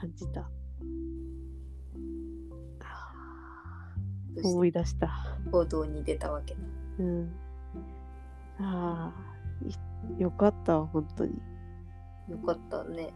[0.00, 0.50] 感じた。
[4.42, 5.10] 思い出した。
[5.52, 6.60] 行動に出たわけだ
[7.00, 7.30] うん。
[8.58, 11.34] ああいよかったわ本当に。
[12.30, 13.12] よかったね。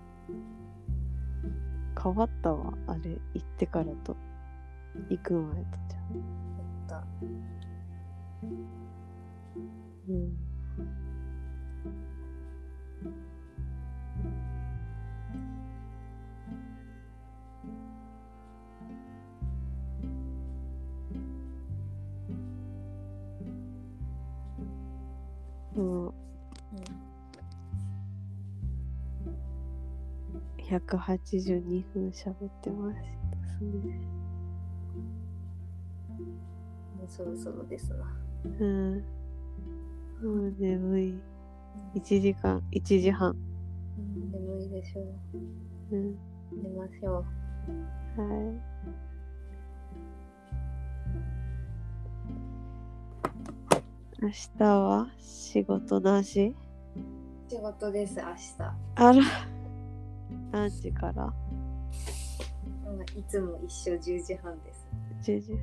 [2.03, 3.19] 変わったわあれ。
[3.33, 4.17] 行ってからと。
[5.09, 6.05] 行く前とじゃや
[6.85, 7.07] った。
[10.09, 10.54] うん
[25.75, 26.15] もう
[30.59, 34.01] 182分喋ってますね。
[36.97, 38.17] もうそろそろですな
[38.61, 39.05] うん。
[40.23, 41.15] もう眠い。
[41.95, 43.31] 1時間、1時半。
[43.31, 46.19] うん眠いでしょううん。
[46.63, 47.25] 寝ましょ
[48.19, 48.74] うはい。
[54.23, 56.55] 明日は仕事なし
[57.49, 58.55] 仕事です明日
[58.97, 59.23] あら。
[60.53, 61.33] 何時から？
[62.87, 64.87] うんいつも一緒10時半です
[65.31, 65.59] ?10 時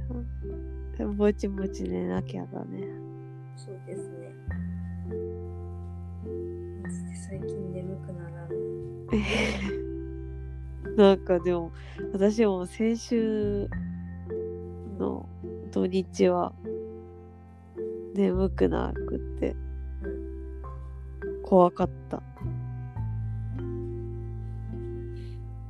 [0.97, 1.15] 半。
[1.17, 2.83] ぼちぼち寝なきゃだね。
[3.57, 4.31] そうですね
[6.83, 8.49] マジで最近眠くならん
[10.97, 11.71] なんかでも、
[12.13, 13.69] 私も先週
[14.99, 15.27] の
[15.71, 16.53] 土日は
[18.13, 19.55] 眠くなくて
[21.43, 22.21] 怖かった。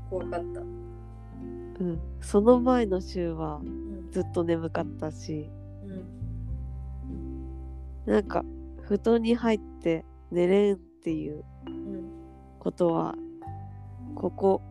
[0.10, 2.00] 怖かったうん。
[2.22, 5.50] その前の週はうんずっと眠かったし、
[5.86, 6.22] うん
[8.06, 8.44] なんか
[8.82, 12.12] 布団に入って寝れんっていううん
[12.60, 13.16] ことは
[14.16, 14.62] ここ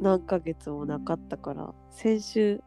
[0.00, 2.60] 何ヶ月もなかったから先週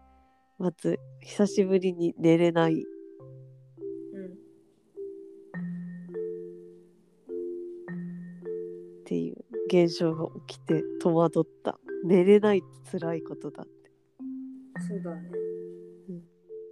[0.78, 2.74] 末久しぶりに寝れない。
[2.74, 4.26] うん
[9.02, 9.36] っていう
[9.68, 11.80] 現象が起きて戸惑った。
[12.06, 13.92] 寝れないって辛いことだって。
[14.88, 15.30] そうだね、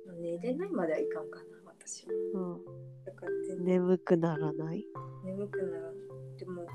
[0.05, 2.13] まあ寝れないまではいかんかな私は。
[2.33, 2.65] うん。
[3.05, 3.65] だから全然。
[3.65, 4.85] 眠くならない？
[5.25, 5.95] 眠くならん
[6.37, 6.65] でも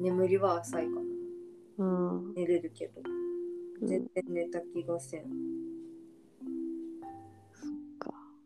[0.00, 1.00] 眠りは浅いかな。
[1.78, 1.84] う
[2.30, 2.34] ん。
[2.34, 3.02] 寝れるけど。
[3.82, 3.86] うん。
[3.86, 5.22] 全然寝た気がせん。
[5.22, 5.28] か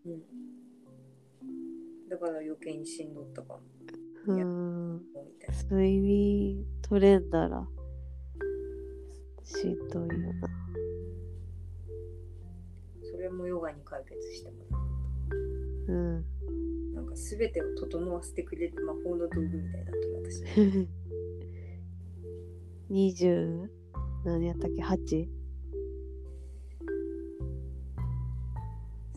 [0.06, 0.22] うん
[2.08, 3.60] だから余計にしんどったかも
[4.26, 5.02] うん
[5.68, 7.66] 睡眠取れんだら
[9.44, 10.48] しんどいよな。
[13.10, 14.78] それもヨガに解決してもら
[15.88, 16.16] うん。
[16.18, 16.24] う
[16.94, 20.88] なんか全てを整わせてくれる魔法の道具みたいになってる私
[22.90, 23.68] 20
[24.24, 25.28] 何やったっけ？8?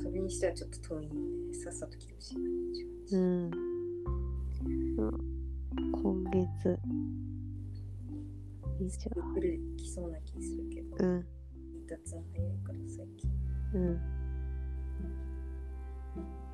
[0.08, 1.14] それにしてはちょっと遠いね。
[1.66, 2.36] さっさと来てほしい。
[3.14, 3.52] なうん。
[4.98, 5.12] うん。
[5.92, 6.80] 今月。
[8.80, 9.10] 以上。
[9.36, 10.96] 来る来そうな気するけど。
[10.98, 11.14] うん。
[11.14, 11.26] 離
[11.90, 13.30] 脱早いから最近。
[13.74, 14.00] うん。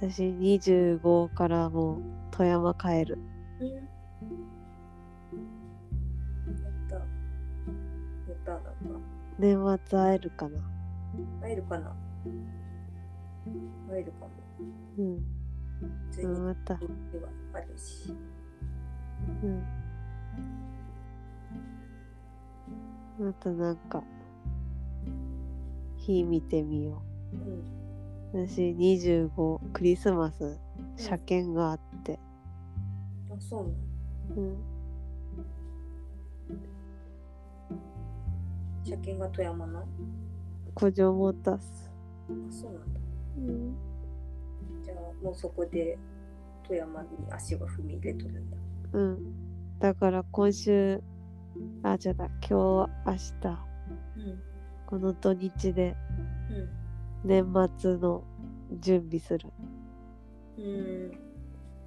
[0.02, 2.02] 私25からもう
[2.32, 3.20] 富山帰る。
[3.60, 3.68] うん。
[3.70, 3.84] やっ
[6.90, 6.96] た。
[6.96, 7.02] や
[8.34, 8.52] った。
[8.52, 8.72] なんか
[9.38, 10.60] 年末会えるかな。
[11.40, 11.96] 会えるかな
[13.90, 14.30] 会えるかも
[14.98, 15.18] うん。
[16.12, 16.76] 普通にうん、また。
[16.76, 18.14] ではあるし
[19.44, 19.64] うん。
[23.20, 23.76] またなん。
[23.78, 24.04] か、
[25.98, 27.02] 日見てみよ
[28.34, 28.48] ううん。
[28.48, 30.58] 私25、クリスマス、
[30.98, 32.20] 車検があって。
[33.30, 33.76] あそうなの
[34.38, 34.58] うん。
[38.84, 39.84] 車検が富山な
[40.78, 41.92] 古城モータース。
[42.50, 42.94] そうなん。
[42.94, 43.00] だ
[43.38, 43.76] うん。
[44.84, 45.98] じゃあもうそこで
[46.68, 48.58] 富山に足を踏み入れとるんだ
[48.94, 49.80] うん。
[49.80, 51.02] だから今週、
[51.84, 53.48] あ、じゃだ、今日、明日、
[54.18, 54.54] うん
[54.86, 55.96] この土日で
[57.24, 58.24] うん年末の
[58.80, 59.50] 準備する。
[60.58, 61.12] うん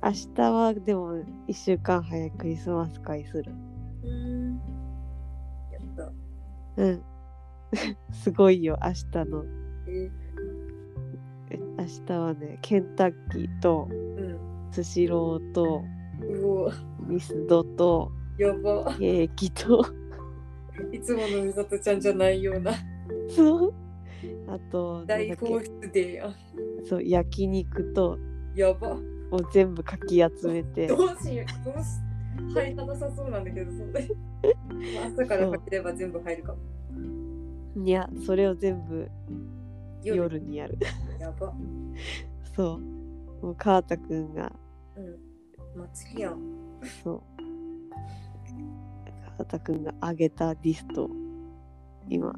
[0.03, 1.15] 明日はでも
[1.47, 3.53] 1週間早いクリスマス会する。
[4.03, 4.61] うん
[5.71, 6.13] やった
[6.83, 7.03] うん。
[8.13, 9.45] すごいよ、明日の。
[9.87, 10.26] ええ
[11.79, 14.39] 明日はね、ケンタッキーとうん
[14.73, 15.83] スシローと
[17.07, 19.85] ミスドとやばケーキと、
[20.93, 22.73] いつものみさとちゃんじゃないような。
[23.29, 23.75] そう。
[24.49, 26.29] あと、大放け出でや。
[26.29, 26.35] ん
[26.85, 28.19] そう、焼肉と
[28.55, 28.97] やば。
[29.31, 30.87] を全部かき集めて。
[30.87, 31.65] ど、うしよう。
[31.65, 34.01] どうし入らなさそうなんだけどそんな。
[35.07, 36.59] 朝からかければ全部入るかも。
[37.85, 39.09] いや、それを全部
[40.07, 40.23] 夜。
[40.23, 40.79] 夜にやる。
[41.19, 41.55] やば。
[42.55, 42.81] そう。
[43.45, 44.53] もう川田くんが、
[44.97, 45.81] うん。
[45.81, 46.41] 祭りやん。
[47.03, 47.23] そう。
[49.39, 51.05] 川田くんが上げたリスト。
[51.05, 51.11] を
[52.09, 52.35] 今、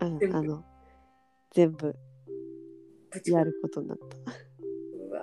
[0.00, 0.36] うん全部。
[0.36, 0.64] あの、
[1.52, 1.96] 全部。
[3.10, 4.04] ぶちやることになった。
[4.04, 5.20] うわ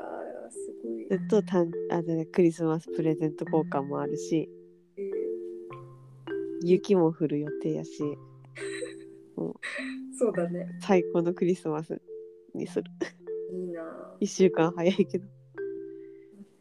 [0.48, 1.08] ーすごい。
[1.10, 4.50] ずっとたんあでねクリスマスプレゼント交換もあるし、
[4.98, 5.06] えー。
[6.66, 8.02] 雪も降る予定やし、
[10.18, 12.00] そうだね最高のクリスマス
[12.54, 12.92] にする。
[13.52, 15.26] いいなぁ1週間早いけど。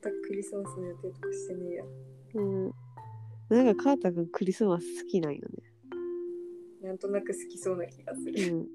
[0.03, 1.85] 全くクリスマスの予定とかしてねえや
[2.35, 2.73] うん。
[3.49, 5.41] なんか川田くんクリスマス好きなんよ
[6.83, 8.33] なんとなく好きそうな気がすね。
[8.33, 8.67] るうん。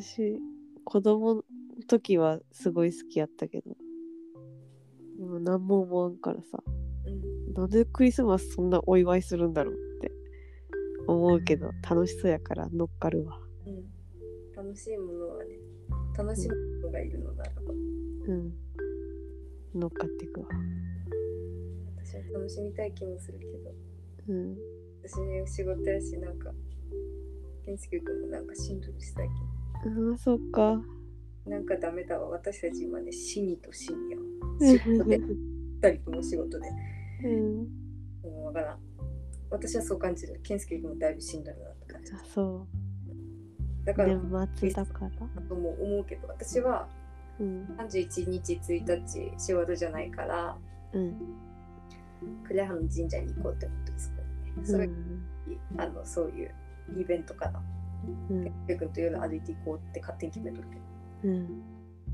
[0.00, 0.38] 私、
[0.84, 1.44] 子供の
[1.86, 3.76] 時はすごい好きやったけど、
[5.18, 6.62] 今何も思わんからさ、
[7.06, 9.76] うんなんでクリスマスそんなお祝いするんだろう
[11.08, 13.38] 思うけど、楽しそうやから乗っかるわ。
[13.66, 13.98] うん
[14.56, 15.54] 楽しいものはね
[16.16, 17.72] 楽しむ人がいるのならば
[18.26, 18.52] うん。
[19.72, 20.48] 乗っかっていくわ。
[21.96, 23.72] 私は楽しみたい気もするけど
[24.28, 24.56] うん。
[25.46, 26.50] 私仕事やしなんか
[27.64, 30.82] 健介君もなんかしんどるし最近ああ、そっか。
[31.46, 34.18] なんかダメだわ私たち今ね死にと深夜
[34.66, 36.68] 仕事で二人とも仕事で
[37.24, 37.56] うん。
[38.24, 38.78] もうわからん
[39.50, 42.66] 私はそう感じる健介君もだいぶしんどるなって感じあそ
[43.84, 44.20] だから、う。
[44.30, 45.42] 年末だから。
[45.48, 46.88] とも思うけど私は
[47.40, 47.64] うん。
[47.78, 50.56] 31日1日仕事じゃないから
[50.92, 51.16] うん。
[52.48, 54.16] 呉羽の神社に行こうって思ってるそこ
[54.56, 54.90] にねそれ、
[55.78, 56.54] あのそういう
[57.00, 57.62] イベントかな
[58.30, 58.44] うん。
[58.44, 61.62] 健介君と夜歩いていこうって勝手に決めとるけどうん。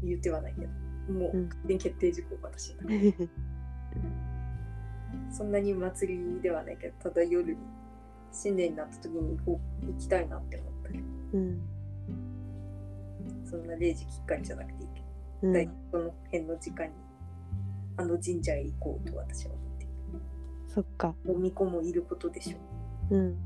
[0.03, 0.69] 言ってはないけど
[1.13, 2.77] もううん勝手に決定事項私
[5.35, 7.59] そんなに祭りではないけどただ夜に
[8.33, 11.05] 新年になった時に行こう行きたいなって思ったけど
[11.35, 11.61] うん。
[13.45, 15.73] そんな0時きっかりじゃなくていいけど、大うん。
[15.91, 16.93] その辺の時間に
[17.97, 19.93] あの神社へ行こうと私は思っている
[20.69, 21.15] そっか。
[21.27, 22.59] おみこもいることでしょ
[23.11, 23.37] ううん。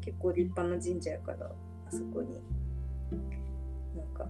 [0.00, 2.40] 結構立派な神社やからあそこに
[3.96, 4.26] なんか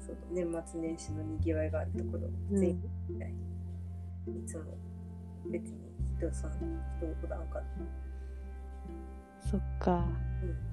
[0.00, 3.34] その年末年始のにぎわいがあるところうん全員みたい
[4.36, 4.64] いつも
[5.46, 5.78] 別に
[6.18, 7.64] 人さん人をおらんから
[9.50, 10.04] そっか。
[10.42, 10.68] うん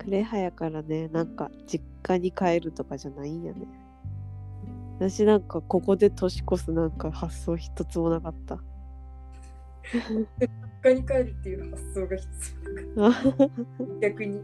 [0.00, 3.66] クレハやからね、なんか実家に帰るとかじゃないんやね。
[4.98, 8.58] 私なんかここで年越すなんか発想一つもなかった。
[10.40, 10.48] 実
[10.82, 12.28] 家に帰るっていう発想が必
[12.96, 13.50] 要だから
[14.00, 14.40] 逆に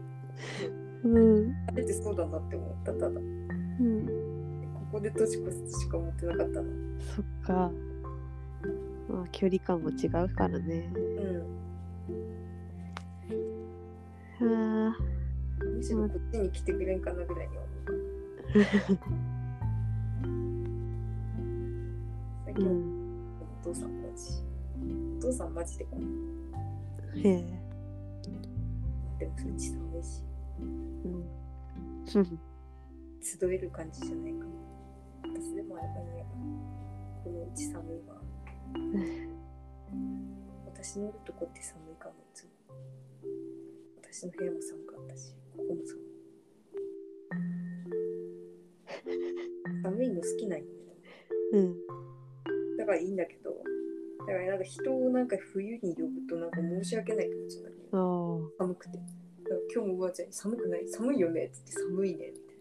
[1.03, 1.55] うん。
[1.67, 4.26] あれってそうだなって思ったただこうん。
[4.91, 6.67] こで年越すしか思ってなかったな
[7.15, 7.71] そっか。
[9.09, 10.91] まあ、距離感も違うからね。
[14.41, 14.47] うん
[14.89, 14.95] あ
[15.75, 17.93] むしろこっちに来てくれんかなぐらいに思うか
[22.45, 22.57] 最あ。
[22.57, 22.71] う近ん。
[23.61, 24.43] お父さんマジ
[25.17, 27.59] お父さんマジでこうへえ。
[29.19, 30.23] でもそっち寒いし
[32.15, 32.25] うん。
[33.23, 34.45] 集える感じじゃないか
[35.37, 36.25] な私でもあればいい
[37.23, 38.15] このうち寒いわ。
[40.65, 42.49] 私のいるとこって寒いかもいつも。
[44.01, 46.03] 私の部屋も寒かったしここも寒い。
[49.83, 50.71] 寒いの好きなんよね
[51.53, 51.75] うん。
[52.77, 53.51] だからいいんだけど。
[53.51, 57.75] だからなんか人をなんか冬に呼ぶとなんか申し訳ない気持ちになる。
[58.57, 58.97] 寒くて。
[58.97, 59.09] だか
[59.51, 60.87] ら今日もおばあちゃんに寒くない？
[60.87, 61.45] 寒いよね？
[61.45, 62.55] って言って寒いねみたい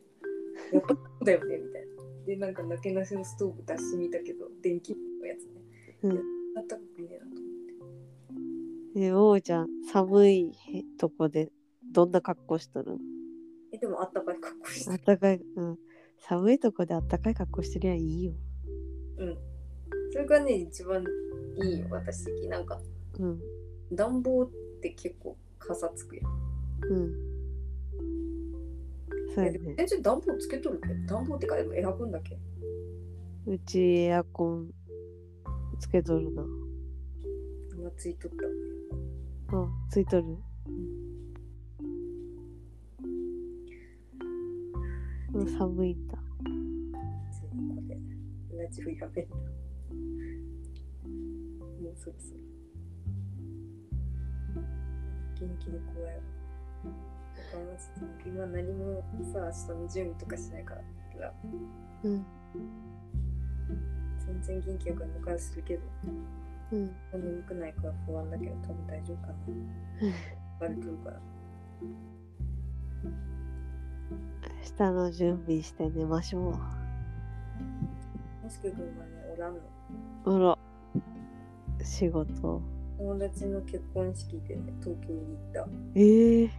[0.73, 0.79] な。
[0.79, 1.96] やっぱそうだよねみたいな
[2.27, 5.63] でなんかなけなしのストーブ出してみたけど電気のやつね
[6.03, 6.13] うん。
[6.57, 10.53] あったかくねえなと思ってえ、おうちゃん、寒い
[10.99, 11.53] とこで
[11.93, 12.97] どんな格好しとる
[13.73, 15.79] えでもあったかい格好してあったかい、うん。
[16.19, 18.33] 寒いとこであったかい格好してりゃいいよ。
[19.19, 19.39] うん
[20.13, 21.05] それがね一番
[21.63, 22.81] いいよ私的になんか
[23.19, 23.41] うん。
[23.93, 26.27] 暖房って結構かさつくやん
[26.91, 27.36] うん。
[29.37, 29.59] そうやね。
[29.77, 32.39] 全然暖房つけとるけど暖房ってかでもエアコンだけ。
[33.47, 34.71] うちエアコン
[35.79, 36.43] つけとるな。
[37.77, 39.59] 今ついとった。
[39.59, 40.25] あ、ついとる。
[45.35, 45.47] うん。
[45.59, 46.17] 寒いんだ。
[46.17, 46.23] こ
[48.57, 49.13] れラジオやも
[51.91, 52.41] うそろそろ。
[55.39, 57.16] 元気で怖いわ
[58.25, 59.03] 今何も
[59.33, 61.33] さ明日の準備とかしないから
[62.05, 62.25] うん。
[64.27, 65.83] 全然元気やから迎えするけど
[66.73, 66.91] うん。
[67.13, 69.35] 眠くないから不安だけど多分大丈夫かな
[70.61, 71.21] バレてるから
[74.71, 76.59] 明日の準備して寝ましょも
[78.49, 79.61] しく君はねおらんの？
[80.25, 80.37] う。
[80.37, 81.85] あら。
[81.85, 82.61] 仕事。
[82.99, 86.51] 友達の結婚式でね東京に行ったええ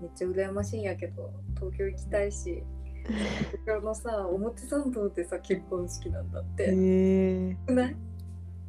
[0.00, 2.62] めっちゃ羨ましいんやけど東京行きたいし
[3.06, 7.56] 東京のさ表参道でさ結婚式なんだって、ええ。
[7.66, 7.96] くない？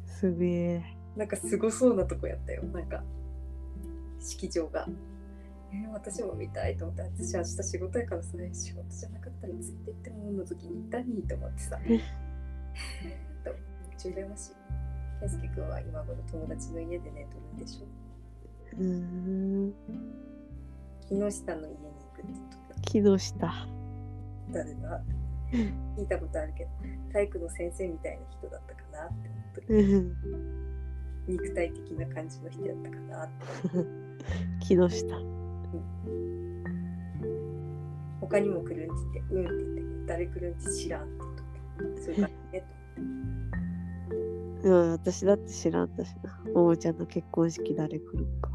[0.06, 0.84] すげえ。
[1.16, 2.62] なんかすごそうなとこやったよ。
[2.62, 3.02] なんか
[4.20, 4.86] 式場が。
[5.70, 11.78] えー私も見たいと思って私明日仕事やからさ仕事じゃなかったらついてってもの時に行ったにと思ってさ。
[11.84, 11.98] へー
[13.44, 14.52] とめっちゃ羨ましい。
[15.20, 17.86] 健介君は今頃友達の家で寝とるんでしょ？
[18.78, 19.74] うーん。
[21.08, 21.82] 木下の家に行
[22.14, 23.66] くってと木下。
[24.50, 25.02] 誰だ？
[25.50, 26.70] 聞いたことあるけど
[27.12, 30.16] 体育の先生みたいな人だったかなって思ってうん。
[31.26, 33.34] 肉体的な感じの人やったかなって
[34.60, 35.16] 木下。
[38.20, 41.12] 他にも来るんって言ってうんって言ったけど誰来るんって知らんって
[41.80, 42.64] 言っそういう感じね
[44.64, 46.52] うん、私だって知らんだしな。
[46.52, 48.50] ももちゃんの結婚式誰来るんか。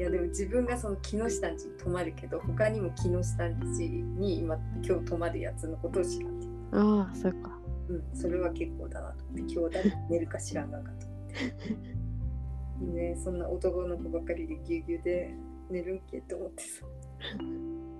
[0.00, 6.40] いやでも自分がその木下ん家に泊まるけど他にも木下ん家に今今日泊まるやつのことを知らん
[6.72, 7.50] ああ、そっか。
[7.90, 15.34] うんそれは結構だなと思って今日誰寝るか知らんがかと思ってねそんな男の子ばっかりでぎゅうぎゅうで
[15.70, 16.86] 寝るんけって思ってさ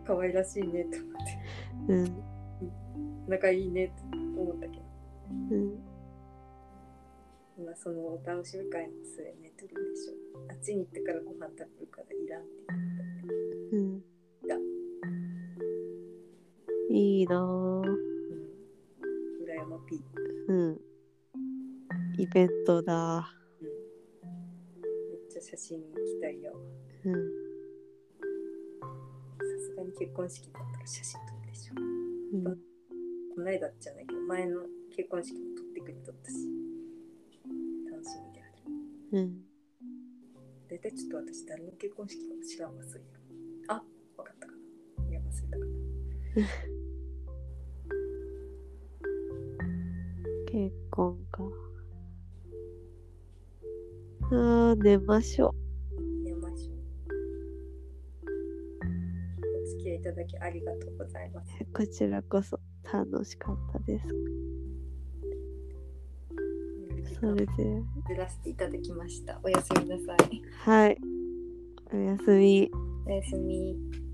[0.06, 3.28] 可愛らしいねって思ってうん。
[3.28, 4.02] 仲いいねって
[4.40, 4.82] 思ったけど
[5.50, 5.74] うん。
[7.58, 10.14] 今そのお楽しみ会の末寝てるんでしょ
[10.50, 13.30] あっちに行ってからご飯食べるからいらんって言っ
[13.70, 14.00] てうん。
[14.48, 14.56] だ
[16.90, 17.38] いいなぁ。
[17.38, 18.10] うん
[19.44, 20.00] 羨まピー
[20.48, 20.80] うん。
[22.18, 23.28] イベントだ。
[23.60, 23.72] めっ
[25.30, 26.52] ちゃ写真に行きたいよ
[27.04, 27.12] うん。
[27.12, 27.18] さ
[29.66, 31.74] すがに結婚式だったら写真撮るでしょ
[32.32, 34.60] うん、この間じゃないけど前の
[34.94, 36.36] 結婚式も撮ってくれとったし
[37.90, 38.62] 楽しみである
[39.12, 39.49] うん。
[40.70, 43.06] 大体ちょっと私誰の結婚式かも知らんわそういう
[43.66, 43.82] のあ
[44.16, 44.52] わかったか
[45.02, 45.66] ないや忘れたかな
[50.46, 51.42] 結婚か。
[54.32, 55.54] ああ、寝ましょ
[56.24, 56.76] 寝ましょう
[59.62, 61.66] お付き合いいただきありがとうございますう。
[61.72, 64.06] こちらこそ楽しかったです。
[67.12, 67.52] ねそれで
[68.08, 69.38] ずらせていただきました。
[69.42, 70.42] おやすみなさい。
[70.64, 70.98] はい
[71.92, 72.70] おやすみ
[73.06, 74.09] おやすみ。